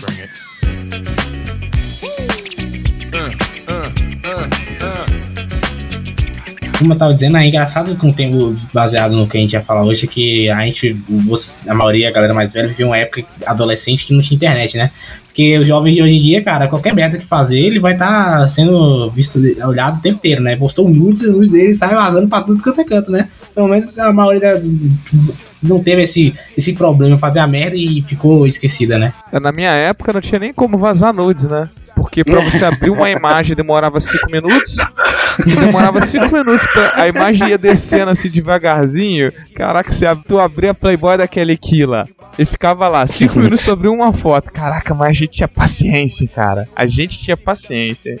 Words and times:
Bring 0.00 0.20
it. 0.20 0.30
Como 6.78 6.94
eu 6.94 6.96
tava 6.96 7.12
dizendo, 7.12 7.36
é 7.36 7.46
engraçado 7.46 7.94
com 7.96 8.08
o 8.08 8.14
tempo 8.14 8.56
baseado 8.72 9.14
no 9.14 9.28
que 9.28 9.36
a 9.36 9.40
gente 9.42 9.52
ia 9.52 9.60
falar 9.60 9.84
hoje, 9.84 10.06
que 10.06 10.48
a 10.48 10.64
gente, 10.64 10.98
a 11.68 11.74
maioria, 11.74 12.08
a 12.08 12.10
galera 12.10 12.32
mais 12.32 12.54
velha, 12.54 12.68
viveu 12.68 12.86
uma 12.86 12.96
época 12.96 13.22
adolescente 13.44 14.06
que 14.06 14.14
não 14.14 14.22
tinha 14.22 14.36
internet, 14.36 14.78
né? 14.78 14.90
Porque 15.26 15.58
os 15.58 15.68
jovens 15.68 15.94
de 15.94 16.02
hoje 16.02 16.14
em 16.14 16.20
dia, 16.20 16.42
cara, 16.42 16.68
qualquer 16.68 16.94
merda 16.94 17.18
que 17.18 17.26
fazer, 17.26 17.58
ele 17.58 17.78
vai 17.78 17.92
estar 17.92 18.46
sendo 18.46 19.10
visto, 19.10 19.38
olhado 19.62 19.98
o 19.98 20.00
tempo 20.00 20.16
inteiro, 20.16 20.42
né? 20.42 20.56
Postou 20.56 20.88
nudes 20.88 21.20
e 21.20 21.26
os 21.28 21.34
nudes 21.34 21.50
dele 21.50 21.74
sai 21.74 21.94
vazando 21.94 22.28
pra 22.28 22.40
tudo 22.40 22.62
quanto 22.62 22.80
é 22.80 22.84
canto, 22.84 23.12
né? 23.12 23.28
Pelo 23.54 23.68
menos 23.68 23.98
a 23.98 24.12
maioria 24.12 24.62
não 25.62 25.82
teve 25.82 26.02
esse, 26.02 26.34
esse 26.56 26.74
problema 26.74 27.18
fazer 27.18 27.40
a 27.40 27.46
merda 27.46 27.76
e 27.76 28.02
ficou 28.06 28.46
esquecida, 28.46 28.98
né? 28.98 29.12
Na 29.32 29.52
minha 29.52 29.70
época 29.72 30.12
não 30.12 30.20
tinha 30.20 30.38
nem 30.38 30.52
como 30.52 30.78
vazar 30.78 31.12
nudes, 31.12 31.44
né? 31.44 31.68
Porque 31.94 32.24
pra 32.24 32.40
você 32.40 32.64
abrir 32.64 32.88
uma 32.88 33.10
imagem 33.10 33.54
demorava 33.54 34.00
5 34.00 34.30
minutos. 34.30 34.76
E 35.46 35.54
demorava 35.54 36.00
5 36.00 36.34
minutos 36.34 36.66
pra 36.72 36.92
a 36.94 37.06
imagem 37.08 37.48
ia 37.48 37.58
descendo 37.58 38.10
assim 38.10 38.30
devagarzinho. 38.30 39.30
Caraca, 39.54 39.92
se 39.92 40.06
ab- 40.06 40.22
tu 40.26 40.38
abria 40.38 40.70
a 40.70 40.74
Playboy 40.74 41.18
daquele 41.18 41.58
lá. 41.86 42.06
E 42.38 42.46
ficava 42.46 42.88
lá, 42.88 43.06
5 43.06 43.38
minutos 43.38 43.60
sobre 43.60 43.86
uma 43.88 44.14
foto. 44.14 44.50
Caraca, 44.50 44.94
mas 44.94 45.10
a 45.10 45.12
gente 45.12 45.32
tinha 45.32 45.48
paciência, 45.48 46.26
cara. 46.34 46.66
A 46.74 46.86
gente 46.86 47.18
tinha 47.18 47.36
paciência. 47.36 48.18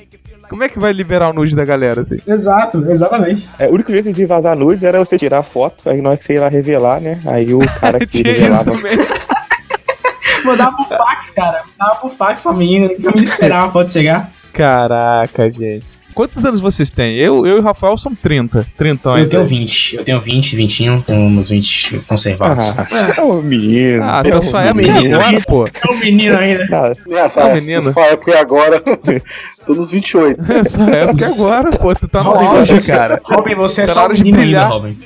Como 0.50 0.64
é 0.64 0.68
que 0.68 0.78
vai 0.78 0.92
liberar 0.92 1.30
o 1.30 1.32
nude 1.32 1.54
da 1.56 1.64
galera 1.64 2.02
assim? 2.02 2.16
Exato, 2.26 2.84
exatamente. 2.90 3.48
É, 3.58 3.68
o 3.68 3.72
único 3.74 3.90
jeito 3.92 4.12
de 4.12 4.26
vazar 4.26 4.56
nudes 4.56 4.82
era 4.82 4.98
você 4.98 5.16
tirar 5.16 5.38
a 5.38 5.42
foto, 5.44 5.88
aí 5.88 6.02
na 6.02 6.10
hora 6.10 6.18
que 6.18 6.24
você 6.24 6.32
ia 6.34 6.40
lá 6.40 6.48
revelar, 6.48 7.00
né? 7.00 7.20
Aí 7.24 7.54
o 7.54 7.60
cara 7.80 7.98
que 8.04 8.22
revelava. 8.22 8.72
também. 8.72 8.98
Mandava 10.44 10.76
por 10.76 10.88
fax, 10.88 11.30
cara. 11.30 11.62
Mandava 11.78 12.00
por 12.00 12.10
fax 12.12 12.42
pra 12.42 12.52
menina, 12.52 12.88
que 12.88 13.06
eu 13.06 13.12
me 13.14 13.22
esperava 13.22 13.68
a 13.68 13.70
foto 13.70 13.92
chegar. 13.92 14.30
Caraca, 14.52 15.50
gente. 15.50 15.86
Quantos 16.12 16.44
anos 16.44 16.60
vocês 16.60 16.90
têm? 16.90 17.16
Eu, 17.16 17.46
eu 17.46 17.58
e 17.58 17.60
o 17.60 17.62
Rafael 17.62 17.96
são 17.96 18.12
30. 18.14 18.66
30 18.76 19.10
Eu 19.10 19.28
tenho 19.28 19.44
20. 19.44 19.96
Eu 19.96 20.04
tenho 20.04 20.20
20, 20.20 20.56
21, 20.56 21.00
tenho 21.02 21.20
uns 21.20 21.48
20 21.50 22.00
conservados. 22.00 22.76
Ah, 22.76 23.14
é 23.16 23.22
um 23.22 23.40
menino. 23.40 24.02
Ah, 24.02 24.20
é 24.24 24.28
então 24.28 24.42
só 24.42 24.60
é 24.60 24.74
menino. 24.74 24.94
menino 24.96 25.20
agora, 25.20 25.40
pô. 25.46 25.66
É 25.66 25.90
um 25.92 25.96
menino 25.98 26.36
ainda. 26.36 26.66
Nessa, 27.06 27.40
É 27.40 27.44
um 27.44 27.46
época- 27.46 27.54
menino. 27.60 27.82
nessa 27.84 28.00
época 28.00 28.30
e 28.32 28.34
agora, 28.34 28.82
tô 29.66 29.74
nos 29.74 29.90
28. 29.92 30.40
É 30.52 30.64
só 30.64 30.82
época 30.84 31.26
agora, 31.26 31.70
pô. 31.72 31.94
Tu 31.94 32.08
tá 32.08 32.22
no 32.22 32.34
Nossa, 32.34 32.72
auge, 32.74 32.86
cara. 32.86 33.20
Robin, 33.24 33.54
você 33.54 33.82
é 33.82 33.86
Tá 33.86 33.90
na 33.90 33.94
só 33.94 34.00
um 34.00 34.04
hora 34.04 34.14
de 34.14 34.22
menino 34.24 34.38
ainda, 34.42 34.66
brilhar. 34.66 34.70
Robin. 34.70 34.98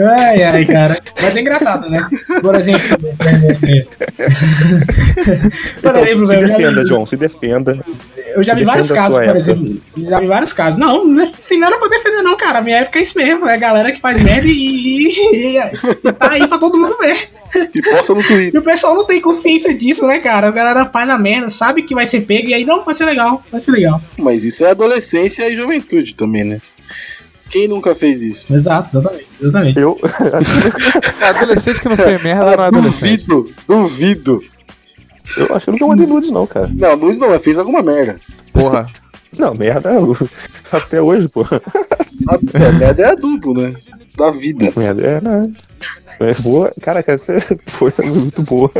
ai, 0.18 0.42
ai, 0.42 0.64
cara. 0.64 0.96
Mas 1.20 1.36
é 1.36 1.40
engraçado, 1.40 1.88
né? 1.90 2.08
Por 2.40 2.54
exemplo. 2.54 2.80
é, 3.20 3.68
é. 3.72 3.82
Por 5.80 5.90
Então, 5.90 6.04
exemplo, 6.04 6.26
se 6.26 6.36
defenda, 6.38 6.82
vi- 6.82 6.88
João, 6.88 7.06
se 7.06 7.16
defenda. 7.16 7.78
Eu 8.34 8.42
já 8.42 8.54
vi 8.54 8.64
vários 8.64 8.88
defenda 8.88 9.02
casos, 9.02 9.18
por 9.18 9.24
época. 9.24 9.38
exemplo. 9.38 9.82
Já 9.98 10.20
vi 10.20 10.26
vários 10.26 10.52
casos. 10.54 10.78
Não, 10.80 11.04
não 11.04 11.30
tem 11.48 11.58
nada 11.58 11.76
pra 11.78 11.88
defender, 11.88 12.22
não, 12.22 12.36
cara. 12.36 12.62
Minha 12.62 12.78
época 12.78 12.98
é 12.98 13.02
isso 13.02 13.16
mesmo. 13.18 13.46
É 13.46 13.54
a 13.54 13.58
galera 13.58 13.92
que 13.92 14.00
faz 14.00 14.20
merda 14.22 14.46
e, 14.46 14.52
e- 15.08 15.56
e 15.58 16.12
tá 16.12 16.30
aí 16.30 16.46
pra 16.48 16.58
todo 16.58 16.78
mundo 16.78 16.96
ver. 16.98 17.28
E 17.74 17.82
posta 17.82 18.14
no 18.14 18.22
Twitter. 18.22 18.52
E 18.54 18.58
o 18.58 18.62
pessoal 18.62 18.94
não 18.94 19.04
tem 19.04 19.20
consciência 19.20 19.74
disso, 19.74 20.06
né, 20.06 20.18
cara? 20.18 20.48
A 20.48 20.50
galera 20.50 20.86
faz 20.86 21.08
a 21.10 21.18
merda, 21.18 21.48
sabe 21.50 21.82
que 21.82 21.94
vai 21.94 22.06
ser 22.06 22.22
pego 22.22 22.48
e 22.48 22.54
aí 22.54 22.64
não, 22.64 22.82
vai 22.82 22.94
ser 22.94 23.04
legal, 23.04 23.31
vai 23.50 23.60
ser 23.60 23.70
legal. 23.72 24.00
Mas 24.18 24.44
isso 24.44 24.64
é 24.64 24.70
adolescência 24.70 25.48
e 25.48 25.56
juventude 25.56 26.14
também, 26.14 26.44
né? 26.44 26.60
Quem 27.50 27.68
nunca 27.68 27.94
fez 27.94 28.18
isso? 28.20 28.54
Exato, 28.54 28.96
exatamente, 28.96 29.26
exatamente. 29.40 29.78
Eu, 29.78 29.98
É 31.20 31.24
adolescente 31.28 31.80
que 31.80 31.88
não 31.88 31.96
fez 31.96 32.22
merda 32.22 32.56
não 32.56 32.64
é 32.64 32.66
adolescente. 32.68 33.26
duvido, 33.26 33.54
duvido. 33.68 34.44
eu 35.36 35.54
acho 35.54 35.64
que 35.66 35.70
eu 35.70 35.72
nunca 35.74 35.86
mandei 35.86 36.06
nudes, 36.06 36.30
não, 36.30 36.46
cara. 36.46 36.70
Não, 36.74 36.94
Luiz 36.94 37.18
não, 37.18 37.28
mas 37.28 37.42
fez 37.44 37.58
alguma 37.58 37.82
merda. 37.82 38.18
Porra. 38.52 38.86
Não, 39.38 39.54
merda, 39.54 39.90
eu- 39.90 40.14
até 40.70 41.00
hoje, 41.00 41.26
pô. 41.30 41.40
A 41.40 42.34
é, 42.58 42.72
merda 42.72 43.02
é 43.02 43.06
adulto, 43.06 43.54
né? 43.54 43.74
Da 44.14 44.30
vida. 44.30 44.70
Merda 44.76 45.02
é, 45.06 45.20
né? 45.22 45.50
É 46.20 46.34
boa. 46.42 46.70
Caraca, 46.82 47.12
essa 47.12 47.32
foi 47.66 47.90
muito 48.04 48.42
boa. 48.42 48.70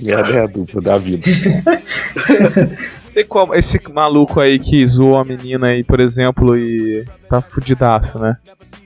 Merda 0.00 0.34
é 0.34 0.42
a 0.42 0.46
dupla 0.46 0.80
da 0.80 0.98
vida. 0.98 1.24
Tem 3.14 3.26
como 3.26 3.52
esse 3.54 3.80
maluco 3.92 4.40
aí 4.40 4.58
que 4.60 4.86
zoou 4.86 5.18
a 5.18 5.24
menina 5.24 5.68
aí, 5.68 5.82
por 5.82 5.98
exemplo, 5.98 6.56
e 6.56 7.04
tá 7.28 7.40
fudidaço, 7.40 8.16
né? 8.18 8.36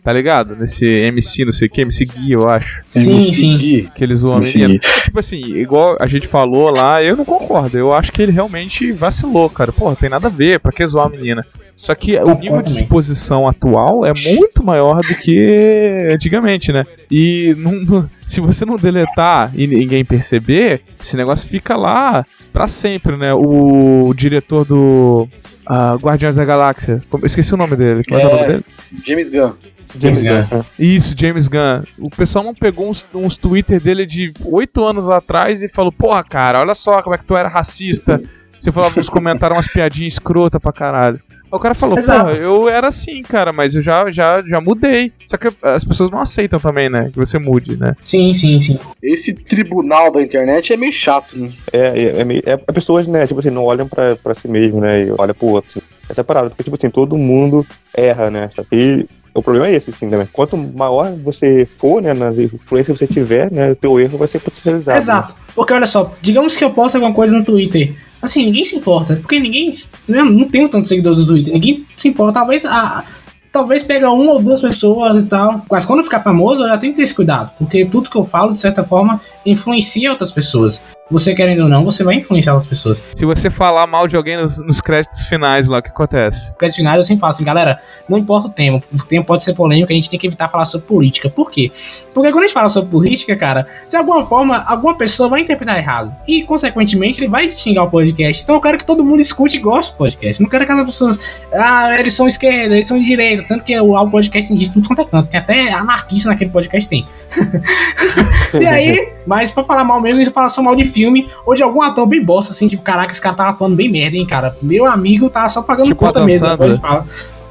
Tá 0.03 0.11
ligado? 0.13 0.57
Nesse 0.57 0.87
MC, 0.87 1.45
não 1.45 1.53
sei 1.53 1.69
o 1.69 1.71
que, 1.71 1.83
MC 1.83 2.07
Gui, 2.07 2.33
eu 2.33 2.49
acho. 2.49 2.83
Sim, 2.87 3.17
Me 3.17 3.27
sim. 3.27 3.33
seguir. 3.33 3.91
Que 3.95 4.03
ele 4.03 4.15
zoou 4.15 4.33
a 4.35 4.39
Me 4.39 4.47
menina. 4.47 4.79
Tipo 5.05 5.19
assim, 5.19 5.37
igual 5.57 5.97
a 6.01 6.07
gente 6.07 6.27
falou 6.29 6.71
lá, 6.71 7.03
eu 7.03 7.15
não 7.15 7.27
concordo. 7.27 7.77
Eu 7.77 7.93
acho 7.93 8.11
que 8.11 8.23
ele 8.23 8.33
realmente 8.33 8.91
vacilou, 8.91 9.51
cara. 9.51 9.71
Porra, 9.71 9.97
tem 9.97 10.09
nada 10.09 10.29
a 10.29 10.31
ver, 10.31 10.61
pra 10.61 10.73
que 10.73 10.87
zoar 10.87 11.07
a 11.07 11.11
menina? 11.11 11.45
Só 11.83 11.97
que 11.97 12.17
o 12.17 12.33
nível 12.39 12.63
de 12.63 12.71
exposição 12.71 13.49
atual 13.49 14.07
é 14.07 14.13
muito 14.15 14.63
maior 14.63 15.01
do 15.03 15.17
que 15.17 16.09
antigamente, 16.15 16.73
né? 16.73 16.85
E 17.11 17.57
não- 17.59 18.09
se 18.25 18.41
você 18.41 18.65
não 18.65 18.77
deletar 18.77 19.51
e 19.53 19.67
ninguém 19.67 20.05
perceber, 20.05 20.83
esse 21.03 21.17
negócio 21.17 21.49
fica 21.49 21.77
lá 21.77 22.25
pra 22.53 22.69
sempre, 22.69 23.17
né? 23.17 23.35
O 23.35 24.15
diretor 24.17 24.65
do 24.65 25.29
ah, 25.67 25.97
Guardiões 25.97 26.37
da 26.37 26.45
Galáxia, 26.45 27.03
como- 27.11 27.27
esqueci 27.27 27.53
o 27.53 27.57
nome 27.57 27.75
dele. 27.75 28.05
Qual 28.09 28.21
é, 28.21 28.27
o 28.27 28.29
É. 28.29 28.33
nome 28.37 28.47
dele? 28.47 28.65
James 29.05 29.31
Gunn. 29.31 29.53
James 29.99 30.23
Gunn. 30.23 30.63
Isso, 30.79 31.15
James 31.19 31.49
Gunn. 31.49 31.83
O 31.99 32.11
pessoal 32.11 32.45
não 32.45 32.55
pegou 32.55 32.89
uns, 32.89 33.05
uns 33.13 33.37
Twitter 33.37 33.81
dele 33.81 34.07
de 34.07 34.33
oito 34.45 34.85
anos 34.85 35.11
atrás 35.11 35.65
e 35.65 35.69
falou: 35.69 35.91
Porra, 35.91 36.23
cara, 36.23 36.61
olha 36.61 36.77
só 36.77 37.03
como 37.03 37.17
é 37.17 37.19
que 37.19 37.25
tu 37.25 37.37
era 37.37 37.49
racista. 37.49 38.23
Você 38.61 38.71
falava 38.71 38.95
nos 38.97 39.09
comentários 39.09 39.57
umas 39.59 39.67
piadinhas 39.67 40.13
escrota 40.13 40.61
pra 40.61 40.73
caralho. 40.73 41.21
O 41.53 41.59
cara 41.59 41.75
falou: 41.75 41.99
Exato. 41.99 42.31
Porra, 42.31 42.39
eu 42.43 42.69
era 42.69 42.89
assim, 42.89 43.23
cara, 43.23 43.53
mas 43.53 43.75
eu 43.75 43.83
já, 43.83 44.11
já, 44.11 44.43
já 44.47 44.61
mudei. 44.61 45.13
Só 45.27 45.37
que 45.37 45.49
as 45.63 45.85
pessoas 45.85 46.11
não 46.11 46.21
aceitam 46.21 46.59
também, 46.59 46.89
né? 46.89 47.11
Que 47.13 47.19
você 47.19 47.39
mude, 47.39 47.77
né? 47.79 47.95
Sim, 48.05 48.33
sim, 48.33 48.59
sim. 48.59 48.79
Esse 49.03 49.33
tribunal 49.35 50.11
da 50.11 50.23
internet 50.23 50.73
é 50.73 50.77
meio 50.77 50.93
chato, 50.93 51.37
né? 51.39 51.53
É, 51.73 51.79
é, 51.79 52.21
é, 52.21 52.25
meio- 52.25 52.43
é, 52.47 52.53
é 52.53 52.57
pessoas, 52.73 53.07
né, 53.07 53.27
tipo 53.27 53.41
assim, 53.41 53.51
não 53.51 53.65
olham 53.65 53.87
pra, 53.87 54.17
pra 54.17 54.33
si 54.35 54.49
mesmo, 54.49 54.81
né, 54.81 55.05
e 55.05 55.11
olham 55.13 55.35
pro 55.35 55.47
outro. 55.49 55.71
assim. 55.71 55.83
Essa 56.09 56.21
é 56.23 56.25
parada, 56.25 56.49
porque, 56.51 56.65
tipo 56.65 56.77
assim, 56.77 56.91
todo 56.91 57.17
mundo 57.17 57.65
erra, 57.95 58.31
né? 58.31 58.49
E 58.73 59.07
o 59.35 59.43
problema 59.43 59.69
é 59.69 59.75
esse, 59.75 59.91
assim, 59.91 60.07
né? 60.07 60.29
Quanto 60.33 60.57
maior 60.57 61.13
você 61.17 61.67
for, 61.67 62.03
né, 62.03 62.13
na 62.13 62.31
influência 62.33 62.93
que 62.93 62.99
você 62.99 63.07
tiver, 63.07 63.51
né, 63.51 63.73
o 63.73 63.77
teu 63.77 63.99
erro 63.99 64.19
vai 64.19 64.29
ser 64.29 64.41
potencializado. 64.41 64.97
né? 64.97 65.03
Exato. 65.03 65.35
Porque 65.55 65.73
olha 65.73 65.87
só, 65.87 66.13
digamos 66.21 66.57
que 66.57 66.65
eu 66.65 66.71
posto 66.71 66.97
alguma 66.97 67.15
coisa 67.15 67.37
no 67.37 67.45
Twitter. 67.45 67.95
Assim, 68.21 68.45
ninguém 68.45 68.65
se 68.65 68.77
importa. 68.77 69.17
Porque 69.17 69.41
ninguém. 69.41 69.71
Né, 70.07 70.23
não 70.23 70.49
tenho 70.49 70.69
tantos 70.69 70.89
seguidores 70.89 71.19
no 71.19 71.27
Twitter. 71.27 71.53
Ninguém 71.53 71.87
se 71.97 72.09
importa. 72.09 72.35
Talvez 72.35 72.65
a. 72.65 73.05
Talvez 73.51 73.83
pega 73.83 74.11
uma 74.11 74.33
ou 74.33 74.43
duas 74.43 74.63
pessoas 74.63 75.23
e 75.23 75.27
tal. 75.27 75.63
Mas 75.71 75.85
quando 75.85 75.99
eu 75.99 76.05
ficar 76.05 76.21
famoso, 76.21 76.63
eu 76.63 76.69
já 76.69 76.79
tenho 76.79 76.93
que 76.95 76.97
ter 76.99 77.03
esse 77.03 77.15
cuidado. 77.15 77.51
Porque 77.59 77.85
tudo 77.85 78.09
que 78.09 78.17
eu 78.17 78.25
falo, 78.25 78.53
de 78.53 78.61
certa 78.61 78.83
forma, 78.83 79.21
influencia 79.45 80.11
outras 80.11 80.33
pessoas. 80.33 80.83
Você 81.13 81.35
querendo 81.35 81.65
ou 81.65 81.69
não, 81.69 81.85
você 81.85 82.03
vai 82.03 82.15
influenciar 82.15 82.55
outras 82.55 82.67
pessoas. 82.67 83.05
Se 83.15 83.27
você 83.27 83.51
falar 83.51 83.87
mal 83.87 84.09
de 84.09 84.17
alguém 84.17 84.39
nos, 84.39 84.59
nos 84.59 84.81
créditos 84.81 85.27
finais 85.27 85.69
lá, 85.69 85.79
o 85.79 85.83
que 85.83 85.91
acontece? 85.91 86.53
créditos 86.55 86.77
finais 86.77 86.97
eu 86.97 87.03
sempre 87.03 87.21
falo 87.21 87.31
assim, 87.31 87.45
galera, 87.45 87.79
não 88.09 88.17
importa 88.17 88.49
o 88.49 88.51
tema, 88.51 88.81
o 88.93 89.05
tema 89.05 89.23
pode 89.23 89.45
ser 89.45 89.53
polêmico, 89.55 89.93
a 89.93 89.95
gente 89.95 90.09
tem 90.09 90.19
que 90.19 90.27
evitar 90.27 90.49
falar 90.49 90.65
sobre 90.65 90.87
política. 90.87 91.29
Por 91.29 91.51
quê? 91.51 91.71
Porque 92.15 92.33
quando 92.33 92.45
a 92.45 92.47
gente 92.47 92.55
fala 92.55 92.69
sobre 92.71 92.91
política, 92.91 93.37
cara, 93.37 93.67
de 93.89 93.97
alguma 93.97 94.25
forma, 94.25 94.65
alguma 94.67 94.97
pessoa 94.97 95.29
vai 95.29 95.43
interpretar 95.43 95.79
errado. 95.79 96.15
E, 96.27 96.43
consequentemente, 96.45 97.21
ele 97.21 97.29
vai 97.29 97.51
xingar 97.51 97.85
o 97.85 97.91
podcast. 97.91 98.43
Então 98.43 98.55
eu 98.55 98.61
quero 98.61 98.79
que 98.79 98.87
todo 98.87 99.05
mundo 99.05 99.21
escute 99.21 99.59
e 99.59 99.61
goste 99.61 99.93
do 99.93 99.99
podcast. 99.99 100.43
Não 100.43 100.49
quero 100.49 100.65
que 100.65 100.73
as 100.73 100.85
pessoas, 100.85 101.45
ah, 101.53 101.95
eles 101.99 102.15
são 102.15 102.27
esquerda, 102.27 102.75
eles 102.75 102.87
são 102.87 102.99
de 102.99 103.05
direita. 103.05 103.45
Tanto 103.47 103.65
que 103.65 103.79
o, 103.79 103.95
o 103.95 104.11
podcast 104.11 104.49
tem 104.49 104.57
de 104.57 104.73
tudo 104.73 104.89
quanto 104.89 105.03
é 105.03 105.05
canto. 105.05 105.29
Tem 105.29 105.41
até 105.41 105.73
anarquista 105.73 106.31
naquele 106.31 106.51
podcast, 106.51 106.89
tem. 106.89 107.05
e 108.61 108.67
aí, 108.67 109.13
mas 109.27 109.53
pra 109.53 109.65
falar 109.65 109.85
mal 109.85 110.01
mesmo, 110.01 110.21
a 110.21 110.25
gente 110.25 110.33
fala 110.33 110.49
só 110.49 110.63
mal 110.63 110.75
de 110.75 110.85
filme 110.85 111.29
ou 111.47 111.55
de 111.55 111.63
algum 111.63 111.83
ator 111.83 112.07
bem 112.07 112.25
bosta, 112.25 112.53
assim, 112.53 112.69
tipo, 112.69 112.83
caraca, 112.83 113.13
esse 113.13 113.21
cara 113.21 113.35
tá 113.35 113.49
atuando 113.49 113.77
bem 113.77 113.91
merda, 113.91 114.17
hein, 114.17 114.27
cara. 114.27 114.57
Meu 114.63 114.87
amigo 114.87 115.29
tá 115.31 115.49
só 115.49 115.63
pagando 115.63 115.87
Tipo 115.87 116.05
conta 116.05 116.21
Adam 116.21 116.27
mesmo. 116.27 116.47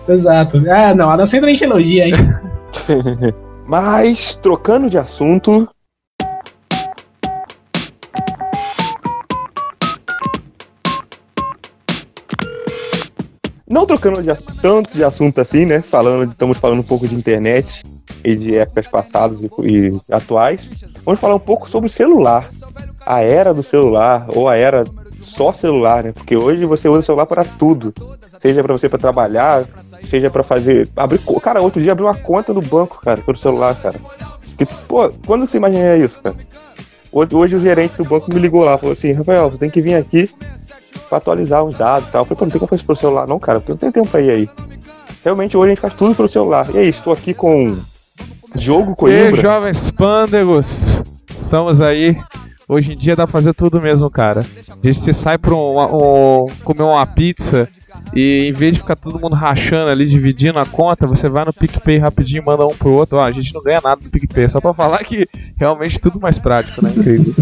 Exato. 0.07 0.63
Ah, 0.69 0.93
não, 0.95 1.09
a 1.09 1.17
Dan 1.17 1.25
Sandler 1.25 1.47
a 1.47 1.55
gente 1.55 1.63
elogia, 1.63 2.05
hein. 2.05 2.13
Mas, 3.67 4.35
trocando 4.35 4.89
de 4.89 4.97
assunto. 4.97 5.69
Não 13.71 13.85
trocando 13.85 14.21
de 14.21 14.29
tanto 14.61 14.91
de 14.91 15.01
assunto 15.01 15.39
assim, 15.39 15.65
né? 15.65 15.81
Falando, 15.81 16.29
estamos 16.29 16.57
falando 16.57 16.79
um 16.79 16.83
pouco 16.83 17.07
de 17.07 17.15
internet 17.15 17.81
e 18.21 18.35
de 18.35 18.57
épocas 18.57 18.85
passadas 18.85 19.41
e, 19.43 19.49
e 19.63 20.01
atuais. 20.11 20.69
Vamos 21.05 21.21
falar 21.21 21.35
um 21.35 21.39
pouco 21.39 21.69
sobre 21.69 21.89
o 21.89 21.91
celular. 21.91 22.49
A 23.05 23.21
era 23.21 23.53
do 23.53 23.63
celular, 23.63 24.25
ou 24.27 24.49
a 24.49 24.57
era 24.57 24.83
só 25.21 25.53
celular, 25.53 26.03
né? 26.03 26.11
Porque 26.11 26.35
hoje 26.35 26.65
você 26.65 26.89
usa 26.89 26.99
o 26.99 27.03
celular 27.03 27.25
para 27.25 27.45
tudo. 27.45 27.93
Seja 28.39 28.61
para 28.61 28.73
você 28.73 28.89
para 28.89 28.99
trabalhar, 28.99 29.63
seja 30.03 30.29
para 30.29 30.43
fazer. 30.43 30.89
Abrir, 30.93 31.21
cara, 31.41 31.61
outro 31.61 31.81
dia 31.81 31.93
abriu 31.93 32.07
uma 32.07 32.15
conta 32.15 32.53
no 32.53 32.61
banco, 32.61 32.99
cara, 33.01 33.21
pelo 33.21 33.37
celular, 33.37 33.73
cara. 33.81 34.01
Que, 34.57 34.65
pô, 34.65 35.09
quando 35.25 35.47
você 35.47 35.55
imaginaria 35.55 36.03
isso, 36.03 36.19
cara? 36.21 36.35
Hoje 37.09 37.55
o 37.55 37.59
gerente 37.59 37.95
do 37.95 38.03
banco 38.03 38.33
me 38.33 38.39
ligou 38.39 38.65
lá, 38.65 38.77
falou 38.77 38.91
assim, 38.91 39.13
Rafael, 39.13 39.49
você 39.49 39.57
tem 39.57 39.69
que 39.69 39.81
vir 39.81 39.95
aqui 39.95 40.29
pra 41.09 41.17
atualizar 41.17 41.63
os 41.63 41.75
dados 41.77 42.07
e 42.09 42.11
tal. 42.11 42.21
Eu 42.21 42.25
falei, 42.25 42.39
pô, 42.39 42.45
não 42.45 42.51
tem 42.51 42.59
como 42.59 42.69
fazer 42.69 42.79
isso 42.79 42.85
pelo 42.85 42.97
celular, 42.97 43.27
não, 43.27 43.39
cara, 43.39 43.59
porque 43.59 43.71
não 43.71 43.77
tenho 43.77 43.91
tempo 43.91 44.07
pra 44.07 44.21
ir 44.21 44.29
aí. 44.31 44.49
Realmente 45.23 45.55
hoje 45.57 45.67
a 45.67 45.69
gente 45.69 45.81
faz 45.81 45.93
tudo 45.93 46.15
pelo 46.15 46.27
celular. 46.29 46.69
E 46.73 46.77
aí, 46.79 46.89
estou 46.89 47.13
aqui 47.13 47.33
com 47.33 47.75
Diogo 48.55 48.91
E 48.93 48.95
Coimbra. 48.95 49.41
jovens 49.41 49.91
pândegos, 49.91 51.03
estamos 51.39 51.79
aí. 51.81 52.17
Hoje 52.67 52.93
em 52.93 52.97
dia 52.97 53.15
dá 53.15 53.27
pra 53.27 53.33
fazer 53.33 53.53
tudo 53.53 53.81
mesmo, 53.81 54.09
cara. 54.09 54.45
A 54.69 54.87
gente 54.87 54.99
você 54.99 55.11
sai 55.13 55.37
pra 55.37 55.53
um, 55.53 55.79
um- 55.79 56.45
comer 56.63 56.83
uma 56.83 57.05
pizza 57.05 57.67
e 58.15 58.47
em 58.47 58.53
vez 58.53 58.73
de 58.75 58.79
ficar 58.79 58.95
todo 58.95 59.19
mundo 59.19 59.35
rachando 59.35 59.89
ali, 59.91 60.05
dividindo 60.05 60.57
a 60.57 60.65
conta, 60.65 61.05
você 61.05 61.27
vai 61.29 61.43
no 61.43 61.51
PicPay 61.53 61.97
rapidinho 61.97 62.41
e 62.41 62.45
manda 62.45 62.65
um 62.65 62.73
pro 62.73 62.91
outro. 62.91 63.17
Ó, 63.17 63.23
a 63.25 63.31
gente 63.31 63.53
não 63.53 63.61
ganha 63.61 63.81
nada 63.83 63.99
do 64.01 64.09
PicPay, 64.09 64.47
só 64.47 64.61
pra 64.61 64.73
falar 64.73 64.99
que 65.03 65.25
realmente 65.57 65.99
tudo 65.99 66.19
mais 66.21 66.39
prático, 66.39 66.81
né? 66.83 66.93
Incrível. 66.95 67.35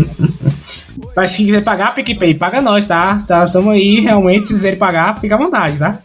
Mas 1.19 1.31
se 1.31 1.43
quiser 1.43 1.61
pagar, 1.61 1.93
PicPay, 1.93 2.33
paga 2.33 2.61
nós, 2.61 2.87
tá? 2.87 3.17
tá 3.27 3.45
tamo 3.45 3.71
aí, 3.71 3.99
realmente, 3.99 4.47
se 4.47 4.53
quiserem 4.53 4.79
pagar, 4.79 5.19
fica 5.19 5.35
à 5.35 5.37
vontade, 5.37 5.77
tá? 5.77 5.99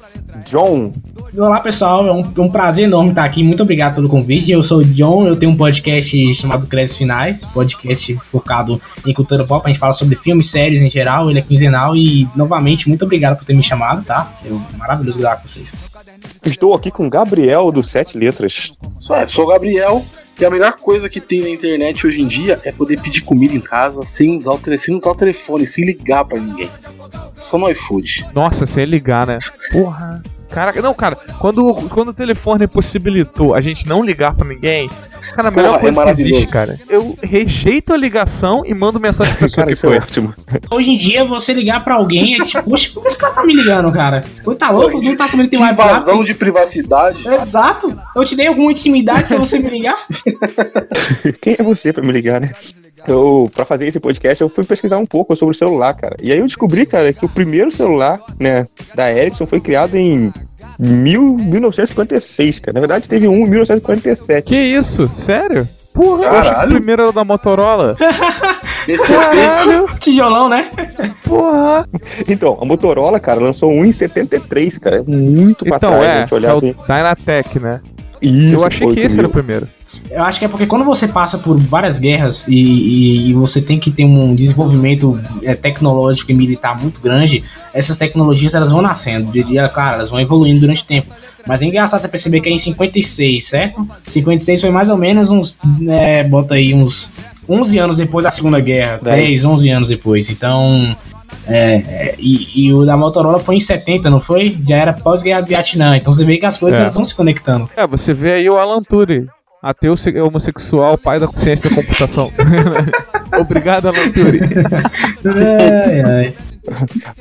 John. 0.44 0.92
Olá 1.36 1.60
pessoal, 1.60 2.04
é 2.08 2.12
um, 2.12 2.32
é 2.36 2.40
um 2.40 2.50
prazer 2.50 2.86
enorme 2.86 3.10
estar 3.10 3.24
aqui. 3.24 3.40
Muito 3.44 3.62
obrigado 3.62 3.94
pelo 3.94 4.08
convite. 4.08 4.50
Eu 4.50 4.60
sou 4.64 4.78
o 4.78 4.84
John, 4.84 5.28
eu 5.28 5.36
tenho 5.36 5.52
um 5.52 5.56
podcast 5.56 6.34
chamado 6.34 6.66
Créditos 6.66 6.98
Finais, 6.98 7.44
podcast 7.44 8.12
focado 8.16 8.82
em 9.06 9.14
cultura 9.14 9.44
pop. 9.44 9.64
A 9.64 9.68
gente 9.68 9.78
fala 9.78 9.92
sobre 9.92 10.16
filmes, 10.16 10.50
séries 10.50 10.82
em 10.82 10.90
geral, 10.90 11.30
ele 11.30 11.38
é 11.38 11.42
quinzenal 11.42 11.94
e 11.94 12.28
novamente 12.34 12.88
muito 12.88 13.04
obrigado 13.04 13.36
por 13.36 13.44
ter 13.44 13.54
me 13.54 13.62
chamado, 13.62 14.04
tá? 14.04 14.32
Eu, 14.44 14.60
maravilhoso 14.76 15.20
gravar 15.20 15.36
com 15.36 15.46
vocês. 15.46 15.72
Estou 16.44 16.74
aqui 16.74 16.90
com 16.90 17.08
Gabriel 17.08 17.70
do 17.70 17.84
Sete 17.84 18.18
Letras. 18.18 18.76
Só 18.98 19.14
é, 19.14 19.28
sou 19.28 19.44
o 19.44 19.48
Gabriel. 19.48 20.04
E 20.38 20.44
a 20.44 20.50
melhor 20.50 20.72
coisa 20.72 21.08
que 21.08 21.20
tem 21.20 21.42
na 21.42 21.48
internet 21.48 22.06
hoje 22.06 22.20
em 22.20 22.26
dia 22.26 22.60
é 22.64 22.72
poder 22.72 23.00
pedir 23.00 23.20
comida 23.20 23.54
em 23.54 23.60
casa 23.60 24.04
sem 24.04 24.34
usar 24.34 24.52
o, 24.52 24.58
tele, 24.58 24.76
sem 24.76 24.94
usar 24.94 25.10
o 25.10 25.14
telefone, 25.14 25.66
sem 25.66 25.84
ligar 25.84 26.24
pra 26.24 26.38
ninguém. 26.38 26.70
Só 27.36 27.56
no 27.56 27.70
iFood. 27.70 28.26
Nossa, 28.34 28.66
sem 28.66 28.84
ligar, 28.84 29.26
né? 29.26 29.36
Porra. 29.70 30.22
Caraca, 30.54 30.80
não, 30.80 30.94
cara, 30.94 31.16
quando, 31.38 31.74
quando 31.90 32.08
o 32.08 32.14
telefone 32.14 32.66
possibilitou 32.66 33.54
a 33.54 33.60
gente 33.60 33.86
não 33.88 34.02
ligar 34.04 34.34
pra 34.34 34.46
ninguém, 34.46 34.88
cara, 35.34 35.48
a 35.48 35.50
melhor 35.50 35.78
Porra, 35.80 35.90
é 35.90 35.92
coisa 35.92 36.14
que 36.14 36.22
existe, 36.22 36.46
cara, 36.46 36.78
eu 36.88 37.18
rejeito 37.22 37.92
a 37.92 37.96
ligação 37.96 38.62
e 38.64 38.72
mando 38.72 39.00
mensagem 39.00 39.34
pra 39.34 39.42
pessoa 39.48 39.64
Cara, 39.64 39.66
que 39.68 39.72
isso 39.74 39.86
é 39.86 39.88
foi. 39.90 39.98
ótimo. 39.98 40.34
Hoje 40.70 40.90
em 40.92 40.96
dia, 40.96 41.24
você 41.24 41.52
ligar 41.52 41.82
pra 41.82 41.94
alguém 41.96 42.40
é 42.40 42.44
tipo, 42.44 42.62
poxa, 42.70 42.90
por 42.94 43.02
que 43.02 43.08
esse 43.08 43.18
cara 43.18 43.34
tá 43.34 43.44
me 43.44 43.52
ligando, 43.54 43.90
cara? 43.92 44.22
Você 44.44 44.56
tá 44.56 44.70
louco? 44.70 45.02
Não 45.02 45.16
tá 45.16 45.26
sabendo 45.28 45.46
que 45.46 45.50
tem 45.50 45.58
um 45.60 45.62
WhatsApp? 45.62 45.90
Invasão 45.90 46.24
de 46.24 46.34
privacidade. 46.34 47.26
Exato! 47.28 48.00
Eu 48.14 48.24
te 48.24 48.36
dei 48.36 48.46
alguma 48.46 48.70
intimidade 48.70 49.26
pra 49.26 49.36
você 49.38 49.58
me 49.58 49.68
ligar? 49.68 49.98
Quem 51.42 51.56
é 51.58 51.62
você 51.62 51.92
pra 51.92 52.04
me 52.04 52.12
ligar, 52.12 52.40
né? 52.40 52.52
Eu, 53.06 53.50
pra 53.54 53.64
fazer 53.64 53.86
esse 53.86 54.00
podcast, 54.00 54.40
eu 54.42 54.48
fui 54.48 54.64
pesquisar 54.64 54.98
um 54.98 55.06
pouco 55.06 55.36
sobre 55.36 55.54
o 55.54 55.58
celular, 55.58 55.92
cara. 55.94 56.16
E 56.22 56.32
aí 56.32 56.38
eu 56.38 56.46
descobri, 56.46 56.86
cara, 56.86 57.12
que 57.12 57.24
o 57.24 57.28
primeiro 57.28 57.70
celular, 57.70 58.18
né, 58.40 58.66
da 58.94 59.12
Ericsson 59.12 59.46
foi 59.46 59.60
criado 59.60 59.94
em 59.96 60.32
mil, 60.78 61.36
1956, 61.36 62.58
cara. 62.60 62.72
Na 62.72 62.80
verdade, 62.80 63.08
teve 63.08 63.28
um 63.28 63.46
em 63.46 63.50
1947. 63.50 64.46
Que 64.46 64.56
isso? 64.56 65.08
Sério? 65.12 65.68
Porra, 65.92 66.24
eu 66.24 66.30
achei 66.30 66.42
que 66.42 66.48
o 66.48 66.52
Caralho. 66.54 66.74
primeiro 66.76 67.02
era 67.02 67.12
da 67.12 67.24
Motorola. 67.24 67.96
BCP. 68.86 69.12
Caralho, 69.12 69.86
Tijolão, 70.00 70.48
né? 70.48 70.70
porra. 71.24 71.86
Então, 72.28 72.58
a 72.60 72.64
Motorola, 72.64 73.20
cara, 73.20 73.40
lançou 73.40 73.70
um 73.70 73.84
em 73.84 73.92
73, 73.92 74.78
cara. 74.78 74.96
É 74.96 75.02
muito 75.02 75.64
pra 75.64 75.76
Então, 75.76 75.90
trás, 75.90 76.04
é, 76.04 76.10
a 76.12 76.20
gente 76.22 76.34
olhar 76.34 76.50
é 76.50 76.54
o 76.54 76.56
assim. 76.56 76.74
Dynatec, 76.86 77.60
né? 77.60 77.80
Isso, 78.20 78.54
eu 78.56 78.64
achei 78.64 78.80
que 78.86 79.00
8 79.00 79.06
esse 79.06 79.18
era 79.18 79.28
o 79.28 79.30
primeiro. 79.30 79.68
Eu 80.10 80.22
acho 80.22 80.38
que 80.38 80.44
é 80.44 80.48
porque 80.48 80.66
quando 80.66 80.84
você 80.84 81.06
passa 81.08 81.38
por 81.38 81.56
várias 81.58 81.98
guerras 81.98 82.46
e, 82.48 82.54
e- 82.54 83.30
e 83.30 83.32
você 83.34 83.60
tem 83.60 83.78
que 83.78 83.90
ter 83.90 84.04
um 84.04 84.34
desenvolvimento 84.34 85.20
é, 85.42 85.54
tecnológico 85.54 86.30
e 86.30 86.34
militar 86.34 86.80
muito 86.80 87.00
grande, 87.00 87.42
essas 87.72 87.96
tecnologias 87.96 88.54
elas 88.54 88.70
vão 88.70 88.80
nascendo. 88.82 89.30
De 89.32 89.42
dia, 89.42 89.68
claro, 89.68 89.94
elas 89.96 90.10
vão 90.10 90.20
evoluindo 90.20 90.60
durante 90.60 90.82
o 90.82 90.86
tempo. 90.86 91.12
Mas 91.46 91.60
é 91.60 91.66
engraçado 91.66 92.00
você 92.00 92.08
perceber 92.08 92.40
que 92.40 92.48
é 92.48 92.52
em 92.52 92.58
56, 92.58 93.44
certo? 93.46 93.86
56 94.08 94.60
foi 94.62 94.70
mais 94.70 94.88
ou 94.88 94.96
menos 94.96 95.30
uns. 95.30 95.58
é, 95.88 96.24
bota 96.24 96.54
aí 96.54 96.72
uns 96.72 97.12
11 97.48 97.78
anos 97.78 97.96
depois 97.98 98.24
da 98.24 98.30
Segunda 98.30 98.58
Guerra. 98.60 98.98
10, 99.02 99.02
Dez. 99.02 99.44
11 99.44 99.68
anos 99.70 99.88
depois. 99.90 100.30
Então. 100.30 100.96
É, 101.46 101.74
é, 101.74 102.14
e, 102.18 102.64
e 102.68 102.72
o 102.72 102.86
da 102.86 102.96
Motorola 102.96 103.38
foi 103.38 103.56
em 103.56 103.60
70, 103.60 104.08
não 104.08 104.18
foi? 104.20 104.56
Já 104.66 104.76
era 104.78 104.92
pós-guerra 104.94 105.42
do 105.42 105.46
Vietnã. 105.48 105.94
Então 105.96 106.10
você 106.12 106.24
vê 106.24 106.38
que 106.38 106.46
as 106.46 106.56
coisas 106.56 106.78
É. 106.78 106.82
elas 106.84 106.94
vão 106.94 107.04
se 107.04 107.14
conectando. 107.14 107.68
É, 107.76 107.86
você 107.86 108.14
vê 108.14 108.32
aí 108.32 108.48
o 108.48 108.56
Alan 108.56 108.80
Turing, 108.80 109.26
ateu 109.64 109.96
se- 109.96 110.20
homossexual, 110.20 110.98
pai 110.98 111.18
da 111.18 111.26
ciência 111.28 111.68
da 111.70 111.76
computação. 111.76 112.30
Obrigado, 113.40 113.88
Alan 113.88 114.10
Turing. 114.12 114.40
Ai, 115.24 116.00
ai. 116.00 116.34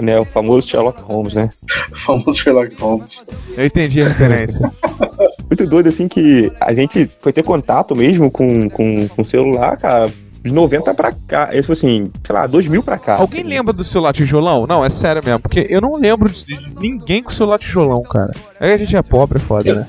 Né, 0.01 0.17
o 0.19 0.25
famoso 0.25 0.67
Sherlock 0.67 1.01
Holmes, 1.01 1.33
né? 1.35 1.49
Famoso 2.05 2.33
Sherlock 2.39 2.75
Holmes. 2.79 3.25
Eu 3.57 3.65
entendi 3.65 4.01
a 4.01 4.07
referência. 4.07 4.71
Muito 5.49 5.67
doido, 5.67 5.89
assim, 5.89 6.07
que 6.07 6.51
a 6.59 6.73
gente 6.73 7.09
foi 7.19 7.33
ter 7.33 7.43
contato 7.43 7.95
mesmo 7.95 8.31
com, 8.31 8.69
com, 8.69 9.07
com 9.07 9.21
o 9.21 9.25
celular, 9.25 9.75
cara, 9.77 10.09
de 10.41 10.51
90 10.53 10.93
pra 10.93 11.11
cá. 11.27 11.49
Eu, 11.51 11.61
tipo 11.61 11.73
assim, 11.73 12.09
sei 12.25 12.33
lá, 12.35 12.47
2000 12.47 12.83
pra 12.83 12.97
cá. 12.97 13.15
Alguém 13.17 13.43
lembra 13.43 13.73
do 13.73 13.83
celular 13.83 14.13
tijolão? 14.13 14.65
Não, 14.67 14.83
é 14.83 14.89
sério 14.89 15.21
mesmo, 15.23 15.39
porque 15.41 15.67
eu 15.69 15.81
não 15.81 15.95
lembro 15.95 16.29
de 16.29 16.57
ninguém 16.79 17.21
com 17.21 17.29
celular 17.31 17.59
tijolão, 17.59 18.01
cara. 18.03 18.31
É 18.59 18.69
que 18.69 18.73
a 18.83 18.85
gente 18.85 18.95
é 18.97 19.01
pobre, 19.01 19.37
é 19.39 19.41
foda, 19.41 19.75
né? 19.75 19.87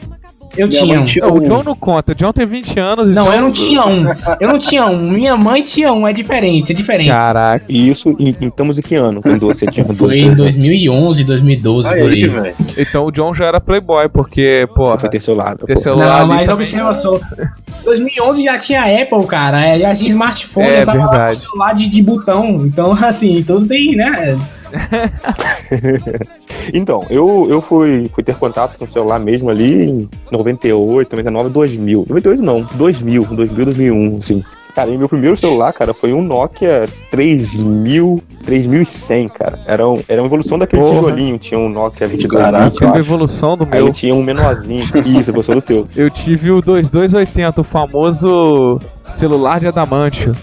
Eu 0.57 0.69
Minha 0.69 0.81
tinha 0.83 1.01
um. 1.01 1.05
tinha 1.05 1.27
Não, 1.27 1.35
o 1.35 1.39
um. 1.39 1.43
John 1.43 1.63
não 1.65 1.75
conta, 1.75 2.13
o 2.13 2.15
John 2.15 2.33
tem 2.33 2.47
20 2.47 2.79
anos. 2.79 3.09
Não, 3.09 3.25
então- 3.25 3.35
eu 3.35 3.41
não 3.43 3.53
tinha 3.53 3.85
um. 3.85 4.05
Eu 4.41 4.49
não 4.49 4.59
tinha 4.59 4.87
um. 4.87 5.11
Minha 5.11 5.37
mãe 5.37 5.63
tinha 5.63 5.93
um. 5.93 6.07
É 6.07 6.13
diferente, 6.13 6.73
é 6.73 6.75
diferente. 6.75 7.11
Caraca. 7.11 7.65
E 7.69 7.89
isso, 7.91 8.15
em, 8.19 8.35
estamos 8.41 8.79
em 8.79 8.83
que 8.83 8.95
ano? 8.95 9.21
Quando 9.21 9.47
você 9.47 9.67
tinha 9.67 9.85
12, 9.85 9.99
Foi 9.99 10.19
em 10.21 10.35
2011, 10.35 11.25
2012, 11.25 11.89
por 11.89 11.97
Aí, 12.11 12.23
aí. 12.25 12.27
velho. 12.29 12.55
Então 12.77 13.07
o 13.07 13.11
John 13.11 13.35
já 13.35 13.47
era 13.47 13.61
playboy, 13.61 14.09
porque, 14.09 14.67
pô, 14.75 14.87
Você 14.89 14.99
foi 14.99 15.09
ter 15.11 15.21
celular. 15.21 15.57
ter 15.57 15.77
celular 15.79 16.21
Não, 16.21 16.27
mas 16.29 16.49
também- 16.49 16.55
observa 16.55 16.95
só. 16.95 17.19
2011 17.85 18.43
já 18.43 18.59
tinha 18.59 18.83
Apple, 19.03 19.27
cara. 19.27 19.79
Já 19.79 19.95
tinha 19.95 20.09
smartphone. 20.11 20.67
É, 20.69 20.83
eu 20.83 20.87
tava 20.87 20.99
lá 20.99 21.05
com 21.05 21.11
verdade. 21.11 21.37
celular 21.39 21.73
de, 21.75 21.89
de 21.89 22.03
botão. 22.03 22.63
Então, 22.65 22.93
assim, 22.93 23.43
tudo 23.47 23.67
tem, 23.67 23.95
né? 23.97 24.39
Então, 26.73 27.05
eu, 27.11 27.47
eu 27.51 27.61
fui, 27.61 28.09
fui 28.15 28.23
ter 28.23 28.35
contato 28.37 28.79
com 28.79 28.85
o 28.85 28.91
celular 28.91 29.19
mesmo 29.19 29.51
ali 29.51 29.85
em 29.85 30.09
98, 30.31 31.11
99, 31.11 31.51
2000. 31.51 32.05
98 32.09 32.43
não, 32.43 32.63
2000, 32.75 33.25
2000, 33.27 33.65
2001, 33.65 34.19
assim. 34.19 34.43
Cara, 34.75 34.91
e 34.91 34.99
meu 34.99 35.09
primeiro 35.09 35.37
celular, 35.37 35.73
cara, 35.73 35.95
foi 35.95 36.13
um 36.13 36.21
Nokia 36.21 36.89
3000, 37.09 38.21
3100, 38.45 39.29
cara. 39.29 39.61
Era, 39.67 39.89
um, 39.89 40.03
era 40.09 40.21
uma 40.21 40.27
evolução 40.27 40.59
daquele 40.59 40.83
Porra. 40.83 40.97
tijolinho, 40.97 41.39
tinha 41.39 41.61
um 41.61 41.69
Nokia 41.69 42.09
22 42.09 42.43
Caraca, 42.43 42.71
Tive 42.71 42.87
a 42.87 42.99
evolução 42.99 43.57
do 43.57 43.69
Aí 43.71 43.83
meu. 43.83 43.93
tinha 43.93 44.13
um 44.13 44.23
menorzinho. 44.23 44.85
Isso, 45.07 45.31
evolução 45.31 45.55
do 45.55 45.63
teu. 45.63 45.87
Eu 45.95 46.11
tive 46.11 46.51
o 46.51 46.61
2280, 46.61 47.61
o 47.61 47.65
famoso 47.65 48.81
celular 49.13 49.61
de 49.61 49.69
adamantio. 49.69 50.35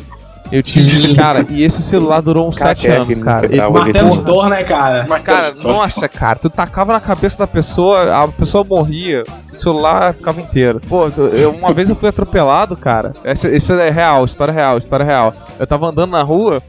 Eu 0.52 0.62
tive, 0.62 1.08
Sim. 1.08 1.16
cara, 1.16 1.46
e 1.50 1.64
esse 1.64 1.82
celular 1.82 2.22
durou 2.22 2.50
uns 2.50 2.58
7 2.58 2.88
é, 2.88 2.98
anos, 2.98 3.18
cara. 3.20 3.46
Ele- 3.46 3.62
Martelo 3.70 4.10
de 4.10 4.22
Thor, 4.26 4.50
né, 4.50 4.64
cara? 4.64 5.06
Cara, 5.24 5.54
nossa, 5.56 6.10
cara, 6.10 6.38
tu 6.40 6.50
tacava 6.50 6.92
na 6.92 7.00
cabeça 7.00 7.38
da 7.38 7.48
pessoa, 7.48 8.24
a 8.24 8.28
pessoa 8.28 8.64
morria, 8.64 9.24
o 9.52 9.56
celular 9.56 10.14
ficava 10.14 10.42
inteiro. 10.42 10.82
Pô, 10.82 11.08
eu- 11.08 11.52
uma 11.52 11.72
vez 11.74 11.90
eu 11.90 11.96
fui 11.96 12.10
atropelado, 12.10 12.76
cara. 12.76 13.14
Isso 13.54 13.74
é 13.74 13.90
real, 13.90 14.26
história 14.26 14.54
real, 14.54 14.78
história 14.78 15.06
real. 15.06 15.34
Eu 15.58 15.66
tava 15.66 15.88
andando 15.88 16.12
na 16.12 16.22
rua, 16.22 16.62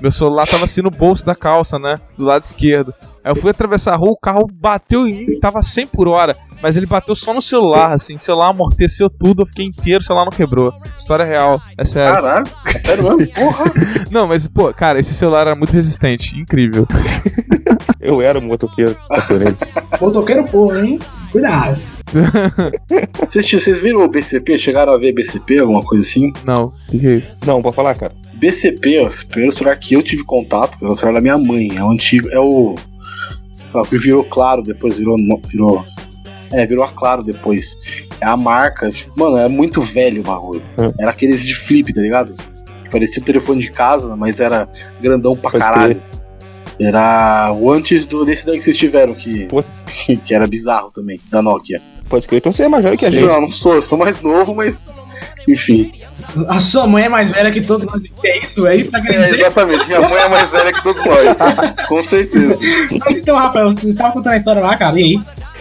meu 0.00 0.10
celular 0.12 0.46
tava 0.46 0.64
assim 0.64 0.80
no 0.80 0.90
bolso 0.90 1.24
da 1.24 1.34
calça, 1.34 1.78
né? 1.78 1.98
Do 2.16 2.24
lado 2.24 2.42
esquerdo. 2.42 2.94
Aí 3.26 3.32
eu 3.32 3.36
fui 3.36 3.50
atravessar 3.50 3.92
a 3.92 3.96
rua, 3.96 4.12
o 4.12 4.16
carro 4.16 4.48
bateu 4.48 5.04
em 5.08 5.26
mim, 5.26 5.40
tava 5.40 5.60
100 5.60 5.88
por 5.88 6.06
hora. 6.06 6.36
Mas 6.62 6.76
ele 6.76 6.86
bateu 6.86 7.16
só 7.16 7.34
no 7.34 7.42
celular, 7.42 7.90
assim. 7.90 8.14
O 8.14 8.20
celular 8.20 8.50
amorteceu 8.50 9.10
tudo, 9.10 9.42
eu 9.42 9.46
fiquei 9.46 9.66
inteiro, 9.66 10.00
o 10.00 10.04
celular 10.04 10.24
não 10.24 10.30
quebrou. 10.30 10.72
História 10.96 11.24
real, 11.24 11.60
é 11.76 11.84
sério. 11.84 12.14
Caralho, 12.14 12.46
é 12.64 12.78
sério 12.78 13.16
mesmo? 13.16 13.34
Porra. 13.34 13.64
Não, 14.12 14.28
mas, 14.28 14.46
pô, 14.46 14.72
cara, 14.72 15.00
esse 15.00 15.12
celular 15.12 15.40
era 15.40 15.56
muito 15.56 15.72
resistente, 15.72 16.38
incrível. 16.38 16.86
Eu 18.00 18.22
era 18.22 18.38
um 18.38 18.42
motoqueiro. 18.42 18.96
Motoqueiro 20.00 20.44
porra, 20.44 20.86
hein? 20.86 21.00
Cuidado. 21.32 21.82
Vocês, 23.26 23.82
viram 23.82 24.04
o 24.04 24.08
BCP? 24.08 24.56
Chegaram 24.56 24.92
a 24.92 24.98
ver 24.98 25.12
BCP, 25.12 25.58
alguma 25.58 25.80
coisa 25.80 26.06
assim? 26.06 26.32
Não, 26.44 26.60
o 26.60 26.72
que, 26.88 26.98
que 27.00 27.06
é 27.08 27.14
isso? 27.14 27.34
Não, 27.44 27.60
pode 27.60 27.74
falar, 27.74 27.96
cara. 27.96 28.14
BCP, 28.34 29.00
ó, 29.00 29.08
o 29.08 29.26
primeiro 29.26 29.52
celular 29.52 29.76
que 29.76 29.94
eu 29.94 30.02
tive 30.04 30.22
contato, 30.22 30.78
que 30.78 30.84
é 30.84 30.88
o 30.88 30.94
celular 30.94 31.16
da 31.16 31.20
minha 31.20 31.36
mãe. 31.36 31.76
É 31.76 31.82
o 31.82 31.90
antigo, 31.90 32.28
é 32.30 32.38
o. 32.38 32.76
virou 33.84 34.24
claro, 34.24 34.62
depois 34.62 34.96
virou. 34.96 35.16
virou 35.48 35.84
é, 36.52 36.64
virou 36.64 36.84
a 36.84 36.88
claro 36.88 37.22
depois. 37.22 37.76
É 38.20 38.26
a 38.26 38.36
marca. 38.36 38.88
Mano, 39.16 39.36
é 39.36 39.48
muito 39.48 39.80
velho 39.80 40.20
o 40.20 40.24
bagulho. 40.24 40.62
Hum. 40.78 40.92
Era 40.98 41.10
aqueles 41.10 41.44
de 41.44 41.54
flip, 41.54 41.92
tá 41.92 42.00
ligado? 42.00 42.34
Parecia 42.90 43.20
o 43.20 43.24
telefone 43.24 43.60
de 43.60 43.70
casa, 43.70 44.14
mas 44.16 44.40
era 44.40 44.68
grandão 45.00 45.34
pra 45.34 45.50
Pode 45.50 45.64
caralho. 45.64 46.02
Era 46.78 47.52
o 47.52 47.72
antes 47.72 48.06
do, 48.06 48.24
desse 48.24 48.46
daí 48.46 48.58
que 48.58 48.64
vocês 48.64 48.76
tiveram, 48.76 49.14
que, 49.14 49.48
que 50.24 50.34
era 50.34 50.46
bizarro 50.46 50.90
também, 50.90 51.20
da 51.30 51.42
Nokia. 51.42 51.80
Pode 52.08 52.26
crer. 52.28 52.38
Então 52.38 52.52
você 52.52 52.64
é 52.64 52.68
mais 52.68 52.84
velho 52.84 52.96
que 52.96 53.04
a 53.06 53.10
gente. 53.10 53.26
Não, 53.26 53.40
não 53.42 53.50
sou, 53.50 53.74
eu 53.74 53.82
sou 53.82 53.98
mais 53.98 54.20
novo, 54.20 54.54
mas. 54.54 54.88
Enfim. 55.48 55.92
A 56.48 56.60
sua 56.60 56.86
mãe 56.86 57.04
é 57.04 57.08
mais 57.08 57.30
velha 57.30 57.50
que 57.50 57.60
todos 57.60 57.84
nós. 57.86 58.02
É 58.24 58.38
isso? 58.40 58.66
É 58.66 58.76
isso 58.76 58.90
que 58.90 59.00
tá 59.00 59.14
É, 59.14 59.30
exatamente, 59.30 59.86
minha 59.86 60.00
mãe 60.00 60.18
é 60.20 60.28
mais 60.28 60.50
velha 60.50 60.72
que 60.72 60.82
todos 60.82 61.04
nós. 61.04 61.36
Com 61.88 62.04
certeza. 62.04 62.58
Mas 63.00 63.18
então, 63.18 63.36
Rafael, 63.36 63.70
você 63.70 63.88
estava 63.88 64.12
contando 64.12 64.32
a 64.32 64.36
história 64.36 64.60
lá, 64.62 64.76
cara, 64.76 65.00
e 65.00 65.04
aí? 65.04 65.20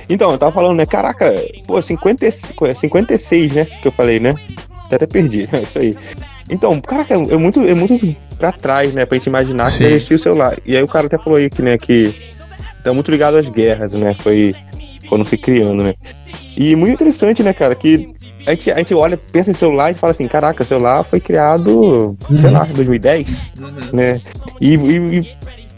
Então, 0.10 0.32
eu 0.32 0.38
tava 0.38 0.52
falando, 0.52 0.78
né? 0.78 0.86
Caraca, 0.86 1.34
pô, 1.66 1.82
50, 1.82 2.26
e- 2.28 2.32
56, 2.76 3.52
né? 3.54 3.66
Que 3.66 3.88
eu 3.88 3.92
falei, 3.92 4.20
né? 4.20 4.34
Até, 4.86 4.96
até 4.98 5.08
perdi, 5.08 5.48
é 5.54 5.62
isso 5.62 5.80
aí. 5.80 5.96
Então, 6.50 6.80
caraca, 6.80 7.14
é 7.16 7.38
muito, 7.38 7.60
é 7.62 7.74
muito 7.74 8.16
pra 8.38 8.52
trás, 8.52 8.94
né? 8.94 9.06
Pra 9.06 9.18
gente 9.18 9.28
imaginar 9.28 9.72
que 9.72 9.78
Sim. 9.78 9.84
já 9.86 9.90
existia 9.90 10.16
o 10.16 10.20
celular. 10.20 10.58
E 10.66 10.76
aí 10.78 10.84
o 10.84 10.88
cara 10.88 11.08
até 11.08 11.18
falou 11.18 11.38
aí 11.38 11.50
que, 11.50 11.62
né, 11.62 11.76
que 11.78 12.16
tá 12.84 12.94
muito 12.94 13.10
ligado 13.10 13.36
às 13.38 13.50
guerras, 13.50 13.94
né? 13.94 14.16
Foi 14.20 14.56
quando 15.08 15.26
se 15.26 15.38
criando, 15.38 15.84
né? 15.84 15.94
E 16.58 16.76
muito 16.76 16.94
interessante, 16.94 17.44
né, 17.44 17.54
cara, 17.54 17.76
que 17.76 18.10
a 18.46 18.52
gente, 18.52 18.72
a 18.72 18.78
gente 18.78 18.94
olha, 18.94 19.18
pensa 19.32 19.52
em 19.52 19.54
celular 19.54 19.92
e 19.92 19.96
fala 19.96 20.12
assim, 20.12 20.28
caraca, 20.28 20.64
o 20.64 20.66
celular 20.66 21.04
foi 21.04 21.20
criado, 21.20 22.16
sei 22.42 22.50
lá, 22.50 22.68
em 22.70 22.74
2010, 22.74 23.54
né? 23.94 24.22
E, 24.62 24.76
e- 24.76 25.18
e 25.20 25.32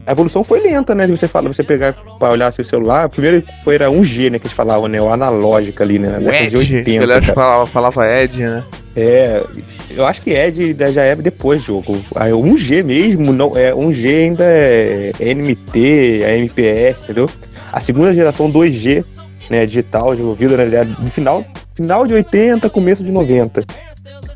a 0.06 0.12
evolução 0.12 0.44
foi 0.44 0.60
lenta, 0.62 0.94
né? 0.94 1.06
De 1.08 1.12
você 1.18 1.28
fala, 1.28 1.52
você 1.52 1.64
pegar 1.64 1.94
pra 2.20 2.30
olhar 2.30 2.52
seu 2.52 2.64
celular, 2.64 3.10
primeiro 3.10 3.44
foi 3.64 3.76
era 3.76 3.90
1G, 3.90 4.30
né, 4.30 4.40
que 4.40 4.46
eles 4.48 4.56
falavam, 4.56 4.88
né? 4.88 5.02
O 5.02 5.12
analógico 5.12 5.82
ali, 5.82 5.98
né? 6.00 6.10
Na 6.10 6.20
década 6.20 6.48
de 6.48 6.58
Ed, 6.58 6.76
80. 6.76 7.00
galera 7.00 7.22
cara. 7.22 7.34
falava, 7.34 7.66
falava 7.66 8.08
Ed, 8.22 8.38
né? 8.38 8.64
É, 8.96 9.44
eu 9.90 10.06
acho 10.06 10.22
que 10.22 10.32
Ed 10.32 10.76
já 10.94 11.04
é 11.04 11.16
depois 11.16 11.62
do 11.62 11.66
jogo. 11.68 12.00
Aí, 12.16 12.32
1G 12.32 12.84
mesmo, 12.84 13.32
não, 13.34 13.58
é, 13.58 13.74
1G 13.74 14.08
ainda 14.24 14.44
é 14.46 15.12
NMT, 15.20 16.22
é 16.24 16.38
MPS, 16.38 17.04
entendeu? 17.04 17.30
A 17.72 17.80
segunda 17.80 18.14
geração 18.14 18.52
2G, 18.52 19.04
né, 19.50 19.66
digital, 19.66 20.12
desenvolvida, 20.12 20.58
né, 20.66 20.84
no 21.00 21.08
final, 21.10 21.44
final 21.76 22.06
de 22.08 22.14
80, 22.14 22.70
começo 22.70 23.04
de 23.04 23.12
90. 23.12 23.64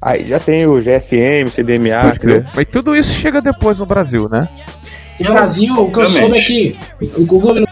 Aí 0.02 0.28
já 0.28 0.40
tem 0.40 0.66
o 0.66 0.82
GSM, 0.82 1.50
CDMA, 1.50 2.12
crer. 2.20 2.48
Mas 2.56 2.66
tudo 2.72 2.96
isso 2.96 3.14
chega 3.14 3.40
depois 3.42 3.80
no 3.80 3.86
Brasil, 3.86 4.28
né? 4.30 4.42
No 5.20 5.28
Brasil, 5.34 5.74
o 5.74 5.92
que 5.92 6.00
eu 6.00 6.06
soube 6.06 6.38
é 6.40 6.42
que 6.42 6.76
o 7.16 7.26
Google 7.26 7.56
no 7.56 7.68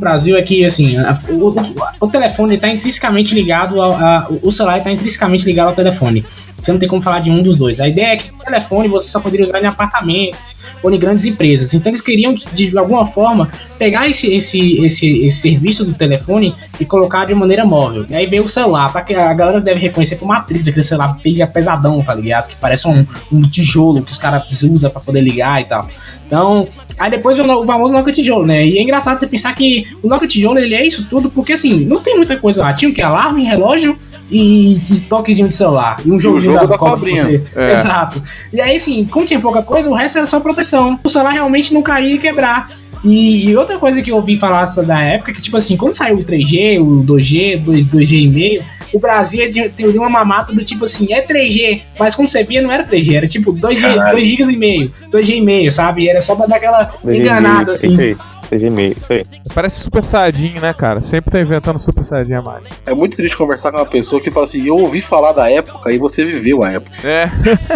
Brasil 0.00 0.36
é 0.36 0.42
que, 0.42 0.64
assim, 0.64 0.96
a- 0.96 1.18
o, 1.28 1.48
o- 1.50 1.54
o 2.00 2.08
telefone 2.10 2.54
está 2.54 2.68
intrinsecamente 2.68 3.34
ligado 3.34 3.80
ao. 3.80 3.92
a- 3.92 4.28
o 4.42 4.50
celular 4.50 4.78
está 4.78 4.90
intrinsecamente 4.90 5.44
ligado 5.44 5.68
ao 5.68 5.74
telefone. 5.74 6.24
Você 6.58 6.72
não 6.72 6.78
tem 6.78 6.88
como 6.88 7.02
falar 7.02 7.20
de 7.20 7.30
um 7.30 7.38
dos 7.38 7.56
dois. 7.56 7.78
A 7.80 7.88
ideia 7.88 8.14
é 8.14 8.16
que 8.16 8.30
o 8.30 8.38
telefone 8.38 8.88
você 8.88 9.08
só 9.08 9.20
poderia 9.20 9.44
usar 9.44 9.62
em 9.62 9.66
apartamentos 9.66 10.38
ou 10.82 10.92
em 10.92 10.98
grandes 10.98 11.26
empresas. 11.26 11.74
Então 11.74 11.90
eles 11.90 12.00
queriam, 12.00 12.32
de 12.34 12.76
alguma 12.78 13.06
forma, 13.06 13.50
pegar 13.78 14.08
esse, 14.08 14.34
esse, 14.34 14.84
esse, 14.84 15.26
esse 15.26 15.38
serviço 15.38 15.84
do 15.84 15.92
telefone 15.92 16.54
e 16.80 16.84
colocar 16.84 17.26
de 17.26 17.34
maneira 17.34 17.64
móvel. 17.64 18.06
E 18.08 18.14
aí 18.14 18.26
veio 18.26 18.44
o 18.44 18.48
celular, 18.48 18.90
pra 18.90 19.02
que 19.02 19.14
a 19.14 19.34
galera 19.34 19.60
deve 19.60 19.80
reconhecer 19.80 20.16
por 20.16 20.26
Matrix, 20.26 20.68
aquele 20.68 20.82
celular 20.82 21.18
bem 21.22 21.46
pesadão, 21.46 22.02
tá 22.02 22.14
ligado? 22.14 22.48
Que 22.48 22.56
parece 22.56 22.88
um, 22.88 23.06
um 23.30 23.40
tijolo 23.42 24.02
que 24.02 24.12
os 24.12 24.18
caras 24.18 24.62
usam 24.62 24.90
pra 24.90 25.00
poder 25.00 25.20
ligar 25.20 25.60
e 25.60 25.64
tal. 25.64 25.86
Então, 26.26 26.62
aí 26.98 27.10
depois 27.10 27.38
o 27.38 27.64
famoso 27.64 27.92
Nokia 27.92 28.12
Tijolo, 28.12 28.46
né? 28.46 28.66
E 28.66 28.78
é 28.78 28.82
engraçado 28.82 29.18
você 29.18 29.26
pensar 29.26 29.54
que 29.54 29.84
o 30.02 30.08
Nokia 30.08 30.26
Tijolo 30.26 30.58
ele 30.58 30.74
é 30.74 30.84
isso 30.84 31.08
tudo, 31.08 31.30
porque 31.30 31.52
assim, 31.52 31.84
não 31.84 32.00
tem 32.00 32.16
muita 32.16 32.36
coisa 32.36 32.62
lá. 32.62 32.72
Tinha 32.72 32.90
o 32.90 32.94
que? 32.94 33.00
Alarme, 33.00 33.44
relógio 33.44 33.96
e, 34.30 34.74
e 34.90 35.00
toquezinho 35.02 35.48
de 35.48 35.54
celular. 35.54 35.98
E 36.04 36.10
um 36.10 36.18
jogo 36.54 36.66
da 36.66 36.78
cobrinha. 36.78 37.22
você. 37.22 37.42
É. 37.54 37.72
Exato. 37.72 38.22
E 38.52 38.60
aí, 38.60 38.76
assim, 38.76 39.04
como 39.04 39.24
tinha 39.26 39.40
pouca 39.40 39.62
coisa, 39.62 39.88
o 39.88 39.94
resto 39.94 40.18
era 40.18 40.26
só 40.26 40.40
proteção. 40.40 40.98
O 41.04 41.08
celular 41.08 41.32
realmente 41.32 41.72
não 41.74 41.82
cair 41.82 42.14
e 42.14 42.18
quebrar. 42.18 42.66
E, 43.04 43.50
e 43.50 43.56
outra 43.56 43.78
coisa 43.78 44.02
que 44.02 44.10
eu 44.10 44.16
ouvi 44.16 44.36
falar 44.36 44.64
da 44.84 45.00
época 45.02 45.30
é 45.30 45.34
que, 45.34 45.40
tipo 45.40 45.56
assim, 45.56 45.76
quando 45.76 45.94
saiu 45.94 46.16
o 46.16 46.24
3G, 46.24 46.80
o 46.80 47.04
2G, 47.04 47.58
2, 47.62 47.86
2G 47.86 48.24
e 48.24 48.28
meio, 48.28 48.64
o 48.92 48.98
Brasil 48.98 49.48
de- 49.50 49.68
deu 49.68 50.00
uma 50.00 50.08
mamata 50.10 50.52
do 50.52 50.64
tipo 50.64 50.84
assim, 50.86 51.12
é 51.12 51.20
3G, 51.20 51.82
mas 52.00 52.14
como 52.16 52.28
você 52.28 52.42
via, 52.42 52.62
não 52.62 52.72
era 52.72 52.84
3G, 52.84 53.14
era 53.14 53.26
tipo 53.26 53.52
2G, 53.52 53.82
Caralho. 53.82 54.12
2 54.12 54.26
GB 54.26 54.52
e 54.52 54.56
meio, 54.56 54.92
2G 55.12 55.34
e 55.36 55.40
meio, 55.40 55.70
sabe? 55.70 56.04
E 56.04 56.08
era 56.08 56.20
só 56.20 56.34
pra 56.34 56.46
dar 56.46 56.56
aquela 56.56 56.94
enganada, 57.04 57.72
Isso 57.72 57.86
assim. 57.86 58.16
Aí, 58.52 58.58
CGMA, 58.60 58.82
isso 58.98 59.12
aí. 59.12 59.22
Parece 59.54 59.80
Super 59.80 60.04
Saiyajin, 60.04 60.54
né, 60.60 60.72
cara? 60.72 61.00
Sempre 61.00 61.30
tá 61.30 61.40
inventando 61.40 61.78
Super 61.78 62.04
Saiyajin 62.04 62.34
a 62.34 62.42
mais. 62.42 62.64
É 62.84 62.94
muito 62.94 63.16
triste 63.16 63.36
conversar 63.36 63.70
com 63.72 63.78
uma 63.78 63.86
pessoa 63.86 64.20
que 64.20 64.30
fala 64.30 64.44
assim, 64.46 64.66
eu 64.66 64.76
ouvi 64.76 65.00
falar 65.00 65.32
da 65.32 65.50
época 65.50 65.92
e 65.92 65.98
você 65.98 66.24
viveu 66.24 66.62
a 66.62 66.72
época. 66.72 66.96
É, 67.06 67.24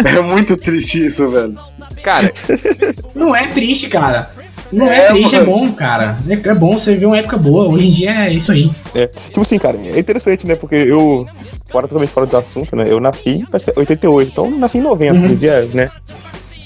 É 0.17 0.21
muito 0.21 0.55
triste 0.55 1.05
isso, 1.05 1.29
velho. 1.29 1.55
cara, 2.03 2.31
Não 3.15 3.35
é 3.35 3.47
triste, 3.47 3.89
cara. 3.89 4.29
Não 4.71 4.87
é, 4.87 5.07
É, 5.07 5.07
triste, 5.09 5.35
é 5.35 5.39
mano. 5.39 5.51
bom, 5.51 5.71
cara. 5.73 6.15
É, 6.29 6.33
é 6.49 6.53
bom 6.53 6.77
você 6.77 6.95
ver 6.95 7.05
uma 7.05 7.17
época 7.17 7.37
boa. 7.37 7.67
Hoje 7.67 7.89
em 7.89 7.91
dia 7.91 8.11
é 8.27 8.33
isso 8.33 8.51
aí. 8.53 8.71
É, 8.95 9.07
tipo 9.07 9.41
assim, 9.41 9.59
cara, 9.59 9.77
é 9.77 9.99
interessante, 9.99 10.47
né? 10.47 10.55
Porque 10.55 10.75
eu, 10.75 11.25
fora 11.69 11.87
totalmente 11.89 12.09
fora 12.11 12.25
do 12.25 12.37
assunto, 12.37 12.73
né? 12.75 12.85
Eu 12.87 13.01
nasci 13.01 13.31
em 13.31 13.39
88, 13.75 14.31
então 14.31 14.45
eu 14.45 14.57
nasci 14.57 14.77
em 14.77 14.81
90, 14.81 15.13
Uhum. 15.13 15.35
dia, 15.35 15.67
né? 15.73 15.89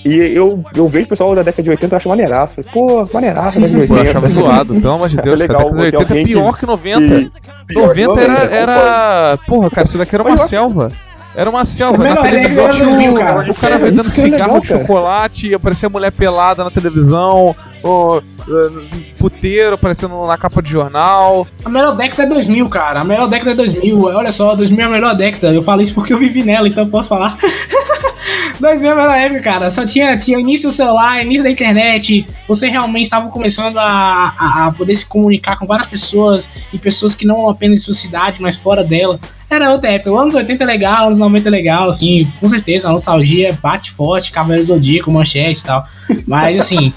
E 0.05 0.17
eu, 0.37 0.63
eu 0.75 0.87
vejo 0.87 1.07
o 1.07 1.09
pessoal 1.09 1.33
da 1.35 1.41
década 1.41 1.63
de 1.63 1.69
80 1.71 1.93
eu 1.95 1.97
acho 1.97 2.09
maneiraço. 2.09 2.55
Falei, 2.55 2.71
Pô, 2.71 3.09
maneiraço, 3.11 3.59
década 3.59 3.67
de 3.81 3.87
pô, 3.87 3.93
eu 3.95 3.99
80. 3.99 4.09
achava 4.09 4.29
zoado, 4.29 4.73
pelo 4.79 4.93
amor 4.93 5.09
de 5.09 5.17
Deus. 5.17 5.39
Legal, 5.39 5.69
cara, 5.71 5.71
década 5.81 5.85
de 5.85 5.91
ter 5.91 5.97
80 5.97 6.13
é 6.13 6.23
que- 6.23 6.33
pior 6.33 6.57
que 6.59 6.65
90. 6.67 7.01
E- 7.15 7.31
pior 7.67 7.93
que 7.95 8.05
90 8.05 8.21
era, 8.21 8.55
era. 8.55 9.37
Porra, 9.47 9.69
cara, 9.71 9.87
isso 9.87 9.97
daqui 9.97 10.13
era 10.15 10.23
uma 10.23 10.29
Mas 10.31 10.41
selva. 10.41 10.89
Era 11.35 11.49
uma 11.49 11.65
selva. 11.65 11.97
Melhor, 11.97 12.21
na 12.23 12.27
ele 12.29 12.37
televisão 12.37 12.69
tinha 12.69 12.85
2000, 12.85 13.11
o, 13.13 13.17
cara. 13.17 13.51
o 13.51 13.55
cara 13.55 13.75
É, 13.75 13.77
vendendo 13.79 14.07
é 14.07 14.11
cigarro 14.11 14.43
legal, 14.43 14.61
de 14.61 14.67
cara. 14.69 14.79
chocolate, 14.81 15.53
aparecia 15.55 15.89
mulher 15.89 16.11
pelada 16.11 16.63
na 16.63 16.71
televisão, 16.71 17.55
ou, 17.83 18.19
eh, 18.19 19.13
puteiro 19.25 19.73
aparecendo 19.73 20.23
na 20.27 20.37
capa 20.37 20.61
de 20.61 20.69
jornal. 20.69 21.47
A 21.63 21.69
melhor 21.69 21.95
década 21.95 22.23
é 22.23 22.25
2000, 22.27 22.69
cara. 22.69 22.99
A 22.99 23.03
melhor 23.03 23.27
década 23.27 23.51
é 23.51 23.55
2000. 23.55 24.03
Olha 24.03 24.31
só, 24.31 24.53
2000 24.53 24.79
é 24.79 24.83
a 24.83 24.89
melhor 24.89 25.15
década. 25.15 25.51
Eu 25.51 25.63
falo 25.63 25.81
isso 25.81 25.95
porque 25.95 26.13
eu 26.13 26.19
vivi 26.19 26.43
nela, 26.43 26.67
então 26.67 26.87
posso 26.87 27.09
falar. 27.09 27.35
2000 28.61 28.87
é 28.87 28.93
a 28.93 28.95
melhor 28.95 29.17
época, 29.17 29.41
cara. 29.41 29.71
Só 29.71 29.83
tinha, 29.83 30.15
tinha 30.15 30.39
início 30.39 30.69
do 30.69 30.71
celular, 30.71 31.23
início 31.23 31.43
da 31.43 31.49
internet. 31.49 32.23
Você 32.47 32.69
realmente 32.69 33.05
estava 33.05 33.29
começando 33.29 33.79
a, 33.79 34.35
a, 34.37 34.67
a 34.67 34.71
poder 34.73 34.93
se 34.93 35.09
comunicar 35.09 35.57
com 35.57 35.65
várias 35.65 35.87
pessoas 35.87 36.67
e 36.71 36.77
pessoas 36.77 37.15
que 37.15 37.25
não 37.25 37.49
apenas 37.49 37.79
em 37.79 37.81
sua 37.81 37.95
cidade, 37.95 38.39
mas 38.39 38.57
fora 38.57 38.83
dela. 38.83 39.19
Era 39.49 39.71
outra 39.71 39.89
época. 39.91 40.11
Os 40.11 40.21
anos 40.21 40.35
80 40.35 40.63
é 40.63 40.67
legal, 40.67 41.05
anos 41.05 41.17
90 41.17 41.49
é 41.49 41.51
legal, 41.51 41.89
assim, 41.89 42.31
com 42.39 42.47
certeza. 42.47 42.89
A 42.89 42.91
nostalgia 42.91 43.57
bate 43.59 43.91
forte, 43.91 44.31
Cavaleiro 44.31 44.65
Zodíaco, 44.65 45.11
Manchete 45.11 45.61
e 45.61 45.63
tal. 45.63 45.83
Mas, 46.27 46.61
assim, 46.61 46.93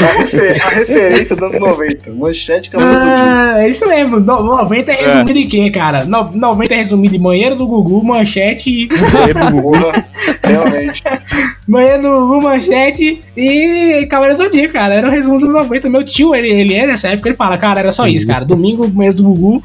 A, 0.00 0.18
refer- 0.20 0.62
a 0.64 0.68
referência 0.70 1.36
dos 1.36 1.48
anos 1.54 1.60
90. 1.60 2.10
Manchete, 2.12 2.70
Cavaleiro 2.70 3.00
Zodíaco. 3.00 3.22
Ah, 3.28 3.56
é 3.62 3.68
isso 3.70 3.88
mesmo. 3.88 4.20
No- 4.20 4.42
90 4.42 4.92
é 4.92 4.94
resumido 5.06 5.38
em 5.38 5.48
quê, 5.48 5.70
cara? 5.70 6.04
No- 6.04 6.30
90 6.34 6.74
é 6.74 6.76
resumido 6.78 7.16
em 7.16 7.20
banheiro 7.20 7.56
do 7.56 7.66
Gugu, 7.66 8.04
manchete. 8.04 8.88
Banheiro 8.88 9.40
do 9.40 9.50
Gugu. 9.62 9.70
Porra, 9.72 10.04
realmente. 10.44 11.02
banheiro 11.68 12.02
do 12.02 12.12
Gugu, 12.14 12.42
manchete 12.42 13.20
e 13.36 14.06
Cavaleiro 14.10 14.38
Zodíaco, 14.42 14.72
cara. 14.74 14.94
Era 14.94 15.08
o 15.08 15.10
resumo 15.10 15.38
dos 15.38 15.52
90. 15.52 15.88
Meu 15.90 16.04
tio, 16.04 16.34
ele, 16.34 16.48
ele 16.48 16.74
é 16.74 16.86
nessa 16.86 17.08
época, 17.08 17.28
ele 17.28 17.36
fala, 17.36 17.56
cara, 17.58 17.80
era 17.80 17.92
só 17.92 18.06
isso, 18.06 18.26
cara. 18.26 18.44
Domingo, 18.44 18.86
banheiro 18.88 19.16
do 19.16 19.24
Gugu. 19.24 19.62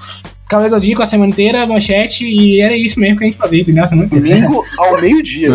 Cavaleiro 0.54 0.76
Zodíaco 0.76 1.02
a 1.02 1.06
semana 1.08 1.32
inteira, 1.32 1.66
manchete, 1.66 2.26
e 2.26 2.62
era 2.62 2.78
isso 2.78 3.00
mesmo 3.00 3.18
que 3.18 3.24
a 3.24 3.28
gente 3.28 3.38
fazia, 3.40 3.62
entendeu? 3.62 3.84
A 3.84 3.88
semana 3.88 4.06
inteira. 4.06 4.36
Domingo 4.42 4.64
ao 4.78 5.02
meio-dia. 5.02 5.50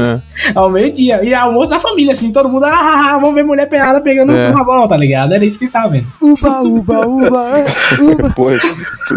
É. 0.47 0.53
Ao 0.55 0.69
meio-dia. 0.69 1.21
E 1.23 1.33
almoço 1.33 1.71
da 1.71 1.79
família, 1.79 2.11
assim, 2.13 2.33
todo 2.33 2.51
mundo, 2.51 2.65
ah, 2.65 2.71
ah, 2.73 3.15
ah, 3.15 3.19
vamos 3.21 3.35
ver 3.35 3.45
mulher 3.45 3.69
pelada 3.69 4.01
pegando 4.01 4.33
É. 4.33 4.49
um 4.49 4.53
rabão, 4.53 4.89
tá 4.89 4.97
ligado? 4.97 5.33
Era 5.35 5.45
isso 5.45 5.57
que 5.59 5.67
estava 5.67 5.91
vendo. 5.91 6.07
Uba, 6.21 6.63
uba, 6.63 7.07
uba, 7.07 7.65
uba. 8.01 8.31
Pô, 8.35 8.47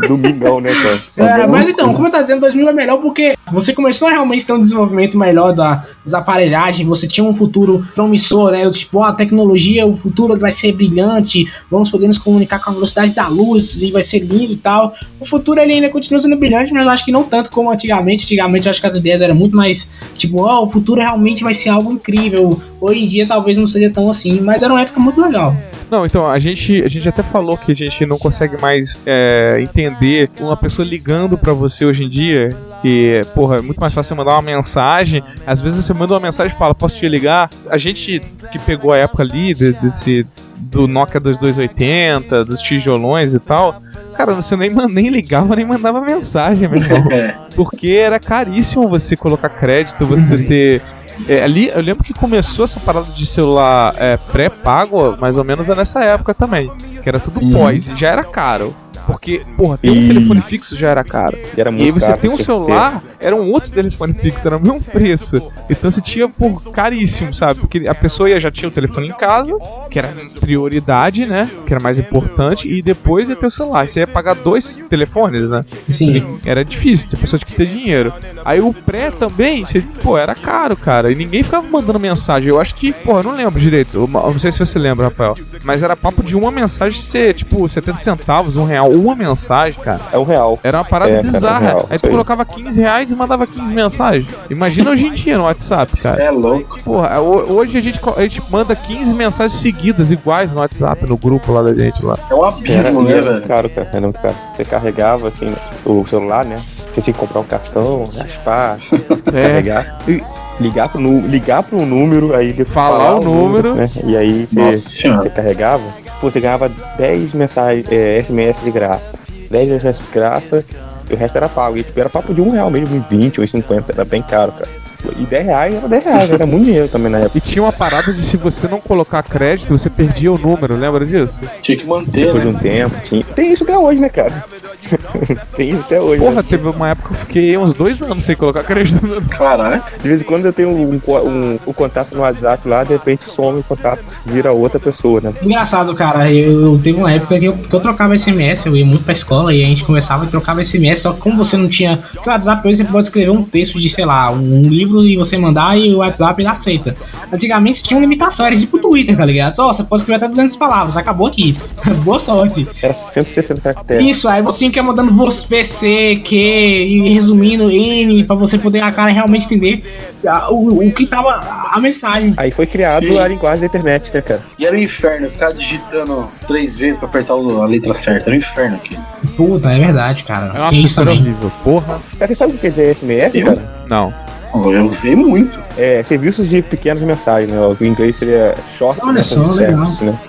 domingão, 0.08 0.62
né, 0.62 0.72
cara? 1.18 1.42
É, 1.44 1.48
mas 1.48 1.68
então, 1.68 1.94
como 1.94 2.08
eu 2.08 2.12
tava 2.12 2.22
dizendo, 2.24 2.42
2000 2.42 2.70
é 2.70 2.74
melhor 2.74 2.98
porque 2.98 3.36
você 3.52 3.74
começou 3.74 4.08
a 4.08 4.12
realmente 4.12 4.46
ter 4.46 4.54
um 4.54 4.60
desenvolvimento 4.60 5.18
melhor 5.18 5.54
da, 5.54 5.86
das 6.04 6.14
aparelhagens, 6.14 6.88
você 6.88 7.08
tinha 7.08 7.24
um 7.24 7.36
futuro 7.36 7.86
promissor, 7.94 8.52
né? 8.52 8.70
Tipo, 8.72 9.04
a 9.04 9.14
tecnologia, 9.14 9.86
o 9.86 9.94
futuro 9.94 10.38
vai 10.38 10.52
ser 10.52 10.72
brilhante, 10.74 11.52
vamos 11.70 11.90
poder 11.90 12.08
nos 12.08 12.18
comunicar 12.18 12.60
com 12.60 12.72
a 12.72 12.74
velocidade 12.74 13.14
da 13.14 13.28
luz 13.28 13.82
e 13.82 13.92
vai 13.92 14.02
ser 14.02 14.20
lindo 14.20 14.54
e 14.54 14.58
tal. 14.58 14.96
O 15.20 15.26
futuro 15.26 15.60
ele 15.60 15.74
ainda 15.74 15.90
continua 15.90 16.20
sendo 16.20 16.36
brilhante, 16.36 16.74
mas 16.74 16.84
eu 16.84 16.90
acho 16.90 17.06
que 17.06 17.12
não 17.12 17.24
tanto 17.24 17.52
como 17.52 17.72
antigamente. 17.72 18.26
Antigamente 18.26 18.68
eu 18.68 18.72
acho 18.72 18.82
que 18.82 18.88
as 18.88 18.96
ideias 18.96 19.22
eram 19.22 19.36
muito 19.36 19.56
mais, 19.56 19.90
tipo, 20.16 20.42
ó, 20.42 20.64
o 20.64 20.68
futuro 20.68 21.02
realmente 21.02 21.44
vai 21.44 21.54
ser 21.54 21.70
algo 21.70 21.92
incrível. 21.92 22.62
Hoje 22.80 23.04
em 23.04 23.08
dia 23.08 23.28
talvez 23.28 23.58
não 23.58 23.68
seja 23.68 23.90
tão 23.90 24.10
assim, 24.10 24.40
mas 24.42 24.62
era 24.62 24.74
uma 24.74 24.82
época 24.82 25.00
muito 25.00 25.22
legal. 25.22 25.56
Não, 25.92 26.06
então, 26.06 26.26
a 26.26 26.40
gente, 26.40 26.82
a 26.84 26.88
gente 26.88 27.10
até 27.10 27.22
falou 27.22 27.58
que 27.58 27.74
a 27.74 27.76
gente 27.76 28.06
não 28.06 28.18
consegue 28.18 28.60
mais 28.62 28.98
é, 29.06 29.58
entender 29.60 30.30
uma 30.40 30.56
pessoa 30.56 30.88
ligando 30.88 31.38
pra 31.38 31.52
você 31.52 31.84
hoje 31.84 32.06
em 32.06 32.10
dia. 32.10 32.56
Que, 32.82 33.22
porra, 33.36 33.58
é 33.58 33.62
muito 33.62 33.80
mais 33.80 33.94
fácil 33.94 34.10
você 34.10 34.16
mandar 34.16 34.32
uma 34.34 34.42
mensagem. 34.42 35.24
Às 35.46 35.62
vezes 35.62 35.86
você 35.86 35.94
manda 35.94 36.14
uma 36.16 36.20
mensagem 36.20 36.54
e 36.54 36.58
fala, 36.58 36.74
posso 36.74 36.96
te 36.96 37.08
ligar? 37.08 37.50
A 37.70 37.78
gente 37.78 38.22
que 38.52 38.58
pegou 38.60 38.92
a 38.92 38.98
época 38.98 39.22
ali 39.24 39.54
de- 39.54 39.74
desse, 39.74 40.26
do 40.58 40.88
Nokia 40.88 41.20
2280, 41.20 42.46
dos 42.46 42.60
tijolões 42.62 43.34
e 43.36 43.40
tal. 43.40 43.82
Cara, 44.16 44.34
você 44.34 44.56
nem, 44.58 44.70
nem 44.90 45.10
ligava, 45.10 45.56
nem 45.56 45.66
mandava 45.66 46.02
mensagem, 46.02 46.68
meu 46.68 46.82
irmão. 46.82 47.04
É. 47.12 47.36
Porque 47.56 47.90
era 47.92 48.20
caríssimo 48.20 48.88
você 48.88 49.16
colocar 49.16 49.50
crédito, 49.50 50.06
você 50.06 50.38
ter. 50.38 50.82
É, 51.28 51.44
ali, 51.44 51.68
eu 51.70 51.82
lembro 51.82 52.04
que 52.04 52.14
começou 52.14 52.66
essa 52.66 52.80
parada 52.80 53.12
de 53.12 53.26
celular 53.28 53.94
é, 53.98 54.18
pré-pago, 54.18 55.18
mais 55.20 55.38
ou 55.38 55.44
menos 55.44 55.70
é 55.70 55.76
nessa 55.76 56.04
época 56.04 56.34
também. 56.34 56.72
Que 57.04 57.08
era 57.10 57.20
tudo 57.20 57.42
Uhum. 57.42 57.52
pós, 57.52 57.88
e 57.90 57.96
já 57.96 58.08
era 58.10 58.24
caro. 58.24 58.76
Porque 59.22 59.42
porra, 59.56 59.78
ter 59.78 59.92
um 59.92 59.96
Isso. 60.00 60.08
telefone 60.08 60.42
fixo 60.42 60.76
já 60.76 60.90
era 60.90 61.04
caro. 61.04 61.38
E 61.56 61.62
era 61.62 61.70
E 61.72 61.84
aí 61.84 61.92
você 61.92 62.08
caro, 62.08 62.20
tem 62.20 62.32
um 62.32 62.38
celular, 62.38 63.04
era 63.20 63.36
um 63.36 63.52
outro 63.52 63.72
telefone 63.72 64.14
fixo, 64.16 64.48
era 64.48 64.58
o 64.58 64.60
mesmo 64.60 64.82
preço. 64.82 65.40
Então 65.70 65.92
você 65.92 66.02
tinha 66.02 66.28
por 66.28 66.72
caríssimo, 66.72 67.32
sabe? 67.32 67.60
Porque 67.60 67.88
a 67.88 67.94
pessoa 67.94 68.28
ia, 68.28 68.40
já 68.40 68.50
tinha 68.50 68.68
o 68.68 68.72
telefone 68.72 69.10
em 69.10 69.12
casa, 69.14 69.56
que 69.92 70.00
era 70.00 70.12
prioridade, 70.40 71.28
né? 71.28 71.48
Que 71.68 71.74
era 71.74 71.80
mais 71.82 72.00
importante, 72.00 72.68
e 72.68 72.82
depois 72.82 73.30
ia 73.30 73.36
ter 73.36 73.46
o 73.46 73.52
celular. 73.52 73.88
Você 73.88 74.00
ia 74.00 74.08
pagar 74.08 74.34
dois 74.34 74.82
telefones, 74.90 75.50
né? 75.52 75.64
Sim. 75.88 76.40
Era 76.44 76.66
difícil, 76.66 77.10
a 77.14 77.18
pessoa 77.18 77.38
tinha 77.40 77.48
que 77.48 77.56
ter 77.56 77.68
dinheiro. 77.68 78.12
Aí 78.44 78.60
o 78.60 78.74
pré 78.74 79.12
também, 79.12 79.64
você- 79.64 79.82
pô, 80.02 80.18
era 80.18 80.34
caro, 80.34 80.76
cara. 80.76 81.12
E 81.12 81.16
ninguém 81.16 81.44
ficava 81.44 81.68
mandando 81.68 82.00
mensagem. 82.00 82.50
Eu 82.50 82.60
acho 82.60 82.74
que, 82.74 82.92
pô, 82.92 83.18
eu 83.20 83.24
não 83.24 83.36
lembro 83.36 83.60
direito. 83.60 83.98
Eu 83.98 84.08
não 84.08 84.40
sei 84.40 84.52
se 84.52 84.60
você 84.66 84.80
lembra, 84.80 85.06
Rafael. 85.10 85.36
Mas 85.64 85.84
era 85.84 85.96
papo 85.96 86.24
de 86.24 86.36
uma 86.36 86.50
mensagem 86.50 87.00
ser, 87.00 87.36
tipo, 87.36 87.70
70 87.70 87.98
centavos, 88.00 88.56
um 88.56 88.66
real. 88.66 88.90
Uma 88.90 89.11
mensagem, 89.16 89.80
cara. 89.82 90.02
É 90.12 90.18
um 90.18 90.24
real. 90.24 90.60
Era 90.64 90.78
uma 90.80 90.86
parada 90.86 91.12
É, 91.12 91.18
cara, 91.18 91.32
bizarra. 91.32 91.60
real, 91.60 91.86
aí 91.90 91.96
isso 91.96 92.04
tu 92.04 92.08
aí. 92.08 92.12
colocava 92.12 92.46
15 92.46 92.82
reais 92.82 93.12
e 93.12 93.16
mandava 93.16 93.46
15 93.48 93.74
mensagens. 93.74 94.28
Imagina 94.50 94.92
hoje 94.92 95.08
em 95.08 95.14
dia 95.14 95.38
no 95.38 95.44
WhatsApp, 95.44 96.02
cara. 96.02 96.24
é 96.24 96.32
louco. 96.32 96.82
Porra, 96.84 97.20
ho- 97.20 97.54
hoje 97.54 97.78
a 97.78 97.82
gente, 97.82 98.00
a 98.18 98.22
gente 98.22 98.42
manda 98.50 98.76
15 98.76 99.14
mensagens 99.14 99.60
seguidas, 99.60 100.12
iguais 100.12 100.54
no 100.54 100.60
WhatsApp, 100.62 101.08
no 101.08 101.18
grupo 101.18 101.52
lá 101.52 101.62
da 101.64 101.74
gente 101.74 102.04
lá. 102.04 102.18
É 102.30 102.36
um 102.36 102.44
abismo, 102.44 103.02
e 103.02 103.06
né, 103.14 103.22
velho? 103.22 103.42
caro, 103.48 103.70
cara. 103.70 103.90
Era 103.92 104.02
muito 104.02 104.20
caro. 104.20 104.36
Você 104.56 104.66
carregava, 104.66 105.28
assim, 105.28 105.54
o 105.86 106.06
celular, 106.06 106.46
né? 106.46 106.60
Você 106.92 107.02
tinha 107.02 107.14
que 107.14 107.20
comprar 107.20 107.40
um 107.40 107.44
cartão, 107.46 108.10
raspar, 108.18 108.78
É. 109.34 109.48
carregar. 109.48 109.98
E 110.08 110.22
ligar 110.60 110.90
pro, 110.90 111.22
ligar 111.22 111.64
pro 111.64 111.86
número, 111.86 112.36
aí 112.36 112.50
depois 112.54 112.74
Falar 112.76 113.16
o 113.16 113.24
número. 113.24 113.74
né? 113.76 113.86
E 114.04 114.16
aí 114.18 114.46
você, 114.46 115.10
você 115.10 115.30
carregava. 115.30 115.82
Você 116.22 116.40
ganhava 116.40 116.70
10 116.98 117.34
mensagens, 117.34 117.86
é, 117.92 118.22
SMS 118.24 118.64
de 118.64 118.72
graça. 118.72 119.18
10 119.50 119.82
SMS 119.82 119.98
de 119.98 120.14
graça 120.14 120.66
e 121.10 121.14
o 121.14 121.18
resto 121.18 121.36
era 121.38 121.50
pago. 121.50 121.78
E 121.78 121.84
tipo, 121.84 122.00
era 122.00 122.10
papo 122.10 122.34
de 122.34 122.42
um 122.42 122.50
real 122.50 122.70
mesmo, 122.70 123.04
20 123.10 123.42
ou 123.42 123.48
50, 123.48 123.92
era 123.92 124.06
bem 124.06 124.22
caro, 124.22 124.52
cara. 124.54 124.70
E 125.18 125.26
10 125.26 125.46
reais 125.46 125.76
era 125.76 125.88
10 125.88 126.04
reais, 126.04 126.32
era 126.32 126.46
muito 126.46 126.66
dinheiro 126.66 126.88
também 126.88 127.12
na 127.12 127.20
época. 127.20 127.38
E 127.38 127.42
tinha 127.42 127.64
uma 127.64 127.74
parada 127.74 128.14
de 128.14 128.24
se 128.24 128.38
você 128.38 128.68
não 128.68 128.80
colocar 128.80 129.24
crédito, 129.24 129.76
você 129.78 129.90
perdia 129.90 130.32
o 130.32 130.38
número, 130.38 130.76
lembra 130.76 131.06
disso? 131.06 131.42
Tinha 131.62 131.78
que 131.78 131.86
manter, 131.86 132.26
Depois 132.26 132.44
de 132.44 132.50
né? 132.50 132.56
um 132.56 132.60
tempo, 132.60 133.02
tinha. 133.04 133.24
Tem 133.24 133.52
isso 133.52 133.64
até 133.64 133.78
hoje, 133.78 134.00
né, 134.00 134.10
cara? 134.10 134.46
Tem 135.56 135.70
isso 135.72 135.82
até 135.82 136.00
hoje. 136.00 136.22
Porra, 136.22 136.36
né? 136.36 136.44
teve 136.48 136.68
uma 136.68 136.90
época 136.90 137.10
que 137.10 137.14
eu 137.14 137.18
fiquei 137.20 137.58
uns 137.58 137.74
dois 137.74 138.02
anos 138.02 138.24
sem 138.24 138.36
colocar 138.36 138.64
crédito 138.64 139.06
no 139.06 139.22
Caralho. 139.24 139.82
De 140.02 140.08
vez 140.08 140.22
em 140.22 140.24
quando 140.24 140.46
eu 140.46 140.54
tenho 140.54 140.70
um, 140.70 141.00
um- 141.26 141.60
o 141.66 141.74
contato 141.74 142.14
no 142.14 142.22
WhatsApp 142.22 142.68
lá, 142.68 142.84
de 142.84 142.94
repente 142.94 143.30
some 143.30 143.60
o 143.60 143.64
contato, 143.64 144.04
vira 144.26 144.52
outra 144.52 144.80
pessoa, 144.80 145.22
né? 145.22 145.34
Engraçado, 145.42 145.94
cara, 145.96 146.32
eu, 146.32 146.62
eu 146.74 146.80
teve 146.82 146.98
uma 146.98 147.12
época 147.12 147.38
que 147.40 147.46
eu, 147.46 147.54
que 147.58 147.74
eu 147.74 147.80
trocava 147.80 148.18
SMS, 148.18 148.66
eu 148.66 148.76
ia 148.76 148.86
muito 148.86 149.04
pra 149.04 149.14
escola 149.14 149.54
e 149.54 149.64
a 149.64 149.68
gente 149.68 149.84
conversava 149.84 150.26
e 150.26 150.28
trocava 150.28 150.64
SMS, 150.64 151.02
só 151.02 151.14
que 151.14 151.20
como 151.20 151.38
você 151.38 151.58
não 151.58 151.68
tinha. 151.68 151.98
Porque 152.14 152.30
o 152.30 152.32
WhatsApp 152.32 152.68
hoje 152.68 152.78
você 152.78 152.84
pode 152.86 153.08
escrever 153.08 153.30
um 153.32 153.44
texto 153.44 153.80
de, 153.80 153.90
sei 153.90 154.06
lá, 154.06 154.32
um 154.32 154.62
livro 154.64 155.04
e 155.06 155.16
você 155.18 155.38
mandar 155.38 155.78
e 155.78 155.94
o 155.94 155.98
WhatsApp 155.98 156.42
ele 156.42 156.50
aceita. 156.50 156.96
Antigamente 157.32 157.78
você 157.80 157.88
tinha 157.88 157.98
uma 157.98 158.02
limitação, 158.02 158.46
era 158.46 158.56
tipo 158.56 158.78
o 158.78 158.80
Twitter, 158.80 159.16
tá 159.16 159.26
ligado? 159.26 159.56
Só 159.56 159.68
você 159.72 159.84
pode 159.84 160.02
escrever 160.02 160.18
até 160.18 160.28
200 160.30 160.56
palavras, 160.56 160.98
acabou 160.98 161.28
aqui. 161.28 161.58
Boa 162.04 162.20
sorte. 162.20 162.68
Era 162.82 162.94
160 162.94 163.62
caracteres. 163.62 164.08
Isso, 164.18 164.28
aí 164.28 164.42
você 164.42 164.61
tinha 164.62 164.72
que 164.72 164.78
ir 164.80 164.84
mandando 164.84 165.12
você, 165.14 165.64
C, 165.64 166.22
Q, 166.24 166.36
e 166.36 167.14
resumindo 167.14 167.70
N, 167.72 168.24
pra 168.24 168.36
você 168.36 168.58
poder 168.60 168.82
a 168.82 168.92
cara 168.92 169.12
realmente 169.12 169.46
entender 169.46 169.84
a- 170.26 170.52
o, 170.52 170.86
o 170.88 170.92
que 170.92 171.06
tava 171.08 171.32
a, 171.74 171.80
mensagem. 171.80 172.34
Aí 172.38 172.52
foi 172.52 172.68
criado 172.68 173.06
Sim. 173.08 173.18
a 173.18 173.28
linguagem 173.28 173.62
da 173.62 173.66
internet, 173.66 174.14
né, 174.14 174.22
cara? 174.22 174.42
E 174.60 174.66
era 174.66 174.76
um 174.76 174.80
inferno, 174.80 175.26
eu 175.26 175.32
ficava 175.32 175.54
digitando 175.54 176.26
três 176.48 176.78
vezes 176.78 176.98
pra 176.98 177.08
apertar 177.08 177.36
o- 177.36 177.64
a 177.64 177.66
letra 177.66 177.94
certa. 177.96 178.30
Era 178.30 178.36
um 178.36 178.40
inferno 178.40 178.76
aqui. 178.76 178.98
Puta, 179.36 179.72
é 179.72 179.80
verdade, 179.80 180.24
cara. 180.24 180.46
Eu 180.48 180.52
Tinha 180.52 180.64
acho 180.66 180.76
isso 180.86 181.02
horrível. 181.02 181.52
Porra. 181.64 182.00
Você 182.20 182.36
sabe 182.36 182.54
o 182.54 182.58
que 182.58 182.68
é 182.68 182.70
SMS, 182.94 183.36
Eu? 183.36 183.46
cara? 183.48 183.84
Não. 183.90 184.14
Eu 184.54 184.86
usei 184.88 185.16
muito. 185.16 185.58
É 185.78 186.04
serviços 186.04 186.50
de 186.50 186.62
pequenas 186.62 187.02
mensagens, 187.02 187.52
né? 187.52 187.60
O 187.60 187.84
inglês 187.86 188.18
seria 188.18 188.54
Short 188.78 189.00
Olha 189.02 189.14
Message 189.14 189.48
só, 189.48 189.56
legal. 189.56 189.86
Service, 189.88 190.04
né? 190.04 190.20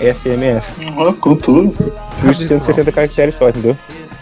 SMS. 0.00 0.74
Uhum, 0.80 1.12
cultura. 1.14 1.68
Por 2.20 2.30
isso 2.30 2.46
160 2.46 2.92
caracteres 2.92 3.34
só, 3.34 3.48
entendeu? 3.48 3.76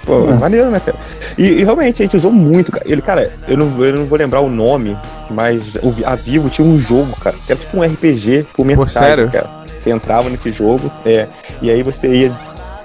Pô, 0.04 0.26
maneiro, 0.38 0.70
né, 0.70 0.80
cara? 0.80 0.96
E, 1.36 1.44
e 1.44 1.64
realmente 1.64 2.02
a 2.02 2.04
gente 2.04 2.16
usou 2.16 2.30
muito, 2.30 2.70
cara. 2.70 2.84
Ele, 2.86 3.02
cara, 3.02 3.32
eu 3.48 3.56
não, 3.56 3.84
eu 3.84 3.92
não 3.96 4.06
vou 4.06 4.16
lembrar 4.16 4.40
o 4.40 4.48
nome, 4.48 4.96
mas 5.28 5.74
o, 5.76 5.94
a 6.04 6.14
Vivo 6.14 6.48
tinha 6.48 6.66
um 6.66 6.78
jogo, 6.78 7.16
cara, 7.16 7.36
era 7.48 7.58
tipo 7.58 7.76
um 7.76 7.82
RPG 7.82 8.46
por 8.54 8.64
mensagem, 8.64 9.08
sério? 9.08 9.30
cara. 9.30 9.50
Você 9.76 9.90
entrava 9.90 10.30
nesse 10.30 10.50
jogo, 10.52 10.90
é, 11.04 11.26
e 11.60 11.70
aí 11.70 11.82
você 11.82 12.08
ia 12.08 12.32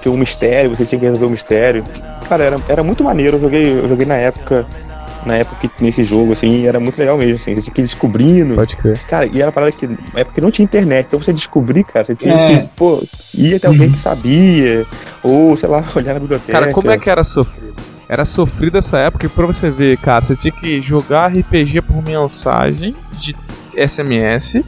tinha 0.01 0.11
um 0.11 0.17
mistério, 0.17 0.75
você 0.75 0.85
tinha 0.85 0.99
que 0.99 1.05
resolver 1.05 1.27
o 1.27 1.29
mistério. 1.29 1.85
Cara, 2.27 2.43
era, 2.43 2.57
era 2.67 2.83
muito 2.83 3.03
maneiro. 3.03 3.37
Eu 3.37 3.41
joguei, 3.41 3.79
eu 3.79 3.87
joguei 3.87 4.05
na 4.05 4.15
época, 4.15 4.65
na 5.25 5.35
época 5.35 5.67
que 5.67 5.83
nesse 5.83 6.03
jogo, 6.03 6.33
assim, 6.33 6.61
e 6.61 6.67
era 6.67 6.79
muito 6.79 6.97
legal 6.97 7.17
mesmo, 7.17 7.35
assim. 7.35 7.53
Você 7.55 7.61
tinha 7.61 7.73
que 7.73 7.81
ir 7.81 7.83
descobrindo. 7.85 8.55
Pode 8.55 8.75
crer. 8.75 8.99
Cara, 9.07 9.25
e 9.25 9.37
era 9.37 9.47
uma 9.47 9.51
parada 9.51 9.71
que 9.71 9.87
na 9.87 9.97
época 10.19 10.41
não 10.41 10.51
tinha 10.51 10.63
internet, 10.63 11.05
então 11.07 11.21
você 11.21 11.31
descobrir, 11.33 11.83
cara, 11.83 12.05
você 12.05 12.15
tinha 12.15 12.33
É. 12.33 12.45
que, 12.61 12.69
pô, 12.75 13.03
ia 13.33 13.57
até 13.57 13.67
alguém 13.67 13.91
que 13.91 13.97
sabia, 13.97 14.85
ou, 15.23 15.55
sei 15.57 15.69
lá, 15.69 15.83
olhar 15.95 16.13
na 16.13 16.19
biblioteca. 16.19 16.51
Cara, 16.51 16.71
como 16.73 16.89
é 16.91 16.97
que 16.97 17.09
era 17.09 17.23
sofrido? 17.23 17.71
Era 18.09 18.25
sofrido 18.25 18.77
essa 18.77 18.97
época 18.97 19.25
e 19.25 19.29
pra 19.29 19.45
você 19.45 19.69
ver, 19.69 19.97
cara, 19.97 20.25
você 20.25 20.35
tinha 20.35 20.51
que 20.51 20.81
jogar 20.81 21.27
RPG 21.31 21.81
por 21.81 22.03
mensagem 22.03 22.93
de 23.17 23.33
SMS. 23.73 24.61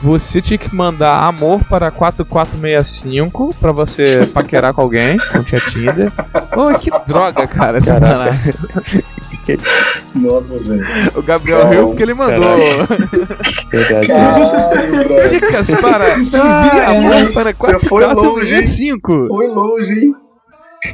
Você 0.00 0.40
tinha 0.40 0.56
que 0.56 0.72
mandar 0.72 1.24
amor 1.24 1.64
para 1.64 1.90
4465 1.90 3.52
pra 3.60 3.72
você 3.72 4.28
paquerar 4.32 4.72
com 4.72 4.80
alguém, 4.80 5.16
não 5.34 5.42
tinha 5.42 5.60
Tinder. 5.60 6.12
Ô, 6.56 6.78
que 6.78 6.88
droga, 7.04 7.48
cara, 7.48 7.78
essa. 7.78 7.98
Nossa, 10.14 10.58
velho. 10.58 10.84
O 11.14 11.22
Gabriel 11.22 11.64
Não, 11.64 11.70
riu 11.70 11.88
porque 11.88 12.02
ele 12.02 12.14
mandou. 12.14 12.56
Verdade. 13.70 14.06
Caralho. 14.06 15.30
Dicas 15.30 15.70
para 15.80 16.18
enviar 16.18 16.88
amor 16.90 17.32
para 17.32 17.52
Você 17.52 17.86
foi 17.86 18.04
longe, 18.06 18.54
hein? 18.54 18.62
4465. 18.62 19.26
Foi 19.28 19.46
longe, 19.48 19.92
hein? 19.92 20.14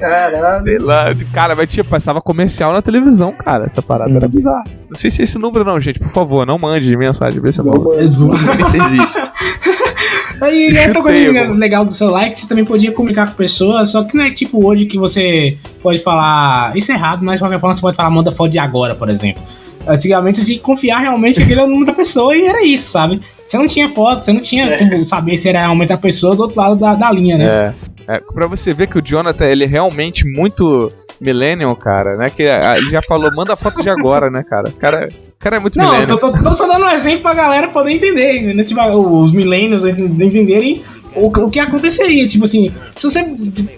Caralho. 0.01 0.63
Sei 0.63 0.79
lá, 0.79 1.15
cara, 1.33 1.55
mas 1.55 1.69
tinha, 1.71 1.85
passava 1.85 2.21
comercial 2.21 2.73
na 2.73 2.81
televisão, 2.81 3.33
cara. 3.33 3.67
Essa 3.67 3.83
parada 3.83 4.15
era 4.17 4.27
bizarra. 4.29 4.65
Não 4.89 4.97
sei 4.97 5.11
se 5.11 5.21
é 5.21 5.25
esse 5.25 5.39
número, 5.39 5.65
não, 5.65 5.79
gente. 5.81 5.99
Por 6.01 6.11
favor, 6.11 6.47
não 6.47 6.59
mande 6.59 6.97
mensagem 6.97 7.41
pra 7.41 7.51
esse 7.51 7.63
Não, 7.63 7.75
número. 7.75 8.11
mano. 8.21 8.55
Nem 8.57 8.65
se 8.65 8.77
existe. 8.79 9.19
Aí 10.41 10.71
e 10.71 10.79
outra 10.87 11.03
coisa 11.03 11.33
mano. 11.33 11.55
legal 11.55 11.85
do 11.85 11.93
celular 11.93 12.25
é 12.27 12.31
que 12.31 12.39
você 12.39 12.49
também 12.49 12.65
podia 12.65 12.93
comunicar 12.93 13.29
com 13.29 13.35
pessoas, 13.35 13.91
só 13.91 14.03
que 14.05 14.17
não 14.17 14.25
é 14.25 14.31
tipo 14.31 14.67
hoje 14.67 14.87
que 14.87 14.99
você 14.99 15.57
pode 15.83 16.03
falar. 16.03 16.77
Isso 16.77 16.91
é 16.93 16.95
errado, 16.95 17.25
mas 17.25 17.35
de 17.39 17.45
qualquer 17.45 17.61
forma 17.61 17.75
você 17.75 17.81
pode 17.81 17.97
falar, 17.97 18.11
manda 18.11 18.33
foto 18.33 18.51
de 18.51 18.59
agora, 18.59 18.95
por 18.95 19.09
exemplo. 19.09 19.43
Antigamente 19.87 20.39
você 20.39 20.47
tinha 20.47 20.59
que 20.59 20.65
confiar 20.65 20.99
realmente 21.01 21.37
que 21.37 21.43
aquele 21.43 21.61
é 21.61 21.63
o 21.65 21.67
número 21.67 21.87
da 21.87 21.93
pessoa 21.93 22.35
e 22.35 22.47
era 22.47 22.65
isso, 22.65 22.91
sabe? 22.91 23.21
Você 23.45 23.59
não 23.59 23.67
tinha 23.67 23.89
foto, 23.91 24.23
você 24.25 24.33
não 24.33 24.41
tinha 24.41 24.65
É. 24.67 24.89
como 24.89 25.05
saber 25.05 25.37
se 25.37 25.49
era 25.49 25.61
realmente 25.61 25.93
a 25.93 25.99
pessoa 25.99 26.35
do 26.35 26.43
outro 26.43 26.59
lado 26.59 26.77
da, 26.77 26.95
da 26.95 27.11
linha, 27.13 27.37
né? 27.37 27.75
É. 28.09 28.15
é. 28.17 28.21
Pra 28.33 28.47
você 28.47 28.73
ver 28.73 28.89
que 28.89 28.99
o 28.99 29.03
Jonathan, 29.03 29.45
ele 29.45 29.65
é 29.65 29.67
realmente 29.67 30.25
muito 30.27 30.91
millennial, 31.21 31.75
cara, 31.77 32.17
né? 32.17 32.31
Que 32.31 32.45
ah, 32.49 32.77
ele 32.77 32.91
já 32.91 33.01
falou, 33.03 33.31
manda 33.35 33.57
foto 33.57 33.83
de 33.83 33.89
agora, 33.91 34.31
né, 34.31 34.43
cara? 34.43 34.69
O 34.69 34.73
cara, 34.73 35.09
cara 35.39 35.57
é 35.57 35.59
muito 35.59 35.79
Não, 35.79 35.91
millennial. 35.93 36.19
tô, 36.19 36.33
tô- 36.33 36.43
tô 36.43 36.55
só 36.55 36.67
dando 36.67 36.85
um 36.85 36.91
exemplo 36.91 37.21
pra 37.23 37.35
galera 37.35 37.69
poder 37.69 37.93
entender, 37.93 38.55
né? 38.55 38.65
Tipo, 38.65 38.81
os 38.91 39.33
millennials 39.33 39.85
entenderem 39.85 40.83
o, 41.15 41.27
o 41.27 41.51
que 41.51 41.59
aconteceria. 41.59 42.27
Tipo 42.27 42.45
assim, 42.45 42.73
se 42.95 43.09
você. 43.09 43.35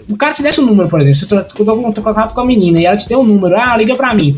O 0.09 0.17
cara 0.17 0.33
te 0.33 0.41
desse 0.41 0.59
um 0.59 0.65
número, 0.65 0.89
por 0.89 0.99
exemplo, 0.99 1.17
se 1.19 1.31
eu 1.31 1.43
tô, 1.43 1.63
tô, 1.63 1.91
tô, 1.91 2.01
com 2.01 2.41
a 2.41 2.45
menina 2.45 2.79
e 2.79 2.85
ela 2.85 2.97
te 2.97 3.07
deu 3.07 3.19
um 3.19 3.23
número, 3.23 3.55
ah, 3.57 3.77
liga 3.77 3.95
pra 3.95 4.13
mim. 4.13 4.35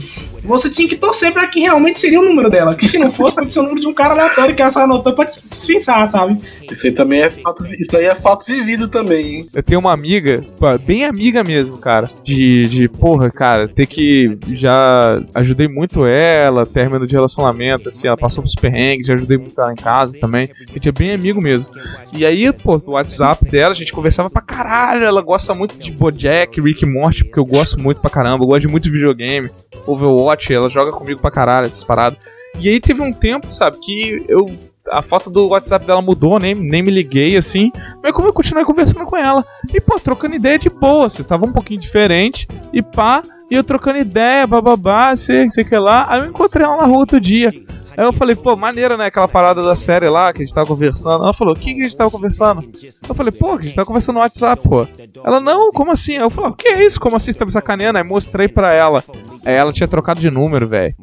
Você 0.49 0.69
tinha 0.69 0.87
que 0.89 0.95
torcer 0.95 1.31
pra 1.31 1.47
que 1.47 1.59
realmente 1.61 1.99
seria 1.99 2.19
o 2.19 2.23
número 2.25 2.49
dela. 2.49 2.75
Que 2.75 2.85
se 2.85 2.97
não 2.97 3.09
fosse, 3.11 3.35
pode 3.35 3.53
ser 3.53 3.59
o 3.59 3.63
número 3.63 3.79
de 3.81 3.87
um 3.87 3.93
cara 3.93 4.13
aleatório 4.13 4.55
que 4.55 4.61
ela 4.61 4.71
só 4.71 4.81
anotou 4.81 5.13
pra 5.13 5.25
dis- 5.25 5.41
dispensar, 5.49 6.07
sabe? 6.07 6.37
Isso 6.69 6.85
aí 6.85 6.91
também 6.91 7.21
é 7.21 7.29
fato, 7.29 7.65
isso 7.79 7.95
aí 7.95 8.05
é 8.05 8.15
fato 8.15 8.45
vivido 8.45 8.87
também, 8.87 9.35
hein? 9.37 9.45
Eu 9.53 9.63
tenho 9.63 9.79
uma 9.79 9.93
amiga, 9.93 10.43
bem 10.85 11.05
amiga 11.05 11.43
mesmo, 11.43 11.77
cara. 11.77 12.09
De, 12.23 12.67
de, 12.67 12.89
porra, 12.89 13.29
cara, 13.31 13.67
ter 13.67 13.85
que. 13.85 14.37
Já 14.53 15.21
ajudei 15.35 15.67
muito 15.67 16.05
ela, 16.05 16.65
término 16.65 17.05
de 17.07 17.13
relacionamento, 17.13 17.89
assim, 17.89 18.07
ela 18.07 18.17
passou 18.17 18.41
pros 18.43 18.55
perrengues, 18.55 19.07
já 19.07 19.13
ajudei 19.13 19.37
muito 19.37 19.59
ela 19.59 19.71
em 19.71 19.75
casa 19.75 20.17
também. 20.19 20.49
A 20.67 20.73
gente 20.73 20.89
é 20.89 20.91
bem 20.91 21.11
amigo 21.13 21.39
mesmo. 21.41 21.71
E 22.13 22.25
aí, 22.25 22.51
pô, 22.51 22.81
o 22.85 22.91
WhatsApp 22.91 23.45
dela, 23.45 23.71
a 23.71 23.75
gente 23.75 23.93
conversava 23.93 24.29
pra 24.29 24.41
caralho. 24.41 25.03
Ela 25.05 25.21
gosta 25.21 25.53
muito 25.53 25.77
de 25.77 25.91
Bojack, 25.91 26.59
Rick 26.59 26.85
Morty, 26.85 27.23
porque 27.25 27.39
eu 27.39 27.45
gosto 27.45 27.79
muito 27.79 28.01
pra 28.01 28.09
caramba. 28.09 28.43
Eu 28.43 28.47
gosto 28.47 28.61
de 28.61 28.67
muito 28.67 28.91
videogame, 28.91 29.49
Overwatch, 29.91 30.53
ela 30.53 30.69
joga 30.69 30.91
comigo 30.91 31.19
pra 31.19 31.31
caralho, 31.31 31.67
essas 31.67 31.83
paradas. 31.83 32.19
E 32.59 32.67
aí 32.69 32.79
teve 32.79 33.01
um 33.01 33.13
tempo, 33.13 33.51
sabe, 33.51 33.77
que 33.79 34.25
eu. 34.27 34.45
A 34.91 35.03
foto 35.03 35.29
do 35.29 35.49
WhatsApp 35.49 35.85
dela 35.85 36.01
mudou, 36.01 36.39
nem, 36.39 36.55
nem 36.55 36.81
me 36.81 36.89
liguei 36.89 37.37
assim. 37.37 37.71
Mas 38.01 38.11
como 38.11 38.27
eu 38.27 38.33
continuei 38.33 38.65
conversando 38.65 39.05
com 39.05 39.15
ela. 39.15 39.45
E, 39.71 39.79
pô, 39.79 39.99
trocando 39.99 40.33
ideia 40.33 40.57
de 40.57 40.67
boa. 40.67 41.07
Você 41.07 41.23
tava 41.23 41.45
um 41.45 41.51
pouquinho 41.51 41.79
diferente. 41.79 42.47
E 42.73 42.81
pá, 42.81 43.21
e 43.51 43.55
eu 43.55 43.63
trocando 43.63 43.99
ideia, 43.99 44.47
bababá, 44.47 45.15
sei, 45.15 45.47
sei 45.51 45.63
que 45.63 45.77
lá. 45.77 46.07
Aí 46.09 46.21
eu 46.21 46.25
encontrei 46.25 46.65
ela 46.65 46.77
na 46.77 46.85
rua 46.85 46.99
outro 46.99 47.21
dia. 47.21 47.53
Aí 47.99 48.05
eu 48.05 48.13
falei, 48.13 48.33
pô, 48.33 48.55
maneira, 48.55 48.95
né? 48.95 49.07
Aquela 49.07 49.27
parada 49.27 49.61
da 49.61 49.75
série 49.75 50.07
lá 50.07 50.31
que 50.31 50.41
a 50.41 50.45
gente 50.45 50.55
tava 50.55 50.67
conversando. 50.67 51.21
Ela 51.21 51.33
falou, 51.33 51.53
o 51.53 51.59
que, 51.59 51.73
que 51.73 51.81
a 51.81 51.83
gente 51.83 51.97
tava 51.97 52.09
conversando? 52.09 52.63
Eu 53.09 53.13
falei, 53.13 53.29
pô, 53.29 53.55
a 53.55 53.61
gente 53.61 53.75
tava 53.75 53.85
conversando 53.85 54.15
no 54.15 54.21
WhatsApp, 54.21 54.63
pô. 54.63 54.87
Ela, 55.21 55.41
não, 55.41 55.69
como 55.73 55.91
assim? 55.91 56.13
Eu 56.13 56.29
falei, 56.29 56.51
o 56.51 56.53
que 56.53 56.69
é 56.69 56.85
isso? 56.85 56.97
Como 56.97 57.17
assim 57.17 57.33
você 57.33 57.37
tá 57.37 57.45
me 57.45 57.51
sacaneando? 57.51 57.97
Aí 57.97 58.03
mostrei 58.05 58.47
pra 58.47 58.71
ela. 58.71 59.03
Aí 59.43 59.53
ela 59.53 59.73
tinha 59.73 59.85
trocado 59.85 60.21
de 60.21 60.31
número, 60.31 60.65
velho. 60.65 60.95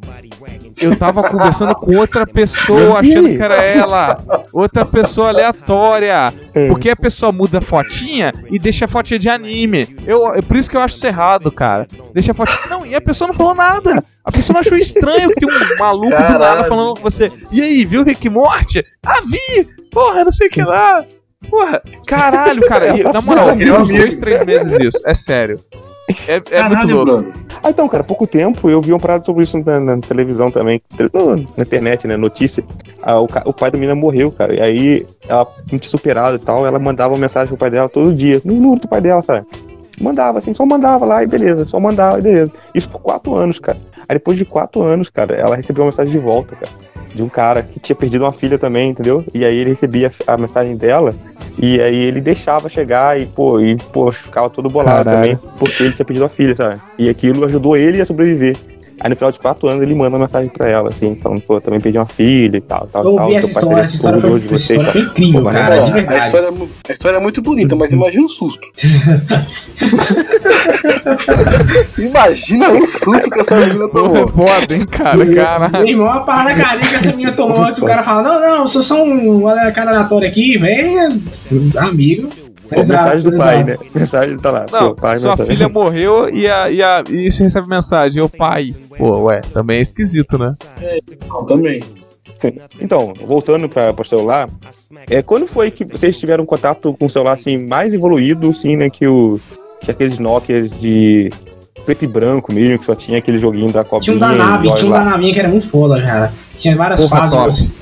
Eu 0.78 0.96
tava 0.96 1.22
conversando 1.22 1.74
com 1.74 1.96
outra 1.96 2.26
pessoa, 2.26 3.00
achando 3.00 3.28
que 3.28 3.42
era 3.42 3.56
ela. 3.62 4.18
Outra 4.52 4.84
pessoa 4.84 5.28
aleatória. 5.28 6.32
Porque 6.68 6.90
a 6.90 6.96
pessoa 6.96 7.32
muda 7.32 7.58
a 7.58 7.62
fotinha 7.62 8.32
e 8.50 8.58
deixa 8.58 8.84
a 8.84 8.88
fotinha 8.88 9.18
de 9.18 9.28
anime. 9.28 9.96
Eu, 10.06 10.34
é 10.34 10.42
por 10.42 10.56
isso 10.56 10.70
que 10.70 10.76
eu 10.76 10.80
acho 10.80 10.96
isso 10.96 11.06
errado, 11.06 11.50
cara. 11.50 11.86
Deixa 12.12 12.32
a 12.32 12.34
fotinha. 12.34 12.58
Não, 12.68 12.84
e 12.84 12.94
a 12.94 13.00
pessoa 13.00 13.28
não 13.28 13.34
falou 13.34 13.54
nada. 13.54 14.04
A 14.24 14.32
pessoa 14.32 14.54
não 14.54 14.60
achou 14.60 14.76
estranho 14.76 15.30
que 15.30 15.46
tem 15.46 15.48
um 15.48 15.78
maluco 15.78 16.08
do 16.08 16.20
nada 16.20 16.38
Caralho. 16.38 16.68
falando 16.68 16.94
com 16.96 17.02
você. 17.02 17.32
E 17.52 17.62
aí, 17.62 17.84
viu 17.84 18.02
Rick 18.02 18.26
e 18.26 18.30
Morty? 18.30 18.84
Ah, 19.04 19.20
vi! 19.20 19.68
Porra, 19.92 20.24
não 20.24 20.32
sei 20.32 20.48
o 20.48 20.50
que 20.50 20.62
lá. 20.62 21.04
Porra, 21.48 21.80
caralho, 22.06 22.60
cara. 22.66 22.96
E, 22.98 23.02
na 23.02 23.20
moral, 23.20 23.50
uns 23.52 23.88
dois, 23.88 24.16
três 24.16 24.44
meses 24.44 24.80
isso. 24.80 25.02
É 25.06 25.14
sério. 25.14 25.60
É, 26.26 26.34
é 26.34 26.38
muito 26.38 26.48
Caralho, 26.50 26.96
louco. 26.96 27.12
Bruno. 27.22 27.32
Ah, 27.62 27.70
então, 27.70 27.88
cara, 27.88 28.02
há 28.02 28.06
pouco 28.06 28.26
tempo 28.26 28.68
eu 28.70 28.80
vi 28.80 28.92
uma 28.92 29.00
parada 29.00 29.24
sobre 29.24 29.44
isso 29.44 29.58
na, 29.64 29.80
na 29.80 29.98
televisão 29.98 30.50
também, 30.50 30.80
no- 31.12 31.36
na 31.56 31.62
internet, 31.62 32.06
né, 32.06 32.16
notícia. 32.16 32.64
Ah, 33.02 33.20
o, 33.20 33.28
o 33.44 33.52
pai 33.52 33.70
da 33.70 33.78
menina 33.78 33.94
morreu, 33.94 34.30
cara, 34.30 34.54
e 34.54 34.60
aí 34.60 35.06
ela 35.28 35.46
não 35.70 35.78
tinha 35.78 35.90
superado 35.90 36.36
e 36.36 36.38
tal, 36.38 36.66
ela 36.66 36.78
mandava 36.78 37.14
uma 37.14 37.20
mensagem 37.20 37.48
pro 37.48 37.56
pai 37.56 37.70
dela 37.70 37.88
todo 37.88 38.14
dia, 38.14 38.40
no 38.44 38.54
número 38.54 38.82
do 38.82 38.88
pai 38.88 39.00
dela, 39.00 39.22
sabe? 39.22 39.46
Mandava, 40.00 40.38
assim, 40.38 40.52
só 40.52 40.66
mandava 40.66 41.06
lá 41.06 41.22
e 41.22 41.26
beleza, 41.26 41.66
só 41.66 41.80
mandava 41.80 42.18
e 42.18 42.22
beleza. 42.22 42.52
Isso 42.74 42.88
por 42.90 43.00
quatro 43.00 43.34
anos, 43.34 43.58
cara. 43.58 43.78
Aí 44.08 44.16
depois 44.16 44.36
de 44.36 44.44
quatro 44.44 44.82
anos, 44.82 45.08
cara, 45.08 45.34
ela 45.34 45.56
recebeu 45.56 45.82
uma 45.84 45.90
mensagem 45.90 46.12
de 46.12 46.18
volta, 46.18 46.54
cara, 46.54 46.70
de 47.16 47.22
um 47.22 47.28
cara 47.28 47.62
que 47.62 47.80
tinha 47.80 47.96
perdido 47.96 48.24
uma 48.24 48.32
filha 48.32 48.58
também, 48.58 48.90
entendeu? 48.90 49.24
E 49.34 49.44
aí 49.44 49.56
ele 49.56 49.70
recebia 49.70 50.12
a 50.26 50.36
mensagem 50.36 50.76
dela 50.76 51.14
e 51.58 51.80
aí 51.80 51.96
ele 51.96 52.20
deixava 52.20 52.68
chegar 52.68 53.18
e, 53.18 53.26
pô, 53.26 53.58
e, 53.58 53.76
pô, 53.76 54.12
ficava 54.12 54.50
todo 54.50 54.68
bolado 54.68 55.04
Caralho. 55.04 55.38
também, 55.38 55.52
porque 55.58 55.82
ele 55.82 55.94
tinha 55.94 56.04
perdido 56.04 56.26
a 56.26 56.28
filha, 56.28 56.54
sabe? 56.54 56.80
E 56.98 57.08
aquilo 57.08 57.44
ajudou 57.46 57.76
ele 57.76 58.00
a 58.00 58.06
sobreviver. 58.06 58.56
Aí 58.98 59.10
no 59.10 59.16
final 59.16 59.30
de 59.30 59.38
quatro 59.38 59.68
anos 59.68 59.82
ele 59.82 59.94
manda 59.94 60.08
uma 60.10 60.20
mensagem 60.20 60.48
pra 60.48 60.68
ela, 60.68 60.88
assim, 60.88 61.14
falando, 61.16 61.42
pô, 61.42 61.60
também 61.60 61.80
perdi 61.80 61.98
uma 61.98 62.06
filha 62.06 62.56
e 62.56 62.60
tal, 62.62 62.88
tal, 62.90 63.04
Eu 63.04 63.14
tal. 63.14 63.24
ouvi 63.26 63.28
teu 63.28 63.38
essa 63.38 63.48
história, 63.48 63.82
essa 63.82 63.94
história 63.96 64.20
foi, 64.20 64.30
essa 64.38 64.48
você 64.48 64.72
história 64.74 64.92
foi 64.92 65.00
incrível, 65.02 65.42
Pô, 65.42 65.50
cara, 65.50 65.78
de 65.82 65.90
a, 65.90 65.94
verdade. 65.94 66.26
história, 66.26 66.46
é 66.48 66.52
a 66.88 66.92
história 66.92 67.16
é 67.16 67.20
muito 67.20 67.42
bonita, 67.42 67.76
mas 67.76 67.92
imagina 67.92 68.24
o 68.24 68.28
susto. 68.28 68.66
imagina 71.98 72.70
o 72.70 72.86
susto 72.86 73.30
que 73.30 73.40
essa 73.40 73.56
menina 73.56 73.88
Porra, 73.88 74.18
é 74.18 74.26
tomou. 74.26 74.28
foda, 74.28 74.74
hein, 74.74 74.84
cara? 74.90 75.24
Meu 75.24 75.36
Caralho. 75.36 75.88
irmão, 75.88 76.08
a 76.08 76.20
parada 76.20 76.54
cardíaca 76.54 76.88
que 76.88 76.94
essa 76.94 77.10
menina 77.10 77.32
tomou 77.32 77.62
antes, 77.64 77.78
o 77.82 77.86
cara 77.86 78.02
fala, 78.02 78.22
não, 78.22 78.40
não, 78.40 78.60
eu 78.62 78.68
sou 78.68 78.82
só 78.82 79.02
um 79.04 79.42
cara 79.74 79.90
aleatório 79.90 80.28
aqui, 80.28 80.56
vem, 80.58 80.96
amigo. 81.78 82.28
Pô, 82.68 82.80
Exato, 82.80 83.04
mensagem 83.04 83.30
do 83.30 83.36
pai, 83.36 83.60
exato. 83.62 83.84
né? 83.84 83.90
Mensagem 83.94 84.38
tá 84.38 84.50
lá. 84.50 84.66
Não, 84.70 84.88
pô, 84.88 84.94
pai, 84.94 85.18
sua 85.18 85.30
mensagem. 85.30 85.52
filha 85.56 85.68
morreu 85.68 86.28
e, 86.28 86.48
a, 86.48 86.70
e, 86.70 86.82
a, 86.82 87.04
e 87.08 87.30
você 87.30 87.44
recebe 87.44 87.68
mensagem, 87.68 88.22
o 88.22 88.28
pai. 88.28 88.74
Pô, 88.96 89.24
ué, 89.24 89.40
também 89.52 89.78
é 89.78 89.82
esquisito, 89.82 90.36
né? 90.38 90.54
Não, 91.28 91.44
também. 91.44 91.82
Então, 92.78 93.14
voltando 93.24 93.66
para 93.66 93.94
o 93.98 94.04
celular, 94.04 94.48
é, 95.08 95.22
quando 95.22 95.46
foi 95.46 95.70
que 95.70 95.86
vocês 95.86 96.18
tiveram 96.18 96.44
contato 96.44 96.92
com 96.92 97.06
um 97.06 97.08
celular 97.08 97.32
assim, 97.32 97.56
mais 97.66 97.94
evoluído, 97.94 98.50
assim, 98.50 98.76
né, 98.76 98.90
que, 98.90 99.06
o, 99.06 99.40
que 99.80 99.90
aqueles 99.90 100.18
Nokias 100.18 100.70
de 100.78 101.30
preto 101.86 102.04
e 102.04 102.08
branco 102.08 102.52
mesmo, 102.52 102.78
que 102.78 102.84
só 102.84 102.94
tinha 102.94 103.18
aquele 103.18 103.38
joguinho 103.38 103.72
da 103.72 103.84
cobrinha. 103.84 104.02
Tinha 104.02 104.16
um 104.16 104.18
da 104.18 104.32
nave, 104.32 104.74
tinha 104.74 104.86
um 104.86 104.92
da 104.92 105.04
navinha 105.04 105.32
que 105.32 105.38
era 105.38 105.48
muito 105.48 105.68
foda, 105.68 106.02
cara. 106.02 106.32
Tinha 106.56 106.76
várias 106.76 107.00
Porra, 107.08 107.30
fases. 107.30 107.72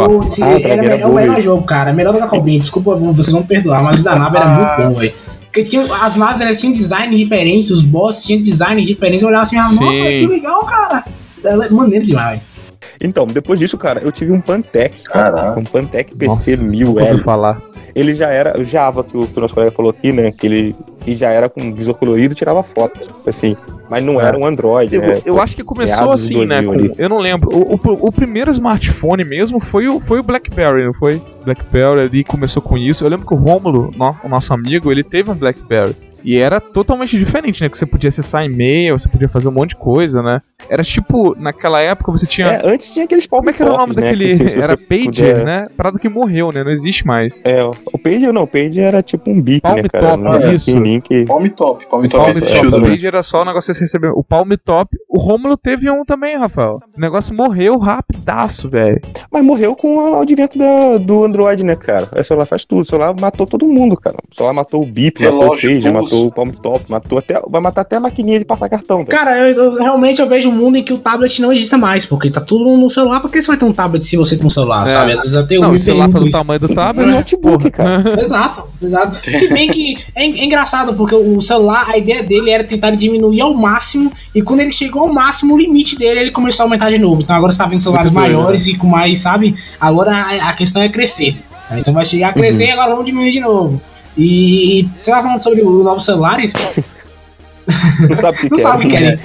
Putz, 0.00 0.42
Ah, 0.42 0.58
era, 0.60 0.96
é 0.96 1.06
o 1.06 1.14
melhor 1.14 1.40
jogo, 1.40 1.62
cara. 1.64 1.92
Melhor 1.92 2.12
do 2.12 2.18
que 2.18 2.24
a 2.24 2.28
Cobrinha. 2.28 2.60
Desculpa, 2.60 2.94
vocês 2.94 3.32
vão 3.32 3.42
me 3.42 3.46
perdoar, 3.46 3.82
mas 3.82 4.00
o 4.00 4.02
da 4.02 4.16
nave 4.16 4.36
era 4.36 4.48
muito 4.48 4.82
bom, 4.82 5.00
velho. 5.00 5.14
Porque 5.44 5.62
tinha, 5.62 5.84
as 6.02 6.16
naves 6.16 6.40
elas 6.40 6.60
tinham 6.60 6.74
designs 6.74 7.16
diferentes, 7.16 7.70
os 7.70 7.82
bosses 7.82 8.24
tinham 8.24 8.42
designs 8.42 8.86
diferentes. 8.86 9.22
Eu 9.22 9.28
olhava 9.28 9.42
assim, 9.42 9.56
ah, 9.56 9.68
nossa, 9.70 9.78
que 9.78 10.26
legal, 10.26 10.64
cara. 10.66 11.04
Ela 11.44 11.66
é 11.66 11.68
maneiro 11.70 12.04
demais, 12.04 12.40
velho. 12.40 12.54
Então, 13.00 13.26
depois 13.26 13.58
disso, 13.58 13.76
cara, 13.76 14.00
eu 14.00 14.10
tive 14.12 14.32
um 14.32 14.40
Pantec, 14.40 15.02
cara. 15.04 15.30
Caraca. 15.32 15.60
Um 15.60 15.64
Pantec 15.64 16.14
PC 16.16 16.56
Nossa, 16.56 16.64
1000L. 16.64 16.84
nunca 16.84 17.04
ouvi 17.04 17.22
falar. 17.22 17.60
Ele 17.94 18.14
já 18.14 18.28
era 18.30 18.58
o 18.58 18.64
Java, 18.64 19.04
que 19.04 19.16
o, 19.16 19.26
que 19.26 19.38
o 19.38 19.40
nosso 19.40 19.54
colega 19.54 19.72
falou 19.72 19.90
aqui, 19.90 20.12
né, 20.12 20.32
que 20.32 20.46
ele 20.46 20.76
e 21.06 21.14
já 21.14 21.30
era 21.30 21.48
com 21.48 21.72
visor 21.72 21.94
colorido 21.94 22.32
e 22.32 22.36
tirava 22.36 22.62
foto, 22.62 23.00
assim. 23.26 23.56
Mas 23.94 24.04
não 24.04 24.20
É. 24.20 24.24
era 24.26 24.38
um 24.38 24.44
Android, 24.46 24.94
Eu, 24.94 25.00
né? 25.02 25.20
eu 25.24 25.40
acho 25.40 25.54
que 25.56 25.62
começou 25.64 26.10
assim, 26.12 26.44
né? 26.46 26.60
2000 26.62 26.90
com- 26.90 27.02
eu 27.02 27.08
não 27.08 27.18
lembro. 27.18 27.48
O, 27.54 27.74
o- 27.74 28.06
o 28.08 28.12
primeiro 28.12 28.50
smartphone 28.50 29.24
mesmo 29.24 29.60
foi 29.60 29.88
o, 29.88 30.00
foi 30.00 30.20
o 30.20 30.22
Blackberry, 30.22 30.84
não 30.84 30.94
foi? 30.94 31.20
Blackberry 31.44 32.00
ali 32.00 32.24
começou 32.24 32.60
com 32.62 32.76
isso. 32.76 33.04
Eu 33.04 33.08
lembro 33.08 33.26
que 33.26 33.34
o 33.34 33.36
Rômulo, 33.36 33.90
no- 33.96 34.16
o 34.24 34.28
nosso 34.28 34.52
amigo, 34.52 34.90
ele 34.90 35.02
teve 35.02 35.30
um 35.30 35.34
Blackberry. 35.34 35.94
E 36.24 36.38
era 36.38 36.58
totalmente 36.60 37.18
diferente, 37.18 37.62
né? 37.62 37.68
Que 37.68 37.76
você 37.76 37.84
podia 37.86 38.08
acessar 38.08 38.44
e-mail, 38.44 38.98
você 38.98 39.08
podia 39.08 39.28
fazer 39.28 39.48
um 39.48 39.52
monte 39.52 39.70
de 39.70 39.76
coisa, 39.76 40.22
né? 40.22 40.40
Era 40.70 40.82
tipo, 40.82 41.34
naquela 41.38 41.80
época 41.80 42.10
você 42.10 42.24
tinha. 42.26 42.46
É, 42.48 42.60
antes 42.64 42.90
tinha 42.90 43.04
aqueles 43.04 43.26
palm 43.26 43.40
Como 43.40 43.50
é 43.50 43.52
que 43.52 43.62
era 43.62 43.74
o 43.74 43.76
nome 43.76 43.94
né, 43.94 44.02
daquele. 44.12 44.38
que 44.38 44.58
era 44.58 44.76
Pager, 44.76 45.04
puder- 45.04 45.44
né? 45.44 45.66
Parada 45.76 45.98
que 45.98 46.08
morreu, 46.08 46.50
né? 46.50 46.64
Não 46.64 46.70
existe 46.70 47.06
mais. 47.06 47.42
É, 47.44 47.62
o 47.64 47.98
Pager 47.98 48.32
não, 48.32 48.42
o 48.42 48.46
Pager 48.46 48.84
era 48.84 49.02
tipo 49.02 49.30
um 49.30 49.40
bip, 49.40 49.60
Palm 49.60 49.76
né, 49.76 49.82
cara? 49.90 50.08
top, 50.08 50.22
Não 50.22 50.38
isso. 50.54 50.70
que... 51.02 51.24
Palm 51.26 51.46
top, 51.48 51.86
palm 51.86 52.02
top 52.04 52.16
Palm 52.16 52.30
existiu 52.30 52.54
Top, 52.62 52.70
Top, 52.70 52.84
o. 52.84 52.88
Pager 52.88 53.08
era 53.08 53.22
só 53.22 53.42
o 53.42 53.44
negócio 53.44 53.72
que 53.72 53.78
você 53.78 53.84
recebeu. 53.84 54.12
O 54.16 54.24
Palm 54.24 54.48
Top, 54.64 54.96
o 55.10 55.18
Rômulo 55.18 55.56
teve 55.58 55.90
um 55.90 56.04
também, 56.04 56.38
Rafael. 56.38 56.78
O 56.96 57.00
negócio 57.00 57.34
morreu 57.34 57.76
rapidaço, 57.78 58.70
velho. 58.70 59.00
Mas 59.30 59.44
morreu 59.44 59.76
com 59.76 59.96
o 59.96 60.20
advento 60.22 60.56
da- 60.58 60.96
do 60.98 61.24
Android, 61.24 61.62
né, 61.64 61.76
cara? 61.76 62.08
O 62.18 62.24
celular 62.24 62.46
faz 62.46 62.64
tudo. 62.64 62.80
O 62.82 62.84
celular 62.84 63.14
matou 63.20 63.46
todo 63.46 63.66
mundo, 63.68 63.96
cara. 63.96 64.16
O 64.30 64.34
celular 64.34 64.54
matou 64.54 64.82
o 64.82 64.86
bip, 64.86 65.22
matou 65.22 65.46
o 65.46 65.50
Pager, 65.50 65.70
pulso. 65.82 66.13
Matou 66.14 66.26
o 66.26 66.32
Palm 66.32 66.48
Top, 66.50 66.84
matou 66.90 67.18
até... 67.18 67.40
Vai 67.48 67.60
matar 67.60 67.80
até 67.82 67.96
a 67.96 68.00
maquininha 68.00 68.38
de 68.38 68.44
passar 68.44 68.68
cartão, 68.68 68.98
velho. 68.98 69.08
Cara, 69.08 69.38
eu, 69.38 69.56
eu- 69.56 69.74
realmente 69.78 70.20
eu 70.20 70.28
vejo 70.28 70.48
um 70.48 70.52
mundo 70.52 70.76
em 70.76 70.82
que 70.82 70.92
o 70.92 70.98
tablet 70.98 71.40
não 71.40 71.52
exista 71.52 71.76
mais, 71.76 72.06
porque 72.06 72.30
tá 72.30 72.40
tudo 72.40 72.64
no 72.76 72.88
celular. 72.88 73.20
Por 73.20 73.30
que 73.30 73.40
você 73.40 73.48
vai 73.48 73.56
ter 73.56 73.64
um 73.64 73.72
tablet 73.72 74.04
se 74.04 74.16
você 74.16 74.36
tem 74.36 74.46
um 74.46 74.50
celular, 74.50 74.84
É. 74.84 74.86
sabe? 74.86 75.12
Às 75.12 75.20
vezes 75.20 75.34
até 75.36 75.56
Não, 75.56 75.72
o 75.72 75.78
celular 75.78 76.08
tá 76.10 76.18
do 76.18 76.28
tamanho 76.30 76.60
do 76.60 76.72
Um 76.72 76.74
tablet. 76.74 77.10
notebook, 77.10 77.70
cara. 77.70 78.14
Exato, 78.20 78.64
exato. 78.82 79.30
Se 79.30 79.48
bem 79.48 79.68
que 79.70 79.96
é, 80.14 80.24
é 80.24 80.44
engraçado, 80.44 80.94
porque 80.94 81.14
o 81.14 81.40
celular, 81.40 81.86
a 81.88 81.98
ideia 81.98 82.22
dele 82.22 82.50
era 82.50 82.64
tentar 82.64 82.90
diminuir 82.92 83.40
ao 83.40 83.54
máximo, 83.54 84.12
e 84.34 84.42
quando 84.42 84.60
ele 84.60 84.72
chegou 84.72 85.02
ao 85.02 85.12
máximo, 85.12 85.54
o 85.54 85.58
limite 85.58 85.98
dele, 85.98 86.20
ele 86.20 86.30
começou 86.30 86.64
a 86.64 86.66
aumentar 86.66 86.90
de 86.90 86.98
novo. 86.98 87.22
Então 87.22 87.34
agora 87.36 87.52
você 87.52 87.58
tá 87.58 87.66
vendo 87.66 87.80
celulares 87.80 88.10
Muito 88.10 88.22
doido, 88.22 88.36
maiores 88.38 88.66
e 88.66 88.76
com 88.76 88.86
mais, 88.86 89.18
sabe? 89.20 89.54
Agora 89.80 90.12
a, 90.14 90.50
a 90.50 90.52
questão 90.52 90.82
é 90.82 90.88
crescer. 90.88 91.36
Então 91.76 91.92
vai 91.94 92.04
chegar 92.04 92.28
a 92.28 92.32
crescer 92.32 92.66
e 92.66 92.70
agora 92.70 92.90
vamos 92.90 93.06
diminuir 93.06 93.32
de 93.32 93.40
novo. 93.40 93.80
E 94.16 94.88
você 94.96 95.10
tava 95.10 95.22
falando 95.24 95.42
sobre 95.42 95.62
os 95.62 95.84
novos 95.84 96.04
celulares, 96.04 96.52
Não 98.08 98.16
sabe 98.18 98.36
o 98.36 98.40
que 98.40 98.48
não 98.50 98.56
que 98.56 98.62
sabe 98.62 98.86
o 98.86 98.88
que 98.88 98.96
é. 98.96 99.18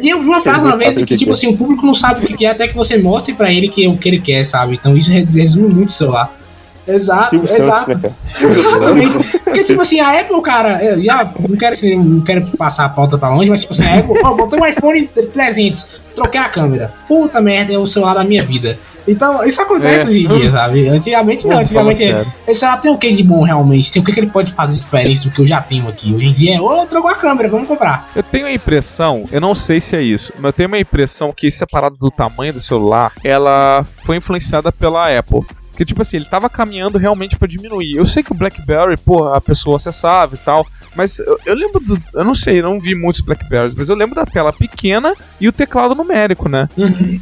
E 0.00 0.08
eu 0.08 0.20
vi 0.20 0.26
uma 0.28 0.40
frase 0.40 0.64
uma 0.64 0.76
vez 0.76 0.96
que, 0.98 1.04
que 1.04 1.16
tipo 1.16 1.26
quer. 1.26 1.32
assim, 1.32 1.48
o 1.48 1.56
público 1.56 1.84
não 1.84 1.94
sabe 1.94 2.24
o 2.24 2.26
que 2.28 2.34
quer 2.36 2.46
até 2.50 2.68
que 2.68 2.74
você 2.74 2.96
mostre 2.98 3.34
pra 3.34 3.52
ele 3.52 3.68
que, 3.68 3.86
o 3.88 3.96
que 3.98 4.08
ele 4.08 4.20
quer, 4.20 4.44
sabe? 4.44 4.74
Então 4.74 4.96
isso 4.96 5.10
res- 5.10 5.34
resume 5.34 5.68
muito 5.74 5.88
o 5.88 5.92
celular. 5.92 6.32
Exato, 6.86 7.30
Silvio 7.30 7.48
Santos, 7.48 7.64
exato. 7.64 7.90
né, 7.90 8.00
cara? 8.02 8.14
Exatamente. 8.50 9.38
Porque, 9.38 9.64
tipo 9.64 9.80
assim, 9.80 10.00
a 10.00 10.20
Apple, 10.20 10.42
cara, 10.42 10.84
eu 10.84 11.00
já 11.00 11.30
não 11.48 11.56
quero, 11.56 11.76
não 11.96 12.20
quero 12.20 12.46
passar 12.56 12.84
a 12.84 12.88
pauta 12.88 13.16
pra 13.16 13.30
longe, 13.30 13.50
mas, 13.50 13.60
tipo 13.60 13.72
assim, 13.72 13.86
a 13.86 13.98
Apple, 13.98 14.20
ó, 14.22 14.34
botei 14.34 14.58
um 14.60 14.66
iPhone 14.66 15.06
300, 15.06 16.00
troquei 16.14 16.40
a 16.40 16.48
câmera. 16.48 16.92
Puta 17.08 17.40
merda, 17.40 17.72
é 17.72 17.78
o 17.78 17.86
celular 17.86 18.14
da 18.14 18.24
minha 18.24 18.42
vida. 18.42 18.78
Então, 19.06 19.44
isso 19.44 19.60
acontece 19.60 20.06
É. 20.06 20.08
hoje 20.08 20.24
em 20.24 20.28
dia, 20.28 20.48
sabe? 20.48 20.88
Antigamente 20.88 21.46
não, 21.46 21.58
antigamente 21.58 22.02
é, 22.02 22.24
esse 22.48 22.60
celular 22.60 22.80
tem 22.80 22.90
o 22.90 22.96
que 22.96 23.12
de 23.12 23.22
bom 23.22 23.42
realmente? 23.42 23.92
Tem 23.92 24.00
o 24.00 24.04
que, 24.04 24.12
que 24.12 24.20
ele 24.20 24.30
pode 24.30 24.54
fazer 24.54 24.78
diferente 24.80 25.28
do 25.28 25.30
que 25.30 25.40
eu 25.42 25.46
já 25.46 25.60
tenho 25.60 25.86
aqui? 25.88 26.14
Hoje 26.14 26.26
em 26.26 26.32
dia 26.32 26.56
é, 26.56 26.60
ô, 26.60 26.86
trocou 26.86 27.10
a 27.10 27.14
câmera, 27.14 27.48
vamos 27.48 27.68
comprar. 27.68 28.08
Eu 28.16 28.22
tenho 28.22 28.46
a 28.46 28.52
impressão, 28.52 29.24
eu 29.30 29.40
não 29.42 29.54
sei 29.54 29.78
se 29.78 29.94
é 29.94 30.00
isso, 30.00 30.32
mas 30.36 30.46
eu 30.46 30.52
tenho 30.54 30.68
uma 30.68 30.78
impressão 30.78 31.32
que 31.36 31.46
essa 31.46 31.66
parada 31.66 31.96
do 32.00 32.10
tamanho 32.10 32.54
do 32.54 32.62
celular, 32.62 33.12
ela 33.22 33.84
foi 34.04 34.16
influenciada 34.16 34.72
pela 34.72 35.14
Apple. 35.18 35.42
Porque, 35.74 35.84
tipo 35.84 36.00
assim, 36.02 36.18
ele 36.18 36.26
tava 36.26 36.48
caminhando 36.48 36.98
realmente 36.98 37.36
pra 37.36 37.48
diminuir. 37.48 37.96
Eu 37.96 38.06
sei 38.06 38.22
que 38.22 38.30
o 38.30 38.34
BlackBerry, 38.34 38.96
pô, 38.96 39.26
a 39.32 39.40
pessoa 39.40 39.76
acessava 39.76 40.36
e 40.36 40.38
tal, 40.38 40.64
mas 40.94 41.18
eu, 41.18 41.38
eu 41.44 41.54
lembro 41.54 41.80
do. 41.80 42.00
Eu 42.14 42.24
não 42.24 42.34
sei, 42.34 42.60
eu 42.60 42.62
não 42.62 42.78
vi 42.78 42.94
muitos 42.94 43.20
Blackberries, 43.22 43.74
mas 43.74 43.88
eu 43.88 43.96
lembro 43.96 44.14
da 44.14 44.24
tela 44.24 44.52
pequena 44.52 45.14
e 45.40 45.48
o 45.48 45.52
teclado 45.52 45.94
numérico, 45.96 46.48
né? 46.48 46.68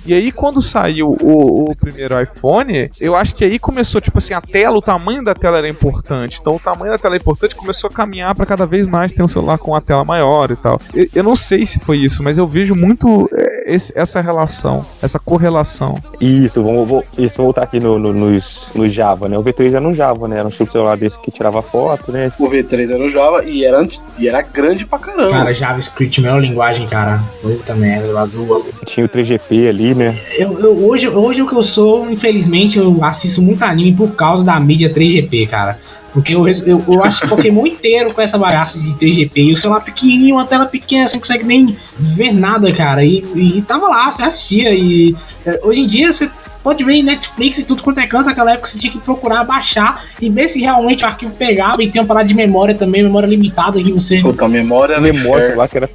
E 0.05 0.13
aí, 0.13 0.31
quando 0.31 0.61
saiu 0.61 1.17
o, 1.23 1.71
o 1.71 1.77
primeiro 1.77 2.21
iPhone, 2.21 2.91
eu 3.01 3.17
acho 3.17 3.35
que 3.35 3.45
aí 3.45 3.59
começou, 3.59 4.01
tipo 4.03 4.19
assim, 4.19 4.35
a 4.35 4.41
tela, 4.43 4.77
o 4.77 4.83
tamanho 4.83 5.25
da 5.25 5.35
tela 5.35 5.57
era 5.57 5.69
importante. 5.69 6.39
Então, 6.39 6.57
o 6.57 6.61
tamanho 6.61 6.93
da 6.93 6.99
tela 6.99 7.15
é 7.15 7.19
importante 7.19 7.57
começou 7.57 7.89
a 7.89 7.93
caminhar 7.93 8.35
pra 8.35 8.45
cada 8.45 8.67
vez 8.67 8.87
mais 8.87 9.13
ter 9.13 9.23
um 9.23 9.29
celular 9.29 9.57
com 9.57 9.75
a 9.75 9.81
tela 9.81 10.05
maior 10.05 10.51
e 10.51 10.57
tal. 10.57 10.79
Eu, 10.93 11.09
eu 11.15 11.23
não 11.23 11.35
sei 11.35 11.65
se 11.65 11.79
foi 11.81 11.97
isso, 11.99 12.23
mas 12.23 12.37
eu 12.37 12.47
vejo 12.47 12.75
muito. 12.75 13.31
É, 13.65 13.75
esse- 13.75 13.93
essa 13.95 14.21
relação, 14.21 14.85
essa 15.03 15.19
correlação. 15.19 15.95
Isso, 16.21 16.63
vamos, 16.63 16.89
vou, 16.89 17.05
isso, 17.19 17.43
voltar 17.43 17.63
aqui 17.63 17.79
no, 17.81 17.99
no, 17.99 18.13
nos, 18.13 18.71
no 18.75 18.87
Java, 18.89 19.29
né? 19.29 19.39
O 19.39 19.43
V3 19.43 19.75
era 19.75 19.87
um 19.87 19.93
Java, 19.93 20.29
né? 20.29 20.39
Era 20.39 20.49
um 20.49 20.51
chip 20.51 20.71
celular 20.71 20.97
desse 20.97 21.19
que 21.21 21.31
tirava 21.31 21.63
foto, 21.63 22.11
né? 22.13 22.33
O 22.39 22.49
V3 22.49 22.91
era 22.91 23.03
o 23.05 23.11
Java 23.11 23.45
e 23.45 23.65
era, 23.65 23.87
e 24.19 24.29
era 24.29 24.43
grande 24.43 24.85
pra 24.87 24.99
caramba. 24.99 25.31
Cara, 25.31 25.55
JavaScript, 25.55 26.21
melhor 26.21 26.41
linguagem, 26.41 26.87
cara. 26.87 27.23
Puta 27.41 27.75
merda, 27.75 28.21
adoro. 28.21 28.67
Tinha 28.87 29.07
o 29.07 29.09
3GP 29.09 29.69
ali, 29.69 29.95
né? 29.95 30.17
Eu, 30.39 30.59
eu- 30.59 30.87
hoje, 30.89 31.09
hoje 31.09 31.43
o 31.43 31.47
que 31.49 31.55
eu 31.55 31.63
sou, 31.63 32.11
infelizmente, 32.11 32.79
eu 32.79 33.03
assisto 33.05 33.41
muito 33.43 33.63
anime 33.65 33.95
por 33.95 34.13
causa 34.13 34.45
da 34.45 34.59
mídia 34.61 34.93
3GP, 34.93 35.47
cara. 35.49 35.79
Porque 36.13 36.35
eu, 36.35 36.47
eu, 36.47 36.85
eu 36.87 37.05
acho 37.05 37.27
Pokémon 37.27 37.67
inteiro 37.67 38.13
com 38.13 38.21
essa 38.21 38.37
bagaça 38.37 38.79
de 38.79 38.91
3GP. 38.95 39.31
E 39.37 39.53
o 39.53 39.57
celular 39.57 39.81
pequenininho, 39.81 40.37
uma 40.37 40.47
tela 40.47 40.67
pequena, 40.67 41.07
você 41.07 41.15
não 41.15 41.21
consegue 41.21 41.45
nem 41.45 41.77
ver 41.99 42.33
nada, 42.33 42.73
cara. 42.73 43.05
E, 43.05 43.25
e 43.35 43.63
tava 43.63 43.89
lá, 43.89 44.11
você 44.11 44.23
assistia. 44.23 44.75
E 44.75 45.17
eh, 45.47 45.61
hoje 45.63 45.81
em 45.81 45.87
dia 45.87 46.13
você 46.13 46.31
pode 46.63 46.85
ver 46.85 46.95
em 46.95 47.03
Netflix 47.03 47.59
e 47.59 47.65
tudo 47.65 47.83
quanto 47.83 48.01
é 48.01 48.07
canto. 48.07 48.27
Naquela 48.27 48.53
época 48.53 48.67
você 48.69 48.79
tinha 48.79 48.93
que 48.93 48.99
procurar 48.99 49.45
baixar 49.45 50.05
e 50.21 50.31
ver 50.31 50.49
se 50.49 50.61
realmente 50.61 51.05
o 51.05 51.07
arquivo 51.07 51.35
pegava. 51.35 51.83
E 51.83 51.91
tem 51.91 52.01
uma 52.01 52.07
parada 52.07 52.29
de 52.29 52.35
memória 52.35 52.75
também, 52.75 53.03
memória 53.03 53.27
limitada 53.27 53.83
que 53.83 53.93
você. 53.93 54.21
Puta, 54.21 54.45
a 54.45 54.49
memória 54.49 54.95
A 54.95 54.99
era 54.99 55.13
memória 55.13 55.57
lá 55.57 55.69
que 55.69 55.77
era 55.77 55.91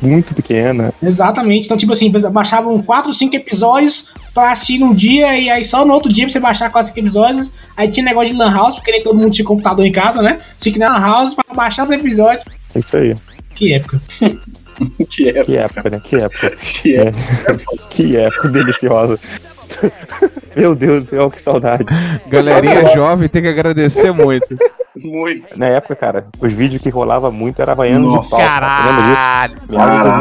muito 0.00 0.34
pequena. 0.34 0.92
Exatamente. 1.02 1.66
Então, 1.66 1.76
tipo 1.76 1.92
assim, 1.92 2.10
baixavam 2.30 2.82
4, 2.82 3.12
5 3.12 3.36
episódios 3.36 4.12
pra 4.34 4.52
assistir 4.52 4.78
num 4.78 4.94
dia, 4.94 5.38
e 5.38 5.48
aí 5.48 5.64
só 5.64 5.84
no 5.84 5.94
outro 5.94 6.12
dia 6.12 6.28
você 6.28 6.38
baixar 6.40 6.70
4, 6.70 6.88
5 6.88 7.00
episódios. 7.00 7.52
Aí 7.76 7.88
tinha 7.90 8.04
negócio 8.04 8.32
de 8.32 8.38
Lan 8.38 8.52
House, 8.52 8.74
porque 8.74 8.90
nem 8.90 9.02
todo 9.02 9.16
mundo 9.16 9.30
tinha 9.30 9.46
computador 9.46 9.86
em 9.86 9.92
casa, 9.92 10.22
né? 10.22 10.38
Tinha 10.58 10.72
que 10.72 10.78
ir 10.78 10.80
na 10.80 10.92
Lan 10.98 11.00
House 11.00 11.34
pra 11.34 11.54
baixar 11.54 11.84
os 11.84 11.90
episódios. 11.90 12.44
É 12.74 12.78
isso 12.78 12.96
aí. 12.96 13.14
Que 13.54 13.72
época. 13.74 14.00
Que 15.08 15.30
é, 15.30 15.42
Que 15.42 15.56
época, 15.56 15.88
né? 15.88 16.00
Que 16.04 16.16
época. 16.16 16.50
que 16.50 16.96
é. 16.96 17.10
Que 17.92 18.16
época 18.18 18.48
deliciosa. 18.48 19.18
Meu 20.56 20.74
Deus 20.74 21.04
do 21.04 21.08
céu, 21.10 21.30
que 21.30 21.40
saudade. 21.40 21.84
Galerinha 22.28 22.94
jovem 22.94 23.28
tem 23.28 23.42
que 23.42 23.48
agradecer 23.48 24.12
muito. 24.12 24.56
Muito. 25.04 25.46
Na 25.56 25.66
época, 25.66 25.94
cara, 25.96 26.26
os 26.40 26.52
vídeos 26.52 26.82
que 26.82 26.88
rolava 26.90 27.30
muito 27.30 27.60
era 27.60 27.72
Havaiano 27.72 28.20
de 28.20 28.28
pau. 28.30 28.38
Caralho. 28.40 29.56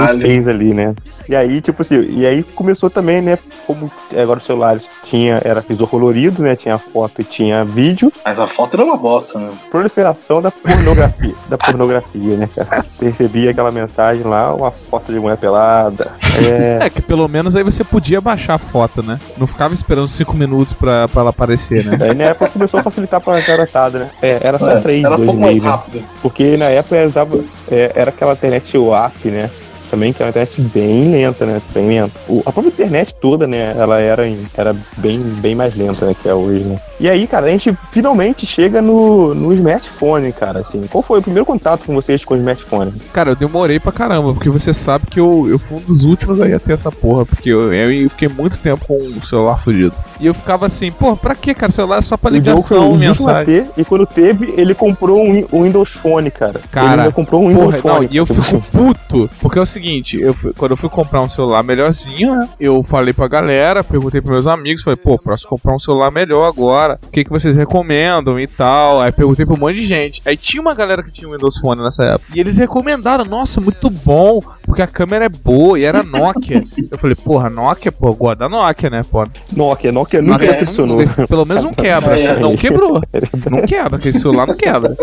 2006 0.07 0.47
ali, 0.47 0.73
né? 0.73 0.95
E 1.27 1.35
aí, 1.35 1.61
tipo 1.61 1.81
assim, 1.81 2.01
e 2.09 2.25
aí 2.25 2.43
começou 2.43 2.89
também, 2.89 3.21
né? 3.21 3.37
Como 3.65 3.89
agora 4.15 4.39
os 4.39 4.45
celulares 4.45 4.87
tinha, 5.03 5.41
era 5.43 5.61
visor 5.61 5.87
colorido, 5.87 6.43
né? 6.43 6.55
Tinha 6.55 6.77
foto 6.77 7.21
e 7.21 7.23
tinha 7.23 7.63
vídeo. 7.63 8.11
Mas 8.23 8.39
a 8.39 8.47
foto 8.47 8.75
era 8.75 8.83
uma 8.83 8.97
bosta, 8.97 9.39
né? 9.39 9.49
Proliferação 9.71 10.41
da 10.41 10.51
pornografia, 10.51 11.33
da 11.49 11.57
pornografia, 11.57 12.37
né, 12.37 12.49
cara? 12.55 12.85
Você 12.91 13.05
recebia 13.07 13.51
aquela 13.51 13.71
mensagem 13.71 14.23
lá, 14.23 14.53
uma 14.53 14.71
foto 14.71 15.11
de 15.11 15.19
mulher 15.19 15.37
pelada. 15.37 16.11
É, 16.37 16.85
É 16.85 16.89
que 16.89 17.01
pelo 17.01 17.27
menos 17.27 17.55
aí 17.55 17.63
você 17.63 17.83
podia 17.83 18.19
baixar 18.21 18.55
a 18.55 18.59
foto, 18.59 19.01
né? 19.01 19.19
Não 19.37 19.47
ficava 19.47 19.73
esperando 19.73 20.07
cinco 20.07 20.33
minutos 20.35 20.73
pra, 20.73 21.07
pra 21.07 21.21
ela 21.21 21.29
aparecer, 21.29 21.85
né? 21.85 21.97
Aí 22.05 22.13
na 22.13 22.25
época 22.25 22.49
começou 22.51 22.79
a 22.79 22.83
facilitar 22.83 23.21
pra 23.21 23.39
garotada, 23.39 23.99
né? 23.99 24.09
É, 24.21 24.39
era 24.43 24.57
É, 24.71 24.79
3, 24.81 25.03
era 25.03 25.15
pouco 25.15 25.37
mais 25.37 25.61
2,5, 25.61 25.81
né? 25.93 26.03
Porque 26.21 26.57
na 26.57 26.65
época 26.65 27.05
usava, 27.05 27.39
é, 27.69 27.91
era 27.95 28.09
aquela 28.09 28.33
internet 28.33 28.77
WAP, 28.77 29.25
né? 29.25 29.49
Também 29.95 30.11
que 30.11 30.21
é 30.21 30.25
uma 30.25 30.29
internet 30.29 30.61
bem 30.73 31.09
lenta, 31.11 31.45
né? 31.45 31.61
Bem 31.73 31.87
lenta. 31.87 32.11
O- 32.27 32.41
a 32.45 32.51
própria 32.51 32.67
internet 32.67 33.15
toda, 33.15 33.47
né? 33.47 33.73
Ela 33.77 33.99
era, 34.01 34.23
era 34.57 34.75
bem, 34.97 35.17
bem 35.19 35.55
mais 35.55 35.73
lenta, 35.73 36.05
né? 36.05 36.13
Que 36.21 36.27
é 36.27 36.33
hoje, 36.33 36.65
né? 36.65 36.77
E 36.99 37.09
aí, 37.09 37.25
cara, 37.27 37.45
a 37.45 37.49
gente 37.49 37.77
finalmente 37.91 38.45
chega 38.45 38.81
no, 38.81 39.33
no 39.33 39.53
smartphone, 39.53 40.33
cara, 40.33 40.59
assim. 40.59 40.85
Qual 40.89 41.01
foi 41.01 41.19
o 41.19 41.21
primeiro 41.21 41.45
contato 41.45 41.83
com 41.85 41.93
vocês 41.95 42.25
com 42.25 42.33
o 42.33 42.37
smartphone? 42.37 42.91
Cara, 43.13 43.31
eu 43.31 43.35
demorei 43.37 43.79
pra 43.79 43.91
caramba, 43.91 44.33
porque 44.33 44.49
você 44.49 44.73
sabe 44.73 45.05
que 45.09 45.19
eu, 45.19 45.47
eu 45.49 45.57
fui 45.57 45.77
um 45.77 45.81
dos 45.81 46.03
últimos 46.03 46.41
aí 46.41 46.53
a 46.53 46.59
ter 46.59 46.73
essa 46.73 46.91
porra, 46.91 47.25
porque 47.25 47.49
eu, 47.49 47.73
eu 47.73 48.09
fiquei 48.09 48.27
muito 48.27 48.59
tempo 48.59 48.85
com 48.85 48.95
o 48.97 49.25
celular 49.25 49.57
fudido. 49.63 49.93
E 50.19 50.25
eu 50.27 50.33
ficava 50.33 50.65
assim, 50.65 50.91
pô, 50.91 51.15
pra 51.15 51.35
que, 51.35 51.53
cara? 51.53 51.69
O 51.69 51.73
celular 51.73 51.97
é 51.99 52.01
só 52.01 52.17
pra 52.17 52.31
ligação, 52.31 52.91
o 52.91 52.99
mensagem. 52.99 53.45
ter, 53.45 53.67
e 53.77 53.83
quando 53.85 54.05
teve, 54.05 54.53
ele 54.57 54.73
comprou 54.73 55.21
um, 55.21 55.45
um 55.53 55.63
Windows 55.63 55.89
Phone, 55.91 56.31
cara. 56.31 56.59
Cara, 56.71 57.03
ele 57.03 57.11
comprou 57.13 57.43
um 57.43 57.47
Windows 57.49 57.75
Porra, 57.77 57.93
não, 57.93 57.95
Phone. 58.01 58.09
e 58.11 58.17
eu 58.17 58.25
Tipo 58.25 58.41
fico 58.41 58.61
puto, 58.71 59.29
porque 59.41 59.59
é 59.59 59.61
o 59.61 59.65
seguinte, 59.65 59.84
eu 60.19 60.33
fui- 60.33 60.53
quando 60.53 60.71
eu 60.71 60.77
fui 60.77 60.89
comprar 60.89 61.21
um 61.21 61.29
celular 61.29 61.61
melhorzinho, 61.63 62.35
né, 62.35 62.49
eu 62.59 62.81
falei 62.83 63.13
pra 63.13 63.27
galera, 63.27 63.83
perguntei 63.83 64.19
pros 64.21 64.31
meus 64.33 64.47
amigos, 64.47 64.81
falei, 64.83 64.97
pô, 64.97 65.17
posso 65.19 65.47
comprar 65.47 65.75
um 65.75 65.79
celular 65.79 66.11
melhor 66.11 66.47
agora, 66.47 66.99
o 67.05 67.09
que, 67.11 67.23
que 67.23 67.29
vocês 67.29 67.55
recomendam 67.55 68.39
e 68.39 68.47
tal, 68.47 69.01
aí 69.01 69.11
perguntei 69.11 69.45
pra 69.45 69.53
um 69.55 69.59
monte 69.59 69.75
de 69.75 69.85
gente, 69.85 70.21
aí 70.25 70.35
tinha 70.35 70.61
uma 70.61 70.73
galera 70.73 71.03
que 71.03 71.11
tinha 71.11 71.27
um 71.29 71.31
Windows 71.33 71.57
Phone 71.59 71.81
nessa 71.83 72.03
época, 72.03 72.25
e 72.35 72.39
eles 72.39 72.57
recomendaram, 72.57 73.25
nossa, 73.25 73.61
muito 73.61 73.89
bom, 73.89 74.39
porque 74.63 74.81
a 74.81 74.87
câmera 74.87 75.25
é 75.25 75.29
boa, 75.29 75.79
e 75.79 75.83
era 75.83 76.01
Nokia, 76.03 76.63
eu 76.91 76.97
falei, 76.97 77.15
porra, 77.15 77.49
Nokia, 77.49 77.91
pô, 77.91 78.09
eu 78.09 78.15
gosto 78.15 78.39
da 78.39 78.49
Nokia, 78.49 78.89
né, 78.89 79.01
pô, 79.09 79.25
Nokia, 79.55 79.91
Nokia 79.91 80.21
nunca 80.21 80.45
Nokia 80.45 80.85
não- 80.85 81.27
pelo 81.27 81.45
menos 81.45 81.63
não 81.63 81.73
quebra, 81.73 82.19
É. 82.19 82.39
não 82.39 82.55
quebrou, 82.57 83.01
não 83.51 83.61
quebra, 83.61 83.97
aquele 83.97 84.17
celular 84.17 84.47
não 84.47 84.55
quebra. 84.55 84.95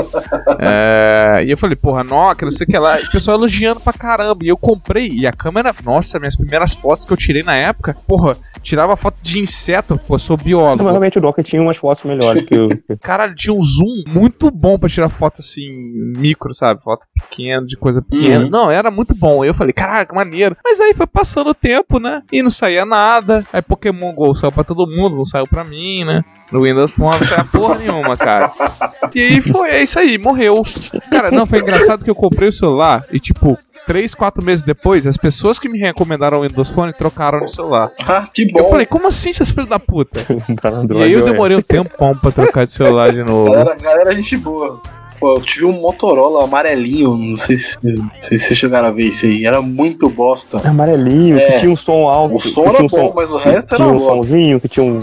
É, 0.58 1.42
e 1.46 1.50
eu 1.50 1.56
falei, 1.56 1.76
porra, 1.76 2.02
Nokia, 2.04 2.44
não 2.46 2.52
sei 2.52 2.64
o 2.66 2.70
que 2.70 2.78
lá. 2.78 3.00
E 3.00 3.04
o 3.04 3.10
pessoal 3.10 3.36
elogiando 3.36 3.80
pra 3.80 3.92
caramba. 3.92 4.44
E 4.44 4.48
eu 4.48 4.56
comprei. 4.62 5.08
E 5.08 5.26
a 5.26 5.32
câmera, 5.32 5.74
nossa, 5.84 6.18
minhas 6.18 6.36
primeiras 6.36 6.72
fotos 6.72 7.04
que 7.04 7.12
eu 7.12 7.16
tirei 7.16 7.42
na 7.42 7.54
época, 7.56 7.96
porra, 8.06 8.36
tirava 8.62 8.96
foto 8.96 9.16
de 9.20 9.40
inseto, 9.40 9.98
pô, 10.06 10.18
sou 10.18 10.36
biólogo. 10.36 10.82
Normalmente 10.84 11.18
o 11.18 11.20
Nokia 11.20 11.42
tinha 11.44 11.60
umas 11.60 11.76
fotos 11.76 12.04
melhores 12.04 12.42
que 12.44 12.68
que- 12.68 12.96
Caralho, 13.02 13.34
tinha 13.34 13.52
um 13.52 13.60
zoom 13.60 14.04
muito 14.08 14.50
bom 14.50 14.78
pra 14.78 14.88
tirar 14.88 15.08
foto 15.08 15.40
assim, 15.40 15.68
micro, 16.16 16.54
sabe? 16.54 16.80
Foto 16.82 17.04
pequena, 17.14 17.66
de 17.66 17.76
coisa 17.76 18.00
pequena. 18.00 18.44
Uhum. 18.44 18.50
Não, 18.50 18.70
era 18.70 18.90
muito 18.90 19.14
bom. 19.14 19.42
Aí 19.42 19.48
eu 19.48 19.54
falei, 19.54 19.72
caraca, 19.72 20.14
maneiro. 20.14 20.56
Mas 20.64 20.80
aí 20.80 20.94
foi 20.94 21.06
passando 21.06 21.50
o 21.50 21.54
tempo, 21.54 21.98
né? 21.98 22.22
E 22.32 22.42
não 22.42 22.50
saía 22.50 22.86
nada. 22.86 23.44
Aí 23.52 23.60
Pokémon 23.60 24.12
GO 24.14 24.34
saiu 24.34 24.52
pra 24.52 24.62
todo 24.64 24.86
mundo, 24.86 25.16
não 25.16 25.24
saiu 25.24 25.46
pra 25.46 25.64
mim, 25.64 26.04
né? 26.04 26.22
No 26.52 26.62
Windows 26.62 26.92
Phone 26.92 27.18
não 27.18 27.26
saia 27.26 27.44
porra 27.44 27.78
nenhuma, 27.78 28.14
cara. 28.16 28.52
E 29.14 29.18
aí 29.20 29.40
foi, 29.40 29.70
é 29.70 29.82
isso 29.82 29.98
aí, 29.98 30.18
morreu. 30.18 30.54
Cara, 31.10 31.30
não, 31.30 31.46
foi 31.46 31.60
engraçado 31.60 32.04
que 32.04 32.10
eu 32.10 32.14
comprei 32.14 32.50
o 32.50 32.52
celular 32.52 33.06
e, 33.10 33.18
tipo, 33.18 33.58
3, 33.86 34.14
4 34.14 34.44
meses 34.44 34.64
depois, 34.64 35.06
as 35.06 35.16
pessoas 35.16 35.58
que 35.58 35.68
me 35.68 35.78
recomendaram 35.78 36.38
o 36.38 36.42
Windows 36.42 36.68
Phone 36.68 36.92
trocaram 36.92 37.44
de 37.44 37.52
celular. 37.54 37.90
Ah, 38.06 38.28
que 38.32 38.42
Eu 38.42 38.64
bom. 38.64 38.70
falei, 38.70 38.86
como 38.86 39.08
assim, 39.08 39.32
seus 39.32 39.50
filhos 39.50 39.68
da 39.68 39.78
puta? 39.78 40.20
E 40.94 41.02
aí 41.02 41.12
eu 41.12 41.20
OS. 41.20 41.24
demorei 41.30 41.56
um 41.56 41.62
tempão 41.62 42.16
pra 42.16 42.30
trocar 42.30 42.64
de 42.66 42.72
celular 42.72 43.12
de 43.12 43.22
novo. 43.24 43.50
Galera, 43.52 43.74
galera, 43.76 44.14
gente 44.14 44.36
boa. 44.36 44.80
Pô, 45.18 45.34
eu 45.36 45.40
tive 45.42 45.64
um 45.66 45.72
Motorola 45.72 46.44
amarelinho, 46.44 47.16
não 47.16 47.36
sei 47.36 47.56
se, 47.56 47.78
não 47.82 48.10
sei 48.20 48.38
se 48.38 48.46
vocês 48.46 48.58
chegaram 48.58 48.88
a 48.88 48.90
ver 48.90 49.04
isso 49.06 49.24
aí. 49.26 49.46
Era 49.46 49.62
muito 49.62 50.08
bosta. 50.08 50.60
Amarelinho, 50.68 51.38
É. 51.38 51.52
que 51.52 51.58
tinha 51.60 51.70
um 51.70 51.76
som 51.76 52.08
alto. 52.08 52.36
O 52.36 52.40
som 52.40 52.64
era 52.64 52.78
um 52.82 52.86
bom, 52.86 52.88
som, 52.88 53.12
mas 53.14 53.30
o 53.30 53.36
resto 53.36 53.68
que 53.68 53.74
era 53.74 53.84
tinha 53.84 53.88
um 53.94 53.98
bosta. 53.98 54.16
somzinho, 54.16 54.60
que 54.60 54.68
tinha 54.68 54.84
um. 54.84 54.98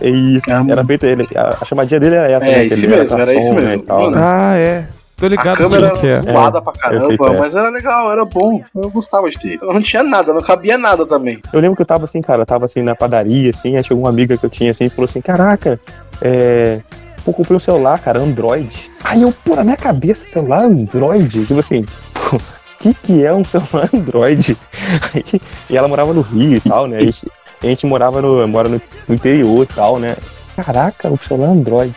é 0.00 0.08
isso, 0.08 0.48
Era 0.48 0.64
era 0.72 0.84
feito 0.84 1.04
ele. 1.04 1.26
A, 1.34 1.58
a 1.60 1.64
chamadinha 1.64 1.98
dele 1.98 2.14
era 2.14 2.30
essa, 2.30 2.46
É, 2.46 2.56
né? 2.58 2.64
isso 2.66 2.88
mesmo, 2.88 3.18
era 3.20 3.40
som, 3.40 3.54
né, 3.54 3.60
mesmo. 3.62 3.82
e 3.82 3.86
tal, 3.86 4.10
né? 4.12 4.18
Ah, 4.20 4.56
é. 4.58 4.88
Tô 5.16 5.26
A 5.26 5.28
ligado 5.30 5.56
câmera 5.56 5.94
sim 5.94 6.00
que 6.00 6.06
é. 6.06 6.10
era 6.12 6.32
zoada 6.32 6.60
pra 6.60 6.72
eu 6.92 7.00
sei 7.06 7.08
que 7.10 7.16
caramba, 7.18 7.36
é. 7.36 7.40
mas 7.40 7.54
era 7.54 7.70
legal, 7.70 8.12
era 8.12 8.24
bom. 8.24 8.62
Eu 8.74 8.90
gostava 8.90 9.30
de 9.30 9.38
ter. 9.38 9.58
Não 9.62 9.80
tinha 9.80 10.02
nada, 10.02 10.34
não 10.34 10.42
cabia 10.42 10.76
nada 10.76 11.06
também. 11.06 11.38
Eu 11.52 11.60
lembro 11.60 11.74
que 11.74 11.82
eu 11.82 11.86
tava 11.86 12.04
assim, 12.04 12.20
cara, 12.20 12.42
eu 12.42 12.46
tava 12.46 12.66
assim 12.66 12.82
na 12.82 12.94
padaria, 12.94 13.50
assim, 13.50 13.76
aí 13.76 13.82
chegou 13.82 14.02
uma 14.02 14.10
amiga 14.10 14.36
que 14.36 14.44
eu 14.44 14.50
tinha 14.50 14.70
assim 14.70 14.84
e 14.84 14.90
falou 14.90 15.08
assim: 15.08 15.20
Caraca, 15.22 15.80
é. 16.20 16.80
Pô, 17.24 17.32
comprei 17.32 17.56
um 17.56 17.60
celular, 17.60 17.98
cara, 17.98 18.20
Android. 18.20 18.90
Aí 19.02 19.22
eu, 19.22 19.32
pô, 19.44 19.56
na 19.56 19.64
minha 19.64 19.76
cabeça, 19.76 20.26
celular 20.28 20.64
Android? 20.64 21.44
Tipo 21.46 21.58
assim, 21.60 21.84
pô, 22.12 22.36
o 22.36 22.40
que 22.78 22.94
que 22.94 23.24
é 23.24 23.32
um 23.32 23.42
celular 23.46 23.88
Android? 23.92 24.56
Aí- 25.14 25.40
e 25.70 25.76
ela 25.76 25.88
morava 25.88 26.12
no 26.12 26.20
Rio 26.20 26.58
e 26.58 26.60
tal, 26.60 26.86
né? 26.86 26.98
A 27.62 27.66
gente 27.66 27.86
morava 27.86 28.20
no, 28.22 28.46
mora 28.46 28.68
no, 28.68 28.80
no 29.08 29.14
interior 29.14 29.64
e 29.64 29.74
tal, 29.74 29.98
né? 29.98 30.14
Caraca, 30.54 31.08
o 31.10 31.16
celular 31.16 31.48
Android. 31.50 31.92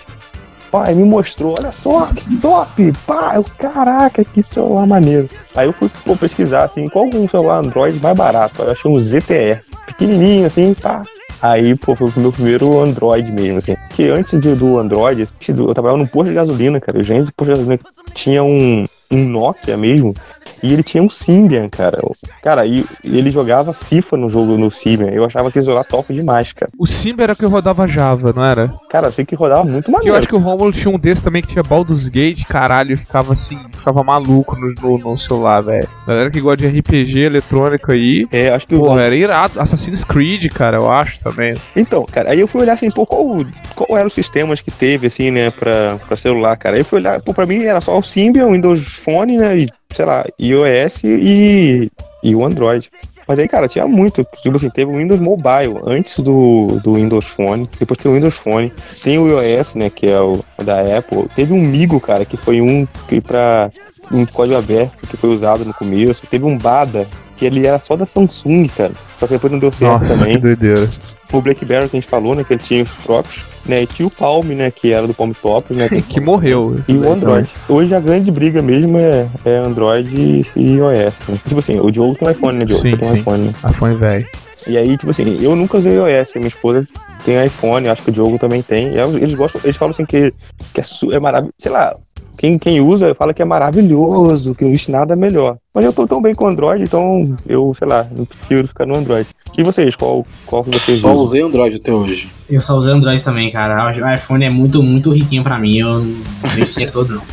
Pai, 0.71 0.93
me 0.93 1.03
mostrou, 1.03 1.55
olha 1.59 1.71
só, 1.71 2.05
que 2.07 2.37
top! 2.37 2.93
Eu, 3.35 3.43
caraca, 3.57 4.23
que 4.23 4.43
celular 4.43 4.85
maneiro. 4.85 5.27
Aí 5.55 5.67
eu 5.67 5.73
fui 5.73 5.89
pô, 6.05 6.15
pesquisar, 6.15 6.63
assim, 6.65 6.87
qual 6.87 7.05
um 7.05 7.27
celular 7.27 7.57
Android 7.57 7.99
mais 7.99 8.15
barato? 8.15 8.61
Eu 8.61 8.71
achei 8.71 8.89
um 8.91 8.99
ZTE, 8.99 9.57
pequenininho, 9.87 10.45
assim, 10.45 10.73
tá. 10.75 11.03
Aí, 11.41 11.73
pô, 11.75 11.95
foi 11.95 12.09
o 12.09 12.19
meu 12.19 12.31
primeiro 12.31 12.79
Android 12.81 13.31
mesmo, 13.31 13.57
assim. 13.59 13.73
Que 13.91 14.09
antes 14.09 14.39
de- 14.39 14.53
do 14.55 14.77
Android, 14.77 15.27
eu 15.47 15.73
trabalhava 15.73 15.97
num 15.97 16.05
posto 16.07 16.29
de 16.29 16.35
gasolina, 16.35 16.79
cara. 16.79 16.99
O 16.99 17.03
gerente 17.03 17.27
do 17.27 17.33
posto 17.33 17.51
de 17.51 17.57
gasolina 17.57 17.79
tinha 18.13 18.43
um, 18.43 18.83
um 19.11 19.23
Nokia 19.27 19.75
mesmo, 19.77 20.13
e 20.61 20.73
ele 20.73 20.83
tinha 20.83 21.01
um 21.01 21.09
Symbian, 21.09 21.69
cara. 21.69 21.97
Cara, 22.41 22.65
e, 22.65 22.85
e 23.03 23.17
ele 23.17 23.31
jogava 23.31 23.71
FIFA 23.73 24.17
no 24.17 24.29
jogo 24.29 24.57
no 24.57 24.69
Symbian. 24.69 25.09
Eu 25.09 25.23
achava 25.23 25.47
aquele 25.47 25.63
celular 25.63 25.85
top 25.85 26.13
demais, 26.13 26.51
cara. 26.51 26.69
O 26.77 26.85
Simba 26.85 27.23
era 27.23 27.35
que 27.35 27.45
rodava 27.45 27.87
Java, 27.87 28.33
não 28.35 28.43
era? 28.43 28.73
Cara, 28.89 29.07
eu 29.07 29.11
sei 29.11 29.25
que 29.25 29.35
rodava 29.35 29.63
muito 29.63 29.85
Que 29.85 29.89
eu 29.89 29.93
maneiro. 29.93 30.17
acho 30.17 30.27
que 30.27 30.35
o 30.35 30.39
Romulo 30.39 30.71
tinha 30.71 30.93
um 30.93 30.99
desse 30.99 31.21
também 31.21 31.41
que 31.41 31.47
tinha 31.47 31.63
Baldur's 31.63 32.09
Gate, 32.09 32.43
caralho, 32.45 32.97
ficava 32.97 33.31
assim, 33.33 33.57
ficava 33.71 34.03
maluco 34.03 34.57
no, 34.59 34.73
no, 34.81 34.97
no 34.97 35.17
celular, 35.17 35.61
velho. 35.61 35.87
Galera 36.05 36.29
que 36.29 36.41
gosta 36.41 36.57
de 36.57 36.79
RPG 36.79 37.19
eletrônico 37.19 37.91
aí. 37.93 38.27
É, 38.31 38.49
acho 38.49 38.67
que 38.67 38.75
o 38.75 38.79
Pô, 38.79 38.99
era 38.99 39.15
irado. 39.15 39.61
Assassin's 39.61 40.03
Creed, 40.03 40.47
cara, 40.51 40.77
eu 40.77 40.91
acho 40.91 41.23
também. 41.23 41.55
Então, 41.75 42.05
cara, 42.05 42.31
aí 42.31 42.39
eu 42.39 42.47
fui 42.47 42.61
olhar 42.61 42.73
assim, 42.73 42.91
pô, 42.91 43.05
qual, 43.05 43.37
qual 43.75 43.97
eram 43.97 44.07
os 44.07 44.13
sistemas 44.13 44.59
que 44.59 44.71
teve, 44.71 45.07
assim, 45.07 45.31
né, 45.31 45.51
pra, 45.51 45.97
pra 46.05 46.17
celular, 46.17 46.57
cara. 46.57 46.75
Aí 46.75 46.81
eu 46.81 46.85
fui 46.85 46.99
olhar, 46.99 47.21
pô, 47.21 47.33
pra 47.33 47.45
mim 47.45 47.63
era 47.63 47.79
só 47.79 47.97
o 47.97 48.01
Symbian, 48.01 48.47
o 48.47 48.51
Windows 48.51 48.98
Phone, 48.99 49.37
né, 49.37 49.57
e, 49.57 49.69
sei 49.91 50.05
lá, 50.05 50.25
iOS 50.39 51.03
e, 51.03 51.91
e 52.23 52.35
o 52.35 52.45
Android. 52.45 52.89
Mas 53.29 53.37
aí, 53.37 53.47
cara, 53.47 53.67
tinha 53.67 53.87
muito. 53.87 54.23
Tipo 54.41 54.57
assim, 54.57 54.71
teve 54.71 54.91
o 54.91 54.97
Windows 54.97 55.19
Mobile 55.19 55.79
antes 55.85 56.17
do, 56.17 56.79
do 56.83 56.95
Windows 56.95 57.25
Phone. 57.25 57.69
Depois 57.79 57.99
tem 57.99 58.11
o 58.11 58.15
Windows 58.15 58.33
Phone. 58.33 58.73
Tem 59.03 59.19
o 59.19 59.29
iOS, 59.29 59.75
né? 59.75 59.87
Que 59.91 60.07
é 60.07 60.19
o 60.19 60.43
da 60.57 60.97
Apple. 60.97 61.27
Teve 61.35 61.53
um 61.53 61.61
Migo, 61.61 61.99
cara, 61.99 62.25
que 62.25 62.35
foi 62.37 62.59
um 62.59 62.87
que 63.07 63.21
pra 63.21 63.69
um 64.11 64.25
código 64.25 64.57
aberto 64.57 65.07
que 65.07 65.15
foi 65.15 65.29
usado 65.29 65.63
no 65.63 65.75
começo. 65.75 66.25
Teve 66.25 66.43
um 66.43 66.57
Bada, 66.57 67.07
que 67.39 67.45
ele 67.45 67.65
era 67.65 67.79
só 67.79 67.95
da 67.95 68.05
Samsung, 68.05 68.67
cara. 68.67 68.91
Só 69.17 69.25
que 69.25 69.33
depois 69.33 69.51
não 69.51 69.59
deu 69.59 69.71
certo 69.71 70.01
Nossa, 70.01 70.17
também. 70.17 70.35
que 70.35 70.41
doideira. 70.41 70.89
O 71.31 71.41
BlackBerry 71.41 71.87
que 71.87 71.95
a 71.95 71.99
gente 72.01 72.09
falou, 72.09 72.35
né? 72.35 72.43
Que 72.43 72.53
ele 72.53 72.61
tinha 72.61 72.83
os 72.83 72.91
próprios. 72.91 73.45
Né? 73.65 73.83
E 73.83 73.87
tinha 73.87 74.05
o 74.07 74.11
Palm, 74.11 74.47
né? 74.47 74.69
Que 74.69 74.91
era 74.91 75.07
do 75.07 75.13
Palm 75.13 75.31
Top, 75.31 75.73
né? 75.73 75.87
Que 76.09 76.19
morreu. 76.19 76.77
E 76.87 76.93
o 76.97 77.09
Android. 77.09 77.47
Hoje 77.69 77.95
a 77.95 77.99
grande 77.99 78.29
briga 78.29 78.61
mesmo 78.61 78.97
é, 78.97 79.29
é 79.45 79.55
Android 79.55 80.45
e 80.53 80.61
iOS. 80.61 81.13
Né? 81.29 81.39
Tipo 81.47 81.59
assim, 81.59 81.79
o 81.79 81.89
Diogo 81.89 82.15
tem 82.15 82.27
um 82.27 82.31
iPhone, 82.31 82.59
né, 82.59 82.65
Diogo? 82.65 82.81
Sim, 82.81 82.97
tem 82.97 83.07
um 83.07 83.11
sim. 83.13 83.19
iPhone, 83.19 83.43
né? 83.45 83.53
iPhone 83.69 83.95
velho. 83.95 84.27
E 84.67 84.77
aí, 84.77 84.97
tipo 84.97 85.11
assim, 85.11 85.41
eu 85.41 85.55
nunca 85.55 85.77
usei 85.77 85.93
iOS, 85.93 86.35
minha 86.35 86.47
esposa 86.49 86.85
tem 87.23 87.45
iPhone, 87.45 87.87
acho 87.87 88.01
que 88.01 88.09
o 88.09 88.13
Diogo 88.13 88.37
também 88.37 88.61
tem. 88.61 88.95
Eles 88.97 89.33
gostam, 89.33 89.61
eles 89.63 89.77
falam 89.77 89.91
assim 89.91 90.05
que, 90.05 90.33
que 90.73 90.81
é, 90.81 91.15
é 91.15 91.19
maravilhoso. 91.19 91.53
Sei 91.57 91.71
lá, 91.71 91.95
quem, 92.39 92.57
quem 92.57 92.79
usa 92.79 93.13
fala 93.13 93.33
que 93.33 93.41
é 93.41 93.45
maravilhoso, 93.45 94.55
que 94.55 94.63
não 94.63 94.69
existe 94.69 94.89
nada 94.89 95.13
melhor. 95.13 95.57
Mas 95.75 95.83
eu 95.83 95.91
tô 95.91 96.07
tão 96.07 96.21
bem 96.21 96.33
com 96.33 96.45
o 96.45 96.47
Android, 96.47 96.81
então 96.81 97.35
eu, 97.45 97.73
sei 97.77 97.85
lá, 97.85 98.07
eu 98.17 98.25
prefiro 98.25 98.65
ficar 98.65 98.85
no 98.85 98.95
Android. 98.95 99.27
E 99.57 99.61
vocês, 99.61 99.93
qual, 99.93 100.25
qual 100.45 100.63
que 100.63 100.71
vocês 100.71 101.01
Só 101.01 101.09
usam? 101.09 101.23
usei 101.23 101.41
Android 101.41 101.75
até 101.75 101.91
hoje. 101.91 102.31
Eu 102.49 102.61
só 102.61 102.77
usei 102.77 102.93
Android 102.93 103.21
também, 103.21 103.51
cara. 103.51 103.93
O 103.93 104.13
iPhone 104.13 104.45
é 104.45 104.49
muito, 104.49 104.81
muito 104.81 105.11
riquinho 105.11 105.43
pra 105.43 105.59
mim. 105.59 105.79
Eu 105.79 105.99
não 105.99 106.15
dinheiro 106.63 106.93
todo, 106.93 107.15
não. 107.15 107.23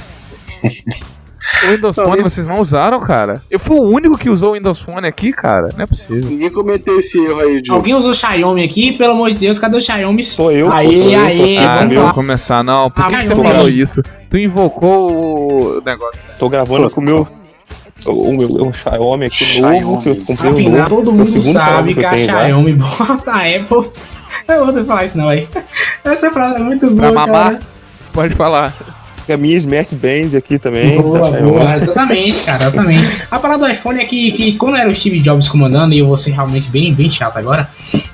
O 1.65 1.71
Windows 1.71 1.97
Phone 1.97 2.23
vocês 2.23 2.49
não 2.49 2.61
usaram, 2.61 3.01
cara? 3.01 3.35
Eu 3.51 3.59
fui 3.61 3.77
o 3.77 3.83
único 3.83 4.19
que 4.19 4.29
usou 4.29 4.51
o 4.51 4.53
Windows 4.55 4.79
Phone 4.81 5.07
aqui, 5.07 5.33
cara. 5.33 5.69
Não 5.77 5.85
é 5.85 5.87
possível. 5.87 6.29
Ninguém 6.29 6.51
cometeu 6.51 6.99
esse 6.99 7.19
erro 7.19 7.41
aí, 7.41 7.63
Diogo. 7.63 7.79
Alguém 7.79 7.95
usou 7.95 8.13
Xiaomi 8.13 8.65
aqui? 8.65 8.93
Pelo 8.93 9.13
amor 9.13 9.31
de 9.31 9.37
Deus, 9.39 9.59
cadê 9.59 9.77
o 9.77 9.81
Xiaomi? 9.81 10.23
Sou 10.25 10.51
eu, 10.51 10.73
Aí, 10.73 11.13
eu, 11.15 11.21
aí, 11.21 11.59
Ah, 11.59 11.79
vamos 11.79 11.95
meu, 11.95 12.09
começar 12.13 12.65
não. 12.65 12.91
Por 12.91 13.05
Ah, 13.05 13.09
que, 13.11 13.17
que 13.19 13.27
você 13.27 13.37
falou 13.37 13.69
isso? 13.69 14.03
Tu 14.29 14.39
invocou 14.39 15.79
o 15.79 15.83
negócio. 15.85 16.19
Tô 16.39 16.49
gravando 16.49 16.91
com 16.91 17.01
o 17.01 17.05
meu. 17.05 17.29
O 18.07 18.33
meu 18.33 18.49
o 18.67 18.73
Xiaomi 18.73 19.27
aqui 19.27 19.45
Xiaomi. 19.45 19.81
novo, 19.81 20.03
que 20.03 20.09
eu 20.11 20.17
comprei 20.17 20.51
um 20.51 20.55
Afinal, 20.55 20.79
novo. 20.79 20.89
todo 20.97 21.09
o 21.11 21.15
mundo 21.15 21.41
sabe 21.41 21.53
Xiaomi 21.53 21.95
que 21.95 22.05
eu 22.05 22.09
a. 22.09 22.19
Xiaomi 22.19 22.73
bota 22.75 23.31
a 23.33 23.41
Apple. 23.41 23.91
Eu 24.49 24.67
vou 24.67 24.85
falar 24.85 25.05
isso 25.05 25.17
não, 25.17 25.29
aí. 25.29 25.49
Essa 26.05 26.31
frase 26.31 26.57
é 26.57 26.59
muito 26.59 26.87
Pra 26.89 27.11
boa, 27.11 27.27
mamar, 27.27 27.45
cara. 27.53 27.61
pode 28.13 28.35
falar. 28.35 28.75
A 29.29 29.37
minha 29.37 29.57
Smart 29.57 29.95
Bands 29.97 30.35
aqui 30.35 30.59
também. 30.59 31.01
Boa, 31.01 31.31
Xiaomi. 31.31 31.51
boa, 31.51 31.77
exatamente, 31.77 32.43
cara, 32.45 32.63
exatamente. 32.65 33.23
A 33.31 33.39
parada 33.39 33.67
do 33.67 33.71
iPhone 33.73 34.01
é 34.01 34.05
que, 34.05 34.33
que 34.33 34.53
quando 34.57 34.77
era 34.77 34.89
o 34.89 34.95
Steve 34.95 35.19
Jobs 35.21 35.49
comandando, 35.49 35.95
e 35.95 35.99
eu 35.99 36.07
vou 36.07 36.17
ser 36.17 36.31
realmente 36.33 36.71
bem, 36.71 36.95
bem 36.95 37.11
chato 37.11 37.37
agora, 37.37 37.69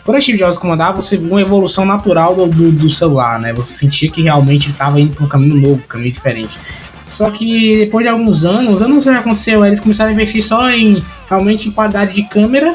quando 0.04 0.18
o 0.18 0.20
Steve 0.22 0.38
Jobs 0.38 0.56
comandava, 0.58 1.00
você 1.02 1.16
viu 1.16 1.28
uma 1.28 1.40
evolução 1.42 1.84
natural 1.84 2.34
do, 2.34 2.46
do, 2.46 2.72
do 2.72 2.88
celular, 2.90 3.38
né? 3.38 3.52
Você 3.52 3.72
sentia 3.74 4.10
que 4.10 4.22
realmente 4.22 4.66
ele 4.66 4.72
estava 4.72 5.00
indo 5.00 5.14
para 5.14 5.24
um 5.24 5.28
caminho 5.28 5.54
novo, 5.56 5.74
um 5.84 5.88
caminho 5.88 6.12
diferente. 6.12 6.58
Só 7.06 7.30
que 7.30 7.76
depois 7.76 8.04
de 8.04 8.08
alguns 8.08 8.44
anos, 8.44 8.80
eu 8.80 8.88
não 8.88 9.00
sei 9.02 9.12
o 9.12 9.14
que 9.16 9.20
aconteceu, 9.20 9.64
eles 9.66 9.80
começaram 9.80 10.10
a 10.10 10.14
investir 10.14 10.42
só 10.42 10.70
em 10.70 11.02
realmente 11.28 11.68
em 11.68 11.70
qualidade 11.72 12.14
de 12.14 12.22
câmera 12.22 12.74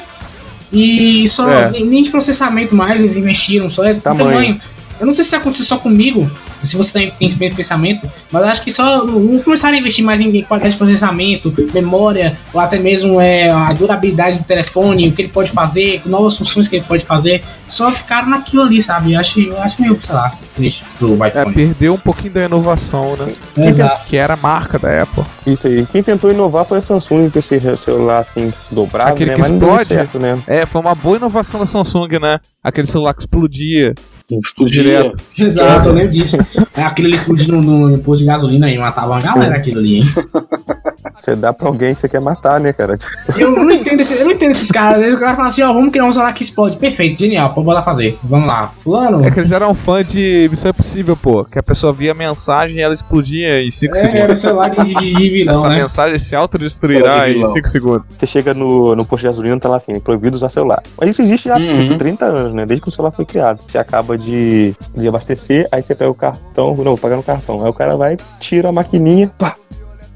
e 0.72 1.28
só 1.28 1.50
É. 1.50 1.72
nem 1.72 1.86
nem 1.86 2.04
de 2.04 2.12
processamento 2.12 2.76
mais, 2.76 3.00
eles 3.00 3.18
investiram, 3.18 3.70
só 3.70 3.84
é 3.84 3.96
Tamanho. 3.96 4.30
tamanho. 4.30 4.62
Eu 5.00 5.06
não 5.06 5.14
sei 5.14 5.24
se 5.24 5.30
isso 5.30 5.36
aconteceu 5.36 5.66
só 5.66 5.78
comigo, 5.78 6.30
se 6.64 6.76
você 6.76 6.92
tem, 6.94 7.12
tem 7.12 7.28
esse 7.28 7.38
mesmo 7.40 7.56
pensamento, 7.56 8.10
mas 8.32 8.42
eu 8.44 8.48
acho 8.50 8.64
que 8.64 8.72
só 8.72 9.06
não 9.06 9.40
começaram 9.40 9.76
a 9.76 9.80
investir 9.80 10.04
mais 10.04 10.20
em 10.22 10.42
qualidade 10.44 10.74
de 10.74 10.78
processamento, 10.78 11.54
memória, 11.74 12.38
ou 12.54 12.60
até 12.60 12.78
mesmo 12.80 13.20
é, 13.22 13.50
a 13.50 13.72
durabilidade 13.74 14.38
do 14.40 14.44
telefone, 14.44 15.08
o 15.10 15.12
que 15.12 15.22
ele 15.24 15.30
pode 15.30 15.52
fazer, 15.52 16.02
novas 16.06 16.38
funções 16.38 16.68
que 16.68 16.76
ele 16.78 16.86
pode 16.86 17.06
fazer, 17.06 17.44
só 17.68 17.92
ficaram 17.92 18.30
naquilo 18.30 18.64
ali, 18.64 18.82
sabe? 18.82 19.14
Eu 19.14 19.20
acho, 19.20 19.40
eu 19.40 19.62
acho 19.62 19.82
meio, 19.82 19.98
sei 20.02 20.16
lá, 20.16 20.32
triste 20.56 20.84
pro 20.98 21.18
É, 21.24 21.28
iPhone. 21.30 21.54
perdeu 21.54 21.94
um 21.94 21.98
pouquinho 22.00 22.34
da 22.34 22.46
inovação, 22.46 23.16
né? 23.18 23.34
Exato. 23.68 24.08
Que 24.08 24.18
era 24.18 24.34
a 24.34 24.38
marca 24.38 24.80
da 24.80 25.04
Apple. 25.04 25.24
Isso 25.46 25.68
aí. 25.68 25.86
Quem 25.92 26.02
tentou 26.04 26.32
inovar 26.32 26.66
foi 26.66 26.80
a 26.80 26.82
Samsung 26.82 27.30
com 27.30 27.40
esse 27.40 27.60
celular 27.78 28.20
assim, 28.20 28.54
dobrado, 28.72 29.12
Aquele 29.12 29.32
né? 29.32 29.36
que 29.36 29.42
Mas 29.42 29.50
não 29.52 29.60
deu 29.60 29.68
explode. 29.70 29.88
certo, 29.88 30.20
né? 30.20 30.38
É, 30.48 30.66
foi 30.66 30.82
uma 30.82 30.96
boa 30.96 31.18
inovação 31.18 31.60
da 31.60 31.66
Samsung, 31.66 32.20
né? 32.22 32.40
Aquele 32.64 32.88
celular 32.88 33.14
que 33.14 33.22
explodia. 33.22 33.94
Explodia. 34.30 34.84
Direto. 34.84 35.18
Exato, 35.38 35.90
eu 35.90 35.94
lembro 35.94 36.12
disso. 36.12 36.38
É, 36.76 36.82
aquilo 36.82 37.08
ali 37.08 37.16
explodindo 37.16 37.62
no, 37.62 37.90
no 37.90 38.00
posto 38.00 38.20
de 38.20 38.26
gasolina 38.26 38.70
e 38.70 38.78
matava 38.78 39.14
uma 39.14 39.22
galera 39.22 39.56
aquilo 39.56 39.80
ali, 39.80 39.98
hein? 39.98 40.06
Você 41.20 41.36
dá 41.36 41.52
pra 41.52 41.68
alguém 41.68 41.94
que 41.96 42.02
você 42.02 42.08
quer 42.10 42.22
matar, 42.22 42.60
né, 42.60 42.72
cara? 42.74 42.98
Eu 43.38 43.52
não 43.52 43.70
entendo, 43.72 44.02
esse- 44.02 44.14
eu 44.16 44.26
não 44.26 44.32
entendo 44.32 44.52
esses 44.52 44.72
caras. 44.72 45.02
Eles 45.04 45.20
falam 45.20 45.42
assim, 45.42 45.62
ó, 45.62 45.74
vamos 45.74 45.92
criar 45.92 46.06
um 46.06 46.12
celular 46.12 46.34
que 46.34 46.44
explode. 46.44 46.78
Perfeito, 46.78 47.20
genial, 47.20 47.54
pode 47.54 47.66
botar 47.66 47.82
fazer. 47.84 48.18
Vamos 48.24 48.48
lá. 48.48 48.72
Fulano. 48.80 49.26
É 49.26 49.32
que 49.32 49.40
eles 49.40 49.52
eram 49.52 49.74
fã 49.76 50.04
de 50.04 50.48
Missão 50.50 50.70
Impossível, 50.72 51.16
pô. 51.18 51.44
Que 51.46 51.60
a 51.60 51.64
pessoa 51.64 51.92
via 51.92 52.12
a 52.12 52.16
mensagem 52.16 52.78
e 52.78 52.82
ela 52.82 52.94
explodia 52.94 53.64
em 53.64 53.70
5 53.72 53.96
É, 53.96 54.00
segundos. 54.00 54.22
era 54.22 54.36
celular 54.36 54.70
de, 54.70 54.94
de, 54.94 55.14
de 55.16 55.30
vilão, 55.30 55.56
Essa 55.56 55.70
né? 55.70 55.82
mensagem 55.82 56.20
se 56.20 56.36
autodestruirá 56.36 57.26
de 57.26 57.32
em 57.32 57.34
vilão. 57.36 57.52
5 57.54 57.68
segundos. 57.68 58.02
Você 58.16 58.26
chega 58.28 58.54
no, 58.54 58.96
no 58.96 59.06
posto 59.06 59.22
de 59.24 59.28
gasolina, 59.28 59.60
tá 59.60 59.70
lá 59.70 59.78
assim, 59.78 60.00
proibido 60.00 60.36
usar 60.36 60.50
celular. 60.50 60.82
Mas 61.00 61.10
isso 61.12 61.22
existe 61.22 61.48
já 61.50 61.56
há 61.56 61.60
Uhum. 61.60 61.78
tipo, 61.88 61.98
30 61.98 62.26
anos, 62.26 62.54
né? 62.54 62.66
Desde 62.66 62.82
que 62.82 62.90
o 62.90 62.92
celular 62.92 63.12
foi 63.12 63.26
criado. 63.26 63.60
Você 63.70 63.78
acaba 63.78 64.18
de, 64.18 64.74
de 64.96 65.08
abastecer, 65.08 65.68
aí 65.72 65.82
você 65.82 65.94
pega 65.96 66.10
o 66.12 66.16
cartão, 66.16 66.76
não, 66.78 66.84
vou 66.84 66.98
pagar 66.98 67.16
no 67.18 67.24
cartão. 67.24 67.64
Aí 67.64 67.70
o 67.70 67.74
cara 67.74 67.96
vai, 67.96 68.18
tira 68.40 68.70
a 68.70 68.72
maquininha, 68.72 69.32
pá, 69.38 69.56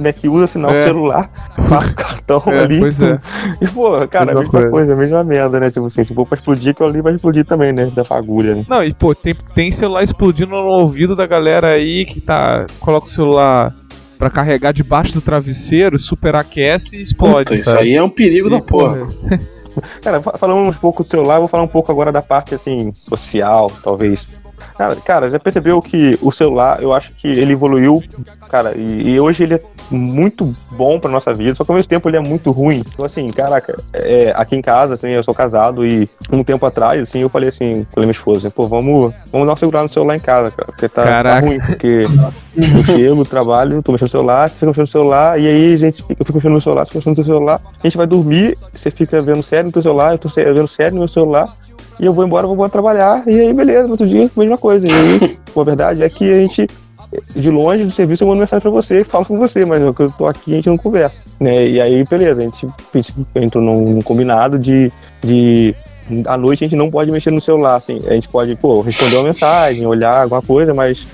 né, 0.02 0.12
que 0.12 0.28
usa 0.28 0.48
sinal 0.48 0.72
É. 0.72 0.84
celular, 0.86 1.30
passa 1.70 1.92
o 1.92 1.96
cartão 1.96 2.44
É, 2.48 2.60
ali. 2.60 2.80
pois 2.80 3.00
é. 3.02 3.20
E, 3.62 3.68
pô, 3.68 3.92
cara, 4.08 4.26
Mesma 4.26 4.40
a 4.40 4.44
mesma 4.44 4.52
coisa. 4.52 4.70
coisa. 4.70 4.94
a 4.94 4.96
mesma 4.96 5.24
merda, 5.24 5.60
né? 5.60 5.70
Tipo 5.72 5.88
assim, 5.88 6.04
se 6.04 6.14
for 6.14 6.28
pra 6.28 6.38
explodir, 6.38 6.72
aquilo 6.72 6.90
ali 6.90 7.02
vai 7.02 7.14
explodir 7.14 7.46
também, 7.46 7.72
né? 7.72 7.86
Da 7.88 8.04
fagulha, 8.04 8.56
né? 8.56 8.64
Não, 8.68 8.84
e 8.84 8.94
pô, 8.94 9.14
tem, 9.16 9.36
tem 9.56 9.72
celular 9.72 10.04
explodindo 10.04 10.52
no 10.52 10.58
ouvido 10.66 11.16
da 11.16 11.26
galera 11.28 11.68
aí 11.68 12.06
que 12.06 12.20
tá. 12.20 12.66
Coloca 12.80 13.06
o 13.06 13.10
celular 13.10 13.74
pra 14.18 14.30
carregar 14.30 14.72
debaixo 14.74 15.14
do 15.14 15.22
travesseiro, 15.22 15.98
superaquece 15.98 16.98
e 16.98 17.02
explode. 17.02 17.46
Puta, 17.50 17.56
isso 17.56 17.76
aí 17.76 17.96
é 17.96 18.04
um 18.04 18.10
perigo 18.10 18.48
E, 18.48 18.52
da 18.52 18.60
porra. 18.62 19.08
Cara, 20.02 20.22
fa- 20.22 20.38
falando 20.38 20.68
um 20.70 20.74
pouco 20.74 21.04
do 21.04 21.10
celular, 21.10 21.36
eu 21.36 21.40
vou 21.42 21.48
falar 21.48 21.64
um 21.64 21.68
pouco 21.68 21.92
agora 21.92 22.12
da 22.12 22.22
parte, 22.22 22.54
assim, 22.54 22.92
social, 22.94 23.72
talvez. 23.84 24.28
Cara, 24.78 24.96
cara, 24.96 25.30
já 25.30 25.40
percebeu 25.40 25.82
que 25.82 26.18
o 26.22 26.32
celular, 26.32 26.82
eu 26.82 26.94
acho 26.94 27.12
que 27.14 27.28
ele 27.28 27.54
evoluiu, 27.54 28.04
cara, 28.50 28.76
e, 28.76 29.12
e 29.12 29.20
hoje 29.20 29.44
ele 29.44 29.56
é 29.56 29.62
muito 29.92 30.56
bom 30.72 31.00
pra 31.00 31.12
nossa 31.12 31.34
vida, 31.34 31.54
só 31.54 31.64
que 31.64 31.72
ao 31.72 31.76
mesmo 31.76 31.90
tempo 31.90 32.10
ele 32.10 32.18
é 32.18 32.20
muito 32.20 32.52
ruim. 32.52 32.84
Então, 32.94 33.06
assim, 33.06 33.28
caraca, 33.30 33.78
é, 33.94 34.34
aqui 34.36 34.56
em 34.56 34.62
casa, 34.62 34.94
assim, 34.94 35.10
eu 35.10 35.24
sou 35.24 35.34
casado 35.34 35.86
e 35.86 36.10
um 36.32 36.44
tempo 36.44 36.66
atrás, 36.66 37.02
assim, 37.04 37.20
eu 37.20 37.30
falei 37.30 37.50
assim, 37.50 37.86
falei 37.94 38.08
minha 38.08 38.12
esposa, 38.12 38.50
pô, 38.50 38.68
vamos, 38.68 39.14
vamos 39.32 39.46
dar 39.46 39.52
uma 39.52 39.58
segurada 39.58 39.84
no 39.84 39.90
celular 39.90 40.16
em 40.16 40.20
casa, 40.20 40.52
cara, 40.52 40.66
porque 40.66 40.90
tá, 40.90 41.24
tá 41.24 41.40
ruim, 41.40 41.60
porque 41.60 42.04
eu 42.56 42.84
chego, 42.84 43.26
trabalho, 43.26 43.84
tô 43.84 43.92
mexendo 43.92 44.08
no 44.08 44.12
celular, 44.12 44.50
você 44.50 44.56
fica 44.56 44.66
mexendo 44.68 44.84
no 44.84 44.88
celular, 44.88 45.40
e 45.40 45.48
aí, 45.48 45.78
gente, 45.78 46.04
eu 46.08 46.26
fico 46.26 46.38
mexendo 46.38 46.54
no 46.54 46.62
celular, 46.62 46.86
você 46.86 46.90
fica 46.90 47.00
mexendo 47.00 47.18
no 47.18 47.26
seu 47.26 47.34
celular, 47.34 47.62
a 47.80 47.88
gente 47.88 47.98
vai 47.98 48.08
dormir, 48.08 48.58
você 48.74 48.90
fica 48.90 49.22
vendo 49.22 49.44
série 49.44 49.64
no 49.64 49.72
teu 49.72 49.82
celular, 49.82 50.14
eu 50.14 50.18
tô 50.18 50.30
vendo 50.30 50.68
série 50.68 50.92
no 50.92 51.00
meu 51.00 51.08
celular, 51.08 51.54
e 52.02 52.06
eu 52.06 52.14
vou 52.14 52.26
embora, 52.26 52.48
vou 52.48 52.56
embora 52.56 52.72
trabalhar, 52.72 53.24
e 53.28 53.40
aí, 53.40 53.54
beleza, 53.54 53.88
outro 53.88 54.08
dia, 54.08 54.30
mesma 54.36 54.58
coisa. 54.58 54.88
E 54.88 54.92
aí, 54.92 55.38
pô, 55.54 55.62
a 55.62 55.64
verdade 55.64 56.02
é 56.02 56.10
que 56.10 56.30
a 56.30 56.40
gente, 56.40 56.68
de 57.36 57.50
longe 57.52 57.84
do 57.84 57.92
serviço, 57.92 58.24
eu 58.24 58.28
mando 58.28 58.40
mensagem 58.40 58.62
pra 58.62 58.72
você, 58.72 59.04
falo 59.04 59.24
com 59.24 59.38
você, 59.38 59.64
mas 59.66 59.82
eu 59.82 59.94
tô 60.18 60.26
aqui, 60.26 60.54
a 60.54 60.56
gente 60.56 60.70
não 60.70 60.78
conversa, 60.78 61.24
né? 61.40 61.68
E 61.68 61.80
aí, 61.80 62.04
beleza, 62.04 62.42
a 62.42 62.44
gente, 62.44 62.66
a 62.66 62.98
gente 62.98 63.14
entrou 63.36 63.64
num, 63.64 63.94
num 63.94 64.02
combinado 64.02 64.58
de, 64.58 64.92
de 65.24 65.76
à 66.26 66.36
noite 66.36 66.66
a 66.66 66.68
gente 66.68 66.78
não 66.78 66.90
pode 66.90 67.12
mexer 67.12 67.32
no 67.32 67.40
celular, 67.40 67.76
assim, 67.76 68.02
a 68.06 68.14
gente 68.14 68.28
pode, 68.28 68.56
pô, 68.56 68.82
responder 68.82 69.18
uma 69.18 69.26
mensagem, 69.26 69.86
olhar 69.86 70.24
alguma 70.24 70.42
coisa, 70.42 70.74
mas 70.74 71.08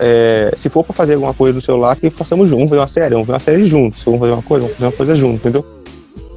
é, 0.00 0.50
se 0.56 0.70
for 0.70 0.82
pra 0.82 0.94
fazer 0.94 1.14
alguma 1.14 1.34
coisa 1.34 1.54
no 1.54 1.60
celular, 1.60 1.94
que 1.94 2.08
façamos 2.08 2.48
juntos, 2.48 2.60
vamos 2.60 2.70
ver 2.70 2.78
uma 2.78 2.88
série, 2.88 3.10
vamos 3.10 3.26
ver 3.26 3.34
uma 3.34 3.38
série 3.38 3.64
juntos. 3.66 4.02
Vamos 4.02 4.18
fazer 4.18 4.32
uma 4.32 4.42
coisa, 4.42 4.62
vamos 4.62 4.76
fazer 4.78 4.86
uma 4.86 4.96
coisa 4.96 5.14
junto, 5.14 5.34
entendeu? 5.36 5.64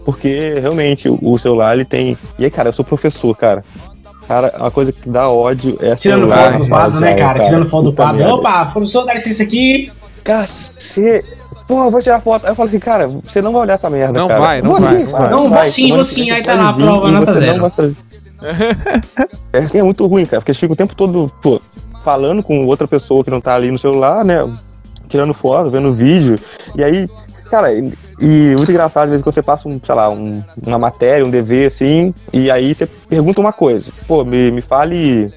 Porque 0.03 0.55
realmente 0.59 1.07
o 1.09 1.37
celular 1.37 1.73
ele 1.73 1.85
tem. 1.85 2.17
E 2.37 2.43
aí, 2.43 2.51
cara, 2.51 2.69
eu 2.69 2.73
sou 2.73 2.83
professor, 2.83 3.33
cara. 3.37 3.63
Cara, 4.27 4.53
uma 4.57 4.71
coisa 4.71 4.91
que 4.91 5.09
dá 5.09 5.29
ódio 5.29 5.77
é 5.81 5.95
Tirando 5.95 6.27
foto 6.27 6.57
do 6.57 6.67
quadro, 6.67 6.99
né, 6.99 7.12
aula, 7.12 7.21
cara? 7.21 7.39
Tirando 7.39 7.65
foto 7.65 7.83
do 7.83 7.93
quadro. 7.93 8.17
merda. 8.17 8.36
Opa, 8.36 8.65
professor, 8.67 9.05
dá 9.05 9.13
licença 9.13 9.43
aqui. 9.43 9.91
Cacete! 10.23 11.25
Eu 11.69 11.89
vou 11.89 12.01
tirar 12.01 12.19
foto. 12.19 12.45
Aí 12.45 12.51
eu 12.51 12.55
falo 12.55 12.69
assim, 12.69 12.79
cara, 12.79 13.07
você 13.07 13.41
não 13.41 13.51
vai 13.53 13.62
olhar 13.62 13.73
essa 13.73 13.89
merda. 13.89 14.19
Não 14.19 14.27
cara. 14.27 14.39
vai, 14.39 14.62
não 14.62 14.71
Vou 14.71 14.79
vai, 14.79 14.97
sim, 14.97 15.03
não 15.03 15.12
cara, 15.12 15.23
vai. 15.23 15.31
Não, 15.31 15.38
vou 15.38 15.49
vai. 15.49 15.69
sim, 15.69 15.89
vou 15.89 15.97
que 15.99 16.05
sim. 16.05 16.31
Aí 16.31 16.43
você 16.43 16.43
tá 16.43 16.55
lá 16.55 16.69
a 16.69 16.73
pode 16.73 16.77
vir 16.77 16.89
prova, 16.89 17.12
nota 17.12 17.33
você 17.33 17.39
zero. 17.39 17.97
É, 19.53 19.77
é 19.77 19.83
muito 19.83 20.05
ruim, 20.05 20.25
cara, 20.25 20.41
porque 20.41 20.51
eles 20.51 20.59
ficam 20.59 20.73
o 20.73 20.77
tempo 20.77 20.95
todo, 20.95 21.31
pô, 21.41 21.62
falando 22.03 22.43
com 22.43 22.65
outra 22.65 22.88
pessoa 22.88 23.23
que 23.23 23.29
não 23.29 23.39
tá 23.39 23.55
ali 23.55 23.71
no 23.71 23.79
celular, 23.79 24.25
né? 24.25 24.38
Tirando 25.07 25.33
foto, 25.33 25.69
vendo 25.69 25.93
vídeo. 25.93 26.38
E 26.75 26.83
aí, 26.83 27.07
cara, 27.53 27.71
e, 27.71 27.93
e 28.19 28.55
muito 28.57 28.71
engraçado, 28.71 29.03
às 29.03 29.09
vezes, 29.11 29.23
quando 29.23 29.35
você 29.35 29.43
passa, 29.43 29.69
um, 29.69 29.80
sei 29.84 29.93
lá, 29.93 30.09
um- 30.09 30.43
uma 30.65 30.80
matéria, 30.80 31.23
um 31.23 31.30
dever, 31.30 31.67
assim, 31.67 32.11
e 32.34 32.49
aí 32.49 32.73
você 32.73 32.88
pergunta 32.88 33.39
uma 33.39 33.53
coisa. 33.53 33.91
Pô, 34.07 34.23
me, 34.25 34.49
me 34.49 34.61
fale 34.61 35.32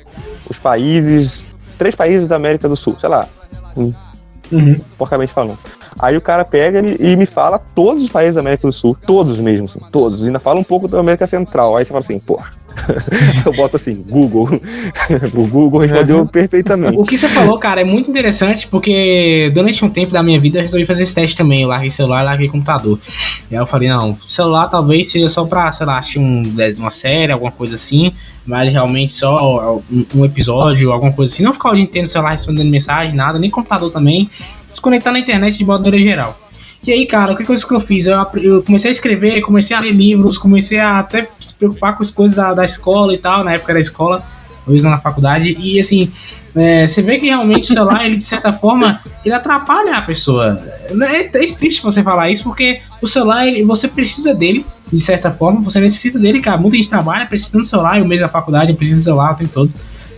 os 0.49 0.59
países, 0.59 1.47
três 1.77 1.95
países 1.95 2.27
da 2.27 2.37
América 2.37 2.69
do 2.71 2.75
Sul, 2.77 2.97
sei 2.99 3.09
lá. 3.11 3.29
Hum, 3.77 3.93
Uhum. 4.51 4.77
porcamente 4.97 5.33
falando. 5.33 5.59
Aí 5.99 6.17
o 6.17 6.21
cara 6.21 6.45
pega 6.45 6.81
e, 6.81 7.13
e 7.13 7.17
me 7.17 7.27
fala 7.27 7.59
todos 7.59 8.05
os 8.05 8.09
países 8.11 8.37
da 8.37 8.41
América 8.41 8.67
do 8.67 8.73
Sul, 8.73 8.97
todos 9.07 9.39
mesmo, 9.39 9.67
assim, 9.67 9.81
todos. 9.93 10.23
E 10.23 10.27
ainda 10.27 10.39
fala 10.39 10.59
um 10.61 10.65
pouco 10.65 10.87
da 10.89 10.99
América 11.01 11.27
Central. 11.27 11.77
Aí 11.77 11.85
você 11.85 11.89
fala 11.89 12.01
assim, 12.01 12.19
pô. 12.21 12.41
eu 13.45 13.53
boto 13.53 13.77
assim, 13.77 14.05
Google. 14.09 14.49
o 15.35 15.47
Google 15.49 15.81
respondeu 15.81 16.19
Uhum. 16.19 16.27
perfeitamente. 16.27 16.97
O 16.97 17.05
que 17.05 17.17
você 17.17 17.29
falou, 17.29 17.59
cara, 17.59 17.81
é 17.81 17.85
muito 17.85 18.11
interessante 18.11 18.67
porque 18.69 19.51
durante 19.55 19.85
um 19.85 19.91
tempo 19.91 20.13
da 20.13 20.23
minha 20.23 20.39
vida 20.39 20.59
eu 20.59 20.63
resolvi 20.63 20.87
fazer 20.87 21.03
esse 21.03 21.15
teste 21.15 21.37
também. 21.37 21.63
Eu 21.63 21.69
larguei 21.69 21.91
celular, 21.91 22.23
larguei 22.23 22.49
computador. 22.49 22.99
E 23.51 23.55
aí 23.55 23.61
eu 23.61 23.67
falei, 23.67 23.89
não, 23.89 24.17
celular 24.27 24.69
talvez 24.69 25.11
seja 25.11 25.29
só 25.29 25.45
pra, 25.45 25.71
sei 25.71 25.87
lá, 25.87 25.99
assistir 25.99 26.19
um, 26.19 26.43
uma 26.79 26.91
série, 26.91 27.33
alguma 27.33 27.51
coisa 27.53 27.75
assim, 27.75 28.13
mas 28.45 28.73
realmente 28.73 29.13
só 29.13 29.81
um, 30.15 30.25
episódio, 30.25 30.93
alguma 30.93 31.13
coisa 31.13 31.33
assim. 31.33 31.43
Não 31.43 31.53
ficar 31.53 31.71
o 31.71 31.75
dia 31.75 31.85
inteiro 31.85 32.07
no 32.07 32.11
celular 32.13 32.31
respondendo 32.33 32.71
mensagem, 32.71 33.15
nada, 33.15 33.39
nem 33.39 33.51
computador 33.51 33.91
também. 33.91 34.29
Desconectar 34.71 35.13
na 35.13 35.19
internet 35.19 35.57
de 35.57 35.65
maneira 35.65 36.01
geral. 36.01 36.39
E 36.87 36.93
aí, 36.93 37.05
cara, 37.05 37.33
o 37.33 37.37
que 37.37 37.45
coisa 37.45 37.67
que 37.67 37.75
eu 37.75 37.81
fiz? 37.81 38.07
Eu, 38.07 38.17
eu 38.37 38.63
comecei 38.63 38.91
a 38.91 38.93
escrever, 38.93 39.41
comecei 39.41 39.77
a 39.77 39.81
ler 39.81 39.91
livros, 39.91 40.39
comecei 40.39 40.79
a 40.79 41.01
até 41.01 41.29
se 41.41 41.53
preocupar 41.53 41.97
com 41.97 42.03
as 42.05 42.13
coisas 42.13 42.37
da, 42.37 42.55
da 42.55 42.65
escola 42.65 43.13
e 43.13 43.19
tal, 43.19 43.43
na 43.43 43.55
época 43.55 43.75
da 43.75 43.81
escola, 43.81 44.23
hoje 44.65 44.85
na 44.85 44.97
faculdade. 44.97 45.57
E 45.59 45.81
assim, 45.81 46.13
é, 46.55 46.87
você 46.87 47.03
vê 47.03 47.19
que 47.19 47.27
realmente 47.27 47.65
o 47.71 47.75
celular, 47.75 48.07
ele 48.07 48.17
de 48.17 48.25
certa 48.25 48.53
forma, 48.53 49.01
ele 49.25 49.35
atrapalha 49.35 49.97
a 49.97 50.03
pessoa. 50.03 50.63
É, 51.11 51.23
é 51.23 51.29
triste 51.29 51.83
você 51.83 52.05
falar 52.05 52.31
isso, 52.31 52.45
porque 52.45 52.81
o 53.03 53.07
celular, 53.07 53.49
ele, 53.49 53.65
você 53.65 53.89
precisa 53.89 54.33
dele, 54.33 54.65
de 54.93 55.01
certa 55.01 55.29
forma, 55.29 55.61
você 55.63 55.81
necessita 55.81 56.21
dele, 56.21 56.41
cara. 56.41 56.57
Muita 56.57 56.77
gente 56.77 56.89
trabalha 56.89 57.27
precisando 57.27 57.63
do 57.63 57.67
celular, 57.67 57.99
eu 57.99 58.07
mesmo 58.07 58.27
na 58.27 58.33
faculdade, 58.33 58.71
eu 58.71 58.77
preciso 58.77 59.01
do 59.01 59.05
celular 59.05 59.33
o 59.33 59.37
tempo 59.37 59.51
todo. 59.53 59.73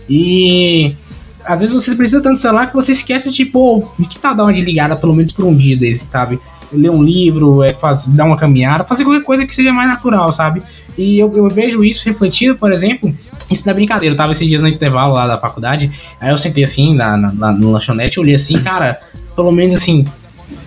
E 0.07 0.95
às 1.43 1.61
vezes 1.61 1.73
você 1.73 1.95
precisa 1.95 2.21
tanto 2.21 2.33
do 2.33 2.39
celular 2.39 2.67
que 2.67 2.75
você 2.75 2.91
esquece, 2.91 3.31
tipo, 3.31 3.91
o 3.97 4.05
que 4.07 4.19
tá 4.19 4.33
dar 4.33 4.43
uma 4.43 4.53
desligada, 4.53 4.95
pelo 4.95 5.15
menos 5.15 5.31
por 5.31 5.45
um 5.45 5.55
dia 5.55 5.75
desse, 5.75 6.05
sabe? 6.05 6.39
Ler 6.71 6.89
um 6.91 7.01
livro, 7.01 7.63
é, 7.63 7.73
faz, 7.73 8.05
dar 8.07 8.25
uma 8.25 8.37
caminhada, 8.37 8.83
fazer 8.83 9.03
qualquer 9.03 9.23
coisa 9.23 9.45
que 9.45 9.53
seja 9.53 9.73
mais 9.73 9.87
natural, 9.89 10.31
sabe? 10.31 10.61
E 10.97 11.17
eu, 11.17 11.35
eu 11.35 11.47
vejo 11.49 11.83
isso 11.83 12.05
refletido, 12.07 12.55
por 12.57 12.71
exemplo, 12.71 13.13
isso 13.49 13.65
não 13.65 13.71
é 13.71 13.73
brincadeira. 13.73 14.13
Eu 14.13 14.17
tava 14.17 14.31
esses 14.31 14.47
dias 14.47 14.61
no 14.61 14.67
intervalo 14.67 15.13
lá 15.13 15.25
da 15.25 15.39
faculdade, 15.39 15.89
aí 16.19 16.29
eu 16.29 16.37
sentei 16.37 16.63
assim 16.63 16.93
na, 16.95 17.17
na, 17.17 17.31
na- 17.31 17.51
no 17.51 17.71
lanchonete, 17.71 18.19
olhei 18.19 18.35
assim, 18.35 18.61
cara, 18.61 18.99
pelo 19.35 19.51
menos 19.51 19.75
assim, 19.75 20.05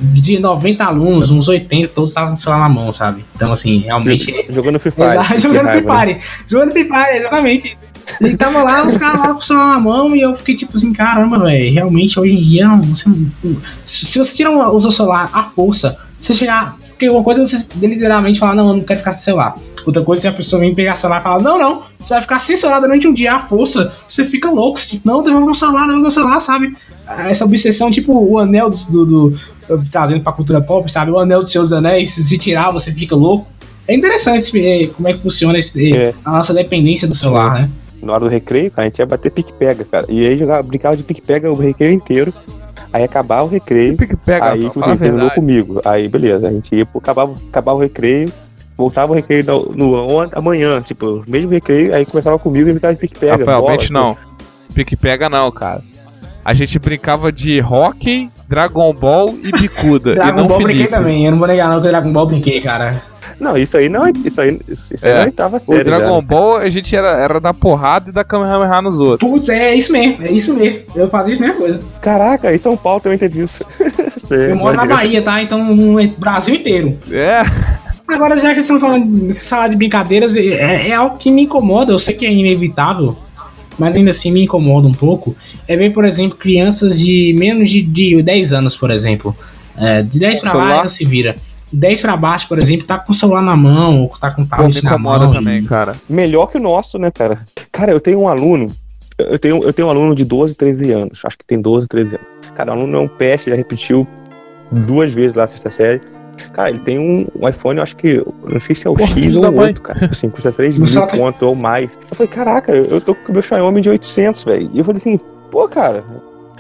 de 0.00 0.38
90 0.38 0.84
alunos, 0.84 1.30
uns 1.30 1.48
80, 1.48 1.88
todos 1.88 2.10
estavam 2.10 2.30
com 2.30 2.36
o 2.36 2.40
celular 2.40 2.60
na 2.60 2.68
mão, 2.68 2.92
sabe? 2.92 3.24
Então, 3.36 3.52
assim, 3.52 3.78
realmente. 3.80 4.46
Jogando 4.48 4.78
Free 4.78 4.90
Fire. 4.92 5.08
Exato, 5.08 5.38
jogando 5.38 5.68
Free 5.70 5.80
né? 5.82 5.98
Fire. 6.06 6.20
Jogando 6.48 6.72
Free 6.72 6.84
Fire, 6.84 7.16
exatamente. 7.16 7.78
E 8.20 8.36
tava 8.36 8.62
lá, 8.62 8.84
os 8.86 8.96
caras 8.96 9.20
lá 9.20 9.28
com 9.32 9.38
o 9.38 9.42
celular 9.42 9.74
na 9.74 9.80
mão, 9.80 10.14
e 10.16 10.20
eu 10.20 10.34
fiquei 10.36 10.54
tipo 10.54 10.76
assim, 10.76 10.92
caramba, 10.92 11.38
velho, 11.38 11.72
realmente 11.72 12.18
hoje 12.18 12.34
em 12.34 12.42
dia, 12.42 12.68
você 12.76 13.10
se 13.84 14.18
você 14.18 14.36
tirar 14.36 14.50
o 14.50 14.80
seu 14.80 14.90
celular 14.92 15.30
à 15.32 15.44
força, 15.44 15.96
você 16.20 16.32
chegar. 16.32 16.76
Porque 16.88 17.08
uma 17.08 17.22
coisa 17.24 17.42
é 17.42 17.44
você 17.44 17.68
literalmente 17.80 18.38
falar, 18.38 18.54
não, 18.54 18.68
eu 18.68 18.76
não 18.76 18.82
quero 18.84 19.00
ficar 19.00 19.12
sem 19.12 19.22
celular. 19.24 19.54
Outra 19.84 20.02
coisa 20.02 20.28
é 20.28 20.30
a 20.30 20.32
pessoa 20.32 20.60
vem 20.60 20.72
pegar 20.72 20.92
o 20.92 20.96
celular 20.96 21.20
e 21.20 21.22
falar, 21.24 21.42
não, 21.42 21.58
não, 21.58 21.82
você 21.98 22.14
vai 22.14 22.20
ficar 22.22 22.38
sem 22.38 22.56
celular 22.56 22.78
durante 22.78 23.08
um 23.08 23.12
dia 23.12 23.34
à 23.34 23.40
força, 23.40 23.92
você 24.06 24.24
fica 24.24 24.48
louco, 24.48 24.78
tipo, 24.80 25.02
não, 25.06 25.22
devolve 25.24 25.44
meu 25.46 25.54
celular, 25.54 25.80
devolve 25.80 26.02
meu 26.02 26.10
celular, 26.12 26.38
sabe? 26.38 26.76
Essa 27.08 27.44
obsessão, 27.44 27.90
tipo 27.90 28.12
o 28.12 28.38
anel 28.38 28.70
do, 28.70 28.76
do, 29.04 29.06
do- 29.06 29.82
trazendo 29.90 30.20
pra 30.22 30.32
cultura 30.32 30.60
pop, 30.60 30.90
sabe? 30.90 31.10
O 31.10 31.18
anel 31.18 31.42
dos 31.42 31.50
seus 31.50 31.72
anéis, 31.72 32.12
se 32.12 32.38
tirar, 32.38 32.70
você 32.70 32.92
fica 32.92 33.16
louco. 33.16 33.48
É 33.88 33.94
interessante 33.96 34.56
eh, 34.64 34.86
como 34.94 35.08
é 35.08 35.12
que 35.14 35.18
funciona 35.20 35.58
esse, 35.58 35.92
É. 35.92 36.14
a 36.24 36.30
nossa 36.30 36.54
dependência 36.54 37.08
do 37.08 37.14
celular, 37.16 37.54
né? 37.62 37.70
Na 38.02 38.14
hora 38.14 38.24
do 38.24 38.30
recreio, 38.30 38.70
cara, 38.70 38.82
a 38.82 38.90
gente 38.90 38.98
ia 38.98 39.06
bater 39.06 39.30
pique-pega, 39.30 39.84
cara. 39.84 40.06
E 40.08 40.26
aí 40.26 40.36
jogava, 40.36 40.62
brincava 40.62 40.96
de 40.96 41.02
pique-pega 41.02 41.50
o 41.50 41.54
recreio 41.54 41.92
inteiro. 41.92 42.32
Aí 42.92 43.04
acabava 43.04 43.44
o 43.44 43.48
recreio. 43.48 43.96
Pega, 44.26 44.50
aí, 44.50 44.64
tipo 44.64 44.84
assim, 44.84 44.96
terminou 44.96 45.30
comigo. 45.30 45.80
Aí, 45.84 46.08
beleza, 46.08 46.48
a 46.48 46.50
gente 46.50 46.74
ia, 46.74 46.86
acabava, 46.94 47.34
acabava 47.48 47.78
o 47.78 47.80
recreio, 47.80 48.30
voltava 48.76 49.12
o 49.12 49.14
recreio 49.14 49.44
no, 49.44 49.72
no, 49.72 50.28
amanhã, 50.34 50.80
tipo, 50.82 51.24
mesmo 51.26 51.50
recreio, 51.50 51.94
aí 51.94 52.04
começava 52.04 52.38
comigo 52.38 52.68
e 52.68 52.72
brincava 52.72 52.94
de 52.94 53.00
pique-pega. 53.00 53.38
Rafael, 53.38 53.60
bola, 53.60 53.76
não. 53.90 54.16
Pique 54.74 54.96
pega 54.96 55.28
não, 55.28 55.50
cara. 55.50 55.82
A 56.44 56.54
gente 56.54 56.78
brincava 56.78 57.30
de 57.30 57.60
hockey, 57.60 58.28
Dragon 58.48 58.92
Ball 58.92 59.34
e 59.42 59.52
bicuda. 59.52 60.10
e 60.10 60.14
Dragon 60.16 60.40
não 60.40 60.46
Ball 60.46 60.58
Felipe. 60.60 60.78
brinquei 60.80 60.98
também, 60.98 61.24
eu 61.26 61.30
não 61.32 61.38
vou 61.38 61.46
negar 61.48 61.70
não 61.70 61.80
que 61.80 61.88
Dragon 61.88 62.12
Ball 62.12 62.26
brinquei, 62.26 62.60
cara. 62.60 63.00
Não, 63.38 63.56
isso 63.56 63.76
aí 63.76 63.88
não 63.88 64.04
é. 64.06 64.12
Isso 64.24 64.40
aí, 64.40 64.60
isso 64.68 64.94
aí 65.06 65.12
É. 65.12 65.20
não 65.22 65.28
estava 65.28 65.56
O 65.56 65.60
sério. 65.60 65.84
Dragon 65.84 66.16
já. 66.16 66.20
Ball 66.22 66.56
a 66.58 66.68
gente 66.68 66.94
era, 66.94 67.08
era 67.10 67.38
da 67.40 67.54
porrada 67.54 68.10
e 68.10 68.12
da 68.12 68.24
Kamehameha 68.24 68.82
nos 68.82 68.98
outros. 69.00 69.28
Putz, 69.30 69.48
é 69.48 69.74
isso 69.74 69.92
mesmo, 69.92 70.22
é 70.24 70.30
isso 70.32 70.54
mesmo. 70.54 70.80
Eu 70.94 71.08
fazia 71.08 71.34
isso 71.34 71.42
mesma 71.42 71.56
coisa. 71.58 71.80
Caraca, 72.00 72.52
em 72.52 72.58
São 72.58 72.76
Paulo 72.76 73.00
também 73.00 73.18
teve 73.18 73.40
isso. 73.42 73.64
É 74.30 74.50
Eu 74.52 74.56
moro 74.56 74.74
na. 74.76 74.86
Bahia, 74.86 75.20
tá? 75.20 75.42
Então 75.42 75.62
no 75.62 76.08
Brasil 76.16 76.54
inteiro. 76.54 76.96
É, 77.10 77.42
Agora, 78.08 78.34
já 78.36 78.48
que 78.48 78.54
vocês 78.54 78.64
estão 78.64 78.80
falando 78.80 79.28
de 79.28 79.34
falar 79.40 79.68
de 79.68 79.76
brincadeiras, 79.76 80.36
é, 80.36 80.88
é 80.88 80.94
algo 80.94 81.18
que 81.18 81.30
me 81.30 81.42
incomoda. 81.42 81.92
Eu 81.92 81.98
sei 81.98 82.14
que 82.14 82.24
é 82.24 82.32
inevitável, 82.32 83.16
mas 83.78 83.96
ainda 83.96 84.10
assim 84.10 84.30
me 84.30 84.42
incomoda 84.44 84.86
um 84.86 84.92
pouco. 84.94 85.34
É 85.66 85.76
ver, 85.76 85.90
por 85.92 86.04
exemplo, 86.04 86.36
crianças 86.36 86.98
de 87.00 87.34
menos 87.38 87.70
de, 87.70 87.82
de 87.82 88.22
10 88.22 88.52
anos, 88.52 88.76
por 88.76 88.90
exemplo. 88.90 89.36
É, 89.76 90.02
de 90.02 90.18
10 90.18 90.40
Com 90.40 90.50
pra 90.50 90.58
lá, 90.58 90.88
se 90.88 91.04
vira. 91.04 91.36
10 91.72 92.02
pra 92.02 92.16
baixo, 92.16 92.46
por 92.48 92.58
exemplo, 92.58 92.86
tá 92.86 92.98
com 92.98 93.12
o 93.12 93.14
celular 93.14 93.40
na 93.42 93.56
mão, 93.56 94.02
ou 94.02 94.08
tá 94.08 94.30
com 94.30 94.42
o 94.42 94.46
tablet 94.46 94.84
na 94.84 94.98
mão. 94.98 95.30
também, 95.30 95.60
e- 95.62 95.64
cara. 95.64 95.96
Melhor 96.08 96.46
que 96.46 96.58
o 96.58 96.60
nosso, 96.60 96.98
né, 96.98 97.10
cara? 97.10 97.40
Cara, 97.70 97.90
eu 97.92 98.00
tenho 98.00 98.20
um 98.20 98.28
aluno. 98.28 98.70
Eu 99.18 99.38
tenho, 99.38 99.62
eu 99.62 99.72
tenho 99.72 99.88
um 99.88 99.90
aluno 99.90 100.14
de 100.14 100.24
12, 100.24 100.54
13 100.54 100.92
anos. 100.92 101.20
Acho 101.24 101.38
que 101.38 101.44
tem 101.44 101.60
12, 101.60 101.88
13 101.88 102.16
anos. 102.16 102.28
Cara, 102.54 102.70
o 102.70 102.74
aluno 102.74 102.96
é 102.98 103.00
um 103.00 103.08
peste, 103.08 103.48
já 103.50 103.56
repetiu 103.56 104.06
duas 104.70 105.12
vezes 105.12 105.34
lá 105.34 105.44
a 105.44 105.46
sexta 105.46 105.70
série. 105.70 106.00
Cara, 106.52 106.70
ele 106.70 106.78
tem 106.80 106.98
um, 106.98 107.26
um 107.38 107.48
iPhone, 107.48 107.78
eu 107.78 107.82
acho 107.82 107.96
que. 107.96 108.24
Não 108.44 108.60
sei 108.60 108.74
se 108.74 108.86
é 108.86 108.90
o 108.90 108.94
Porra, 108.94 109.12
X 109.12 109.36
ou 109.36 109.44
o 109.44 109.52
mãe. 109.52 109.66
8, 109.66 109.80
cara. 109.80 110.00
Tipo 110.00 110.12
Assim, 110.12 110.28
custa 110.28 110.52
3 110.52 110.76
No 110.78 110.84
mil 110.88 111.06
conto 111.08 111.46
ou 111.46 111.54
mais. 111.54 111.98
Eu 112.10 112.16
falei, 112.16 112.32
caraca, 112.32 112.72
eu 112.72 113.00
tô 113.00 113.14
com 113.14 113.30
o 113.30 113.32
meu 113.32 113.42
Xiaomi 113.42 113.80
de 113.80 113.90
800, 113.90 114.44
velho. 114.44 114.70
E 114.72 114.78
eu 114.78 114.84
falei 114.84 114.98
assim, 114.98 115.18
pô, 115.50 115.68
cara. 115.68 116.04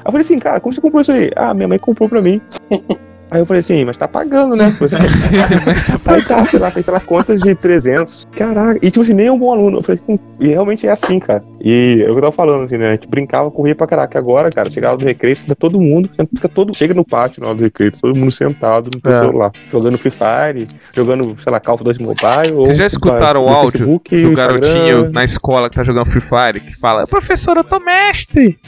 Eu 0.04 0.10
falei 0.10 0.24
assim, 0.24 0.38
cara, 0.38 0.60
como 0.60 0.72
você 0.72 0.80
comprou 0.80 1.00
isso 1.00 1.12
aí? 1.12 1.30
Ah, 1.36 1.54
minha 1.54 1.68
mãe 1.68 1.78
comprou 1.78 2.08
pra 2.08 2.20
mim. 2.20 2.40
Aí 3.32 3.40
eu 3.40 3.46
falei 3.46 3.60
assim, 3.60 3.82
mas 3.84 3.96
tá 3.96 4.06
pagando, 4.06 4.54
né? 4.54 4.76
Você- 4.78 4.94
Aí 6.04 6.22
tá, 6.22 6.44
sei 6.46 6.58
lá, 6.58 6.70
fez, 6.70 6.84
sei 6.84 6.92
lá, 6.92 7.00
contas 7.00 7.40
de 7.40 7.54
300. 7.54 8.26
Caraca. 8.36 8.78
E, 8.82 8.90
tipo 8.90 9.00
assim, 9.00 9.14
nem 9.14 9.26
é 9.28 9.32
um 9.32 9.38
bom 9.38 9.50
aluno. 9.52 9.78
Eu 9.78 9.82
falei 9.82 9.98
assim, 10.02 10.18
e 10.38 10.48
realmente 10.48 10.86
é 10.86 10.90
assim, 10.90 11.18
cara. 11.18 11.42
E 11.58 12.02
é 12.06 12.10
o 12.10 12.12
que 12.12 12.18
eu 12.18 12.20
tava 12.20 12.32
falando, 12.32 12.64
assim, 12.64 12.76
né? 12.76 12.90
A 12.90 12.92
gente 12.92 13.08
brincava, 13.08 13.50
corria 13.50 13.74
pra 13.74 13.86
caraca. 13.86 14.18
Agora, 14.18 14.50
cara, 14.50 14.68
chegava 14.70 14.98
do 14.98 15.04
recreio, 15.06 15.34
fica 15.34 15.54
todo 15.54 15.80
mundo, 15.80 16.10
fica 16.34 16.46
todo, 16.48 16.76
chega 16.76 16.92
no 16.92 17.06
pátio 17.06 17.40
na 17.40 17.48
hora 17.48 17.56
do 17.56 17.64
recreio, 17.64 17.90
todo 17.92 18.14
mundo 18.14 18.30
sentado 18.30 18.90
no 18.94 19.00
seu 19.00 19.10
É. 19.18 19.20
celular. 19.24 19.50
Jogando 19.70 19.96
Free 19.96 20.10
Fire, 20.12 20.66
jogando, 20.94 21.34
sei 21.40 21.50
lá, 21.50 21.58
Call 21.58 21.76
of 21.76 21.84
Duty 21.84 22.02
Mobile. 22.02 22.52
Vocês 22.56 22.76
já 22.76 22.86
escutaram 22.86 23.46
o 23.46 23.48
áudio 23.48 23.70
Facebook, 23.72 24.10
do 24.22 24.30
Instagram. 24.32 24.60
garotinho 24.60 25.10
na 25.10 25.24
escola 25.24 25.70
que 25.70 25.76
tá 25.76 25.84
jogando 25.84 26.10
Free 26.10 26.20
Fire 26.20 26.60
que 26.60 26.78
fala: 26.78 27.06
Professor, 27.06 27.56
eu 27.56 27.64
tô 27.64 27.80
mestre! 27.80 28.58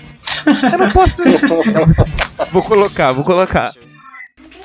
Eu 0.73 0.79
não 0.79 0.91
posso. 0.93 1.17
vou 2.51 2.63
colocar, 2.63 3.13
vou 3.13 3.25
colocar. 3.25 3.73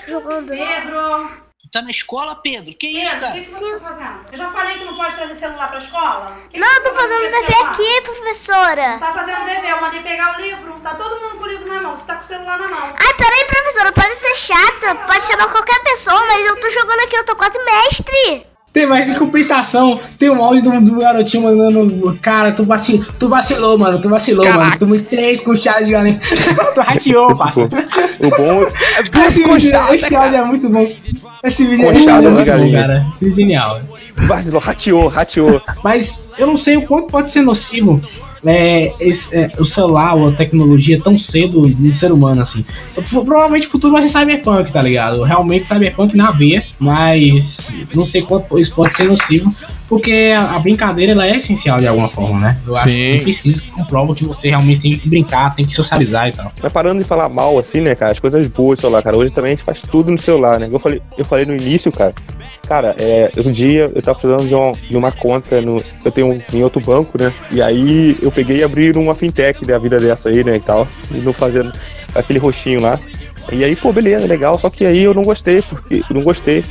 Jogando. 0.10 0.48
Pedro! 0.50 1.50
Tá 1.72 1.84
na 1.84 1.92
escola, 1.92 2.36
Pedro? 2.36 2.74
Que 2.74 2.88
isso, 2.88 3.12
Pedro, 3.12 3.18
o 3.18 3.22
cara? 3.22 3.34
que, 3.34 3.42
que 3.46 3.52
você 3.52 3.72
tá 3.74 3.80
fazendo? 3.80 4.26
Eu 4.32 4.38
já 4.40 4.52
falei 4.52 4.78
que 4.80 4.86
não 4.86 4.96
pode 4.98 5.14
trazer 5.16 5.36
celular 5.36 5.68
pra 5.68 5.78
escola? 5.78 6.36
Que 6.42 6.48
que 6.50 6.60
Não, 6.60 6.68
eu 6.68 6.84
tô 6.84 6.90
tá 6.90 6.96
fazendo 6.96 7.22
dever 7.22 7.46
celular? 7.46 7.72
aqui, 7.72 8.02
professora. 8.02 8.98
Tá 9.00 9.14
fazendo 9.14 9.46
dever, 9.46 9.70
eu 9.70 9.82
mandei 9.82 10.02
pegar 10.02 10.36
o 10.36 10.42
livro. 10.42 10.80
Tá 10.80 10.96
todo 10.96 11.22
mundo 11.22 11.38
com 11.38 11.44
o 11.44 11.48
livro 11.48 11.68
na 11.72 11.82
mão. 11.82 11.96
Você 11.96 12.06
tá 12.06 12.16
com 12.16 12.22
o 12.22 12.26
celular 12.26 12.58
na 12.58 12.68
mão. 12.68 12.96
Ai, 13.00 13.14
peraí, 13.14 13.46
professora, 13.46 13.92
pode 13.92 14.16
ser 14.16 14.36
chata, 14.36 14.96
pode 14.96 15.24
chamar 15.26 15.48
qualquer 15.52 15.80
pessoa, 15.84 16.26
mas 16.26 16.44
eu 16.48 16.60
tô 16.60 16.70
jogando 16.72 17.02
aqui, 17.02 17.16
eu 17.16 17.26
tô 17.26 17.36
quase 17.36 17.60
mestre. 17.64 18.48
Tem 18.72 18.86
mais 18.86 19.10
em 19.10 19.16
compensação, 19.16 20.00
tem 20.20 20.30
um 20.30 20.44
áudio 20.44 20.64
do, 20.64 20.82
do 20.82 21.00
garotinho 21.00 21.44
mandando. 21.44 22.18
Cara, 22.22 22.52
tu, 22.52 22.64
vacil, 22.64 23.04
tu 23.18 23.28
vacilou, 23.28 23.78
mano. 23.78 24.00
Tu 24.00 24.08
vacilou, 24.08 24.46
mano. 24.46 24.78
Tu 24.78 24.86
me 24.86 25.00
três 25.00 25.40
com 25.40 25.56
chá 25.56 25.82
de 25.82 25.92
galinha. 25.92 26.20
tu 26.76 26.82
rateou, 26.82 27.36
parça. 27.36 27.62
O 27.62 28.30
bom 28.30 28.62
Esse, 29.26 29.44
vídeo, 29.44 29.72
esse 29.94 30.16
áudio 30.16 30.38
é 30.38 30.46
muito 30.46 30.70
bom. 30.70 30.88
Esse 31.44 31.66
vídeo 31.66 31.90
é 31.90 31.94
Conchada 31.94 32.30
muito 32.30 32.52
bom, 32.52 32.72
cara. 32.72 33.08
Esse 33.12 33.26
vídeo 33.26 33.34
é 33.34 33.36
genial. 33.36 33.82
vacilou, 34.16 34.62
rateou, 34.62 35.08
rateou. 35.08 35.62
Mas 35.84 36.28
eu 36.38 36.46
não 36.46 36.58
sei 36.58 36.78
o 36.78 36.84
quanto 36.84 37.08
pode 37.08 37.32
ser 37.32 37.42
nocivo 37.42 38.00
é, 38.46 38.94
esse- 39.00 39.36
é, 39.36 39.52
o 39.60 39.66
celular 39.66 40.18
a 40.18 40.32
tecnologia 40.32 41.00
tão 41.02 41.18
cedo 41.18 41.68
no 41.68 41.94
ser 41.94 42.12
humano, 42.12 42.42
assim. 42.42 42.64
Pro- 43.10 43.26
Provavelmente 43.26 43.68
o 43.68 43.70
futuro 43.70 43.94
vai 43.94 44.02
ser 44.02 44.10
cyberpunk, 44.10 44.72
tá 44.72 44.82
ligado? 44.82 45.24
Realmente 45.24 45.68
cyberpunk 45.68 46.16
na 46.16 46.32
veia, 46.32 46.64
mas 46.80 47.76
não 47.96 48.06
sei 48.06 48.22
quanto 48.22 48.58
isso 48.60 48.74
pode 48.76 48.94
ser 48.94 49.06
nocivo, 49.06 49.54
porque 49.90 50.32
a, 50.38 50.60
brincadeira 50.60 51.14
ela 51.14 51.26
é 51.26 51.36
essencial 51.36 51.80
de 51.80 51.88
alguma 51.88 52.08
forma, 52.08 52.40
né? 52.40 52.62
Eu 52.66 52.78
acho 52.78 52.86
que 52.86 52.92
Sim. 52.92 53.12
tem 53.12 53.24
pesquisas 53.24 53.60
que 53.60 53.72
comprovam 53.72 54.14
que 54.14 54.24
você 54.24 54.50
realmente 54.50 54.82
tem 54.82 54.96
que 54.96 55.10
brincar, 55.10 55.56
tem 55.56 55.66
que 55.66 55.74
socializar 55.74 56.28
e 56.28 56.32
tal. 56.32 56.52
Mas 56.62 56.72
parando 56.72 57.02
de 57.02 57.08
falar 57.08 57.28
mal, 57.28 57.58
assim, 57.58 57.82
né, 57.82 57.96
cara, 57.96 58.12
as 58.12 58.20
coisas 58.20 58.46
boas 58.48 58.78
do 58.78 58.82
celular, 58.82 59.02
cara. 59.02 59.18
Hoje 59.18 59.34
também 59.34 59.54
a 59.54 59.56
gente 59.56 59.66
faz 59.66 59.82
tudo 59.82 60.12
no 60.12 60.18
celular, 60.20 60.60
né? 60.60 60.70
Eu 60.72 60.78
falei, 60.78 61.02
eu 61.18 61.26
falei 61.26 61.44
no 61.44 61.56
início, 61.56 61.92
cara. 61.92 62.14
Cara, 62.68 62.96
é, 63.00 63.32
outro 63.36 63.52
dia 63.52 63.92
eu 63.96 64.02
tava 64.04 64.20
precisando 64.20 64.48
de 64.48 64.54
uma, 64.54 64.74
de 64.74 64.96
uma 64.96 65.12
conta 65.12 65.60
no. 65.60 65.84
Eu 66.06 66.12
tenho 66.12 66.34
um, 66.34 66.42
em 66.54 66.64
outro 66.64 66.80
banco, 66.80 67.20
né? 67.20 67.34
E 67.52 67.60
aí 67.60 68.16
eu 68.22 68.32
peguei 68.32 68.58
e 68.58 68.64
abri 68.64 68.92
uma 68.92 69.16
fintech 69.16 69.66
da 69.66 69.80
vida 69.80 70.00
dessa 70.00 70.30
aí, 70.30 70.44
né? 70.44 70.58
E 70.58 70.60
tal. 70.60 70.88
E 71.10 71.18
não 71.18 71.34
fazendo 71.34 71.74
aquele 72.14 72.38
roxinho 72.38 72.80
lá. 72.80 73.00
E 73.52 73.64
aí, 73.64 73.76
pô, 73.76 73.92
beleza, 73.92 74.28
legal. 74.28 74.60
Só 74.60 74.70
que 74.70 74.86
aí 74.86 75.02
eu 75.02 75.16
não 75.16 75.24
gostei, 75.24 75.64
porque 75.64 76.04
eu 76.08 76.16
não 76.16 76.22
gostei, 76.22 76.64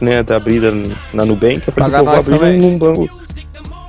né, 0.00 0.22
da 0.22 0.36
abrida 0.36 0.72
na 1.12 1.24
Nubank. 1.24 1.62
Eu 1.66 1.72
falei, 1.72 1.90
Pagar 1.90 1.98
pô, 1.98 2.04
vou 2.04 2.14
abrir 2.20 2.38
também. 2.38 2.58
num 2.60 2.78
banco. 2.78 3.20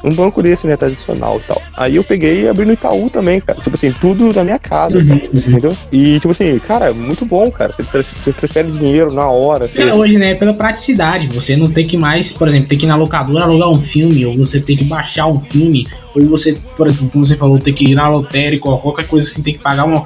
Um 0.03 0.16
banco 0.16 0.41
desse, 0.41 0.66
né, 0.66 0.76
tradicional 0.76 1.38
e 1.38 1.43
tal. 1.43 1.62
Aí 1.78 1.95
eu 1.95 2.03
peguei 2.03 2.41
e 2.41 2.47
abri 2.47 2.66
no 2.66 2.74
Itaú 2.74 3.07
também, 3.07 3.39
cara. 3.39 3.59
Tipo 3.59 3.76
assim, 3.76 3.91
tudo 3.91 4.34
na 4.34 4.43
minha 4.43 4.57
casa, 4.57 4.97
Uhum, 4.97 5.05
cara, 5.05 5.20
assim, 5.32 5.49
entendeu? 5.51 5.78
E, 5.91 6.16
tipo 6.16 6.32
assim, 6.32 6.57
cara, 6.57 6.91
muito 6.91 7.24
bom, 7.24 7.51
cara. 7.51 7.72
Você, 7.72 7.84
trans- 7.84 8.07
você 8.07 8.34
transfere 8.34 8.72
dinheiro 8.72 9.14
na 9.14 9.30
hora. 9.30 9.70
Você... 9.70 9.80
É, 9.84 9.93
hoje, 9.93 10.18
né, 10.18 10.34
pela 10.34 10.55
praticidade, 10.55 11.28
você 11.28 11.55
não 11.55 11.68
tem 11.70 11.86
que 11.86 11.97
mais, 11.97 12.34
por 12.34 12.47
exemplo, 12.47 12.68
ter 12.68 12.78
que 12.78 12.86
ir 12.86 12.88
na 12.88 12.95
locadora 12.95 13.43
alugar 13.43 13.70
um 13.70 13.80
filme, 13.80 14.26
ou 14.26 14.36
você 14.36 14.59
ter 14.59 14.76
que 14.76 14.86
baixar 14.86 15.28
um 15.28 15.39
filme, 15.39 15.86
ou 16.16 16.26
você, 16.30 16.57
por 16.76 16.88
exemplo, 16.88 17.07
como 17.12 17.24
você 17.24 17.36
falou, 17.38 17.59
ter 17.59 17.72
que 17.74 17.91
ir 17.91 17.93
na 17.93 18.09
lotérica 18.09 18.70
ou 18.70 18.80
qualquer 18.80 19.05
coisa 19.05 19.28
assim, 19.28 19.43
tem 19.43 19.53
que 19.53 19.62
pagar 19.62 19.86
uma 19.86 20.03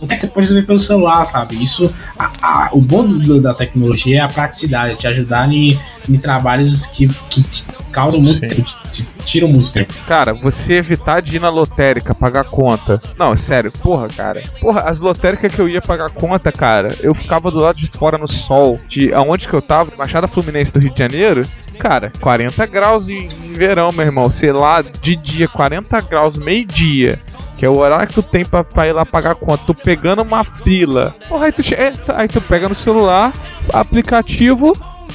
Você 0.00 0.26
pode 0.26 0.46
resolver 0.46 0.62
pelo 0.66 0.78
celular, 0.78 1.24
sabe? 1.24 1.62
Isso, 1.62 1.92
a- 2.18 2.30
a- 2.42 2.68
o 2.72 2.80
bom 2.80 3.06
do- 3.06 3.40
da 3.40 3.52
tecnologia 3.54 4.18
é 4.18 4.20
a 4.20 4.28
praticidade, 4.28 4.96
te 4.96 5.06
ajudar 5.06 5.50
em, 5.52 5.78
em 6.08 6.18
trabalhos 6.18 6.86
que, 6.86 7.08
que 7.28 7.42
te 7.42 7.66
causam 7.92 8.20
muito 8.20 8.38
Sim. 8.40 8.46
tempo, 8.48 8.62
te, 8.62 8.76
te 8.90 9.08
tiram 9.24 9.48
muito 9.48 9.70
tempo. 9.72 9.92
Cara, 10.06 10.32
você 10.32 10.74
evitar 10.74 11.20
de 11.20 11.36
ir 11.36 11.40
na 11.40 11.50
lotérica 11.50 12.14
pagar 12.14 12.44
conta. 12.44 13.02
Não, 13.18 13.32
é 13.32 13.36
sério, 13.36 13.70
porra, 13.72 14.08
cara. 14.08 14.42
Porra, 14.60 14.82
as 14.82 15.00
lotéricas 15.00 15.52
que 15.54 15.60
eu 15.60 15.68
ia 15.68 15.82
pagar 15.82 16.08
conta, 16.10 16.50
cara, 16.52 16.94
eu 17.00 17.14
ficava 17.14 17.50
do 17.50 17.58
lado 17.58 17.76
de 17.76 17.88
fora 17.88 18.16
no 18.16 18.28
sol, 18.28 18.78
de 18.88 19.12
aonde 19.12 19.48
que 19.48 19.54
eu 19.54 19.60
tava, 19.62 19.90
Baixada 19.96 20.26
Fluminense 20.28 20.72
do 20.72 20.80
Rio 20.80 20.92
de 20.92 20.98
Janeiro. 20.98 21.44
Cara, 21.78 22.12
40 22.20 22.66
graus 22.66 23.08
em 23.08 23.26
verão, 23.52 23.90
meu 23.90 24.04
irmão. 24.04 24.30
Sei 24.30 24.52
lá, 24.52 24.82
de 24.82 25.16
dia, 25.16 25.48
40 25.48 26.00
graus, 26.02 26.36
meio-dia. 26.36 27.18
Que 27.60 27.66
é 27.66 27.68
o 27.68 27.78
horário 27.78 28.08
que 28.08 28.14
tu 28.14 28.22
tem 28.22 28.42
pra, 28.42 28.64
pra 28.64 28.88
ir 28.88 28.92
lá 28.94 29.04
pagar 29.04 29.34
conta. 29.34 29.62
Tu 29.66 29.74
pegando 29.74 30.22
uma 30.22 30.42
fila. 30.42 31.14
Porra, 31.28 31.44
aí 31.44 31.52
tu, 31.52 31.62
che- 31.62 31.74
é, 31.74 31.90
tu- 31.90 32.10
aí 32.16 32.26
tu 32.26 32.40
pega 32.40 32.66
no 32.70 32.74
celular, 32.74 33.34
aplicativo. 33.70 34.72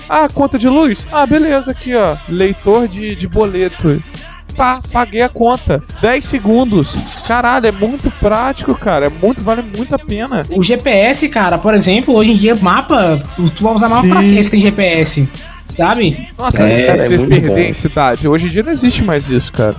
Ah, 0.08 0.28
conta 0.32 0.60
de 0.60 0.70
luz? 0.70 1.08
Ah, 1.12 1.26
beleza, 1.26 1.72
aqui 1.72 1.96
ó. 1.96 2.16
Leitor 2.30 2.88
de, 2.88 3.16
de 3.16 3.28
boleto. 3.28 4.00
Pá, 4.56 4.80
paguei 4.92 5.24
a 5.24 5.28
conta. 5.30 5.82
10 6.02 6.24
segundos. 6.24 6.96
Caralho, 7.28 7.66
é 7.66 7.72
muito 7.72 8.12
prático, 8.20 8.76
cara. 8.76 9.08
É 9.08 9.10
muito, 9.10 9.42
vale 9.42 9.64
muito 9.64 9.96
a 9.96 9.98
pena. 10.00 10.46
O 10.52 10.62
GPS, 10.62 11.28
cara, 11.30 11.58
por 11.58 11.74
exemplo, 11.74 12.14
hoje 12.14 12.34
em 12.34 12.38
dia, 12.38 12.54
mapa, 12.56 13.22
tu 13.56 13.64
vai 13.64 13.74
usar 13.74 13.90
mapa 13.90 14.08
pra 14.08 14.22
quê 14.22 14.44
se 14.44 14.52
tem 14.52 14.60
GPS? 14.60 15.28
Sabe? 15.68 16.30
Nossa, 16.38 16.62
É, 16.62 16.86
cara, 16.86 17.04
é 17.04 17.08
você 17.08 17.18
perder 17.18 17.50
bom. 17.50 17.58
em 17.58 17.74
cidade. 17.74 18.28
Hoje 18.28 18.46
em 18.46 18.50
dia 18.50 18.62
não 18.62 18.72
existe 18.72 19.04
mais 19.04 19.30
isso, 19.32 19.52
cara. 19.52 19.76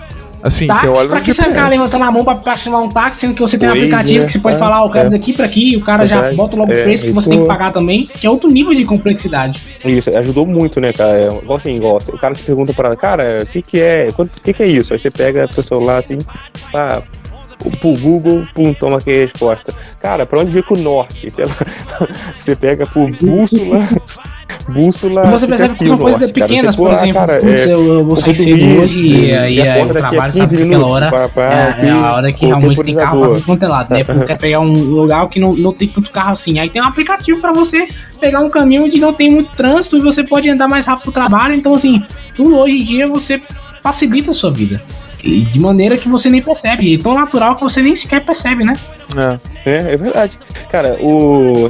Assim, 0.46 0.66
você 0.66 0.72
Táxi, 0.72 0.86
olha 0.86 1.08
pra 1.08 1.20
que 1.20 1.32
você 1.34 1.42
ficar 1.42 1.68
levantando 1.68 2.04
a 2.04 2.10
mão 2.12 2.24
pra, 2.24 2.36
pra 2.36 2.56
chamar 2.56 2.78
um 2.78 2.88
táxi, 2.88 3.22
sendo 3.22 3.34
que 3.34 3.40
você 3.40 3.58
tem 3.58 3.68
um 3.68 3.72
aplicativo 3.72 4.20
né? 4.20 4.26
que 4.26 4.32
você 4.32 4.38
pode 4.38 4.54
É, 4.54 4.58
falar, 4.58 4.82
"Ó, 4.84 4.86
eu 4.86 4.92
quero 4.92 5.06
é. 5.08 5.10
daqui 5.10 5.32
pra 5.32 5.44
aqui, 5.44 5.72
e 5.72 5.76
o 5.76 5.80
cara 5.84 6.06
já 6.06 6.16
Verdade. 6.16 6.36
bota 6.36 6.56
logo 6.56 6.70
o 6.70 6.74
É, 6.74 6.82
preço 6.84 7.04
que 7.06 7.10
você 7.12 7.30
tem 7.30 7.40
que 7.40 7.46
pagar 7.46 7.72
também, 7.72 8.06
que 8.06 8.26
é 8.26 8.30
outro 8.30 8.48
nível 8.48 8.72
de 8.72 8.84
complexidade. 8.84 9.60
Isso, 9.84 10.08
ajudou 10.16 10.46
muito, 10.46 10.80
né, 10.80 10.92
cara? 10.92 11.16
É, 11.16 11.28
assim, 11.54 11.74
igual, 11.74 11.98
o 12.12 12.18
cara 12.18 12.34
te 12.34 12.44
pergunta 12.44 12.72
pra 12.72 12.88
ela, 12.88 12.96
cara, 12.96 13.40
o 13.42 13.46
que 13.46 13.60
que 13.60 13.80
é? 13.80 14.08
O 14.16 14.26
que 14.42 14.52
que 14.52 14.62
é 14.62 14.66
isso? 14.66 14.92
Aí 14.92 14.98
você 15.00 15.10
pega 15.10 15.50
seu 15.50 15.62
celular 15.64 15.98
assim, 15.98 16.18
pá, 16.70 17.02
pro 17.80 17.96
Google, 17.96 18.46
pum, 18.54 18.72
toma 18.72 18.98
aqui 18.98 19.10
a 19.10 19.14
resposta. 19.22 19.74
Cara, 20.00 20.24
pra 20.26 20.38
onde 20.38 20.52
fica 20.52 20.74
o 20.74 20.76
norte? 20.76 21.28
Sei 21.30 21.44
lá, 21.44 21.56
você 22.38 22.54
pega 22.54 22.86
por 22.86 23.10
bússola, 23.18 23.80
bússola. 24.68 25.24
Você 25.26 25.46
percebe 25.46 25.74
que 25.74 25.86
são 25.86 25.98
coisas 25.98 26.20
cara. 26.20 26.32
pequenas, 26.32 26.76
por 26.76 26.92
exemplo, 26.92 27.14
cara, 27.14 27.38
putz, 27.38 27.66
é, 27.66 27.72
eu, 27.72 27.94
eu 27.94 28.04
vou 28.04 28.16
sair 28.16 28.32
do 28.32 28.36
cedo 28.36 28.82
hoje 28.82 29.06
e 29.06 29.34
aí 29.34 29.60
o 29.60 29.90
a 29.90 29.94
trabalho 29.94 30.32
15 30.32 30.38
sabe 30.38 30.56
que 30.56 30.62
aquela 30.62 30.68
minutos, 30.68 30.92
hora 30.92 31.10
pá, 31.10 31.28
pá, 31.28 31.42
é, 31.42 31.86
é 31.86 31.90
a 31.90 32.12
hora 32.12 32.32
que 32.32 32.46
realmente 32.46 32.82
tem 32.82 32.94
carro 32.94 33.20
pra 33.20 33.28
tudo 33.28 33.46
quanto 33.46 33.62
é 33.64 33.68
lado, 33.68 33.90
né? 33.90 34.04
Porque 34.04 34.24
quer 34.24 34.38
pegar 34.38 34.60
um 34.60 34.72
lugar 34.72 35.28
que 35.28 35.38
não, 35.38 35.54
não 35.54 35.72
tem 35.72 35.88
tanto 35.88 36.10
carro 36.10 36.32
assim. 36.32 36.58
Aí 36.58 36.68
tem 36.68 36.82
um 36.82 36.86
aplicativo 36.86 37.40
pra 37.40 37.52
você 37.52 37.88
pegar 38.20 38.40
um 38.40 38.50
caminho 38.50 38.84
onde 38.84 38.98
não 38.98 39.12
tem 39.12 39.30
muito 39.30 39.54
trânsito 39.54 39.96
e 39.98 40.00
você 40.00 40.24
pode 40.24 40.48
andar 40.48 40.68
mais 40.68 40.86
rápido 40.86 41.04
pro 41.04 41.12
trabalho. 41.12 41.54
Então, 41.54 41.74
assim, 41.74 42.04
tudo 42.34 42.56
hoje 42.56 42.80
em 42.80 42.84
dia 42.84 43.08
você 43.08 43.40
facilita 43.82 44.30
a 44.30 44.34
sua 44.34 44.50
vida. 44.50 44.82
E 45.26 45.40
de 45.42 45.60
maneira 45.60 45.96
que 45.96 46.08
você 46.08 46.30
nem 46.30 46.40
percebe. 46.40 46.92
E 46.92 46.98
tão 46.98 47.14
natural 47.14 47.56
que 47.56 47.62
você 47.62 47.82
nem 47.82 47.96
sequer 47.96 48.24
percebe, 48.24 48.64
né? 48.64 48.74
É. 49.64 49.70
É, 49.70 49.92
é 49.94 49.96
verdade. 49.96 50.38
Cara, 50.70 50.96
o. 51.00 51.68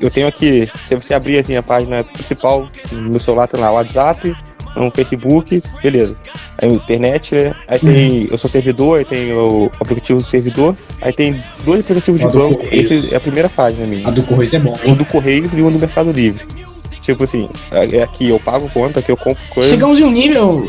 eu 0.00 0.10
tenho 0.10 0.26
aqui. 0.26 0.68
Se 0.86 0.94
você 0.94 1.14
abrir 1.14 1.38
assim, 1.38 1.56
a 1.56 1.62
página 1.62 2.02
principal 2.02 2.68
no 2.90 3.10
meu 3.10 3.20
celular, 3.20 3.46
tem 3.46 3.60
lá 3.60 3.70
o 3.70 3.74
WhatsApp, 3.74 4.34
um 4.76 4.90
Facebook, 4.90 5.62
beleza. 5.82 6.16
Aí 6.60 6.68
internet, 6.68 7.34
né? 7.34 7.54
Aí 7.68 7.78
tem. 7.78 8.28
Eu 8.30 8.38
sou 8.38 8.50
servidor, 8.50 8.98
aí 8.98 9.04
tem 9.04 9.32
o 9.32 9.70
aplicativo 9.80 10.20
do 10.20 10.26
servidor, 10.26 10.76
aí 11.00 11.12
tem 11.12 11.42
dois 11.64 11.80
aplicativos 11.80 12.20
de 12.20 12.26
Ó, 12.26 12.30
do 12.30 12.38
banco. 12.38 12.64
Correios. 12.64 12.90
Esse 12.90 13.14
é 13.14 13.16
a 13.16 13.20
primeira 13.20 13.48
página 13.48 13.86
minha. 13.86 14.08
A 14.08 14.10
do 14.10 14.22
Correios 14.22 14.54
é 14.54 14.58
bom. 14.58 14.76
Um 14.84 14.94
do 14.94 15.04
Correios 15.04 15.52
e 15.52 15.62
um 15.62 15.70
do 15.70 15.78
Mercado 15.78 16.10
Livre. 16.10 16.44
Tipo 17.00 17.22
assim, 17.22 17.48
é 17.70 18.02
aqui 18.02 18.28
eu 18.28 18.40
pago 18.40 18.68
conta, 18.70 18.98
aqui 18.98 19.12
eu 19.12 19.16
compro 19.16 19.40
coisa. 19.50 19.68
Chegamos 19.68 20.00
em 20.00 20.04
um 20.04 20.10
nível. 20.10 20.68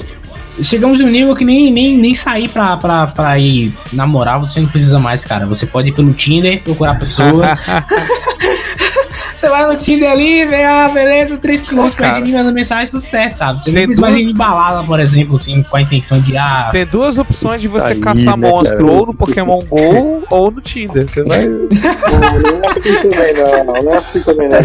Chegamos 0.61 0.99
em 0.99 1.03
um 1.05 1.09
nível 1.09 1.35
que 1.35 1.45
nem, 1.45 1.71
nem, 1.71 1.97
nem 1.97 2.15
sair 2.15 2.49
pra, 2.49 2.77
pra, 2.77 3.07
pra 3.07 3.37
ir 3.39 3.73
namorar, 3.93 4.39
você 4.39 4.59
não 4.59 4.67
precisa 4.67 4.99
mais, 4.99 5.23
cara. 5.23 5.45
Você 5.45 5.65
pode 5.65 5.89
ir 5.89 5.93
pelo 5.93 6.13
Tinder, 6.13 6.61
procurar 6.63 6.95
pessoas. 6.95 7.51
você 9.39 9.49
vai 9.49 9.65
no 9.67 9.77
Tinder 9.77 10.11
ali, 10.11 10.45
vê, 10.45 10.63
ah, 10.63 10.89
beleza, 10.93 11.37
3km 11.37 11.93
pra 11.95 12.05
Cara. 12.07 12.13
seguir, 12.15 12.33
manda 12.33 12.51
mensagem, 12.51 12.87
tudo 12.87 13.01
certo, 13.03 13.35
sabe? 13.35 13.63
Você 13.63 13.71
nem 13.71 13.85
precisa 13.85 14.01
mais 14.01 14.15
duas- 14.15 14.25
ir 14.27 14.31
em 14.31 14.35
balada, 14.35 14.83
por 14.83 14.99
exemplo, 14.99 15.35
assim, 15.35 15.63
com 15.63 15.77
a 15.77 15.81
intenção 15.81 16.19
de, 16.21 16.37
ah, 16.37 16.69
Tem 16.71 16.85
duas 16.85 17.17
opções 17.17 17.61
de 17.61 17.67
você 17.67 17.93
aí, 17.93 17.99
caçar 17.99 18.37
né, 18.37 18.49
monstro, 18.49 18.77
cara? 18.85 18.91
ou 18.91 19.05
no 19.07 19.13
Pokémon 19.13 19.59
GO 19.69 20.23
ou 20.29 20.51
no 20.51 20.61
Tinder. 20.61 21.05
Você 21.07 21.23
vai... 21.23 21.45
Não, 22.17 22.39
não 22.39 22.61
é 22.63 22.67
assim 22.69 22.93
também, 23.09 23.33
não. 23.33 23.83
Não 23.83 23.91
é 23.93 23.97
assim 23.97 24.21
também, 24.21 24.49
não. 24.49 24.57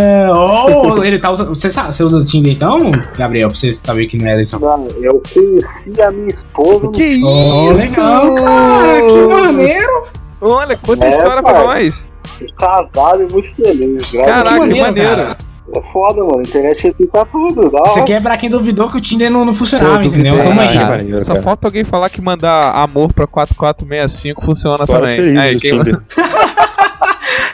é, 0.00 0.32
ou 0.32 1.04
ele 1.04 1.18
tá 1.18 1.30
usando. 1.30 1.48
Você, 1.54 1.70
sabe, 1.70 1.94
você 1.94 2.02
usa 2.04 2.18
o 2.18 2.24
Tinder 2.24 2.52
então, 2.52 2.78
Gabriel, 3.16 3.48
pra 3.48 3.56
você 3.56 3.72
saber 3.72 4.06
que 4.06 4.18
não 4.18 4.28
é 4.28 4.32
eleição? 4.34 4.60
Não, 4.60 4.86
eu 5.00 5.22
conheci 5.32 5.92
a 6.00 6.10
minha 6.10 6.28
esposa 6.28 6.86
no 6.86 6.92
Que 6.92 7.20
Oh, 7.24 7.72
isso? 7.72 7.80
legal, 7.98 8.34
cara, 8.34 9.02
que 9.06 9.26
maneiro! 9.42 10.02
Olha, 10.40 10.76
conta 10.76 11.06
É, 11.06 11.10
história 11.10 11.42
pra 11.42 11.52
pai. 11.54 11.64
nós. 11.64 12.12
Casado 12.58 13.22
e 13.22 13.32
muito 13.32 13.54
feliz. 13.54 14.10
Graças 14.12 14.32
Caraca, 14.32 14.56
a 14.56 14.60
que 14.60 14.66
Deus. 14.74 14.80
maneiro. 14.86 15.16
cara. 15.16 15.36
É 15.74 15.82
foda, 15.92 16.22
mano. 16.22 16.38
A 16.38 16.42
internet 16.42 16.94
tá 17.12 17.24
tudo. 17.24 17.68
Dá 17.70 17.82
Isso 17.86 17.98
aqui 17.98 18.12
é 18.12 18.20
pra 18.20 18.36
quem 18.36 18.48
duvidou 18.48 18.88
que 18.88 18.98
o 18.98 19.00
Tinder 19.00 19.28
não, 19.30 19.44
não 19.44 19.52
funcionava, 19.52 20.04
entendeu? 20.04 20.36
Tamo 20.40 20.60
aí, 20.60 20.72
cara. 20.74 20.86
maneiro, 20.96 21.24
Só 21.24 21.32
cara. 21.32 21.42
falta 21.42 21.66
alguém 21.66 21.82
falar 21.82 22.08
que 22.08 22.20
mandar 22.22 22.70
amor 22.76 23.12
pra 23.12 23.26
4465 23.26 24.44
funciona 24.44 24.84
História 24.84 25.00
também. 25.00 25.16
feliz 25.16 25.36
Aí, 25.38 25.58
quem- 25.58 25.80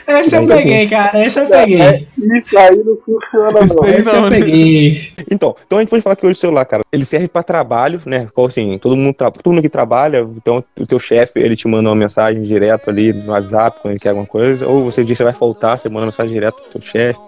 Esse 0.07 0.35
eu 0.35 0.47
peguei, 0.47 0.87
cara. 0.87 1.25
Esse 1.25 1.39
eu 1.39 1.45
É, 1.45 1.47
peguei. 1.47 2.07
isso 2.37 2.57
aí 2.57 2.83
não 2.83 2.97
funciona, 2.97 3.65
Isso 3.65 3.75
não. 3.75 3.83
aí 3.83 3.93
Esse 3.95 4.15
eu 4.15 4.29
né? 4.29 4.39
peguei. 4.39 4.97
Então, 5.31 5.55
então 5.65 5.77
a 5.77 5.81
gente 5.81 5.89
pode 5.89 6.01
falar 6.01 6.15
que 6.15 6.25
hoje 6.25 6.33
o 6.37 6.41
celular, 6.41 6.65
cara, 6.65 6.83
ele 6.91 7.05
serve 7.05 7.27
pra 7.27 7.41
trabalho, 7.43 8.01
né? 8.05 8.27
Assim, 8.47 8.77
todo 8.77 8.95
mundo, 8.95 9.13
tra... 9.13 9.31
todo 9.31 9.53
mundo 9.53 9.61
que 9.61 9.69
trabalha, 9.69 10.27
então 10.35 10.63
o 10.79 10.85
teu 10.85 10.99
chefe, 10.99 11.39
ele 11.39 11.55
te 11.55 11.67
manda 11.67 11.89
uma 11.89 11.95
mensagem 11.95 12.41
direto 12.43 12.89
ali 12.89 13.13
no 13.13 13.31
WhatsApp 13.31 13.79
quando 13.81 13.93
ele 13.93 13.99
quer 13.99 14.09
alguma 14.09 14.27
coisa, 14.27 14.67
ou 14.67 14.83
você 14.83 15.03
diz 15.03 15.11
que 15.11 15.15
você 15.17 15.23
vai 15.23 15.33
faltar, 15.33 15.79
você 15.79 15.89
manda 15.89 16.05
mensagem 16.05 16.33
direto 16.33 16.55
pro 16.55 16.71
teu 16.71 16.81
chefe, 16.81 17.21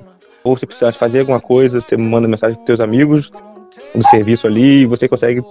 ou 0.43 0.57
você 0.57 0.65
precisa 0.65 0.91
fazer 0.91 1.19
alguma 1.21 1.39
coisa, 1.39 1.79
você 1.81 1.95
manda 1.97 2.27
mensagem 2.27 2.55
pros 2.55 2.65
teus 2.65 2.79
amigos 2.79 3.31
do 3.93 4.03
serviço 4.07 4.47
ali, 4.47 4.81
e 4.81 4.85
você 4.85 5.07
consegue 5.07 5.41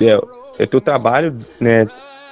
é, 0.00 0.18
é 0.58 0.66
teu 0.66 0.80
trabalho, 0.80 1.36
né? 1.60 1.86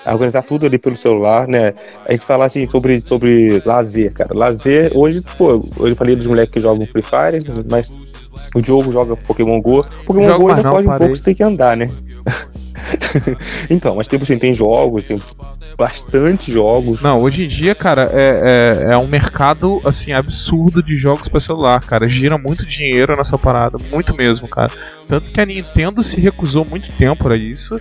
Organizar 0.06 0.42
tudo 0.42 0.66
ali 0.66 0.78
pelo 0.78 0.96
celular, 0.96 1.46
né? 1.46 1.74
A 2.06 2.12
gente 2.12 2.24
fala 2.24 2.46
assim 2.46 2.68
sobre, 2.68 3.00
sobre 3.00 3.62
lazer, 3.64 4.12
cara. 4.12 4.34
Lazer, 4.34 4.92
hoje, 4.94 5.22
pô, 5.36 5.64
eu 5.80 5.96
falei 5.96 6.16
dos 6.16 6.26
moleques 6.26 6.52
que 6.52 6.60
jogam 6.60 6.86
Free 6.86 7.02
Fire, 7.02 7.38
mas 7.70 7.90
o 8.54 8.60
Diogo 8.60 8.90
joga 8.92 9.16
Pokémon 9.16 9.60
Go. 9.60 9.84
Pokémon 10.04 10.28
Jogo 10.28 10.40
Go 10.40 10.48
ainda 10.48 10.62
não, 10.62 10.72
foge 10.72 10.88
um 10.88 10.96
pouco, 10.96 11.16
você 11.16 11.22
tem 11.22 11.34
que 11.34 11.42
andar, 11.42 11.76
né? 11.76 11.88
então, 13.70 13.94
mas 13.96 14.08
tipo 14.08 14.24
assim, 14.24 14.38
tem 14.38 14.54
jogos, 14.54 15.04
tem 15.04 15.18
bastante 15.76 16.52
jogos. 16.52 17.00
Não, 17.00 17.18
hoje 17.18 17.44
em 17.44 17.48
dia, 17.48 17.74
cara, 17.74 18.10
é, 18.12 18.86
é, 18.88 18.92
é 18.92 18.96
um 18.96 19.06
mercado, 19.06 19.80
assim, 19.84 20.12
absurdo 20.12 20.82
de 20.82 20.94
jogos 20.94 21.28
pra 21.28 21.40
celular, 21.40 21.80
cara. 21.80 22.08
Gira 22.08 22.36
muito 22.36 22.66
dinheiro 22.66 23.16
nessa 23.16 23.38
parada, 23.38 23.78
muito 23.90 24.14
mesmo, 24.14 24.48
cara. 24.48 24.70
Tanto 25.08 25.30
que 25.30 25.40
a 25.40 25.46
Nintendo 25.46 26.02
se 26.02 26.20
recusou 26.20 26.66
muito 26.68 26.92
tempo 26.92 27.28
a 27.28 27.36
isso, 27.36 27.76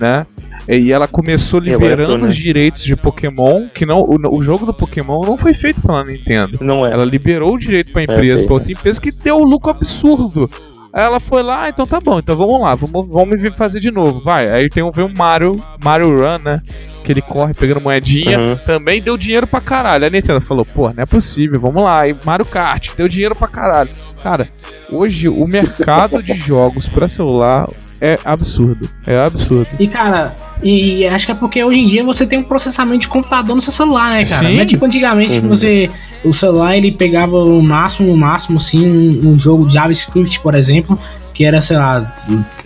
né? 0.00 0.26
E 0.66 0.92
ela 0.92 1.06
começou 1.06 1.58
agora 1.58 1.72
liberando 1.72 2.02
entrou, 2.02 2.18
né? 2.18 2.28
os 2.28 2.36
direitos 2.36 2.82
de 2.82 2.96
Pokémon, 2.96 3.66
que 3.66 3.84
não, 3.84 4.00
o, 4.00 4.38
o 4.38 4.42
jogo 4.42 4.64
do 4.64 4.72
Pokémon 4.72 5.20
não 5.20 5.36
foi 5.36 5.52
feito 5.52 5.82
pela 5.82 6.04
Nintendo. 6.04 6.58
Não 6.62 6.86
é. 6.86 6.92
Ela 6.92 7.04
liberou 7.04 7.54
o 7.54 7.58
direito 7.58 7.92
pra 7.92 8.02
empresa, 8.02 8.38
sei. 8.38 8.46
pra 8.46 8.54
outra 8.54 8.72
empresa 8.72 9.00
que 9.00 9.10
deu 9.10 9.36
um 9.36 9.44
lucro 9.44 9.70
absurdo. 9.70 10.48
Aí 10.92 11.02
ela 11.02 11.20
foi 11.20 11.42
lá, 11.42 11.64
"Ah, 11.64 11.68
então 11.68 11.84
tá 11.84 12.00
bom, 12.00 12.18
então 12.20 12.36
vamos 12.36 12.60
lá, 12.60 12.74
vamos, 12.76 13.08
vamos 13.08 13.56
fazer 13.56 13.80
de 13.80 13.90
novo, 13.90 14.20
vai. 14.20 14.48
Aí 14.48 14.68
tem 14.68 14.82
um, 14.82 14.90
vem 14.90 15.04
o 15.04 15.12
Mario, 15.14 15.54
Mario 15.82 16.08
Run, 16.08 16.38
né? 16.38 16.62
Que 17.04 17.12
ele 17.12 17.20
corre 17.22 17.52
pegando 17.52 17.80
moedinha. 17.82 18.38
Uhum. 18.40 18.56
Também 18.66 19.00
deu 19.00 19.16
dinheiro 19.18 19.46
pra 19.46 19.60
caralho. 19.60 20.06
A 20.06 20.10
Nintendo 20.10 20.40
falou, 20.40 20.64
pô, 20.64 20.88
não 20.92 21.02
é 21.02 21.06
possível, 21.06 21.60
vamos 21.60 21.82
lá. 21.82 22.08
E 22.08 22.16
Mario 22.24 22.46
Kart, 22.46 22.90
deu 22.96 23.06
dinheiro 23.06 23.34
pra 23.36 23.46
caralho. 23.46 23.90
Cara, 24.22 24.48
hoje 24.90 25.28
o 25.28 25.46
mercado 25.46 26.22
de 26.22 26.32
jogos 26.34 26.88
pra 26.88 27.06
celular 27.06 27.68
é 28.00 28.18
absurdo. 28.24 28.88
É 29.06 29.18
absurdo. 29.18 29.68
E, 29.78 29.86
cara, 29.86 30.34
E 30.62 31.06
acho 31.06 31.26
que 31.26 31.32
é 31.32 31.34
porque 31.34 31.62
hoje 31.62 31.78
em 31.78 31.86
dia 31.86 32.02
você 32.02 32.26
tem 32.26 32.38
um 32.38 32.42
processamento 32.42 33.00
de 33.00 33.08
computador 33.08 33.54
no 33.54 33.60
seu 33.60 33.72
celular, 33.72 34.10
né, 34.12 34.24
cara? 34.24 34.48
Sim. 34.48 34.54
Não 34.54 34.62
é 34.62 34.64
tipo 34.64 34.84
antigamente 34.86 35.34
que 35.40 35.46
Uhum. 35.46 35.48
você. 35.48 35.90
O 36.24 36.32
celular 36.32 36.74
ele 36.74 36.90
pegava 36.90 37.36
no 37.44 37.62
máximo, 37.62 38.08
no 38.08 38.16
máximo, 38.16 38.56
assim, 38.56 38.86
um, 38.86 39.32
um 39.32 39.36
jogo 39.36 39.66
de 39.68 39.74
JavaScript, 39.74 40.40
por 40.40 40.54
exemplo, 40.54 40.98
que 41.34 41.44
era, 41.44 41.60
sei 41.60 41.76
lá, 41.76 42.14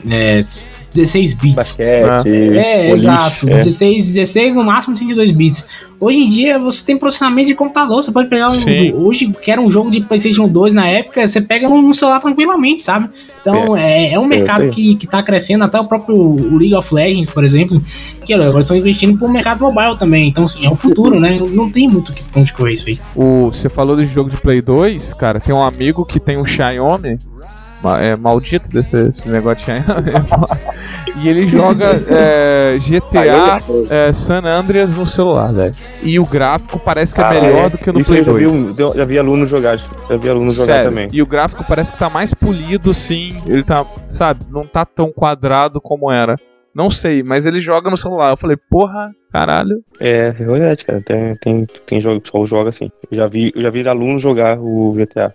é, 0.09 0.41
16 0.91 1.35
bits. 1.35 1.55
Basquete, 1.55 2.29
É, 2.29 2.89
boliche, 2.89 2.93
exato. 3.07 3.49
é. 3.49 3.57
16, 3.57 4.07
16 4.15 4.57
no 4.57 4.65
máximo 4.65 4.95
32 4.95 5.31
bits. 5.33 5.67
Hoje 6.01 6.19
em 6.19 6.29
dia 6.29 6.59
você 6.59 6.85
tem 6.85 6.97
processamento 6.97 7.49
de 7.49 7.55
computador. 7.55 8.01
Você 8.03 8.13
pode 8.13 8.29
pegar 8.29 8.51
um. 8.51 8.57
Hoje, 8.95 9.33
que 9.43 9.51
era 9.51 9.61
um 9.61 9.71
jogo 9.71 9.91
de 9.91 10.01
PlayStation 10.01 10.47
2 10.47 10.73
na 10.73 10.87
época, 10.87 11.27
você 11.27 11.41
pega 11.41 11.69
no, 11.69 11.83
no 11.83 11.93
celular 11.93 12.21
tranquilamente, 12.21 12.85
sabe? 12.85 13.11
Então 13.41 13.77
é, 13.77 14.13
é 14.13 14.19
um 14.19 14.27
mercado 14.27 14.63
sei. 14.63 14.71
que, 14.71 14.95
que 14.97 15.07
tá 15.07 15.23
crescendo. 15.23 15.65
Até 15.65 15.81
o 15.81 15.85
próprio 15.85 16.17
o 16.17 16.57
League 16.57 16.75
of 16.75 16.95
Legends, 16.95 17.31
por 17.31 17.45
exemplo, 17.45 17.83
que 18.25 18.33
agora 18.33 18.61
estão 18.61 18.77
investindo 18.77 19.19
pro 19.19 19.29
mercado 19.29 19.61
mobile 19.61 19.99
também. 19.99 20.29
Então, 20.29 20.45
assim, 20.45 20.65
é 20.65 20.71
o 20.71 20.77
futuro, 20.77 21.19
né? 21.19 21.41
Não 21.51 21.69
tem 21.69 21.89
muito 21.89 22.13
que 22.13 22.23
onde 22.37 22.53
correr 22.53 22.75
isso 22.75 22.89
aí. 22.89 22.99
O, 23.17 23.47
você 23.47 23.69
falou 23.69 23.97
de 23.97 24.07
jogo 24.07 24.31
de 24.31 24.37
Play 24.41 24.63
2, 24.63 25.15
cara, 25.15 25.41
tem 25.41 25.53
um 25.55 25.63
amigo 25.63 26.05
que 26.05 26.21
tem 26.21 26.39
um 26.39 26.45
Xiaomi, 26.45 27.19
é 28.01 28.17
maldito 28.17 28.69
desse 28.69 28.97
esse 29.09 29.29
negócio 29.29 29.65
e 31.17 31.29
ele 31.29 31.47
joga 31.49 32.03
é, 32.09 32.77
GTA 32.79 33.61
é, 33.91 34.13
San 34.13 34.43
Andreas 34.45 34.97
no 34.97 35.07
celular, 35.07 35.53
velho. 35.53 35.75
E 36.03 36.19
o 36.19 36.27
gráfico 36.27 36.79
parece 36.79 37.15
que 37.15 37.21
é 37.21 37.25
Ah, 37.25 37.31
melhor 37.31 37.67
é. 37.67 37.71
do 37.71 37.79
que 37.79 37.93
no 37.93 38.01
Isso 38.01 38.11
Play 38.11 38.21
eu 38.21 38.25
já 38.25 38.33
2. 38.33 38.43
vi, 38.43 38.83
um- 38.85 38.95
já 38.97 39.05
vi 39.05 39.19
aluno 39.19 39.47
jogar, 39.47 39.77
já 39.77 40.17
vi 40.17 40.29
aluno 40.29 40.51
jogar 40.51 40.75
Sério. 40.75 40.89
também. 40.91 41.09
E 41.13 41.23
o 41.23 41.27
gráfico 41.27 41.65
parece 41.69 41.93
que 41.93 41.99
tá 41.99 42.11
mais 42.11 42.33
polido, 42.35 42.93
sim. 42.95 43.37
Ele 43.47 43.63
tá, 43.65 43.85
sabe, 44.09 44.45
não 44.51 44.67
tá 44.67 44.85
tão 44.85 45.11
quadrado 45.13 45.81
como 45.81 46.11
era. 46.11 46.37
Não 46.75 46.91
sei, 46.91 47.23
mas 47.23 47.45
ele 47.47 47.61
joga 47.61 47.91
no 47.91 47.97
celular. 47.97 48.31
Eu 48.31 48.37
falei, 48.37 48.57
porra, 48.71 49.11
caralho. 49.33 49.83
É, 50.01 50.29
é 50.29 50.33
verdade, 50.33 50.85
cara. 50.85 51.01
Tem, 51.01 51.35
tem, 51.37 51.67
tem 51.87 52.01
jogo 52.01 52.21
que 52.21 52.29
só 52.29 52.45
joga 52.47 52.69
assim. 52.69 52.89
Eu 53.11 53.17
já 53.17 53.27
vi, 53.27 53.51
eu 53.55 53.63
já 53.63 53.71
vi 53.71 53.87
aluno 53.89 54.19
jogar 54.19 54.59
o 54.61 54.93
GTA. 54.97 55.35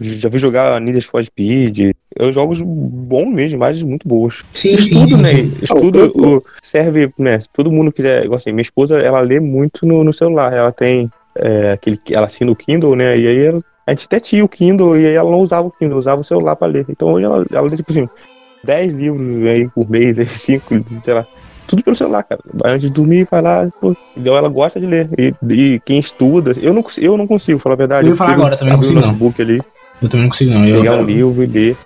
Já 0.00 0.28
vi 0.28 0.38
jogar 0.38 0.80
Need 0.80 1.00
for 1.02 1.24
Speed. 1.24 1.92
Eu 2.16 2.32
jogos 2.32 2.60
bons 2.62 3.30
mesmo, 3.32 3.56
imagens 3.56 3.82
muito 3.82 4.06
boas. 4.06 4.42
Sim, 4.54 4.74
Estudo, 4.74 5.08
sim, 5.08 5.16
né? 5.22 5.28
sim. 5.30 5.52
Estudo 5.62 6.12
o- 6.16 6.44
serve, 6.62 7.12
né? 7.18 7.38
Todo 7.52 7.72
mundo 7.72 7.92
quiser, 7.92 8.24
igual 8.24 8.36
assim, 8.38 8.52
minha 8.52 8.62
esposa, 8.62 8.98
ela 9.00 9.20
lê 9.20 9.40
muito 9.40 9.84
no, 9.86 10.04
no 10.04 10.12
celular. 10.12 10.52
Ela 10.52 10.72
tem 10.72 11.10
é, 11.36 11.72
aquele, 11.72 11.98
ela 12.10 12.26
assina 12.26 12.50
o 12.50 12.56
Kindle, 12.56 12.96
né? 12.96 13.18
E 13.18 13.26
aí 13.26 13.38
ela- 13.46 13.60
a 13.86 13.90
gente 13.92 14.04
até 14.06 14.20
tinha 14.20 14.44
o 14.44 14.48
Kindle 14.48 14.98
e 14.98 15.06
aí 15.06 15.14
ela 15.14 15.30
não 15.30 15.38
usava 15.38 15.66
o 15.66 15.70
Kindle, 15.70 15.98
usava 15.98 16.20
o 16.20 16.24
celular 16.24 16.54
pra 16.56 16.66
ler. 16.68 16.84
Então 16.88 17.08
hoje 17.12 17.24
ela, 17.24 17.44
ela 17.52 17.68
lê 17.68 17.76
tipo 17.76 17.90
assim, 17.90 18.08
10 18.64 18.92
livros 18.92 19.46
aí 19.48 19.68
por 19.68 19.88
mês, 19.88 20.18
aí 20.20 20.26
5, 20.26 20.74
sei 21.02 21.14
lá. 21.14 21.26
Tudo 21.66 21.84
pelo 21.84 21.94
celular, 21.94 22.22
cara. 22.22 22.40
Antes 22.64 22.82
de 22.82 22.90
dormir, 22.90 23.28
vai 23.30 23.42
lá, 23.42 23.68
pô. 23.80 23.94
Então 24.16 24.34
ela 24.34 24.48
gosta 24.48 24.80
de 24.80 24.86
ler. 24.86 25.08
E, 25.18 25.34
e 25.50 25.80
quem 25.80 25.98
estuda, 25.98 26.52
eu 26.60 26.72
não, 26.72 26.82
eu 26.96 27.16
não 27.18 27.26
consigo, 27.26 27.58
falar 27.58 27.74
a 27.74 27.78
verdade. 27.78 28.06
Eu 28.06 28.12
ia 28.12 28.16
falar 28.16 28.32
agora, 28.32 28.56
também 28.56 28.72
não 28.72 28.80
consigo, 28.80 29.00
não. 29.00 29.32
ali, 29.38 29.60
Eu 30.00 30.08
também 30.08 30.24
não 30.24 30.30
consigo, 30.30 30.52
não. 30.52 30.66
Eu, 30.66 30.80
pegar 30.80 30.96
um 30.96 31.04
livro 31.04 31.42
e 31.42 31.46
ler. 31.46 31.76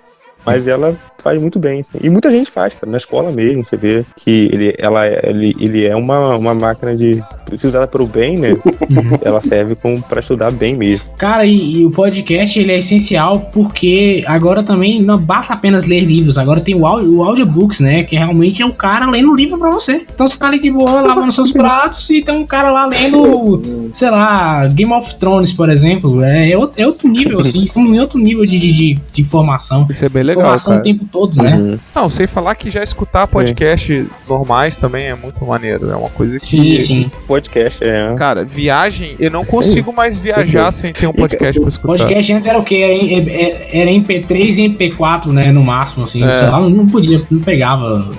Mas 0.45 0.67
ela 0.67 0.97
faz 1.23 1.41
muito 1.41 1.59
bem. 1.59 1.81
assim. 1.81 1.99
E 2.03 2.11
muita 2.11 2.31
gente 2.31 2.51
faz, 2.51 2.75
cara. 2.75 2.91
Na 2.91 2.97
escola 2.99 3.31
mesmo, 3.31 3.65
você 3.65 3.77
vê 3.77 4.05
que 4.17 4.51
ele, 4.53 4.75
ela, 4.79 5.07
é- 5.07 5.21
ele, 5.31 5.55
ele 5.59 5.87
é 5.87 5.95
uma, 5.97 6.37
uma 6.37 6.55
máquina 6.55 6.95
de. 6.97 7.23
Se 7.57 7.67
usada 7.67 7.87
para 7.87 8.03
o 8.03 8.07
bem, 8.07 8.39
né? 8.39 8.51
Uhum. 8.53 9.19
ela 9.23 9.41
serve 9.41 9.75
como 9.75 10.01
para 10.03 10.21
estudar 10.21 10.51
bem 10.51 10.75
mesmo. 10.75 11.07
Cara, 11.19 11.45
e, 11.45 11.81
e 11.81 11.85
o 11.87 11.91
podcast 11.91 12.59
ele 12.59 12.73
é 12.73 12.79
essencial 12.79 13.41
porque 13.53 14.25
agora 14.27 14.63
também 14.63 15.03
não 15.03 15.19
basta 15.19 15.53
apenas 15.53 15.87
ler 15.87 16.01
livros, 16.01 16.39
agora 16.39 16.61
tem 16.61 16.75
o, 16.75 16.87
audio, 16.87 17.15
o 17.17 17.23
audiobooks, 17.23 17.81
né? 17.81 18.05
Que 18.05 18.17
realmente 18.17 18.63
é 18.63 18.67
o 18.67 18.73
cara 18.73 19.09
lendo 19.09 19.31
o 19.33 19.37
livro 19.37 19.59
pra 19.59 19.71
você. 19.71 20.05
Então 20.15 20.27
você 20.27 20.39
tá 20.39 20.47
ali 20.49 20.59
de 20.59 20.71
boa, 20.71 21.03
lavando 21.03 21.31
seus 21.31 21.53
pratos 21.53 22.09
e 22.11 22.23
tem 22.23 22.35
um 22.35 22.47
cara 22.47 22.71
lá 22.71 22.87
lendo, 22.87 23.91
sei 23.93 24.11
lá, 24.11 24.67
Game 24.69 24.93
of 24.93 25.15
Thrones, 25.17 25.53
por 25.53 25.69
exemplo. 25.71 26.23
É, 26.23 26.51
é 26.51 26.57
outro, 26.59 26.81
é 26.81 26.87
outro 26.87 27.09
nível, 27.09 27.41
assim, 27.41 27.63
estamos 27.63 27.95
em 27.95 28.01
outro 28.01 28.19
nível 28.19 28.47
de, 28.47 28.59
de, 28.59 28.73
de, 28.73 28.95
de 29.13 29.21
informação. 29.21 29.87
Isso 29.91 30.05
é 30.05 30.09
bem 30.09 30.23
legal, 30.23 30.43
informação 30.43 30.73
cara. 30.75 30.81
o 30.81 30.85
tempo 30.85 31.05
todo, 31.13 31.41
né? 31.43 31.55
Uhum. 31.55 31.79
Não, 31.95 32.09
sem 32.11 32.27
falar 32.27 32.55
que 32.55 32.71
já 32.71 32.83
escutar 32.83 33.27
podcast 33.29 34.07
normais 34.29 34.79
também 34.79 35.05
é 35.05 35.15
muito 35.15 35.45
maneiro. 35.45 35.91
É 35.91 35.95
uma 35.95 36.09
coisa 36.09 36.39
que. 36.41 36.47
Sim, 36.47 36.81
sim. 36.81 37.11
Podcast, 37.29 37.79
é. 37.85 38.15
Cara, 38.17 38.45
viagem, 38.45 39.15
eu 39.21 39.31
não 39.31 39.45
consigo 39.45 39.93
mais 39.93 40.19
viajar 40.19 40.73
sem 40.73 40.93
ter 40.93 41.07
um 41.07 41.13
podcast 41.13 41.61
pra 41.61 41.69
escutar. 41.69 41.87
Podcast 41.89 42.33
antes 42.33 42.47
era 42.47 42.59
o 42.59 42.65
quê? 42.65 42.77
Era, 42.77 42.93
em- 42.95 43.15
é- 43.31 43.81
era 43.83 43.91
MP3 43.91 44.57
e 44.59 44.63
MP4, 44.69 45.27
né? 45.33 45.53
No 45.53 45.63
máximo, 45.63 46.05
assim. 46.05 46.25
É. 46.25 46.33
Sei 46.33 46.49
lá, 46.49 46.59
não 46.61 46.89
podia, 46.89 47.23
não 47.31 47.41
pegava 47.41 48.11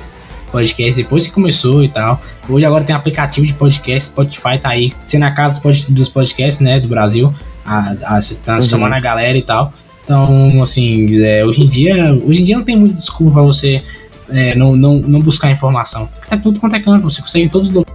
podcast 0.51 1.01
depois 1.01 1.25
que 1.25 1.33
começou 1.33 1.83
e 1.83 1.87
tal. 1.89 2.21
Hoje 2.47 2.63
agora 2.65 2.83
tem 2.83 2.95
aplicativo 2.95 3.47
de 3.47 3.53
podcast, 3.55 4.09
Spotify 4.11 4.59
tá 4.61 4.69
aí, 4.69 4.91
sendo 5.03 5.23
a 5.25 5.31
casa 5.31 5.53
dos 5.55 5.59
pod- 5.63 5.91
dos 5.91 6.09
podcasts, 6.09 6.59
né, 6.59 6.79
do 6.79 6.87
Brasil, 6.87 7.33
a, 7.65 7.93
a, 8.03 8.19
tá 8.45 8.55
Uhum. 8.55 8.61
chamando 8.61 8.93
a 8.93 8.99
galera 8.99 9.35
e 9.35 9.41
tal. 9.41 9.73
Então, 10.03 10.61
assim, 10.61 11.23
é, 11.23 11.45
hoje 11.45 11.63
em 11.63 11.67
dia, 11.67 12.13
hoje 12.25 12.41
em 12.41 12.45
dia 12.45 12.57
não 12.57 12.65
tem 12.65 12.75
muita 12.75 12.95
desculpa 12.95 13.33
pra 13.33 13.41
você 13.43 13.81
é, 14.29 14.55
não, 14.55 14.75
não, 14.75 14.95
não 14.99 15.19
buscar 15.19 15.51
informação. 15.51 16.09
Tá 16.27 16.37
tudo 16.37 16.59
quanto 16.59 16.75
é 16.75 16.79
canto, 16.79 17.03
você 17.03 17.21
consegue 17.21 17.45
em 17.45 17.49
todos 17.49 17.69
os. 17.69 17.85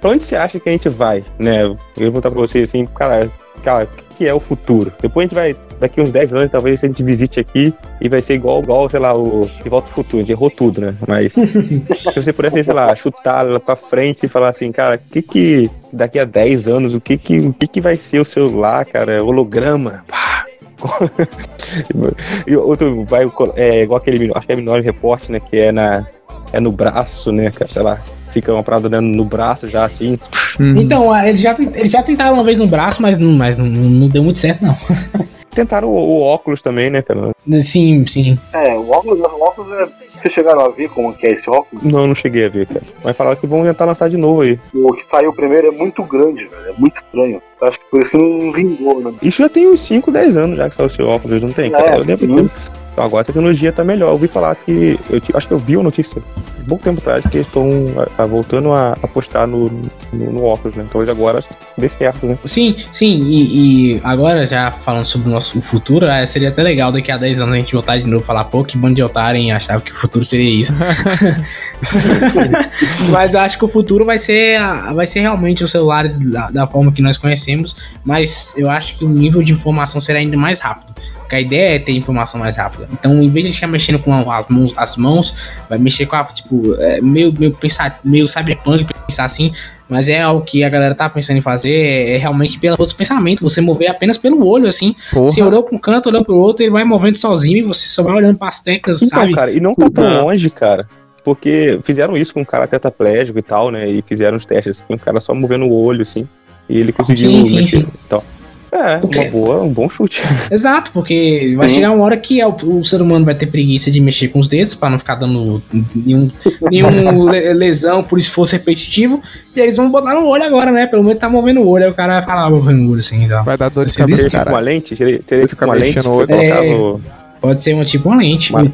Pra 0.00 0.10
onde 0.10 0.24
você 0.24 0.36
acha 0.36 0.60
que 0.60 0.68
a 0.68 0.72
gente 0.72 0.88
vai, 0.88 1.24
né? 1.38 1.64
Eu 1.64 1.70
ia 1.72 1.78
perguntar 1.94 2.30
pra 2.30 2.40
você 2.40 2.60
assim, 2.60 2.86
cara, 2.86 3.30
cara, 3.62 3.88
que 4.18 4.26
é 4.26 4.34
o 4.34 4.40
futuro? 4.40 4.92
Depois 5.00 5.24
a 5.24 5.28
gente 5.28 5.34
vai, 5.36 5.56
daqui 5.78 6.00
uns 6.00 6.10
10 6.10 6.34
anos, 6.34 6.50
talvez 6.50 6.82
a 6.82 6.86
gente 6.88 7.04
visite 7.04 7.38
aqui 7.38 7.72
e 8.00 8.08
vai 8.08 8.20
ser 8.20 8.34
igual, 8.34 8.60
igual 8.60 8.90
sei 8.90 8.98
lá, 8.98 9.16
o 9.16 9.48
De 9.62 9.70
Volta 9.70 9.88
ao 9.88 9.94
Futuro, 9.94 10.16
a 10.16 10.20
gente 10.20 10.32
errou 10.32 10.50
tudo, 10.50 10.80
né? 10.80 10.96
Mas 11.06 11.34
se 11.94 12.12
você 12.14 12.32
pudesse, 12.32 12.64
sei 12.64 12.74
lá, 12.74 12.92
chutar 12.96 13.48
lá 13.48 13.60
pra 13.60 13.76
frente 13.76 14.26
e 14.26 14.28
falar 14.28 14.48
assim, 14.48 14.72
cara, 14.72 14.96
o 14.96 15.12
que 15.12 15.22
que, 15.22 15.70
daqui 15.92 16.18
a 16.18 16.24
10 16.24 16.66
anos, 16.66 16.94
o 16.94 17.00
que 17.00 17.16
que, 17.16 17.38
o 17.38 17.52
que 17.52 17.68
que 17.68 17.80
vai 17.80 17.96
ser 17.96 18.18
o 18.18 18.24
celular, 18.24 18.84
cara? 18.86 19.22
Holograma? 19.22 20.04
Pá. 20.08 20.44
e 22.46 22.56
outro 22.56 23.04
vai, 23.04 23.24
é 23.54 23.82
igual 23.82 23.98
aquele, 23.98 24.32
acho 24.34 24.46
que 24.46 24.52
é 24.52 24.56
Minority 24.56 24.86
Report, 24.86 25.28
né? 25.28 25.38
Que 25.38 25.58
é 25.58 25.72
na, 25.72 26.06
é 26.52 26.58
no 26.58 26.72
braço, 26.72 27.30
né, 27.30 27.52
cara? 27.52 27.70
Sei 27.70 27.82
lá, 27.82 28.02
fica 28.38 28.52
uma 28.52 28.62
parada 28.62 28.88
né, 28.88 29.00
no 29.00 29.24
braço 29.24 29.68
já 29.68 29.84
assim. 29.84 30.16
Uhum. 30.58 30.80
Então, 30.80 31.12
ah, 31.12 31.28
eles 31.28 31.40
já, 31.40 31.56
eles 31.74 31.90
já 31.90 32.02
tentaram 32.02 32.34
uma 32.34 32.44
vez 32.44 32.58
no 32.58 32.66
braço, 32.66 33.02
mas 33.02 33.18
não, 33.18 33.32
mas 33.32 33.56
não, 33.56 33.66
não 33.66 34.08
deu 34.08 34.22
muito 34.22 34.38
certo, 34.38 34.62
não. 34.62 34.76
Tentaram 35.50 35.88
o, 35.88 35.96
o 35.96 36.22
óculos 36.22 36.62
também, 36.62 36.88
né, 36.88 37.02
cara? 37.02 37.32
Sim, 37.60 38.06
sim. 38.06 38.38
É, 38.52 38.74
o 38.74 38.90
óculos, 38.90 39.18
o 39.18 39.42
óculos 39.42 39.72
é. 39.72 39.86
Vocês 40.20 40.32
chegaram 40.32 40.60
a 40.60 40.68
ver 40.68 40.88
como 40.90 41.12
que 41.12 41.26
é 41.26 41.32
esse 41.32 41.50
óculos? 41.50 41.82
Não, 41.82 42.06
não 42.06 42.14
cheguei 42.14 42.46
a 42.46 42.48
ver, 42.48 42.66
cara. 42.66 42.82
Mas 43.02 43.16
falaram 43.16 43.36
que 43.36 43.46
vão 43.46 43.64
tentar 43.64 43.84
lançar 43.84 44.08
de 44.08 44.16
novo 44.16 44.42
aí. 44.42 44.58
O 44.72 44.92
que 44.92 45.04
saiu 45.08 45.32
primeiro 45.32 45.68
é 45.68 45.70
muito 45.70 46.04
grande, 46.04 46.44
velho. 46.44 46.68
É 46.68 46.72
muito 46.78 46.96
estranho. 46.96 47.42
Acho 47.60 47.78
que 47.78 47.86
por 47.90 48.00
isso 48.00 48.10
que 48.10 48.16
não 48.16 48.52
vingou, 48.52 49.00
né? 49.00 49.14
Isso 49.20 49.42
já 49.42 49.48
tem 49.48 49.66
uns 49.68 49.80
5, 49.80 50.12
10 50.12 50.36
anos 50.36 50.56
já 50.58 50.68
que 50.68 50.76
saiu 50.76 50.86
esse 50.86 51.02
óculos, 51.02 51.42
não 51.42 51.50
tem? 51.50 51.70
cara? 51.72 51.96
É, 51.96 51.98
eu 51.98 52.04
lembro 52.04 52.26
sim. 52.26 52.50
Então, 52.98 53.06
agora 53.06 53.22
a 53.22 53.24
tecnologia 53.24 53.72
tá 53.72 53.84
melhor. 53.84 54.08
Eu 54.08 54.12
ouvi 54.14 54.26
falar 54.26 54.56
que. 54.56 54.98
Eu 55.08 55.20
acho 55.34 55.46
que 55.46 55.54
eu 55.54 55.58
vi 55.58 55.76
uma 55.76 55.84
notícia 55.84 56.20
um 56.60 56.64
pouco 56.64 56.82
tempo 56.82 57.00
atrás 57.00 57.24
que 57.24 57.36
eles 57.36 57.46
estão 57.46 57.70
ah, 58.18 58.26
voltando 58.26 58.72
a 58.72 58.92
apostar 59.02 59.46
no, 59.46 59.70
no, 60.12 60.32
no 60.32 60.44
óculos, 60.44 60.76
né? 60.76 60.84
Então 60.86 61.00
hoje 61.00 61.10
agora 61.10 61.38
dê 61.76 61.88
certo, 61.88 62.26
né? 62.26 62.36
Sim, 62.44 62.74
sim, 62.92 63.22
e, 63.24 63.94
e 63.94 64.00
agora 64.02 64.44
já 64.44 64.72
falando 64.72 65.06
sobre 65.06 65.28
o 65.28 65.30
nosso 65.30 65.62
futuro, 65.62 66.06
eh, 66.06 66.26
seria 66.26 66.48
até 66.48 66.62
legal 66.62 66.90
daqui 66.90 67.10
a 67.10 67.16
10 67.16 67.40
anos 67.40 67.54
a 67.54 67.58
gente 67.58 67.72
voltar 67.72 67.98
de 67.98 68.04
novo 68.04 68.22
e 68.22 68.26
falar, 68.26 68.44
pô, 68.44 68.64
que 68.64 68.76
bando 68.76 68.94
de 68.94 69.02
otário, 69.02 69.40
hein? 69.40 69.52
Achava 69.52 69.80
que 69.80 69.92
o 69.92 69.94
futuro 69.94 70.24
seria 70.24 70.50
isso. 70.50 70.74
mas 73.10 73.32
eu 73.32 73.40
acho 73.40 73.56
que 73.56 73.64
o 73.64 73.68
futuro 73.68 74.04
vai 74.04 74.18
ser, 74.18 74.60
vai 74.92 75.06
ser 75.06 75.20
realmente 75.20 75.64
os 75.64 75.70
celulares 75.70 76.16
da, 76.16 76.50
da 76.50 76.66
forma 76.66 76.92
que 76.92 77.00
nós 77.00 77.16
conhecemos, 77.16 77.76
mas 78.04 78.52
eu 78.58 78.68
acho 78.68 78.98
que 78.98 79.04
o 79.04 79.08
nível 79.08 79.42
de 79.42 79.52
informação 79.52 80.00
será 80.00 80.18
ainda 80.18 80.36
mais 80.36 80.58
rápido. 80.58 80.92
Porque 81.28 81.36
a 81.36 81.40
ideia 81.42 81.76
é 81.76 81.78
ter 81.78 81.92
informação 81.92 82.40
mais 82.40 82.56
rápida. 82.56 82.88
Então, 82.90 83.22
em 83.22 83.28
vez 83.28 83.44
de 83.44 83.52
ficar 83.52 83.66
mexendo 83.66 83.98
com 83.98 84.14
as 84.32 84.48
mãos, 84.48 84.72
as 84.78 84.96
mãos 84.96 85.36
vai 85.68 85.76
mexer 85.76 86.06
com 86.06 86.16
a, 86.16 86.24
tipo, 86.24 86.74
é, 86.78 87.02
meio, 87.02 87.30
meio, 87.38 87.52
pensar, 87.52 88.00
meio 88.02 88.26
cyberpunk, 88.26 88.86
pensar 89.06 89.26
assim, 89.26 89.52
mas 89.90 90.08
é 90.08 90.22
algo 90.22 90.42
que 90.42 90.64
a 90.64 90.70
galera 90.70 90.94
tá 90.94 91.06
pensando 91.06 91.36
em 91.36 91.42
fazer, 91.42 91.74
é, 91.74 92.14
é 92.14 92.16
realmente 92.16 92.58
pelo 92.58 92.78
força 92.78 92.94
do 92.94 92.96
pensamento, 92.96 93.42
você 93.42 93.60
mover 93.60 93.90
apenas 93.90 94.16
pelo 94.16 94.42
olho, 94.42 94.66
assim. 94.66 94.96
Porra. 95.12 95.26
Você 95.26 95.42
olhou 95.42 95.62
pra 95.62 95.76
um 95.76 95.78
canto, 95.78 96.08
olhou 96.08 96.24
pro 96.24 96.34
outro, 96.34 96.64
ele 96.64 96.72
vai 96.72 96.82
movendo 96.82 97.16
sozinho 97.16 97.58
e 97.58 97.62
você 97.62 97.86
só 97.86 98.02
vai 98.02 98.14
olhando 98.14 98.38
pras 98.38 98.60
teclas, 98.60 99.02
Então, 99.02 99.20
sabe? 99.20 99.34
cara, 99.34 99.52
e 99.52 99.60
não 99.60 99.74
tá 99.74 99.90
tão 99.90 100.10
longe, 100.24 100.48
cara. 100.48 100.88
Porque 101.22 101.78
fizeram 101.82 102.16
isso 102.16 102.32
com 102.32 102.40
um 102.40 102.44
cara 102.46 102.66
tetraplégico 102.66 103.38
e 103.38 103.42
tal, 103.42 103.70
né? 103.70 103.86
E 103.86 104.00
fizeram 104.00 104.38
os 104.38 104.46
testes 104.46 104.78
assim, 104.82 104.94
um 104.94 104.96
cara 104.96 105.20
só 105.20 105.34
movendo 105.34 105.66
o 105.66 105.84
olho, 105.84 106.00
assim. 106.00 106.26
E 106.70 106.78
ele 106.78 106.90
conseguiu 106.90 107.30
Sim, 107.30 107.44
sim, 107.44 107.56
mexer. 107.56 107.80
sim. 107.80 107.86
Então, 108.06 108.22
é, 108.70 108.98
Porque- 108.98 109.18
uma 109.18 109.30
boa, 109.30 109.62
um 109.62 109.68
bom 109.70 109.88
chute. 109.88 110.22
Exato, 110.50 110.90
porque 110.92 111.54
vai 111.56 111.68
Sim. 111.68 111.76
chegar 111.76 111.90
uma 111.92 112.04
hora 112.04 112.16
que 112.16 112.40
é 112.40 112.46
o, 112.46 112.50
o 112.54 112.84
ser 112.84 113.00
humano 113.00 113.24
vai 113.24 113.34
ter 113.34 113.46
preguiça 113.46 113.90
de 113.90 114.00
mexer 114.00 114.28
com 114.28 114.38
os 114.38 114.48
dedos 114.48 114.74
pra 114.74 114.90
não 114.90 114.98
ficar 114.98 115.14
dando 115.14 115.62
nenhum, 115.94 116.30
nenhum 116.70 117.24
le- 117.30 117.52
lesão 117.54 118.02
por 118.04 118.18
esforço 118.18 118.52
repetitivo. 118.54 119.22
E 119.56 119.60
eles 119.60 119.76
vão 119.76 119.90
botar 119.90 120.14
no 120.14 120.26
olho 120.26 120.44
agora, 120.44 120.70
né? 120.70 120.86
Pelo 120.86 121.02
menos 121.02 121.18
tá 121.18 121.28
movendo 121.28 121.60
o 121.60 121.68
olho. 121.68 121.84
Aí 121.86 121.90
o 121.90 121.94
cara 121.94 122.14
vai 122.14 122.22
falar, 122.22 122.44
ah, 122.46 122.50
movendo 122.50 122.86
o 122.86 122.90
olho 122.90 123.00
assim 123.00 123.24
e 123.24 123.28
tal. 123.28 123.44
Vai 123.44 123.56
dar 123.56 123.70
dor 123.70 123.86
de 123.86 123.92
Você 123.92 123.98
cabeça, 123.98 124.16
Seria 124.22 124.30
tipo 124.30 124.44
cara. 124.44 124.56
uma 124.56 124.60
lente? 124.60 124.96
Seria, 124.96 125.20
seria 125.26 125.44
tipo 125.46 125.50
fica 125.56 125.64
uma 125.66 125.74
lente? 125.74 125.96
mexendo 125.96 126.02
que 126.02 126.08
o 126.08 126.14
Você 126.26 126.32
olho. 126.32 126.42
É. 126.42 126.74
o- 126.76 127.00
Pode 127.40 127.62
ser 127.62 127.72
uma 127.74 127.84
tipo 127.84 128.08
uma 128.08 128.18
lente. 128.18 128.52
Uma- 128.52 128.72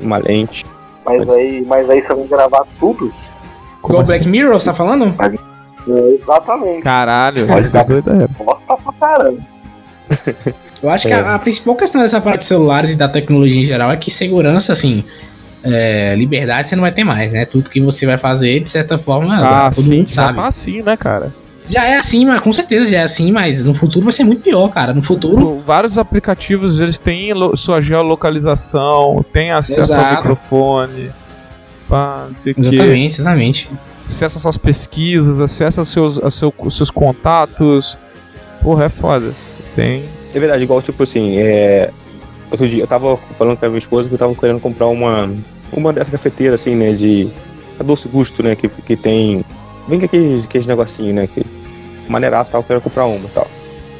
uma 0.00 0.18
lente. 0.18 0.64
Mas 1.04 1.28
aí, 1.28 1.64
mas 1.66 1.90
aí 1.90 2.00
você 2.00 2.14
vai 2.14 2.26
gravar 2.26 2.64
tudo? 2.78 3.12
Igual 3.84 4.02
assim? 4.02 4.06
Black 4.10 4.28
Mirror, 4.28 4.52
você 4.58 4.66
tá 4.66 4.74
falando? 4.74 5.14
É, 5.88 6.14
exatamente. 6.14 6.82
Caralho, 6.82 7.38
é 7.40 7.42
é. 7.44 8.44
Nossa, 8.44 8.64
tá 8.66 8.76
pra 8.76 8.92
caramba. 9.00 9.38
Eu 10.82 10.90
acho 10.90 11.08
que 11.08 11.12
É. 11.12 11.16
a, 11.16 11.34
a 11.34 11.38
principal 11.38 11.74
questão 11.74 12.00
dessa 12.00 12.20
parte 12.20 12.40
de 12.40 12.46
celulares 12.46 12.90
e 12.90 12.96
da 12.96 13.08
tecnologia 13.08 13.60
em 13.60 13.64
geral 13.64 13.90
é 13.90 13.96
que 13.96 14.10
segurança, 14.10 14.72
assim, 14.72 15.04
é, 15.62 16.14
liberdade 16.16 16.68
você 16.68 16.76
não 16.76 16.82
vai 16.82 16.92
ter 16.92 17.02
mais, 17.04 17.32
né? 17.32 17.44
Tudo 17.44 17.68
que 17.68 17.80
você 17.80 18.06
vai 18.06 18.16
fazer, 18.16 18.60
de 18.60 18.70
certa 18.70 18.96
forma, 18.96 19.36
Ah, 19.44 19.70
todo 19.74 19.84
sim, 19.84 19.98
mundo 19.98 20.08
sabe. 20.08 20.38
tá 20.38 20.46
assim, 20.46 20.82
né, 20.82 20.96
cara? 20.96 21.34
Já 21.66 21.84
é 21.84 21.96
assim, 21.96 22.24
mas 22.24 22.40
com 22.40 22.52
certeza 22.52 22.88
já 22.90 23.00
é 23.00 23.02
assim, 23.02 23.30
mas 23.30 23.62
no 23.64 23.74
futuro 23.74 24.04
vai 24.04 24.12
ser 24.12 24.24
muito 24.24 24.40
pior, 24.40 24.68
cara. 24.68 24.94
No 24.94 25.02
futuro. 25.02 25.60
Vários 25.66 25.98
aplicativos, 25.98 26.80
eles 26.80 26.98
têm 26.98 27.30
sua 27.56 27.82
geolocalização, 27.82 29.22
tem 29.32 29.50
acesso 29.50 29.92
ao 29.92 30.00
Exato. 30.00 30.16
microfone, 30.16 31.10
pá, 31.88 32.26
não 32.30 32.36
sei 32.36 32.52
o 32.52 32.54
quê. 32.54 32.60
Exatamente, 32.68 33.70
às 34.36 34.42
suas 34.42 34.56
pesquisas, 34.56 35.40
acesso 35.40 35.80
aos 35.80 35.88
seus, 35.90 36.18
aos 36.18 36.34
seu- 36.34 36.54
aos 36.58 36.76
seus 36.76 36.90
contatos. 36.90 37.98
Porra, 38.62 38.84
é 38.86 38.88
foda. 38.88 39.32
Tem. 39.76 40.04
É 40.34 40.38
verdade, 40.40 40.62
igual 40.62 40.82
tipo 40.82 41.02
assim, 41.02 41.38
é. 41.38 41.90
Outro 42.50 42.68
dia 42.68 42.82
eu 42.82 42.86
tava 42.86 43.16
falando 43.38 43.56
com 43.58 43.66
a 43.66 43.68
minha 43.68 43.78
esposa 43.78 44.08
que 44.08 44.14
eu 44.14 44.18
tava 44.18 44.34
querendo 44.34 44.60
comprar 44.60 44.86
uma. 44.86 45.30
Uma 45.72 45.92
dessa 45.92 46.10
cafeteira, 46.10 46.54
assim, 46.54 46.74
né? 46.74 46.92
De. 46.92 47.28
A 47.78 47.82
doce 47.82 48.08
gusto, 48.08 48.42
né? 48.42 48.56
Que, 48.56 48.68
que 48.68 48.96
tem. 48.96 49.44
Vem 49.86 49.98
com 50.00 50.06
aqueles, 50.06 50.44
aqueles 50.44 50.66
negocinhos, 50.66 51.14
né? 51.14 51.26
Que. 51.26 51.44
Maneiraço 52.08 52.50
tal, 52.50 52.62
eu 52.62 52.66
quero 52.66 52.80
comprar 52.80 53.04
uma 53.06 53.26
e 53.26 53.30
tal. 53.30 53.46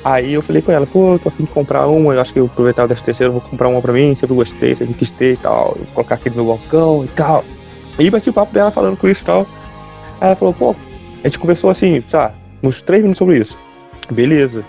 Aí 0.04 0.32
eu 0.32 0.40
falei 0.40 0.62
com 0.62 0.72
ela, 0.72 0.86
pô, 0.86 1.18
tô 1.22 1.28
afim 1.28 1.44
de 1.44 1.50
comprar 1.50 1.86
uma, 1.86 2.14
eu 2.14 2.20
acho 2.20 2.32
que 2.32 2.38
eu 2.38 2.46
aproveitar 2.46 2.88
terceira, 2.88 3.24
eu 3.28 3.32
vou 3.32 3.40
comprar 3.42 3.68
uma 3.68 3.82
pra 3.82 3.92
mim, 3.92 4.14
sempre 4.14 4.34
gostei, 4.34 4.74
sempre 4.74 4.94
quis 4.94 5.10
ter 5.10 5.34
e 5.34 5.36
tal, 5.36 5.76
colocar 5.92 6.14
aqui 6.14 6.30
no 6.30 6.36
meu 6.36 6.46
balcão 6.46 7.04
e 7.04 7.08
tal. 7.08 7.44
E 7.98 8.08
bati 8.08 8.30
o 8.30 8.32
papo 8.32 8.54
dela 8.54 8.70
falando 8.70 8.96
com 8.96 9.06
isso 9.08 9.20
e 9.22 9.24
tal. 9.24 9.46
Aí 10.20 10.28
ela 10.28 10.36
falou, 10.36 10.54
pô, 10.54 10.76
a 11.22 11.28
gente 11.28 11.38
conversou 11.38 11.70
assim, 11.70 12.02
sabe, 12.06 12.34
uns 12.62 12.82
três 12.82 13.02
minutos 13.02 13.18
sobre 13.18 13.38
isso. 13.38 13.58
Beleza. 14.10 14.64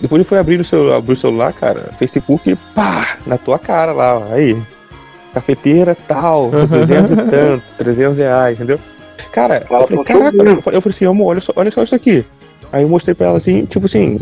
Depois 0.00 0.20
eu 0.20 0.26
fui 0.26 0.38
abrir 0.38 0.60
o 0.60 0.64
celular, 0.64 0.96
abrir 0.96 1.12
o 1.12 1.16
celular, 1.16 1.52
cara, 1.52 1.90
Facebook, 1.92 2.56
pá, 2.74 3.18
na 3.26 3.38
tua 3.38 3.58
cara 3.58 3.92
lá, 3.92 4.18
ó, 4.18 4.32
aí. 4.32 4.60
Cafeteira 5.32 5.96
tal, 6.06 6.50
por 6.50 6.66
200 6.66 7.10
e 7.10 7.16
tanto, 7.16 7.74
300 7.76 8.18
reais, 8.18 8.56
entendeu? 8.58 8.78
Cara, 9.32 9.66
eu 9.68 9.86
falei, 9.86 10.04
caraca, 10.04 10.30
"Tô 10.36 10.44
eu 10.44 10.62
falei, 10.62 10.78
eu 10.78 10.82
falei 10.82 10.94
assim, 10.96 11.06
amor, 11.06 11.26
olha 11.30 11.40
só, 11.40 11.52
olha 11.56 11.70
só 11.70 11.82
isso 11.82 11.94
aqui. 11.94 12.24
Aí 12.72 12.82
eu 12.82 12.88
mostrei 12.88 13.14
pra 13.14 13.28
ela 13.28 13.38
assim, 13.38 13.64
tipo 13.64 13.86
assim, 13.86 14.20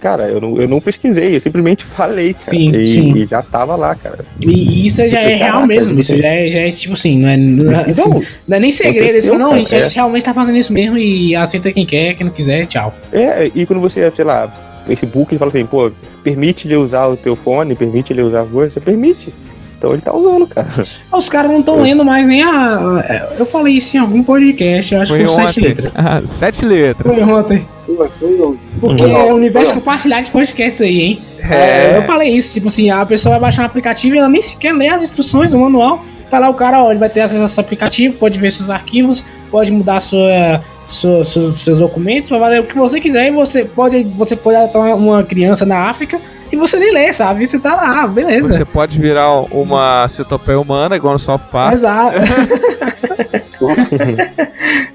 cara, 0.00 0.28
eu 0.28 0.40
não, 0.40 0.56
eu 0.58 0.68
não 0.68 0.80
pesquisei, 0.80 1.36
eu 1.36 1.40
simplesmente 1.40 1.84
falei, 1.84 2.32
cara. 2.32 2.44
Sim, 2.44 2.70
e, 2.80 2.88
sim. 2.88 3.16
e 3.16 3.26
já 3.26 3.42
tava 3.42 3.76
lá, 3.76 3.94
cara. 3.94 4.24
E 4.44 4.86
isso 4.86 5.06
já 5.08 5.20
é 5.20 5.34
real 5.34 5.66
mesmo. 5.66 5.98
Isso 6.00 6.16
já 6.16 6.28
é, 6.28 6.48
já 6.48 6.60
é 6.60 6.70
tipo 6.70 6.94
assim, 6.94 7.18
não 7.18 7.28
é, 7.28 7.36
não 7.36 7.72
é, 7.72 7.90
assim, 7.90 8.22
Não, 8.48 8.56
é 8.56 8.60
nem 8.60 8.70
segredo. 8.70 9.22
Falam, 9.22 9.38
não, 9.38 9.52
a 9.52 9.58
gente, 9.58 9.74
a 9.74 9.82
gente 9.82 9.94
realmente 9.94 10.24
tá 10.24 10.34
fazendo 10.34 10.58
isso 10.58 10.72
mesmo 10.72 10.98
e 10.98 11.34
aceita 11.34 11.72
quem 11.72 11.86
quer, 11.86 12.14
quem 12.14 12.26
não 12.26 12.32
quiser, 12.32 12.66
tchau. 12.66 12.94
É, 13.12 13.50
e 13.54 13.66
quando 13.66 13.80
você, 13.80 14.10
sei 14.14 14.24
lá, 14.24 14.52
Facebook, 14.86 15.32
ele 15.32 15.38
fala 15.38 15.50
assim, 15.50 15.66
pô, 15.66 15.90
permite 16.22 16.66
ele 16.66 16.76
usar 16.76 17.06
o 17.06 17.16
teu 17.16 17.36
fone, 17.36 17.74
permite 17.74 18.12
ele 18.12 18.22
usar 18.22 18.42
a 18.42 18.46
coisa, 18.46 18.70
você 18.70 18.80
permite. 18.80 19.32
Então 19.82 19.92
ele 19.94 20.00
tá 20.00 20.14
usando, 20.14 20.46
cara. 20.46 20.68
Os 21.12 21.28
caras 21.28 21.50
não 21.50 21.58
estão 21.58 21.80
lendo 21.80 22.04
mais 22.04 22.24
nem 22.24 22.40
a, 22.44 23.04
Eu 23.36 23.44
falei 23.44 23.74
isso 23.74 23.96
em 23.96 24.00
algum 24.00 24.22
podcast, 24.22 24.94
eu 24.94 25.00
acho 25.02 25.12
que 25.12 25.26
sete 25.26 25.60
letras. 25.60 25.94
Ah, 25.98 26.22
sete 26.24 26.64
letras. 26.64 27.12
Foi 27.12 27.24
ontem. 27.24 27.66
Porque 28.80 29.02
Não, 29.04 29.16
é 29.16 29.32
o 29.32 29.34
universo 29.34 29.74
compartilhado 29.74 30.26
de 30.26 30.30
podcasts 30.30 30.80
aí, 30.80 31.00
hein? 31.00 31.22
É. 31.40 31.96
eu 31.96 32.04
falei 32.04 32.28
isso, 32.28 32.52
tipo 32.52 32.68
assim, 32.68 32.90
a 32.90 33.04
pessoa 33.04 33.32
vai 33.32 33.40
baixar 33.40 33.62
um 33.62 33.66
aplicativo 33.66 34.14
e 34.14 34.18
ela 34.18 34.28
nem 34.28 34.40
sequer 34.40 34.72
lê 34.72 34.86
as 34.86 35.02
instruções, 35.02 35.52
o 35.52 35.58
manual. 35.58 36.04
Tá 36.30 36.38
lá 36.38 36.48
o 36.48 36.54
cara, 36.54 36.80
ó, 36.84 36.90
ele 36.92 37.00
vai 37.00 37.10
ter 37.10 37.20
acesso 37.22 37.42
a 37.42 37.46
esse 37.46 37.60
aplicativo, 37.60 38.14
pode 38.14 38.38
ver 38.38 38.52
seus 38.52 38.70
arquivos, 38.70 39.24
pode 39.50 39.72
mudar 39.72 39.98
sua, 39.98 40.62
sua- 40.86 41.24
seus, 41.24 41.56
seus 41.58 41.80
documentos, 41.80 42.28
vai 42.28 42.38
valer 42.38 42.60
o 42.60 42.64
que 42.64 42.78
você 42.78 43.00
quiser 43.00 43.26
e 43.26 43.30
você 43.32 43.64
pode, 43.64 44.04
você 44.16 44.36
pode 44.36 44.56
adotar 44.56 44.96
uma 44.96 45.24
criança 45.24 45.66
na 45.66 45.90
África 45.90 46.20
e 46.52 46.56
você 46.56 46.78
nem 46.78 46.92
lê, 46.92 47.12
sabe? 47.12 47.46
Você 47.46 47.58
tá 47.58 47.74
lá, 47.74 48.06
beleza. 48.06 48.52
Você 48.52 48.64
pode 48.64 48.98
virar 48.98 49.32
uma 49.50 50.06
cetopeia 50.08 50.60
humana, 50.60 50.94
igual 50.94 51.14
no 51.14 51.18
South 51.18 51.40
Park. 51.50 51.72
Exato. 51.72 52.18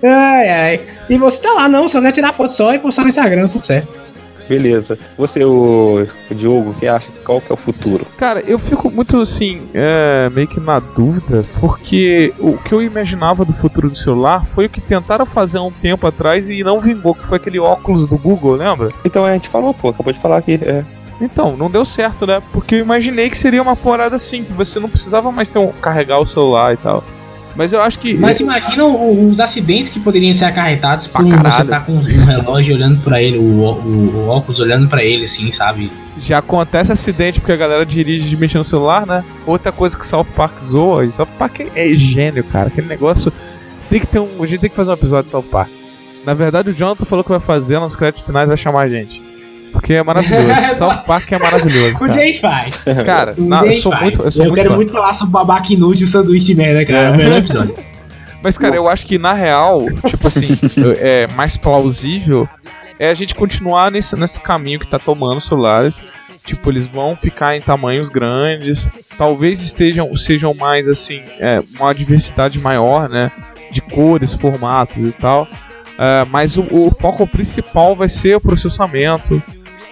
ai, 0.03 0.49
ai. 0.49 0.81
E 1.09 1.17
você 1.17 1.41
tá 1.41 1.51
lá, 1.53 1.67
não, 1.67 1.87
só 1.87 1.99
quer 1.99 2.11
tirar 2.11 2.31
foto 2.33 2.51
só 2.53 2.73
e 2.73 2.79
postar 2.79 3.01
no 3.03 3.09
Instagram, 3.09 3.47
tudo 3.47 3.65
certo. 3.65 4.07
Beleza. 4.47 4.97
Você, 5.17 5.43
o, 5.43 6.07
o 6.31 6.35
Diogo, 6.35 6.73
que 6.75 6.87
acha 6.87 7.09
qual 7.25 7.41
que 7.41 7.51
é 7.51 7.53
o 7.53 7.57
futuro? 7.57 8.05
Cara, 8.17 8.39
eu 8.47 8.57
fico 8.57 8.89
muito 8.89 9.19
assim, 9.19 9.67
é, 9.73 10.29
meio 10.29 10.47
que 10.47 10.59
na 10.59 10.79
dúvida, 10.79 11.43
porque 11.59 12.33
o 12.39 12.57
que 12.57 12.73
eu 12.73 12.81
imaginava 12.81 13.43
do 13.43 13.51
futuro 13.51 13.89
do 13.89 13.97
celular 13.97 14.45
foi 14.47 14.67
o 14.67 14.69
que 14.69 14.79
tentaram 14.79 15.25
fazer 15.25 15.57
há 15.57 15.63
um 15.63 15.71
tempo 15.71 16.07
atrás 16.07 16.47
e 16.47 16.63
não 16.63 16.79
vingou, 16.79 17.13
que 17.13 17.25
foi 17.25 17.37
aquele 17.37 17.59
óculos 17.59 18.07
do 18.07 18.17
Google, 18.17 18.55
lembra? 18.55 18.89
Então 19.03 19.25
a 19.25 19.33
gente 19.33 19.49
falou, 19.49 19.73
pô, 19.73 19.89
acabou 19.89 20.13
de 20.13 20.19
falar 20.19 20.37
aqui. 20.37 20.59
É. 20.63 20.85
Então, 21.19 21.57
não 21.57 21.69
deu 21.69 21.83
certo, 21.85 22.27
né? 22.27 22.41
Porque 22.51 22.75
eu 22.75 22.79
imaginei 22.79 23.29
que 23.29 23.37
seria 23.37 23.61
uma 23.61 23.75
parada 23.75 24.15
assim, 24.15 24.43
que 24.43 24.53
você 24.53 24.79
não 24.79 24.89
precisava 24.89 25.31
mais 25.31 25.49
ter 25.49 25.57
um, 25.59 25.71
carregar 25.71 26.19
o 26.19 26.27
celular 26.27 26.73
e 26.73 26.77
tal. 26.77 27.03
Mas 27.55 27.73
eu 27.73 27.81
acho 27.81 27.97
que. 27.97 28.13
Mas 28.13 28.39
imagina 28.39 28.85
os 28.85 29.39
acidentes 29.39 29.89
que 29.89 29.99
poderiam 29.99 30.31
ser 30.31 30.45
acarretados 30.45 31.07
por 31.07 31.25
Pra 31.25 31.37
caralho. 31.37 31.51
você 31.55 31.65
tá 31.65 31.79
com 31.79 31.93
um 31.93 32.01
relógio 32.01 32.75
olhando 32.75 33.01
pra 33.01 33.19
ele, 33.19 33.39
o, 33.39 33.41
o- 33.41 34.13
o 34.15 34.27
óculos 34.27 34.59
olhando 34.59 34.87
pra 34.87 35.03
ele, 35.03 35.23
assim, 35.23 35.49
sabe? 35.49 35.91
Já 36.19 36.37
acontece 36.37 36.91
acidente 36.91 37.39
porque 37.39 37.53
a 37.53 37.57
galera 37.57 37.83
dirige 37.83 38.35
mexendo 38.37 38.59
no 38.59 38.65
celular, 38.65 39.07
né? 39.07 39.23
Outra 39.43 39.71
coisa 39.71 39.97
que 39.97 40.05
South 40.05 40.25
Park 40.35 40.59
zoa, 40.59 41.03
e 41.05 41.11
South 41.11 41.29
Park 41.39 41.61
é 41.73 41.87
gênio, 41.93 42.43
cara. 42.43 42.67
Aquele 42.67 42.85
negócio. 42.87 43.33
Tem 43.89 43.99
que 43.99 44.05
ter 44.07 44.19
um. 44.19 44.43
A 44.43 44.45
gente 44.45 44.59
tem 44.59 44.69
que 44.69 44.75
fazer 44.75 44.91
um 44.91 44.93
episódio 44.93 45.23
de 45.23 45.31
South 45.31 45.43
Park. 45.49 45.69
Na 46.23 46.35
verdade, 46.35 46.69
o 46.69 46.73
Jonathan 46.75 47.05
falou 47.05 47.23
que 47.23 47.31
vai 47.31 47.39
fazer 47.39 47.79
nos 47.79 47.95
créditos 47.95 48.23
finais, 48.23 48.47
vai 48.47 48.57
chamar 48.57 48.81
a 48.81 48.87
gente. 48.87 49.19
Porque 49.77 49.93
é 49.93 50.03
maravilhoso. 50.03 50.49
South 50.75 51.03
Park 51.05 51.31
é 51.31 51.39
maravilhoso. 51.39 51.99
Cara, 51.99 52.13
gente 52.13 52.41
faz. 52.41 52.77
cara 53.05 53.35
Um 53.37 53.47
não, 53.47 53.59
dia 53.59 53.69
a 53.69 53.73
eu 53.73 53.81
sou 53.81 53.91
faz. 53.91 54.03
muito. 54.03 54.21
Eu, 54.21 54.31
sou 54.31 54.43
eu 54.43 54.49
muito 54.49 54.55
quero 54.55 54.69
fã. 54.71 54.75
muito 54.75 54.91
falar 54.91 55.13
sobre 55.13 55.33
babaca 55.33 55.73
inútil 55.73 56.05
e 56.05 56.07
sanduíche 56.07 56.45
de 56.47 56.55
merda, 56.55 56.85
cara. 56.85 57.09
É 57.09 57.11
o 57.11 57.17
melhor 57.17 57.37
episódio. 57.37 57.75
Mas, 58.43 58.57
cara, 58.57 58.75
eu 58.75 58.87
acho 58.87 59.05
que 59.05 59.17
na 59.17 59.33
real, 59.33 59.85
tipo 60.05 60.27
assim, 60.27 60.55
é 60.99 61.27
mais 61.35 61.57
plausível 61.57 62.47
é 62.99 63.09
a 63.09 63.13
gente 63.13 63.35
continuar 63.35 63.91
nesse, 63.91 64.15
nesse 64.15 64.41
caminho 64.41 64.79
que 64.79 64.87
tá 64.87 64.97
tomando 64.97 65.37
os 65.37 65.45
celulares. 65.45 66.03
Tipo, 66.43 66.71
eles 66.71 66.87
vão 66.87 67.15
ficar 67.15 67.57
em 67.57 67.61
tamanhos 67.61 68.09
grandes, 68.09 68.89
talvez 69.17 69.61
estejam, 69.61 70.15
sejam 70.15 70.53
mais 70.53 70.87
assim, 70.87 71.21
é, 71.39 71.61
uma 71.77 71.93
diversidade 71.93 72.57
maior, 72.57 73.09
né? 73.09 73.31
De 73.69 73.81
cores, 73.81 74.33
formatos 74.33 75.03
e 75.03 75.11
tal. 75.11 75.47
É, 75.99 76.25
mas 76.29 76.55
o, 76.55 76.61
o 76.71 76.91
foco 76.91 77.27
principal 77.27 77.95
vai 77.95 78.07
ser 78.07 78.37
o 78.37 78.41
processamento. 78.41 79.43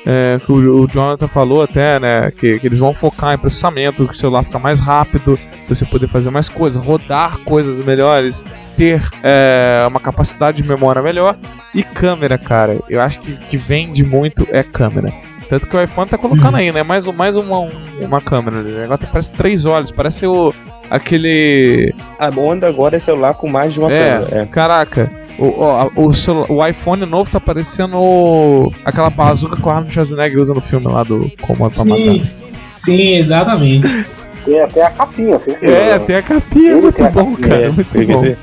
É, 0.06 0.38
que 0.46 0.52
o, 0.52 0.82
o 0.84 0.88
Jonathan 0.88 1.28
falou 1.28 1.64
até, 1.64 2.00
né? 2.00 2.30
Que, 2.32 2.60
que 2.60 2.68
eles 2.68 2.78
vão 2.80 2.94
focar 2.94 3.34
em 3.34 3.38
processamento, 3.40 4.06
que 4.06 4.14
o 4.14 4.16
celular 4.16 4.44
fica 4.44 4.60
mais 4.60 4.80
rápido, 4.80 5.38
você 5.68 5.84
poder 5.86 6.08
fazer 6.08 6.30
mais 6.30 6.48
coisas, 6.48 6.82
rodar 6.84 7.40
coisas 7.40 7.84
melhores, 7.84 8.46
ter 8.78 9.02
é, 9.24 9.84
uma 9.90 10.00
capacidade 10.00 10.62
de 10.62 10.68
memória 10.70 11.02
melhor 11.02 11.36
e 11.74 11.82
câmera, 11.82 12.38
cara. 12.38 12.78
Eu 12.88 13.02
acho 13.02 13.20
que 13.20 13.36
que 13.36 13.58
vende 13.58 14.04
muito 14.06 14.48
é 14.52 14.62
câmera. 14.62 15.12
Tanto 15.50 15.68
que 15.68 15.76
o 15.78 15.82
iPhone 15.84 16.10
tá 16.10 16.18
colocando 16.18 16.58
aí, 16.58 16.72
né? 16.72 16.82
Mais, 16.84 17.06
um- 17.08 17.12
mais 17.14 17.36
uma, 17.38 17.60
um- 17.60 17.72
uma 18.02 18.20
câmera. 18.22 18.60
ali. 18.60 18.78
Agora 18.84 19.00
parece 19.12 19.32
três 19.34 19.64
olhos, 19.66 19.92
parece 19.92 20.26
o. 20.28 20.54
aquele. 20.90 21.94
A 22.20 22.30
onda 22.40 22.68
agora 22.68 22.96
é 22.96 23.00
celular 23.00 23.34
com 23.36 23.48
mais 23.48 23.74
de 23.74 23.80
uma 23.80 23.92
É, 23.92 24.10
câmera. 24.20 24.42
É. 24.42 24.46
caraca. 24.46 25.12
O, 25.38 25.62
ó, 25.62 25.90
o, 25.96 26.14
celu- 26.14 26.46
o 26.50 26.66
iPhone 26.66 27.06
novo 27.06 27.30
tá 27.30 27.40
parecendo 27.42 27.98
o- 27.98 28.74
aquela 28.86 29.10
bazuca 29.10 29.58
que 29.58 29.66
o 29.68 29.70
Arnold 29.70 29.92
Schwarzenegger 29.94 30.40
usa 30.42 30.54
no 30.54 30.62
filme 30.62 30.88
lá 30.88 31.04
do 31.04 31.30
Comando 31.42 31.74
pra 31.76 31.84
Sim, 31.84 32.20
Matar. 32.20 32.32
sim, 32.72 33.16
exatamente. 33.16 33.88
Tem 34.46 34.62
até 34.62 34.86
a 34.86 34.92
capinha, 34.92 35.40
vocês 35.40 35.62
É, 35.64 35.94
viram, 35.94 36.06
tem 36.06 36.16
a 36.18 36.22
capinha, 36.22 36.72
Ele 36.74 36.82
muito 36.82 36.96
tem 36.96 37.06
a 37.08 37.10
bom, 37.10 37.32
capinha, 37.32 37.50
cara. 37.50 37.62
É, 37.64 37.70
muito 37.72 37.90
quer 37.92 38.06
bom. 38.06 38.14
dizer, 38.14 38.38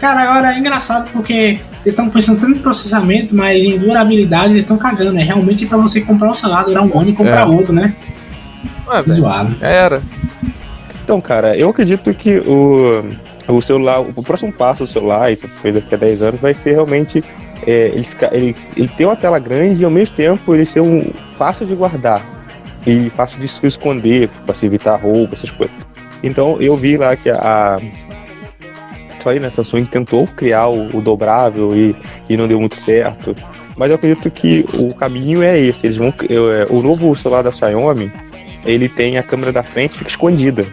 Cara, 0.00 0.22
agora 0.22 0.52
é 0.54 0.58
engraçado 0.58 1.08
porque 1.12 1.32
eles 1.34 1.60
estão 1.86 2.10
pensando 2.10 2.40
tanto 2.40 2.58
em 2.58 2.60
processamento, 2.60 3.34
mas 3.36 3.64
em 3.64 3.78
durabilidade 3.78 4.52
eles 4.54 4.64
estão 4.64 4.76
cagando. 4.76 5.12
né? 5.12 5.22
realmente 5.22 5.64
pra 5.64 5.78
você 5.78 6.00
comprar 6.00 6.28
um 6.30 6.34
celular, 6.34 6.64
durar 6.64 6.82
um 6.84 6.98
ano 6.98 7.10
e 7.10 7.12
comprar 7.14 7.42
É. 7.42 7.46
outro, 7.46 7.72
né? 7.72 7.94
Ah, 8.88 9.00
Zoado. 9.06 9.56
Era. 9.62 10.02
Então, 11.04 11.20
cara, 11.20 11.56
eu 11.56 11.70
acredito 11.70 12.12
que 12.12 12.38
o, 12.40 13.04
o 13.48 13.60
celular, 13.60 14.00
o 14.00 14.22
próximo 14.22 14.52
passo 14.52 14.84
do 14.84 14.86
celular, 14.86 15.30
e 15.30 15.36
talvez 15.36 15.74
daqui 15.74 15.94
a 15.94 15.98
10 15.98 16.22
anos, 16.22 16.40
vai 16.40 16.54
ser 16.54 16.72
realmente 16.72 17.22
é, 17.66 17.88
ele, 17.94 18.04
ficar, 18.04 18.34
ele, 18.34 18.54
ele 18.76 18.88
ter 18.88 19.04
uma 19.04 19.16
tela 19.16 19.38
grande 19.38 19.82
e 19.82 19.84
ao 19.84 19.90
mesmo 19.90 20.14
tempo 20.14 20.54
ele 20.54 20.66
ser 20.66 20.80
um, 20.80 21.12
fácil 21.36 21.66
de 21.66 21.74
guardar 21.74 22.24
e 22.86 23.08
fácil 23.10 23.38
de 23.40 23.48
se 23.48 23.66
esconder, 23.66 24.28
para 24.44 24.54
se 24.54 24.66
evitar 24.66 24.96
roubo, 24.96 25.32
essas 25.32 25.50
coisas. 25.50 25.74
Então, 26.22 26.58
eu 26.60 26.76
vi 26.76 26.96
lá 26.96 27.16
que 27.16 27.30
a. 27.30 27.80
Falei, 29.20 29.40
né? 29.40 29.48
Samsung 29.48 29.86
tentou 29.86 30.26
criar 30.26 30.68
o, 30.68 30.96
o 30.96 31.00
dobrável 31.00 31.74
e, 31.74 31.96
e 32.28 32.36
não 32.36 32.46
deu 32.46 32.60
muito 32.60 32.76
certo. 32.76 33.34
Mas 33.76 33.88
eu 33.88 33.96
acredito 33.96 34.30
que 34.30 34.66
o 34.78 34.94
caminho 34.94 35.42
é 35.42 35.58
esse. 35.58 35.86
Eles 35.86 35.96
vão, 35.96 36.12
eu, 36.28 36.52
é, 36.52 36.66
o 36.68 36.82
novo 36.82 37.14
celular 37.16 37.42
da 37.42 37.50
Xiaomi, 37.50 38.12
ele 38.64 38.88
tem 38.88 39.18
a 39.18 39.22
câmera 39.22 39.52
da 39.52 39.62
frente 39.62 39.96
fica 39.96 40.10
escondida. 40.10 40.66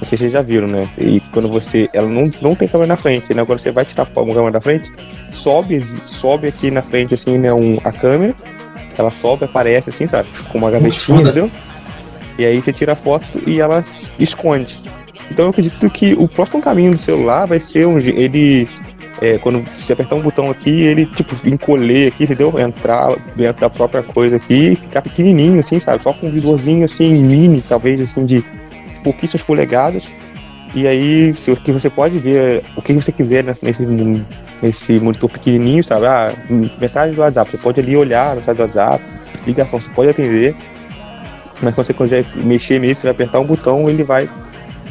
Não 0.00 0.06
sei 0.06 0.16
se 0.16 0.22
vocês 0.22 0.32
já 0.32 0.42
viram, 0.42 0.68
né? 0.68 0.86
E 0.96 1.20
quando 1.32 1.48
você. 1.48 1.90
Ela 1.92 2.08
não, 2.08 2.30
não 2.40 2.54
tem 2.54 2.68
câmera 2.68 2.88
na 2.88 2.96
frente, 2.96 3.34
né? 3.34 3.44
Quando 3.44 3.60
você 3.60 3.72
vai 3.72 3.84
tirar 3.84 4.04
a 4.04 4.06
câmera 4.06 4.50
da 4.50 4.60
frente, 4.60 4.92
sobe, 5.30 5.84
sobe 6.06 6.48
aqui 6.48 6.70
na 6.70 6.82
frente, 6.82 7.14
assim, 7.14 7.36
né? 7.36 7.52
Um, 7.52 7.78
a 7.82 7.90
câmera. 7.90 8.34
Ela 8.96 9.10
sobe, 9.10 9.44
aparece 9.44 9.90
assim, 9.90 10.06
sabe? 10.06 10.28
Com 10.50 10.58
uma 10.58 10.70
gavetinha, 10.70 11.20
entendeu? 11.22 11.50
E 12.38 12.46
aí 12.46 12.60
você 12.62 12.72
tira 12.72 12.92
a 12.92 12.96
foto 12.96 13.42
e 13.44 13.60
ela 13.60 13.84
esconde. 14.18 14.78
Então 15.30 15.46
eu 15.46 15.50
acredito 15.50 15.90
que 15.90 16.14
o 16.14 16.28
próximo 16.28 16.62
caminho 16.62 16.92
do 16.92 16.98
celular 16.98 17.46
vai 17.46 17.58
ser 17.58 17.86
um. 17.86 17.98
Ele. 17.98 18.68
é, 19.20 19.36
quando 19.38 19.64
você 19.74 19.92
apertar 19.92 20.14
um 20.14 20.22
botão 20.22 20.48
aqui, 20.50 20.70
ele, 20.82 21.06
tipo, 21.06 21.34
encolher 21.46 22.08
aqui, 22.08 22.24
entendeu? 22.24 22.54
Entrar 22.58 23.16
dentro 23.34 23.60
da 23.60 23.68
própria 23.68 24.02
coisa 24.02 24.36
aqui 24.36 24.72
e 24.72 24.76
ficar 24.76 25.02
pequenininho, 25.02 25.58
assim, 25.58 25.80
sabe? 25.80 26.02
Só 26.02 26.12
com 26.12 26.28
um 26.28 26.30
visorzinho, 26.30 26.84
assim, 26.84 27.12
mini, 27.12 27.60
talvez, 27.60 28.00
assim, 28.00 28.24
de 28.24 28.44
pouquíssimas 29.08 29.42
polegadas. 29.42 30.12
E 30.74 30.86
aí, 30.86 31.34
o 31.48 31.56
que 31.56 31.72
você 31.72 31.88
pode 31.88 32.18
ver 32.18 32.62
o 32.76 32.82
que 32.82 32.92
você 32.92 33.10
quiser 33.10 33.42
nesse, 33.42 33.86
nesse, 34.60 35.00
monitor 35.00 35.30
pequenininho, 35.30 35.82
sabe? 35.82 36.06
Ah, 36.06 36.34
mensagem 36.78 37.14
do 37.14 37.22
WhatsApp, 37.22 37.50
você 37.50 37.56
pode 37.56 37.80
ali 37.80 37.96
olhar 37.96 38.32
a 38.32 38.34
mensagem 38.34 38.56
do 38.56 38.62
WhatsApp, 38.62 39.02
ligação, 39.46 39.80
você 39.80 39.90
pode 39.90 40.10
atender. 40.10 40.54
Mas 41.62 41.74
quando 41.74 41.86
você 41.86 41.94
quiser 41.94 42.26
mexer 42.36 42.78
nisso, 42.78 43.00
você 43.00 43.06
vai 43.06 43.12
apertar 43.12 43.40
um 43.40 43.46
botão, 43.46 43.88
ele 43.88 44.04
vai 44.04 44.28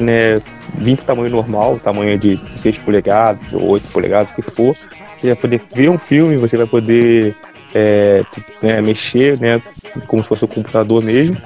né, 0.00 0.40
vir 0.74 0.96
pro 0.96 1.06
tamanho 1.06 1.30
normal, 1.30 1.78
tamanho 1.78 2.18
de 2.18 2.36
6 2.36 2.78
polegadas 2.78 3.52
ou 3.52 3.64
8 3.68 3.88
polegadas, 3.92 4.32
que 4.32 4.42
for. 4.42 4.76
Você 5.16 5.28
vai 5.28 5.36
poder 5.36 5.62
ver 5.72 5.90
um 5.90 5.98
filme, 5.98 6.36
você 6.36 6.56
vai 6.56 6.66
poder 6.66 7.36
é, 7.72 8.22
né, 8.60 8.82
mexer, 8.82 9.38
né, 9.38 9.62
como 10.06 10.22
se 10.22 10.28
fosse 10.28 10.44
o 10.44 10.48
computador 10.48 11.02
mesmo. 11.02 11.36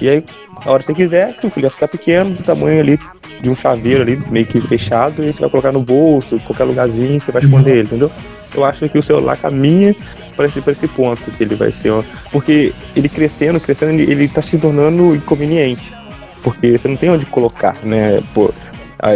E 0.00 0.08
aí, 0.08 0.24
a 0.64 0.70
hora 0.70 0.80
que 0.80 0.86
você 0.86 0.94
quiser, 0.94 1.36
o 1.42 1.60
vai 1.60 1.70
ficar 1.70 1.88
pequeno, 1.88 2.30
do 2.30 2.42
tamanho 2.42 2.80
ali 2.80 2.98
de 3.40 3.48
um 3.48 3.56
chaveiro 3.56 4.02
ali, 4.02 4.18
meio 4.30 4.46
que 4.46 4.60
fechado, 4.60 5.24
e 5.24 5.32
você 5.32 5.40
vai 5.40 5.50
colocar 5.50 5.72
no 5.72 5.80
bolso, 5.80 6.34
em 6.34 6.38
qualquer 6.38 6.64
lugarzinho, 6.64 7.20
você 7.20 7.32
vai 7.32 7.42
esconder 7.42 7.72
ele, 7.72 7.82
entendeu? 7.82 8.10
Eu 8.54 8.64
acho 8.64 8.88
que 8.88 8.98
o 8.98 9.02
celular 9.02 9.36
caminha 9.36 9.94
para 10.36 10.46
esse, 10.46 10.62
esse 10.66 10.88
ponto, 10.88 11.22
que 11.30 11.42
ele 11.42 11.54
vai 11.54 11.72
ser. 11.72 11.90
ó, 11.90 12.02
Porque 12.30 12.72
ele 12.94 13.08
crescendo, 13.08 13.60
crescendo, 13.60 13.92
ele, 13.92 14.10
ele 14.10 14.28
tá 14.28 14.42
se 14.42 14.58
tornando 14.58 15.14
inconveniente. 15.14 15.94
Porque 16.42 16.76
você 16.76 16.88
não 16.88 16.96
tem 16.96 17.10
onde 17.10 17.26
colocar, 17.26 17.76
né? 17.82 18.22
Pô, 18.34 18.50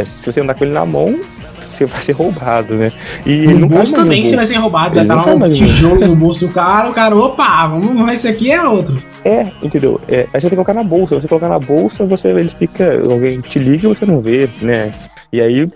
se 0.05 0.31
você 0.31 0.41
andar 0.41 0.55
com 0.55 0.65
ele 0.65 0.73
na 0.73 0.85
mão, 0.85 1.19
você 1.67 1.87
vai 1.87 2.01
ser 2.01 2.13
roubado, 2.13 2.75
né? 2.75 2.93
E 3.25 3.47
No 3.47 3.61
não 3.61 3.69
bolso 3.69 3.95
também 3.95 4.25
você 4.25 4.31
vai 4.37 4.45
bolso. 4.45 4.53
ser 4.53 4.61
roubado, 4.61 4.95
vai 4.95 5.05
Ele 5.05 5.13
estar 5.13 5.27
não 5.27 5.37
um 5.37 5.53
tijolo 5.53 6.07
no 6.07 6.17
bolso 6.17 6.41
do 6.41 6.49
cara, 6.49 6.91
o 6.91 6.95
cara, 6.95 7.17
opa, 7.17 7.67
vamos, 7.67 8.13
esse 8.13 8.29
aqui 8.29 8.51
é 8.51 8.63
outro. 8.63 9.03
É, 9.25 9.51
entendeu? 9.63 10.01
É, 10.09 10.21
aí 10.33 10.41
você 10.41 10.49
tem 10.49 10.51
que 10.51 10.57
colocar 10.57 10.75
na 10.75 10.83
bolsa. 10.85 11.21
Você 11.21 11.29
colocar 11.29 11.49
na 11.49 11.59
bolsa, 11.59 12.05
você 12.07 12.29
ele 12.29 12.49
fica. 12.49 12.99
Alguém 13.11 13.41
te 13.41 13.59
liga 13.59 13.87
e 13.87 13.95
você 13.95 14.05
não 14.05 14.21
vê, 14.21 14.49
né? 14.61 14.93
E 15.33 15.41
aí 15.41 15.69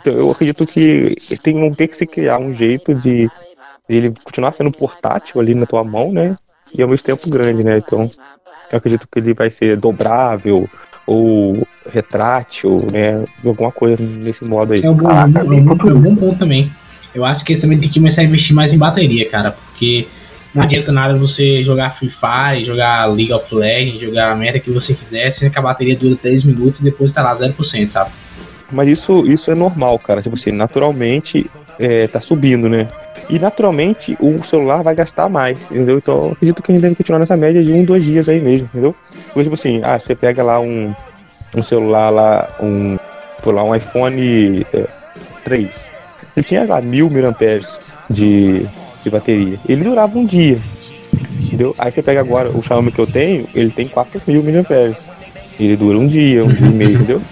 então, 0.00 0.12
eu 0.12 0.30
acredito 0.30 0.66
que 0.66 1.14
tem, 1.42 1.54
vão 1.54 1.70
ter 1.70 1.88
que 1.88 1.96
se 1.96 2.06
criar 2.06 2.38
um 2.38 2.52
jeito 2.52 2.94
de 2.94 3.30
ele 3.88 4.12
continuar 4.22 4.52
sendo 4.52 4.72
portátil 4.72 5.40
ali 5.40 5.54
na 5.54 5.66
tua 5.66 5.84
mão, 5.84 6.12
né? 6.12 6.34
E 6.76 6.82
ao 6.82 6.88
mesmo 6.88 7.06
tempo 7.06 7.28
grande, 7.30 7.62
né? 7.62 7.78
Então 7.78 8.08
eu 8.70 8.78
acredito 8.78 9.06
que 9.10 9.18
ele 9.18 9.34
vai 9.34 9.50
ser 9.50 9.78
dobrável 9.78 10.68
ou 11.06 11.66
retrátil, 11.92 12.76
né? 12.92 13.24
Alguma 13.44 13.70
coisa 13.72 14.00
nesse 14.02 14.44
modo 14.44 14.72
aí. 14.72 14.82
É 14.84 14.90
um 14.90 14.94
bom, 14.94 15.10
é 15.10 15.24
um 15.24 15.30
bom- 15.30 15.40
é 15.40 15.44
um 15.44 15.64
bom- 15.64 15.88
é 15.88 15.92
um 15.94 16.00
bom 16.00 16.16
ponto 16.16 16.38
também. 16.38 16.72
Eu 17.14 17.24
acho 17.24 17.44
que 17.44 17.52
eles 17.52 17.62
também 17.62 17.78
tem 17.78 17.88
que 17.88 17.98
começar 17.98 18.22
a 18.22 18.24
investir 18.24 18.54
mais 18.56 18.72
em 18.72 18.78
bateria, 18.78 19.28
cara, 19.30 19.52
porque 19.52 20.06
não 20.54 20.62
adianta 20.64 20.90
nada 20.90 21.14
você 21.14 21.62
jogar 21.62 21.90
Free 21.90 22.10
Fire, 22.10 22.64
jogar 22.64 23.06
League 23.06 23.32
of 23.32 23.54
Legends, 23.54 24.00
jogar 24.00 24.32
a 24.32 24.34
merda 24.34 24.58
que 24.58 24.70
você 24.70 24.94
quiser, 24.94 25.30
sendo 25.30 25.52
que 25.52 25.58
a 25.58 25.62
bateria 25.62 25.96
dura 25.96 26.16
3 26.16 26.42
minutos 26.44 26.80
e 26.80 26.84
depois 26.84 27.12
tá 27.12 27.22
lá 27.22 27.32
0%, 27.34 27.88
sabe? 27.88 28.10
Mas 28.72 28.88
isso, 28.88 29.24
isso 29.26 29.50
é 29.50 29.54
normal, 29.54 29.98
cara. 29.98 30.20
Tipo 30.22 30.34
assim, 30.34 30.50
naturalmente 30.50 31.48
é, 31.78 32.06
tá 32.08 32.20
subindo, 32.20 32.68
né? 32.68 32.88
E 33.30 33.38
naturalmente 33.38 34.16
o 34.20 34.42
celular 34.42 34.82
vai 34.82 34.94
gastar 34.94 35.28
mais, 35.28 35.58
entendeu? 35.70 35.96
Então 35.98 36.24
eu 36.26 36.32
acredito 36.32 36.62
que 36.62 36.72
a 36.72 36.74
gente 36.74 36.82
deve 36.82 36.94
continuar 36.94 37.20
nessa 37.20 37.36
média 37.36 37.62
de 37.62 37.72
um, 37.72 37.84
dois 37.84 38.04
dias 38.04 38.28
aí 38.28 38.40
mesmo, 38.40 38.68
entendeu? 38.72 38.94
Porque, 39.26 39.44
tipo 39.44 39.54
assim, 39.54 39.80
ah, 39.84 39.98
você 39.98 40.14
pega 40.14 40.42
lá 40.42 40.60
um, 40.60 40.92
um 41.54 41.62
celular 41.62 42.10
lá, 42.10 42.56
um, 42.60 42.98
pô, 43.42 43.50
lá, 43.50 43.62
um 43.62 43.74
iPhone 43.74 44.66
é, 44.72 44.86
3. 45.44 45.90
Ele 46.36 46.44
tinha 46.44 46.64
lá 46.66 46.80
mil 46.80 47.08
miliamperes 47.08 47.80
de, 48.10 48.66
de 49.02 49.10
bateria. 49.10 49.58
Ele 49.68 49.84
durava 49.84 50.18
um 50.18 50.24
dia, 50.24 50.58
entendeu? 51.40 51.74
Aí 51.78 51.90
você 51.90 52.02
pega 52.02 52.20
agora 52.20 52.50
o 52.50 52.62
Xiaomi 52.62 52.90
que 52.90 53.00
eu 53.00 53.06
tenho, 53.06 53.46
ele 53.54 53.70
tem 53.70 53.86
4 53.86 54.20
mil 54.26 54.42
miliamperes. 54.42 55.06
Ele 55.58 55.76
dura 55.76 55.98
um 55.98 56.06
dia, 56.06 56.44
um 56.44 56.48
dia 56.48 56.66
e 56.66 56.72
meio, 56.72 56.94
entendeu? 56.94 57.22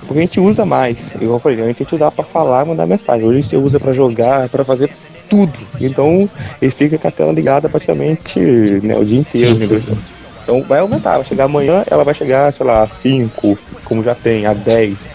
Porque 0.00 0.18
a 0.18 0.22
gente 0.22 0.40
usa 0.40 0.64
mais. 0.64 1.14
Igual 1.14 1.34
eu 1.34 1.40
falei, 1.40 1.62
a 1.62 1.66
gente 1.66 1.94
usava 1.94 2.10
pra 2.10 2.24
falar, 2.24 2.64
mandar 2.64 2.86
mensagem. 2.86 3.24
Hoje 3.24 3.42
você 3.42 3.56
usa 3.56 3.78
pra 3.78 3.92
jogar, 3.92 4.48
pra 4.48 4.64
fazer 4.64 4.90
tudo. 5.28 5.52
Então 5.80 6.28
ele 6.60 6.72
fica 6.72 6.98
com 6.98 7.06
a 7.06 7.10
tela 7.10 7.32
ligada 7.32 7.68
praticamente 7.68 8.40
né, 8.82 8.96
o 8.96 9.04
dia 9.04 9.20
inteiro. 9.20 9.60
Sim, 9.60 9.80
sim. 9.80 9.98
Então 10.42 10.62
vai 10.62 10.80
aumentar, 10.80 11.16
vai 11.16 11.24
chegar 11.24 11.44
amanhã, 11.44 11.84
ela 11.90 12.04
vai 12.04 12.14
chegar, 12.14 12.52
sei 12.52 12.66
lá, 12.66 12.82
a 12.82 12.88
5, 12.88 13.58
como 13.84 14.02
já 14.02 14.14
tem, 14.14 14.46
a 14.46 14.52
10. 14.54 15.14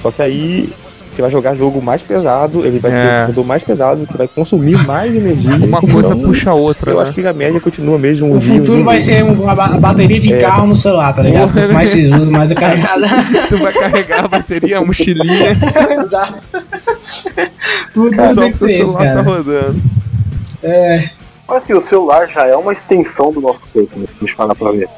Só 0.00 0.10
que 0.10 0.22
aí 0.22 0.72
você 1.10 1.20
vai 1.20 1.30
jogar 1.30 1.54
jogo 1.56 1.82
mais 1.82 2.02
pesado, 2.02 2.64
ele 2.64 2.78
vai 2.78 2.90
ter 2.90 2.96
É. 2.96 3.00
um 3.00 3.20
computador 3.20 3.44
mais 3.44 3.64
pesado, 3.64 4.06
você 4.08 4.16
vai 4.16 4.28
consumir 4.28 4.78
mais 4.86 5.12
energia. 5.14 5.56
Uma 5.66 5.80
coisa 5.80 6.14
Então, 6.14 6.28
puxa 6.30 6.50
a 6.50 6.54
outra, 6.54 6.92
Eu 6.92 6.96
né? 6.98 7.02
acho 7.02 7.12
que 7.14 7.26
a 7.26 7.32
média 7.32 7.60
continua 7.60 7.98
mesmo 7.98 8.28
um 8.28 8.36
O 8.36 8.38
dia. 8.38 8.54
um 8.54 8.58
futuro 8.58 8.84
vai 8.84 8.94
um 8.96 8.98
dia. 8.98 9.16
ser 9.16 9.24
um- 9.24 9.50
a 9.50 9.54
ba- 9.54 9.64
a 9.74 9.78
bateria 9.78 10.20
de 10.20 10.32
É. 10.32 10.40
carro 10.40 10.68
no 10.68 10.74
celular, 10.76 11.12
tá 11.12 11.22
ligado? 11.22 11.52
Quanto 11.52 11.72
mais 11.74 11.90
vocês 11.90 12.08
usam, 12.10 12.30
mais 12.30 12.50
é 12.50 12.54
carregada. 12.54 13.06
Tu 13.48 13.56
vai 13.58 13.72
carregar 13.72 14.24
a 14.24 14.28
bateria, 14.28 14.78
a 14.78 14.84
mochilinha, 14.84 15.56
Exato. 16.00 16.48
Tudo 17.92 18.16
só 18.16 18.34
tem 18.40 18.50
que 18.50 18.56
ser 18.56 18.70
isso, 18.70 18.92
celular 18.92 18.98
tá 18.98 19.04
cara. 19.04 19.22
rodando. 19.22 19.82
Mas 20.62 21.10
assim, 21.58 21.72
o 21.74 21.80
celular 21.80 22.28
já 22.28 22.46
é 22.46 22.56
uma 22.56 22.72
extensão 22.72 23.32
do 23.32 23.40
nosso 23.40 23.62
corpo, 23.72 23.98
né? 23.98 24.06
Se 24.06 24.12
a 24.16 24.20
gente 24.26 24.36
parar 24.36 24.54
pra 24.54 24.70
ver. 24.72 24.88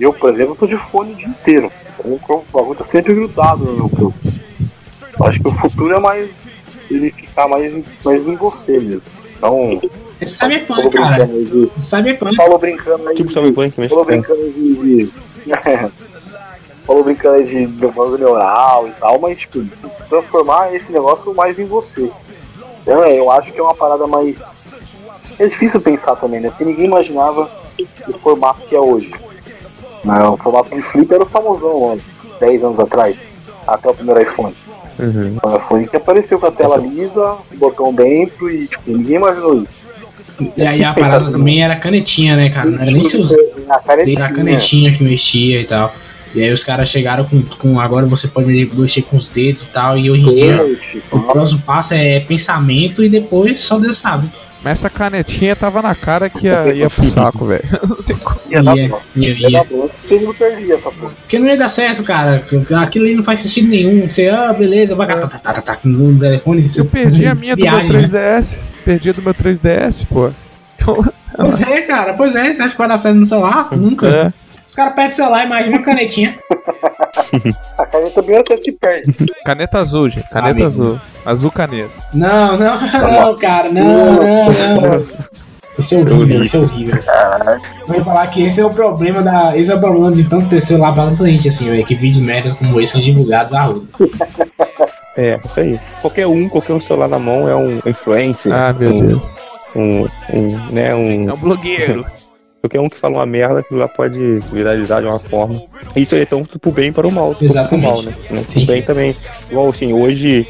Eu, 0.00 0.12
por 0.12 0.32
exemplo, 0.34 0.56
tô 0.58 0.66
de 0.66 0.76
fone 0.76 1.12
o 1.12 1.16
dia 1.16 1.28
inteiro. 1.28 1.70
O 2.04 2.18
corpo- 2.18 2.44
o 2.52 2.56
bagulho 2.58 2.78
tá 2.78 2.84
sempre 2.84 3.14
grudado 3.14 3.64
no 3.64 3.72
meu 3.72 3.88
corpo. 3.88 4.14
Eu 5.18 5.26
acho 5.26 5.40
que 5.40 5.48
o 5.48 5.52
futuro 5.52 5.94
é 5.94 6.00
mais 6.00 6.44
ele 6.90 7.10
ficar 7.12 7.46
mais, 7.48 7.72
em- 7.74 7.84
mais 8.04 8.26
em 8.26 8.34
você 8.34 8.78
mesmo. 8.80 9.02
Então, 9.36 9.80
É 10.20 10.26
Cyberpunk, 10.26 10.66
falou 10.68 10.90
cara. 10.90 11.24
brincando 11.26 11.38
aí 11.38 11.44
de. 11.76 11.82
Cyberpunk. 11.82 12.36
Falou 12.36 12.58
brincando 12.58 13.08
aí 13.08 13.14
Tipo 13.16 13.28
de- 13.28 13.34
Cyberpunk 13.34 13.80
mesmo. 13.80 13.88
Falou 13.90 14.04
brincando 14.04 14.50
de. 14.52 15.06
de- 15.06 15.12
Falou 16.86 17.04
brincando 17.04 17.36
aí 17.36 17.44
de 17.44 17.66
banco 17.66 18.16
neural 18.18 18.88
e 18.88 18.90
tal, 18.92 19.18
mas 19.20 19.38
tipo, 19.40 19.64
transformar 20.08 20.74
esse 20.74 20.90
negócio 20.90 21.32
mais 21.34 21.58
em 21.58 21.64
você. 21.64 22.10
Então, 22.82 23.04
é, 23.04 23.16
eu 23.18 23.30
acho 23.30 23.52
que 23.52 23.58
é 23.58 23.62
uma 23.62 23.74
parada 23.74 24.06
mais. 24.06 24.42
É 25.38 25.46
difícil 25.46 25.80
pensar 25.80 26.16
também, 26.16 26.40
né? 26.40 26.48
Porque 26.50 26.64
ninguém 26.64 26.86
imaginava 26.86 27.50
o 28.08 28.12
formato 28.18 28.62
que 28.68 28.74
é 28.74 28.80
hoje. 28.80 29.12
Né? 30.04 30.22
O 30.24 30.36
formato 30.36 30.74
de 30.74 30.82
flip 30.82 31.12
era 31.12 31.22
o 31.22 31.26
famosão, 31.26 31.88
mano, 31.88 32.02
10 32.40 32.64
anos 32.64 32.80
atrás, 32.80 33.16
até 33.66 33.88
o 33.88 33.94
primeiro 33.94 34.20
iPhone. 34.20 34.54
Uhum. 34.98 35.38
O 35.42 35.56
iPhone 35.56 35.88
que 35.88 35.96
apareceu 35.96 36.38
com 36.38 36.46
a 36.46 36.50
tela 36.50 36.76
lisa, 36.76 37.36
o 37.50 37.56
botão 37.56 37.92
dentro 37.94 38.50
e 38.50 38.66
tipo, 38.66 38.82
ninguém 38.86 39.16
imaginou 39.16 39.62
isso. 39.62 39.82
E 40.56 40.62
aí 40.62 40.84
a 40.84 40.94
parada 40.94 41.30
também 41.30 41.62
era 41.62 41.76
canetinha, 41.76 42.36
né, 42.36 42.50
cara? 42.50 42.70
Não 42.70 42.78
era 42.78 42.90
nem 42.90 43.04
seus 43.04 43.32
A 43.68 43.78
canetinha. 43.80 44.18
Era 44.18 44.26
a 44.26 44.32
canetinha 44.32 44.92
que 44.92 45.02
mexia 45.02 45.60
e 45.60 45.64
tal. 45.64 45.94
E 46.34 46.42
aí 46.42 46.50
os 46.50 46.64
caras 46.64 46.88
chegaram 46.88 47.24
com, 47.24 47.42
com 47.42 47.78
agora 47.78 48.06
você 48.06 48.26
pode 48.26 48.46
mexer 48.46 49.02
com 49.02 49.16
os 49.16 49.28
dedos 49.28 49.64
e 49.64 49.68
tal. 49.68 49.98
E 49.98 50.10
hoje 50.10 50.28
em 50.28 50.34
dia 50.34 50.78
o 51.10 51.20
próximo 51.20 51.60
passo 51.62 51.94
é 51.94 52.20
pensamento 52.20 53.04
e 53.04 53.08
depois 53.08 53.60
só 53.60 53.78
Deus 53.78 53.98
sabe. 53.98 54.28
Mas 54.62 54.78
essa 54.78 54.88
canetinha 54.90 55.56
tava 55.56 55.82
na 55.82 55.94
cara 55.94 56.30
que 56.30 56.46
ia, 56.46 56.72
ia 56.72 56.88
pro 56.88 57.04
saco, 57.04 57.46
velho. 57.46 57.64
Não 57.88 57.96
tem 57.96 58.16
como. 58.16 58.40
ia 58.48 58.62
dar 58.62 58.76
Ia, 58.76 58.84
ia, 59.16 59.30
Ia 59.30 59.48
ia. 59.50 59.58
dar 59.58 59.64
bosta 59.64 59.96
se 59.96 60.08
todo 60.08 60.20
mundo 60.20 60.34
perdia 60.34 60.74
essa 60.76 60.90
porra. 60.90 61.12
Porque 61.20 61.38
não 61.38 61.46
ia 61.48 61.56
dar 61.56 61.68
certo, 61.68 62.04
cara. 62.04 62.44
Aquilo 62.80 63.04
ali 63.04 63.14
não 63.16 63.24
faz 63.24 63.40
sentido 63.40 63.68
nenhum. 63.68 64.08
Você, 64.08 64.28
ah, 64.28 64.52
beleza, 64.52 64.94
vai 64.94 65.06
tá, 65.08 65.16
tá, 65.26 65.38
tá, 65.38 65.60
tá, 65.60 65.78
no 65.84 66.16
telefone. 66.18 66.62
Eu 66.78 66.84
perdi 66.86 67.26
a 67.26 67.34
minha 67.36 67.56
do 67.56 67.62
meu 67.62 67.72
viagem, 67.72 67.92
né? 67.92 68.08
3DS. 68.38 68.60
Perdi 68.84 69.10
a 69.10 69.12
do 69.12 69.22
meu 69.22 69.34
3DS, 69.34 70.06
pô. 70.08 70.30
Então, 70.76 71.04
Pois 71.36 71.60
é, 71.62 71.80
cara, 71.82 72.12
pois 72.14 72.36
é. 72.36 72.52
Você 72.52 72.62
acha 72.62 72.72
que 72.72 72.78
vai 72.78 72.88
dar 72.88 72.96
certo 72.98 73.16
no 73.16 73.24
celular? 73.26 73.68
Nunca. 73.76 74.06
é. 74.08 74.32
Os 74.66 74.74
caras 74.76 74.94
perdem 74.94 75.12
o 75.12 75.14
celular, 75.16 75.44
imagina 75.44 75.76
uma 75.76 75.84
canetinha. 75.84 76.38
A 77.78 77.86
caneta 77.86 78.22
bem 78.22 78.36
até 78.36 78.56
se 78.56 78.72
perde. 78.72 79.14
Caneta 79.44 79.78
azul, 79.78 80.10
gente. 80.10 80.28
Caneta 80.28 80.50
Amigo. 80.50 80.66
azul. 80.66 81.00
Azul 81.24 81.50
caneta. 81.50 81.90
Não, 82.12 82.56
não, 82.56 82.80
não, 82.80 83.36
cara, 83.36 83.70
não, 83.70 83.84
não, 83.84 84.44
não. 84.46 85.06
Isso 85.78 85.94
é 85.94 85.98
horrível, 85.98 86.42
isso 86.42 86.56
é 86.56 86.60
horrível. 86.60 87.02
Eu 87.88 87.94
ia 87.94 88.04
falar 88.04 88.26
que 88.26 88.42
esse 88.42 88.60
é 88.60 88.64
o 88.64 88.70
problema 88.70 89.22
da. 89.22 89.56
Esse 89.56 89.72
é 89.72 89.74
o 89.74 89.80
problema 89.80 90.12
de 90.12 90.28
tanto 90.28 90.48
ter 90.48 90.60
celular 90.60 90.92
pra 90.92 91.06
tanta 91.06 91.24
gente, 91.24 91.48
assim, 91.48 91.70
velho. 91.70 91.84
Que 91.86 91.94
vídeos 91.94 92.24
merdas 92.24 92.52
como 92.54 92.80
esse 92.80 92.92
são 92.92 93.00
divulgados 93.00 93.54
a 93.54 93.62
rua. 93.62 93.82
É, 95.16 95.40
isso 95.44 95.60
aí. 95.60 95.80
Qualquer 96.00 96.26
um, 96.26 96.48
qualquer 96.48 96.74
um 96.74 96.80
celular 96.80 97.08
na 97.08 97.18
mão 97.18 97.48
é 97.48 97.56
um 97.56 97.80
influencer. 97.86 98.52
Ah, 98.52 98.72
meu 98.72 98.94
um, 98.94 99.06
Deus. 99.06 99.22
Um, 99.74 100.02
um, 100.32 100.72
né, 100.72 100.94
um, 100.94 101.28
É 101.28 101.32
um 101.32 101.36
blogueiro. 101.36 102.04
Qualquer 102.62 102.80
um 102.80 102.88
que 102.88 102.96
fala 102.96 103.16
uma 103.16 103.26
merda, 103.26 103.58
aquilo 103.58 103.80
lá 103.80 103.88
pode 103.88 104.38
viralizar 104.52 105.00
de 105.00 105.06
uma 105.06 105.18
forma. 105.18 105.60
Isso 105.96 106.14
aí 106.14 106.22
é 106.22 106.24
tanto 106.24 106.58
pro 106.60 106.70
bem 106.70 106.92
para 106.92 107.06
o 107.08 107.10
mal. 107.10 107.30
tanto 107.34 107.38
pro 107.38 107.46
Exatamente. 107.46 107.82
mal, 107.84 108.02
né? 108.02 108.14
né? 108.30 108.44
Sim, 108.46 108.64
Pro 108.64 108.72
bem 108.72 108.80
sim. 108.82 108.86
também. 108.86 109.16
Igual 109.50 109.68
assim, 109.68 109.92
hoje 109.92 110.46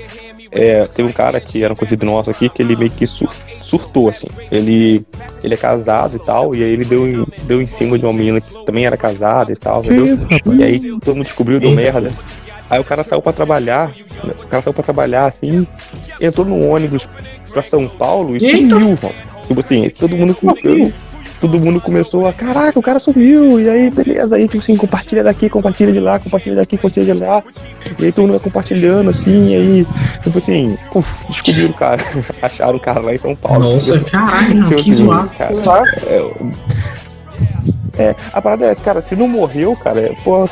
é, 0.50 0.84
teve 0.84 1.08
um 1.08 1.12
cara 1.12 1.40
que 1.40 1.64
era 1.64 1.72
um 1.72 1.76
conhecido 1.76 2.04
nosso 2.04 2.30
aqui 2.30 2.50
que 2.50 2.60
ele 2.60 2.76
meio 2.76 2.90
que 2.90 3.06
sur- 3.06 3.32
surtou, 3.62 4.10
assim. 4.10 4.26
Ele, 4.50 5.02
ele 5.42 5.54
é 5.54 5.56
casado 5.56 6.16
e 6.16 6.18
tal, 6.18 6.54
e 6.54 6.62
aí 6.62 6.70
ele 6.70 6.84
deu, 6.84 7.06
em- 7.08 7.26
deu 7.44 7.62
em 7.62 7.66
cima 7.66 7.98
de 7.98 8.04
uma 8.04 8.12
menina 8.12 8.42
que 8.42 8.62
também 8.66 8.84
era 8.84 8.96
casada 8.98 9.50
e 9.50 9.56
tal, 9.56 9.80
entendeu? 9.82 10.14
isso? 10.14 10.28
E 10.54 10.62
aí 10.62 10.80
todo 11.00 11.14
mundo 11.16 11.24
descobriu, 11.24 11.58
deu 11.58 11.70
Eita, 11.70 11.80
merda. 11.82 12.08
Aí 12.68 12.78
o 12.78 12.84
cara 12.84 13.02
saiu 13.02 13.22
pra 13.22 13.32
trabalhar, 13.32 13.88
né? 14.22 14.34
o 14.42 14.46
cara 14.48 14.62
saiu 14.62 14.74
pra 14.74 14.82
trabalhar 14.82 15.24
assim, 15.26 15.66
entrou 16.20 16.44
no 16.44 16.68
ônibus 16.68 17.08
pra 17.50 17.62
São 17.62 17.88
Paulo 17.88 18.36
e 18.36 18.44
Eita. 18.44 18.74
sumiu, 18.78 18.98
mano. 19.02 19.14
Tipo 19.48 19.60
assim, 19.60 19.88
todo 19.90 20.14
mundo 20.16 20.34
começou, 20.34 20.92
todo 21.42 21.60
mundo 21.60 21.80
começou 21.80 22.28
a, 22.28 22.32
caraca, 22.32 22.78
o 22.78 22.82
cara 22.82 23.00
sumiu, 23.00 23.60
e 23.60 23.68
aí, 23.68 23.90
beleza, 23.90 24.36
aí, 24.36 24.46
tipo 24.46 24.58
assim, 24.58 24.76
compartilha 24.76 25.24
daqui, 25.24 25.50
compartilha 25.50 25.92
de 25.92 25.98
lá, 25.98 26.16
compartilha 26.20 26.54
daqui, 26.54 26.76
compartilha 26.76 27.12
de 27.12 27.20
lá, 27.20 27.42
e 27.98 28.04
aí 28.04 28.12
todo 28.12 28.22
mundo 28.22 28.30
vai 28.30 28.40
compartilhando, 28.40 29.10
assim, 29.10 29.48
e 29.48 29.54
aí, 29.56 29.86
tipo 30.22 30.38
assim, 30.38 30.78
puf, 30.92 31.26
descobriram 31.26 31.70
o 31.70 31.74
cara, 31.74 32.00
acharam 32.40 32.76
o 32.76 32.80
cara 32.80 33.00
lá 33.00 33.12
em 33.12 33.18
São 33.18 33.34
Paulo. 33.34 33.74
Nossa, 33.74 33.96
entendeu? 33.96 34.10
caralho, 34.12 34.54
não, 34.54 34.62
Tipo 34.62 34.74
que 34.76 34.90
assim, 34.92 35.04
zoado. 35.04 35.30
cara, 35.36 35.84
é, 36.06 36.30
é, 37.98 38.16
a 38.32 38.40
parada 38.40 38.64
é 38.66 38.70
essa, 38.70 38.80
cara, 38.80 39.02
se 39.02 39.16
não 39.16 39.26
morreu, 39.26 39.74
cara, 39.74 40.00
é, 40.00 40.14
pô, 40.22 40.48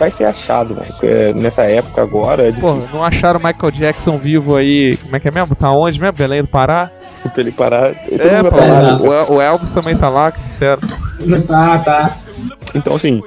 vai 0.00 0.10
ser 0.10 0.24
achado, 0.24 0.74
mano. 0.74 0.86
É, 1.02 1.32
nessa 1.34 1.62
época 1.62 2.02
agora, 2.02 2.48
é 2.48 2.52
Pô, 2.52 2.74
não 2.92 3.04
acharam 3.04 3.38
o 3.38 3.42
Michael 3.44 3.70
Jackson 3.70 4.16
vivo 4.18 4.56
aí? 4.56 4.96
Como 4.96 5.14
é 5.14 5.20
que 5.20 5.28
é 5.28 5.30
mesmo? 5.30 5.54
Tá 5.54 5.70
onde 5.70 6.00
mesmo? 6.00 6.16
Belém 6.16 6.42
do 6.42 6.48
Pará? 6.48 6.90
pra 7.22 7.32
ele 7.36 7.52
parar. 7.52 7.94
Todo 7.94 8.20
É, 8.22 8.42
pô, 8.42 8.50
parar, 8.50 8.66
exato. 8.68 9.02
né? 9.04 9.08
o, 9.08 9.12
El- 9.12 9.32
o 9.34 9.40
Elvis 9.42 9.70
também 9.72 9.94
tá 9.94 10.08
lá, 10.08 10.32
que 10.32 10.40
disseram. 10.40 10.80
Tá, 11.46 11.78
tá. 11.78 12.16
Então, 12.74 12.96
assim, 12.96 13.22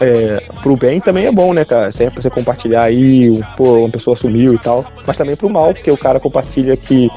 é, 0.00 0.42
pro 0.62 0.76
bem 0.76 1.00
também 1.00 1.26
é 1.26 1.32
bom, 1.32 1.54
né, 1.54 1.64
cara? 1.64 1.92
Sempre 1.92 2.20
você 2.20 2.28
compartilhar 2.28 2.82
aí, 2.82 3.40
pô, 3.56 3.78
uma 3.78 3.88
pessoa 3.90 4.16
sumiu 4.16 4.52
e 4.52 4.58
tal. 4.58 4.84
Mas 5.06 5.16
também 5.16 5.36
pro 5.36 5.48
mal, 5.48 5.72
porque 5.72 5.90
o 5.92 5.96
cara 5.96 6.18
compartilha 6.18 6.76
que, 6.76 7.08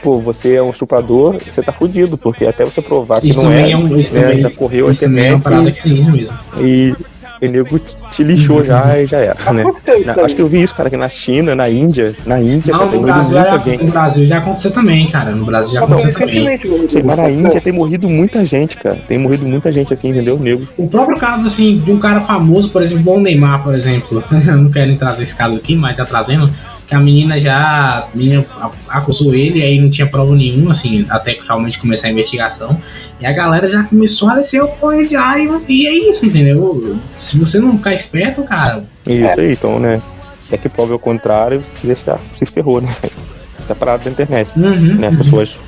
pô, 0.00 0.20
você 0.20 0.54
é 0.54 0.62
um 0.62 0.70
estuprador, 0.70 1.38
você 1.44 1.60
tá 1.60 1.72
fudido, 1.72 2.16
porque 2.16 2.46
até 2.46 2.64
você 2.64 2.80
provar 2.80 3.20
que 3.20 3.26
Isso 3.26 3.42
não 3.42 3.50
é, 3.50 3.72
é 3.72 3.76
um. 3.76 3.98
Isso 3.98 4.14
né, 4.14 4.20
também, 4.22 4.40
já 4.42 4.50
correu 4.50 4.88
isso 4.88 5.00
também 5.00 5.26
é 5.26 5.30
uma 5.32 5.40
parada 5.40 5.72
que 5.72 5.80
sinistra 5.80 6.12
mesmo. 6.12 6.38
e 6.60 6.94
o 7.42 7.46
nego 7.46 7.78
te 8.10 8.22
lixou 8.22 8.64
já 8.64 8.98
e 9.00 9.06
já 9.06 9.18
era, 9.18 9.52
né? 9.52 9.62
Aconteceu 9.62 10.00
isso 10.00 10.16
Na- 10.16 10.22
acho 10.24 10.34
que 10.36 10.42
eu 10.42 10.48
vi 10.48 10.62
isso, 10.62 10.74
cara, 10.74 10.88
que 10.90 10.96
na 10.96 11.08
China, 11.08 11.54
na 11.54 11.68
Índia, 11.68 12.14
na 12.24 12.40
Índia, 12.40 12.72
Não, 12.72 12.78
cara, 12.80 12.90
tem 12.90 13.00
no 13.00 13.06
morrido 13.06 13.14
Brasil, 13.14 13.36
muita 13.38 13.50
já, 13.50 13.58
gente. 13.58 13.84
no 13.84 13.90
Brasil 13.90 14.26
já 14.26 14.38
aconteceu 14.38 14.70
também, 14.72 15.10
cara. 15.10 15.30
No 15.32 15.44
Brasil 15.44 15.72
já 15.72 15.80
Não, 15.80 15.86
aconteceu 15.88 16.12
também. 16.14 16.34
recentemente, 16.44 16.68
meu 16.68 16.90
Sei, 16.90 17.02
mas 17.02 17.16
na. 17.16 17.30
Índia 17.30 17.60
tem 17.60 17.72
morrido 17.72 18.08
muita 18.08 18.44
gente, 18.44 18.76
cara. 18.76 18.96
Tem 19.08 19.18
morrido 19.18 19.46
muita 19.46 19.70
gente 19.72 19.92
assim, 19.92 20.08
entendeu? 20.10 20.38
Nego. 20.38 20.66
O 20.76 20.88
próprio 20.88 21.16
caso, 21.18 21.46
assim, 21.46 21.78
de 21.78 21.90
um 21.92 21.98
cara 21.98 22.20
famoso, 22.22 22.70
por 22.70 22.80
exemplo, 22.82 23.14
o 23.14 23.20
Neymar, 23.20 23.62
por 23.62 23.74
exemplo. 23.74 24.22
Eu 24.46 24.56
não 24.56 24.70
quero 24.70 24.86
nem 24.88 24.96
trazer 24.96 25.22
esse 25.22 25.34
caso 25.34 25.56
aqui, 25.56 25.74
mas 25.76 25.96
já 25.96 26.04
trazendo, 26.04 26.48
que 26.86 26.94
a 26.94 27.00
menina 27.00 27.40
já 27.40 28.08
a 28.12 28.16
menina 28.16 28.44
acusou 28.88 29.34
ele, 29.34 29.62
aí 29.62 29.80
não 29.80 29.88
tinha 29.90 30.06
prova 30.06 30.34
nenhuma, 30.34 30.72
assim, 30.72 31.06
até 31.08 31.38
realmente 31.46 31.78
começar 31.78 32.08
a 32.08 32.10
investigação. 32.10 32.78
E 33.20 33.26
a 33.26 33.32
galera 33.32 33.66
já 33.68 33.82
começou 33.84 34.28
a 34.28 34.36
descer 34.36 34.62
o 34.62 34.68
pôr 34.68 35.04
já, 35.04 35.38
e, 35.38 35.48
e 35.68 35.86
é 35.86 35.92
isso, 36.10 36.26
entendeu? 36.26 36.98
Se 37.16 37.38
você 37.38 37.58
não 37.58 37.76
ficar 37.76 37.94
esperto, 37.94 38.42
cara, 38.42 38.84
Isso 39.06 39.40
aí, 39.40 39.52
então, 39.52 39.78
né? 39.78 40.02
É 40.50 40.58
que 40.58 40.68
prove 40.68 40.92
ao 40.92 40.98
contrário, 40.98 41.62
você 41.82 41.94
já 42.06 42.18
se 42.36 42.46
ferrou, 42.46 42.80
né? 42.80 42.88
Essa 43.58 43.74
parada 43.74 44.04
da 44.04 44.10
internet. 44.10 44.52
uhum, 44.56 44.96
Né? 44.96 45.08
uhum, 45.08 45.16
Pessoas 45.16 45.58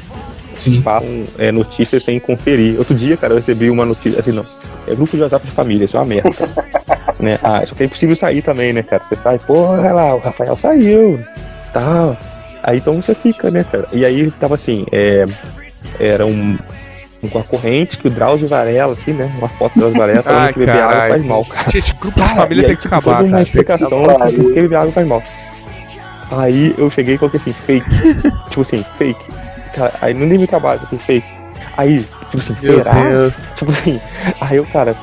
sim. 0.59 0.83
falam 0.83 1.25
é, 1.39 1.51
notícias 1.51 2.03
sem 2.03 2.21
conferir. 2.21 2.79
Outro 2.79 2.95
dia, 2.95 3.17
cara, 3.17 3.33
eu 3.33 3.39
recebi 3.39 3.71
uma 3.71 3.87
notícia, 3.87 4.21
assim, 4.21 4.33
não. 4.33 4.45
É 4.87 4.95
grupo 4.95 5.17
de 5.17 5.23
WhatsApp 5.23 5.47
de 5.47 5.53
família, 5.53 5.85
isso 5.85 5.97
é 5.97 6.01
uma 6.01 6.07
merda. 6.07 6.31
né? 7.19 7.39
Ah, 7.43 7.65
só 7.65 7.75
que 7.75 7.83
é 7.83 7.87
impossível 7.87 8.17
sair 8.17 8.43
também, 8.43 8.73
né, 8.73 8.83
cara? 8.83 9.03
Você 9.05 9.17
sai, 9.17 9.39
porra 9.39 9.93
lá, 9.93 10.15
o 10.15 10.19
Rafael 10.19 10.57
saiu, 10.57 11.21
tal. 11.73 12.17
Aí 12.63 12.79
então 12.79 13.01
você 13.01 13.15
fica, 13.15 13.51
né, 13.51 13.65
cara? 13.65 13.87
E 13.93 14.05
aí 14.05 14.31
tava 14.33 14.55
assim, 14.55 14.87
é, 14.91 15.25
era 15.99 16.27
um, 16.27 16.57
uma 17.23 17.43
corrente 17.45 17.99
que 17.99 18.09
o 18.09 18.11
Drauzio 18.11 18.49
Varela, 18.49 18.93
assim, 18.93 19.13
né? 19.13 19.33
Uma 19.39 19.49
foto 19.49 19.75
do 19.75 19.81
Drauzio 19.81 19.99
Varela 19.99 20.23
falando 20.23 20.43
Ai, 20.43 20.53
que 20.53 20.59
beber 20.59 20.81
água 20.81 21.09
faz 21.09 21.25
mal, 21.25 21.45
cara. 21.45 21.71
Gente, 21.71 21.95
grupo 21.95 22.21
de 22.21 22.35
família 22.35 22.63
aí, 22.63 22.69
tem 22.69 22.77
que 22.77 22.83
tipo, 22.83 22.95
acabar, 22.95 23.17
toda 23.19 23.29
uma 23.29 23.43
explicação 23.43 24.07
que 24.29 24.43
porquê 24.43 24.63
beber 24.63 24.77
água 24.77 24.93
faz 24.93 25.07
mal. 25.07 25.23
Aí 26.31 26.75
eu 26.77 26.91
cheguei 26.91 27.15
e 27.15 27.19
coloquei 27.19 27.41
assim, 27.41 27.53
fake. 27.53 27.89
tipo 28.51 28.61
assim, 28.61 28.85
fake. 28.97 29.25
Cara, 29.75 29.93
aí 30.01 30.13
não 30.13 30.27
nem 30.27 30.39
me 30.39 30.47
trabalho, 30.47 30.81
eu 30.91 30.99
fake. 30.99 31.27
Aí, 31.77 32.05
tipo 32.31 32.39
assim, 32.41 32.67
Meu 32.67 32.77
será? 32.77 32.93
Deus. 33.09 33.37
Tipo 33.57 33.71
assim, 33.73 34.01
aí 34.41 34.57
eu, 34.57 34.67
cara, 34.67 34.95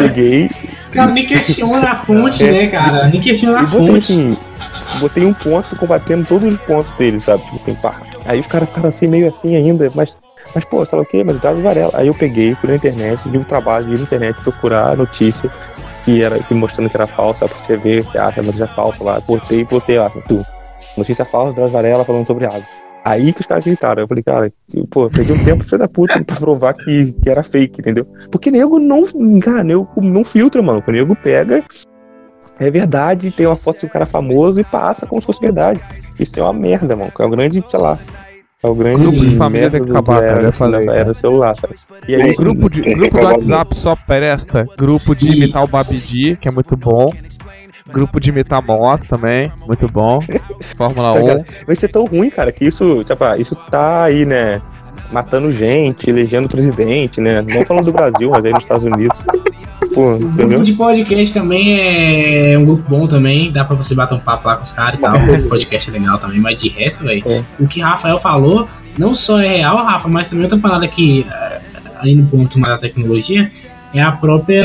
peguei 0.00 0.50
Os 0.78 0.86
caras 0.88 1.14
nem 1.14 1.26
questionam 1.26 1.86
a 1.86 1.96
fonte, 1.96 2.44
É. 2.44 2.52
né, 2.52 2.66
cara? 2.68 3.08
Nem 3.08 3.20
questionam 3.20 3.58
a 3.58 3.62
e 3.62 3.66
botei 3.66 3.86
fonte. 3.86 3.98
assim, 3.98 4.36
botei 5.00 5.24
um 5.26 5.32
ponto 5.34 5.76
combatendo 5.76 6.26
todos 6.26 6.52
os 6.52 6.58
pontos 6.60 6.90
dele, 6.92 7.20
sabe? 7.20 7.42
Tipo, 7.44 7.58
tem 7.60 7.74
pá. 7.74 7.94
Aí 8.26 8.40
os 8.40 8.46
caras 8.46 8.68
ficaram 8.68 8.88
assim, 8.88 9.06
meio 9.06 9.28
assim 9.28 9.56
ainda, 9.56 9.90
mas, 9.94 10.16
mas 10.54 10.64
pô, 10.64 10.78
você 10.78 10.90
fala 10.90 11.02
o 11.02 11.06
quê? 11.06 11.22
Mas 11.24 11.40
Drauzio 11.40 11.62
Varela. 11.62 11.92
Aí 11.94 12.06
eu 12.08 12.14
peguei, 12.14 12.54
fui 12.54 12.68
na 12.68 12.76
internet, 12.76 13.20
vi 13.28 13.38
o 13.38 13.44
trabalho, 13.44 13.86
vi 13.86 13.96
na 13.96 14.02
internet 14.02 14.36
procurar 14.42 14.90
a 14.92 14.96
notícia 14.96 15.50
que 16.04 16.22
era 16.22 16.38
que 16.38 16.54
mostrando 16.54 16.88
que 16.88 16.96
era 16.96 17.06
falsa, 17.06 17.46
pra 17.46 17.58
você 17.58 17.76
ver, 17.76 18.02
você 18.02 18.18
acha, 18.18 18.42
mas 18.42 18.60
é 18.60 18.66
falsa 18.66 19.02
lá. 19.04 19.20
Botei, 19.20 19.64
botei 19.64 19.98
lá, 19.98 20.06
assim, 20.06 20.22
tu. 20.26 20.44
Notícia 20.96 21.24
falsa, 21.24 21.52
Drauzio 21.52 21.72
Varela 21.72 22.04
falando 22.04 22.26
sobre 22.26 22.46
água. 22.46 22.62
Aí 23.04 23.32
que 23.32 23.40
os 23.40 23.46
caras 23.46 23.64
gritaram. 23.64 24.02
Eu 24.02 24.08
falei, 24.08 24.22
cara, 24.22 24.52
pô, 24.90 25.08
perdi 25.08 25.32
um 25.32 25.44
tempo 25.44 25.64
filho 25.64 25.78
da 25.78 25.88
puta 25.88 26.22
pra 26.24 26.36
provar 26.36 26.74
que, 26.74 27.12
que 27.12 27.30
era 27.30 27.42
fake, 27.42 27.80
entendeu? 27.80 28.06
Porque 28.30 28.50
nego 28.50 28.78
não. 28.78 29.04
Cara, 29.40 29.64
nego 29.64 29.88
não 29.96 30.24
filtra, 30.24 30.62
mano. 30.62 30.82
O 30.86 30.92
nego 30.92 31.16
pega. 31.16 31.64
É 32.58 32.70
verdade, 32.70 33.30
tem 33.30 33.46
uma 33.46 33.56
foto 33.56 33.80
de 33.80 33.86
um 33.86 33.88
cara 33.88 34.04
famoso 34.04 34.60
e 34.60 34.64
passa 34.64 35.06
como 35.06 35.20
se 35.20 35.26
fosse 35.26 35.40
verdade. 35.40 35.80
Isso 36.18 36.38
é 36.38 36.42
uma 36.42 36.52
merda, 36.52 36.94
mano. 36.94 37.10
É 37.18 37.24
um 37.24 37.30
grande, 37.30 37.64
sei 37.66 37.80
lá. 37.80 37.98
É 38.62 38.68
o 38.68 38.74
grande 38.74 39.00
Grupo 39.02 39.24
de 39.24 39.36
família 39.36 39.70
tem 39.70 39.82
que 39.82 39.90
acabar, 39.90 40.20
cara, 40.20 40.26
era, 40.26 40.42
eu 40.42 40.52
falei, 40.52 40.84
cara. 40.84 40.98
era 40.98 41.14
celular, 41.14 41.56
sabe? 41.56 41.76
E 42.06 42.14
aí, 42.14 42.34
Grupo, 42.34 42.68
de, 42.68 42.82
grupo 42.82 43.18
do 43.18 43.24
WhatsApp 43.24 43.78
só 43.78 43.96
presta. 43.96 44.66
Grupo 44.76 45.14
de 45.14 45.28
imitar 45.28 45.64
o 45.64 45.66
Babidi, 45.66 46.36
que 46.36 46.46
é 46.46 46.50
muito 46.50 46.76
bom. 46.76 47.10
Grupo 47.92 48.20
de 48.20 48.30
imitar 48.30 48.64
moto 48.64 49.04
também, 49.08 49.50
muito 49.66 49.88
bom. 49.88 50.20
Fórmula 50.76 51.14
Tá, 51.14 51.20
1. 51.22 51.26
cara, 51.26 51.44
vai 51.66 51.76
ser 51.76 51.88
tão 51.88 52.04
ruim, 52.04 52.30
cara, 52.30 52.52
que 52.52 52.64
isso, 52.64 53.02
tipo, 53.04 53.24
ah, 53.24 53.36
isso 53.36 53.54
tá 53.70 54.04
aí, 54.04 54.24
né? 54.24 54.60
Matando 55.12 55.50
gente, 55.50 56.08
elegendo 56.08 56.48
presidente, 56.48 57.20
né? 57.20 57.42
Não 57.42 57.64
falando 57.66 57.86
do 57.86 57.92
Brasil, 57.92 58.30
mas 58.30 58.44
aí 58.44 58.52
nos 58.52 58.62
Estados 58.62 58.84
Unidos. 58.84 59.20
Pô, 59.92 60.12
O 60.14 60.18
grupo 60.28 60.62
de 60.62 60.72
podcast 60.74 61.34
também 61.34 61.80
é 61.80 62.56
um 62.56 62.64
grupo 62.64 62.84
bom 62.88 63.08
também, 63.08 63.50
dá 63.50 63.64
pra 63.64 63.74
você 63.74 63.92
bater 63.92 64.14
um 64.14 64.20
papo 64.20 64.46
lá 64.46 64.56
com 64.56 64.62
os 64.62 64.72
caras 64.72 64.94
e 64.94 64.98
tal. 65.02 65.12
O 65.16 65.48
podcast 65.48 65.90
é 65.90 65.92
legal 65.98 66.16
também, 66.16 66.38
mas 66.38 66.56
de 66.62 66.68
resto, 66.68 67.02
velho, 67.04 67.24
É. 67.26 67.42
o 67.58 67.66
que 67.66 67.80
Rafael 67.80 68.16
falou 68.18 68.68
não 68.96 69.16
só 69.16 69.40
é 69.40 69.48
real, 69.56 69.78
Rafa, 69.78 70.06
mas 70.06 70.28
também 70.28 70.44
outra 70.44 70.58
parada 70.60 70.86
que, 70.86 71.26
eh, 71.28 71.60
aí 71.98 72.14
no 72.14 72.24
ponto 72.26 72.56
mais 72.60 72.74
da 72.74 72.78
tecnologia, 72.78 73.50
é 73.92 74.00
a 74.00 74.12
própria 74.12 74.64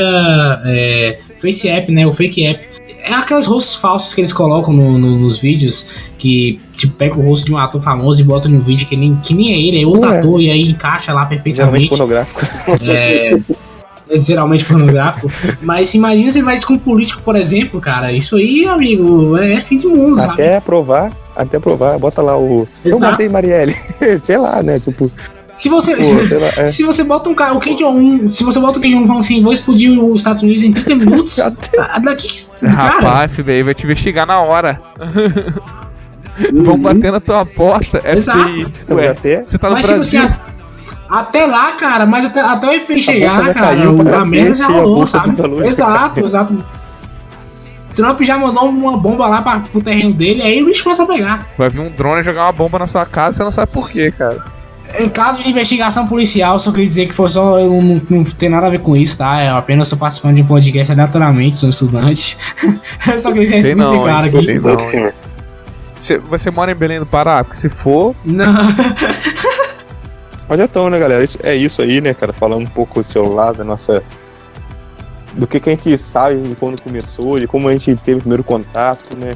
é, 0.64 1.18
Face 1.40 1.68
App, 1.68 1.90
né? 1.90 2.06
O 2.06 2.12
Fake 2.12 2.46
App. 2.46 2.64
É 3.06 3.14
aqueles 3.14 3.46
rostos 3.46 3.76
falsos 3.76 4.12
que 4.14 4.20
eles 4.20 4.32
colocam 4.32 4.72
no- 4.74 4.98
no- 4.98 5.18
nos 5.18 5.38
vídeos, 5.38 5.90
que 6.18 6.60
tipo, 6.74 6.94
pega 6.94 7.16
o 7.16 7.22
rosto 7.22 7.46
de 7.46 7.52
um 7.54 7.58
ator 7.58 7.80
famoso 7.80 8.20
e 8.20 8.24
bota 8.24 8.48
no 8.48 8.60
vídeo 8.60 8.86
que 8.86 8.96
nem, 8.96 9.14
que 9.16 9.32
nem 9.34 9.52
é 9.52 9.58
ele, 9.58 9.82
é 9.82 9.86
outro 9.86 10.10
Ué. 10.10 10.18
ator, 10.18 10.40
e 10.40 10.50
aí 10.50 10.62
encaixa 10.62 11.12
lá 11.12 11.24
Geralmente 11.24 11.42
perfeitamente 11.44 11.88
pornográfico. 11.88 12.40
é, 12.86 13.38
é 14.10 14.18
geralmente 14.18 14.64
pornográfico. 14.64 15.30
Mas 15.62 15.94
imagina 15.94 16.30
se 16.32 16.38
ele 16.38 16.44
vai 16.44 16.56
com 16.66 16.74
um 16.74 16.78
político, 16.78 17.22
por 17.22 17.36
exemplo, 17.36 17.80
cara. 17.80 18.12
Isso 18.12 18.36
aí, 18.36 18.66
amigo, 18.66 19.36
é 19.38 19.60
fim 19.60 19.76
de 19.78 19.86
mundo, 19.86 20.20
sabe? 20.20 20.32
Até 20.34 20.56
aprovar, 20.56 21.12
até 21.34 21.56
aprovar, 21.58 21.98
bota 21.98 22.20
lá 22.22 22.36
o. 22.36 22.66
Eu 22.84 22.96
Exato. 22.96 23.00
matei 23.12 23.28
Marielle. 23.28 23.74
sei 24.24 24.36
lá, 24.38 24.62
né? 24.62 24.78
Tipo, 24.80 25.10
Se 25.56 25.68
você. 25.68 25.96
pô, 25.96 26.02
lá. 26.38 26.48
É. 26.62 26.66
Se 26.66 26.82
você 26.84 27.02
bota 27.02 27.28
um 27.30 27.34
cara, 27.34 27.54
o 27.54 27.60
Kim 27.60 27.74
Jong-un, 27.76 28.28
se 28.28 28.44
você 28.44 28.60
bota 28.60 28.78
o 28.78 28.82
Kim 28.82 28.90
Jong-un 28.92 29.06
falando 29.06 29.20
assim, 29.22 29.42
vou 29.42 29.52
explodir 29.52 29.98
os 29.98 30.20
Estados 30.20 30.42
Unidos 30.42 30.62
em 30.62 30.72
30 30.72 30.94
minutos, 31.04 31.38
a- 31.40 31.98
daqui 31.98 32.28
que. 32.28 32.66
Rapaz, 32.66 33.32
FBI 33.32 33.62
vai 33.62 33.74
te 33.74 33.84
investigar 33.84 34.26
na 34.26 34.40
hora. 34.40 34.80
Vão 36.52 36.78
bater 36.78 37.10
na 37.10 37.18
tua 37.20 37.46
porta. 37.46 38.02
Exato. 38.04 38.38
FBI. 38.40 38.66
Não, 38.88 38.96
Ué, 38.96 39.08
até. 39.08 39.42
você 39.42 39.56
tá 39.58 39.68
no 39.68 39.74
mas 39.74 39.86
tipo 39.86 40.00
assim, 40.00 40.18
Brasil. 40.18 40.36
a- 41.08 41.18
até 41.20 41.46
lá, 41.46 41.72
cara, 41.72 42.04
mas 42.04 42.24
até, 42.26 42.40
até 42.40 42.76
o 42.76 42.80
FBI 42.82 43.00
chegar, 43.00 43.54
cara, 43.54 43.70
a 44.20 44.24
merda 44.26 44.54
já 44.54 44.66
rolou, 44.66 45.06
sabe? 45.06 45.30
Exato, 45.66 46.14
caiu. 46.16 46.26
exato. 46.26 46.64
Trump 47.94 48.20
já 48.20 48.36
mandou 48.36 48.68
uma 48.68 48.98
bomba 48.98 49.26
lá 49.26 49.40
pra, 49.40 49.60
pro 49.60 49.80
terreno 49.80 50.12
dele, 50.12 50.42
aí 50.42 50.62
o 50.62 50.66
bicho 50.66 50.84
começa 50.84 51.04
a 51.04 51.06
pegar. 51.06 51.46
Vai 51.56 51.70
vir 51.70 51.80
um 51.80 51.88
drone 51.88 52.22
jogar 52.22 52.42
uma 52.44 52.52
bomba 52.52 52.78
na 52.80 52.86
sua 52.86 53.06
casa 53.06 53.30
e 53.30 53.38
você 53.38 53.44
não 53.44 53.52
sabe 53.52 53.72
por 53.72 53.88
quê, 53.88 54.12
cara. 54.12 54.44
Em 54.98 55.08
caso 55.08 55.42
de 55.42 55.48
investigação 55.50 56.06
policial, 56.06 56.58
só 56.58 56.70
queria 56.70 56.86
dizer 56.86 57.06
que 57.06 57.12
foi 57.12 57.28
só. 57.28 57.58
Eu 57.58 57.70
não, 57.82 58.00
não 58.08 58.24
tem 58.24 58.48
nada 58.48 58.66
a 58.66 58.70
ver 58.70 58.80
com 58.80 58.96
isso, 58.96 59.18
tá? 59.18 59.44
Eu 59.44 59.56
apenas 59.56 59.86
estou 59.88 59.98
participando 59.98 60.36
de 60.36 60.42
um 60.42 60.46
podcast 60.46 60.92
aleatoriamente, 60.92 61.56
sou 61.56 61.68
estudante. 61.68 62.36
eu 63.12 63.18
só 63.18 63.32
queria 63.32 63.48
deixar 63.48 63.58
isso 63.68 63.76
muito 63.76 63.92
não, 63.92 64.02
claro 64.04 64.26
aqui. 64.26 64.42
Sei 64.42 64.58
Não, 64.58 64.72
não. 64.72 64.78
senhor. 64.78 65.14
Você, 65.98 66.18
você 66.18 66.50
mora 66.50 66.72
em 66.72 66.74
Belém 66.74 66.98
do 66.98 67.06
Pará? 67.06 67.42
Porque 67.42 67.56
se 67.56 67.68
for, 67.68 68.14
Não. 68.24 68.68
Mas 70.48 70.60
então, 70.60 70.88
né, 70.88 70.98
galera? 70.98 71.24
Isso- 71.24 71.38
é 71.42 71.54
isso 71.54 71.82
aí, 71.82 72.00
né, 72.00 72.14
cara? 72.14 72.32
Falando 72.32 72.62
um 72.62 72.66
pouco 72.70 73.02
do 73.02 73.08
celular, 73.08 73.52
da 73.52 73.64
nossa. 73.64 74.02
Do 75.34 75.46
que, 75.46 75.58
que 75.60 75.68
a 75.68 75.72
gente 75.72 75.98
sabe 75.98 76.40
de 76.40 76.54
quando 76.54 76.80
começou, 76.80 77.38
de 77.38 77.46
como 77.46 77.68
a 77.68 77.72
gente 77.72 77.94
teve 77.96 78.18
o 78.18 78.20
primeiro 78.20 78.44
contato, 78.44 79.18
né? 79.18 79.32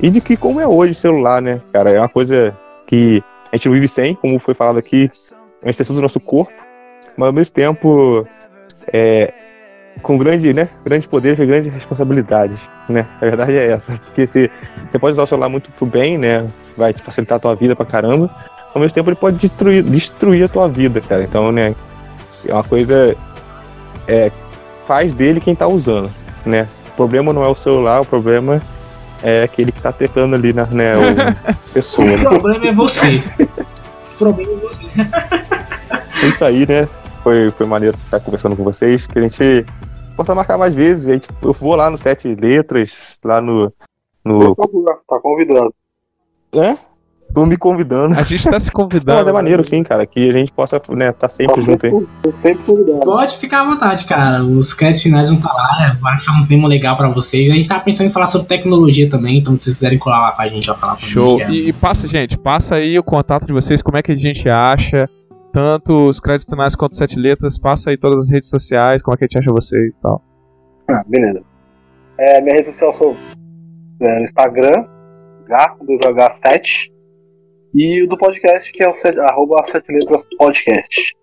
E 0.00 0.10
de 0.10 0.20
que 0.20 0.36
como 0.36 0.60
é 0.60 0.66
hoje 0.66 0.92
o 0.92 0.96
celular, 0.96 1.40
né, 1.40 1.60
cara? 1.72 1.90
É 1.90 1.98
uma 1.98 2.08
coisa 2.08 2.54
que 2.86 3.22
a 3.52 3.56
gente 3.56 3.66
não 3.66 3.74
vive 3.74 3.88
sem, 3.88 4.14
como 4.14 4.38
foi 4.38 4.54
falado 4.54 4.78
aqui, 4.78 5.10
é 5.62 5.66
uma 5.66 5.70
extensão 5.70 5.94
do 5.94 6.02
nosso 6.02 6.20
corpo, 6.20 6.52
mas 7.16 7.26
ao 7.26 7.32
mesmo 7.32 7.52
tempo 7.52 8.24
é, 8.92 9.32
com 10.02 10.16
grande, 10.16 10.52
né, 10.54 10.68
grandes 10.84 11.08
poderes 11.08 11.38
e 11.38 11.46
grandes 11.46 11.72
responsabilidades, 11.72 12.58
né? 12.88 13.06
A 13.20 13.24
verdade 13.24 13.56
é 13.56 13.70
essa. 13.70 13.92
Porque 13.92 14.26
se, 14.26 14.50
você 14.88 14.98
pode 14.98 15.12
usar 15.12 15.24
o 15.24 15.26
celular 15.26 15.48
muito 15.48 15.70
pro 15.72 15.86
bem, 15.86 16.16
né? 16.16 16.48
Vai 16.76 16.94
te 16.94 17.02
facilitar 17.02 17.36
a 17.36 17.40
tua 17.40 17.54
vida 17.54 17.74
pra 17.74 17.84
caramba. 17.84 18.30
Ao 18.74 18.80
mesmo 18.80 18.94
tempo 18.94 19.10
ele 19.10 19.16
pode 19.16 19.36
destruir, 19.38 19.82
destruir 19.82 20.44
a 20.44 20.48
tua 20.48 20.68
vida, 20.68 21.00
cara. 21.00 21.22
Então, 21.22 21.50
né, 21.50 21.74
é 22.46 22.52
uma 22.52 22.64
coisa. 22.64 23.16
É, 24.06 24.30
faz 24.86 25.12
dele 25.12 25.40
quem 25.40 25.54
tá 25.54 25.66
usando, 25.66 26.10
né? 26.46 26.66
O 26.88 26.96
problema 26.96 27.32
não 27.32 27.44
é 27.44 27.48
o 27.48 27.54
celular, 27.54 28.00
o 28.00 28.06
problema 28.06 28.56
é 28.56 28.60
aquele 29.44 29.72
que 29.72 29.80
tá 29.80 29.92
teclando 29.92 30.36
ali 30.36 30.52
na 30.52 30.66
né, 30.66 30.94
o 30.96 31.72
pessoa. 31.72 32.06
O 32.06 32.10
né? 32.10 32.24
problema 32.24 32.66
é 32.66 32.72
você. 32.72 33.22
O 34.14 34.18
problema 34.18 34.52
é 34.52 34.56
você. 34.56 34.86
É 36.22 36.26
isso 36.28 36.44
aí, 36.44 36.66
né? 36.66 36.86
Foi, 37.22 37.50
foi 37.50 37.66
maneiro 37.66 37.96
estar 37.96 38.20
conversando 38.20 38.56
com 38.56 38.64
vocês. 38.64 39.06
Que 39.06 39.18
a 39.18 39.22
gente 39.22 39.66
possa 40.16 40.34
marcar 40.34 40.58
mais 40.58 40.74
vezes. 40.74 41.08
A 41.08 41.12
gente, 41.12 41.28
eu 41.42 41.52
vou 41.52 41.76
lá 41.76 41.90
no 41.90 41.98
Sete 41.98 42.34
Letras, 42.34 43.20
lá 43.24 43.40
no. 43.40 43.72
no 44.24 44.54
tá 44.54 45.20
convidado. 45.20 45.72
é? 46.54 46.87
Tô 47.34 47.44
me 47.44 47.56
convidando. 47.56 48.14
A 48.18 48.22
gente 48.22 48.42
tá 48.48 48.58
se 48.58 48.66
Não, 48.68 48.72
convidando. 48.72 49.18
mas 49.18 49.28
é 49.28 49.32
maneiro, 49.32 49.64
sim, 49.64 49.82
cara. 49.82 50.06
Que 50.06 50.30
a 50.30 50.32
gente 50.32 50.50
possa, 50.52 50.80
né, 50.90 51.12
tá 51.12 51.28
sempre 51.28 51.56
Tá 51.56 51.60
junto 51.60 51.86
aí. 51.86 51.92
tô 52.22 52.32
sempre 52.32 52.64
convidado. 52.64 53.00
Pode 53.00 53.36
ficar 53.36 53.60
à 53.60 53.64
vontade, 53.64 54.04
cara. 54.06 54.42
Os 54.42 54.72
créditos 54.74 55.02
finais 55.02 55.28
vão 55.28 55.36
estar 55.36 55.52
lá, 55.52 55.76
né? 55.78 55.98
Vai 56.00 56.14
achar 56.14 56.32
um 56.32 56.46
tema 56.46 56.66
legal 56.66 56.96
pra 56.96 57.08
vocês. 57.08 57.50
A 57.50 57.54
gente 57.54 57.68
tava 57.68 57.84
pensando 57.84 58.08
em 58.08 58.12
falar 58.12 58.26
sobre 58.26 58.48
tecnologia 58.48 59.08
também, 59.10 59.38
então 59.38 59.56
se 59.58 59.64
vocês 59.64 59.76
quiserem 59.76 59.98
colar 59.98 60.20
lá 60.20 60.32
com 60.32 60.42
a 60.42 60.48
gente, 60.48 60.66
vai 60.66 60.76
falar 60.78 60.94
também, 60.96 61.08
Show. 61.10 61.40
é- 61.40 61.50
E, 61.50 61.68
e 61.68 61.72
passa, 61.72 62.06
gente, 62.08 62.36
passa 62.38 62.76
aí 62.76 62.98
o 62.98 63.02
contato 63.02 63.46
de 63.46 63.52
vocês, 63.52 63.82
como 63.82 63.96
é 63.98 64.02
que 64.02 64.12
a 64.12 64.16
gente 64.16 64.48
acha. 64.48 65.08
Tanto 65.52 66.08
os 66.08 66.20
créditos 66.20 66.50
finais 66.52 66.74
quanto 66.76 66.94
sete 66.94 67.18
letras, 67.18 67.58
passa 67.58 67.90
aí 67.90 67.96
todas 67.96 68.26
as 68.26 68.30
redes 68.30 68.48
sociais, 68.50 69.00
como 69.02 69.14
é 69.14 69.18
que 69.18 69.24
a 69.24 69.26
gente 69.26 69.38
acha 69.38 69.50
vocês 69.52 69.96
e 69.96 70.00
tal. 70.00 70.22
Ah, 70.90 71.02
beleza. 71.06 71.42
É, 72.18 72.40
minha 72.40 72.54
rede 72.56 72.66
social 72.68 72.92
sou 72.92 73.16
é, 74.00 74.16
no 74.16 74.22
Instagram, 74.22 74.84
H2H7. 75.48 76.90
E 77.74 78.02
o 78.02 78.08
do 78.08 78.16
podcast, 78.16 78.72
que 78.72 78.82
é 78.82 78.88
o 78.88 78.94
set, 78.94 79.18
arroba 79.20 79.62
7 79.62 79.92
letras 79.92 80.24
podcast. 80.38 81.14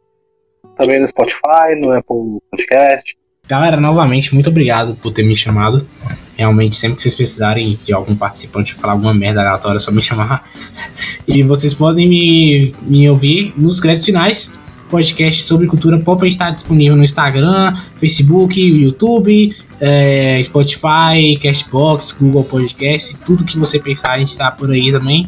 Também 0.77 0.99
no 0.99 1.07
Spotify, 1.07 1.75
no 1.81 1.91
Apple 1.91 2.39
Podcast. 2.51 3.15
Galera, 3.47 3.79
novamente, 3.79 4.33
muito 4.33 4.49
obrigado 4.49 4.95
por 4.95 5.11
ter 5.11 5.23
me 5.23 5.35
chamado. 5.35 5.87
Realmente, 6.35 6.75
sempre 6.75 6.97
que 6.97 7.03
vocês 7.03 7.15
precisarem 7.15 7.77
de 7.83 7.93
algum 7.93 8.15
participante 8.15 8.73
falar 8.73 8.93
alguma 8.93 9.13
merda 9.13 9.41
aleatória, 9.41 9.77
é 9.77 9.79
só 9.79 9.91
me 9.91 10.01
chamar. 10.01 10.47
E 11.27 11.41
vocês 11.41 11.73
podem 11.73 12.07
me, 12.07 12.71
me 12.83 13.09
ouvir 13.09 13.51
nos 13.57 13.79
créditos 13.79 14.05
finais. 14.05 14.53
Podcast 14.89 15.41
sobre 15.41 15.65
cultura 15.65 15.99
pop 15.99 16.27
está 16.27 16.51
disponível 16.51 16.95
no 16.95 17.03
Instagram, 17.03 17.73
Facebook, 17.95 18.61
YouTube, 18.61 19.51
é, 19.81 20.39
Spotify, 20.43 21.39
Castbox, 21.41 22.11
Google 22.11 22.43
Podcast, 22.43 23.17
tudo 23.25 23.43
que 23.43 23.57
você 23.57 23.79
pensar, 23.79 24.11
a 24.11 24.17
gente 24.19 24.27
está 24.27 24.51
por 24.51 24.69
aí 24.69 24.91
também. 24.91 25.27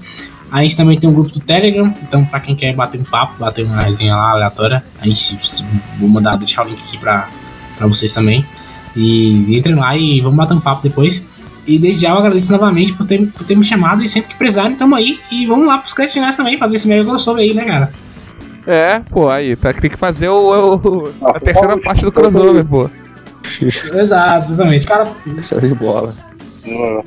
A 0.51 0.61
gente 0.61 0.77
também 0.77 0.97
tem 0.99 1.09
um 1.09 1.13
grupo 1.13 1.29
do 1.31 1.39
Telegram, 1.41 1.93
então 2.01 2.23
para 2.25 2.39
quem 2.39 2.55
quer 2.55 2.73
bater 2.73 2.99
um 2.99 3.03
papo, 3.03 3.35
bater 3.37 3.65
uma 3.65 3.81
resenha 3.81 4.15
lá 4.15 4.31
aleatória, 4.31 4.83
a 4.99 5.05
gente 5.05 5.37
vou 5.99 6.07
mandar 6.07 6.37
deixar 6.37 6.65
o 6.65 6.69
link 6.69 6.81
aqui 6.81 6.97
para 6.97 7.27
pra 7.77 7.85
vocês 7.87 8.13
também. 8.13 8.45
E 8.95 9.55
entrem 9.57 9.75
lá 9.75 9.95
e 9.95 10.21
vamos 10.21 10.37
bater 10.37 10.53
um 10.55 10.59
papo 10.59 10.81
depois. 10.81 11.29
E 11.67 11.77
desde 11.77 12.03
já 12.03 12.09
eu 12.11 12.17
agradeço 12.17 12.51
novamente 12.51 12.93
por 12.93 13.05
ter, 13.05 13.27
por 13.27 13.45
ter 13.45 13.55
me 13.55 13.63
chamado 13.63 14.01
e 14.01 14.07
sempre 14.07 14.29
que 14.29 14.35
precisarem, 14.37 14.75
tamo 14.77 14.95
aí. 14.95 15.19
E 15.29 15.45
vamos 15.45 15.67
lá 15.67 15.77
pros 15.77 15.93
créditos 15.93 16.13
finais 16.13 16.35
também, 16.37 16.57
fazer 16.57 16.77
esse 16.77 16.87
mega 16.87 17.03
crossover 17.03 17.43
aí, 17.43 17.53
né, 17.53 17.65
cara? 17.65 17.91
É, 18.65 18.99
pô, 18.99 19.27
aí, 19.29 19.55
tá- 19.55 19.73
tem 19.73 19.89
que 19.89 19.97
fazer 19.97 20.29
o, 20.29 20.75
o- 20.77 21.13
Ah, 21.21 21.31
a 21.35 21.39
terceira 21.39 21.77
parte 21.77 22.03
do 22.05 22.11
crossover, 22.11 22.63
pô. 22.65 22.89
Exato, 23.93 24.51
exatamente. 24.53 24.85
Cara, 24.87 25.09
Show 25.47 25.59
de 25.59 25.73
bola. 25.75 26.13
Hum, 26.65 27.01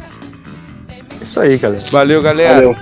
Isso 1.21 1.41
aí, 1.41 1.59
galera. 1.59 1.83
Valeu, 1.91 2.23
galera. 2.23 2.55
Valeu. 2.55 2.77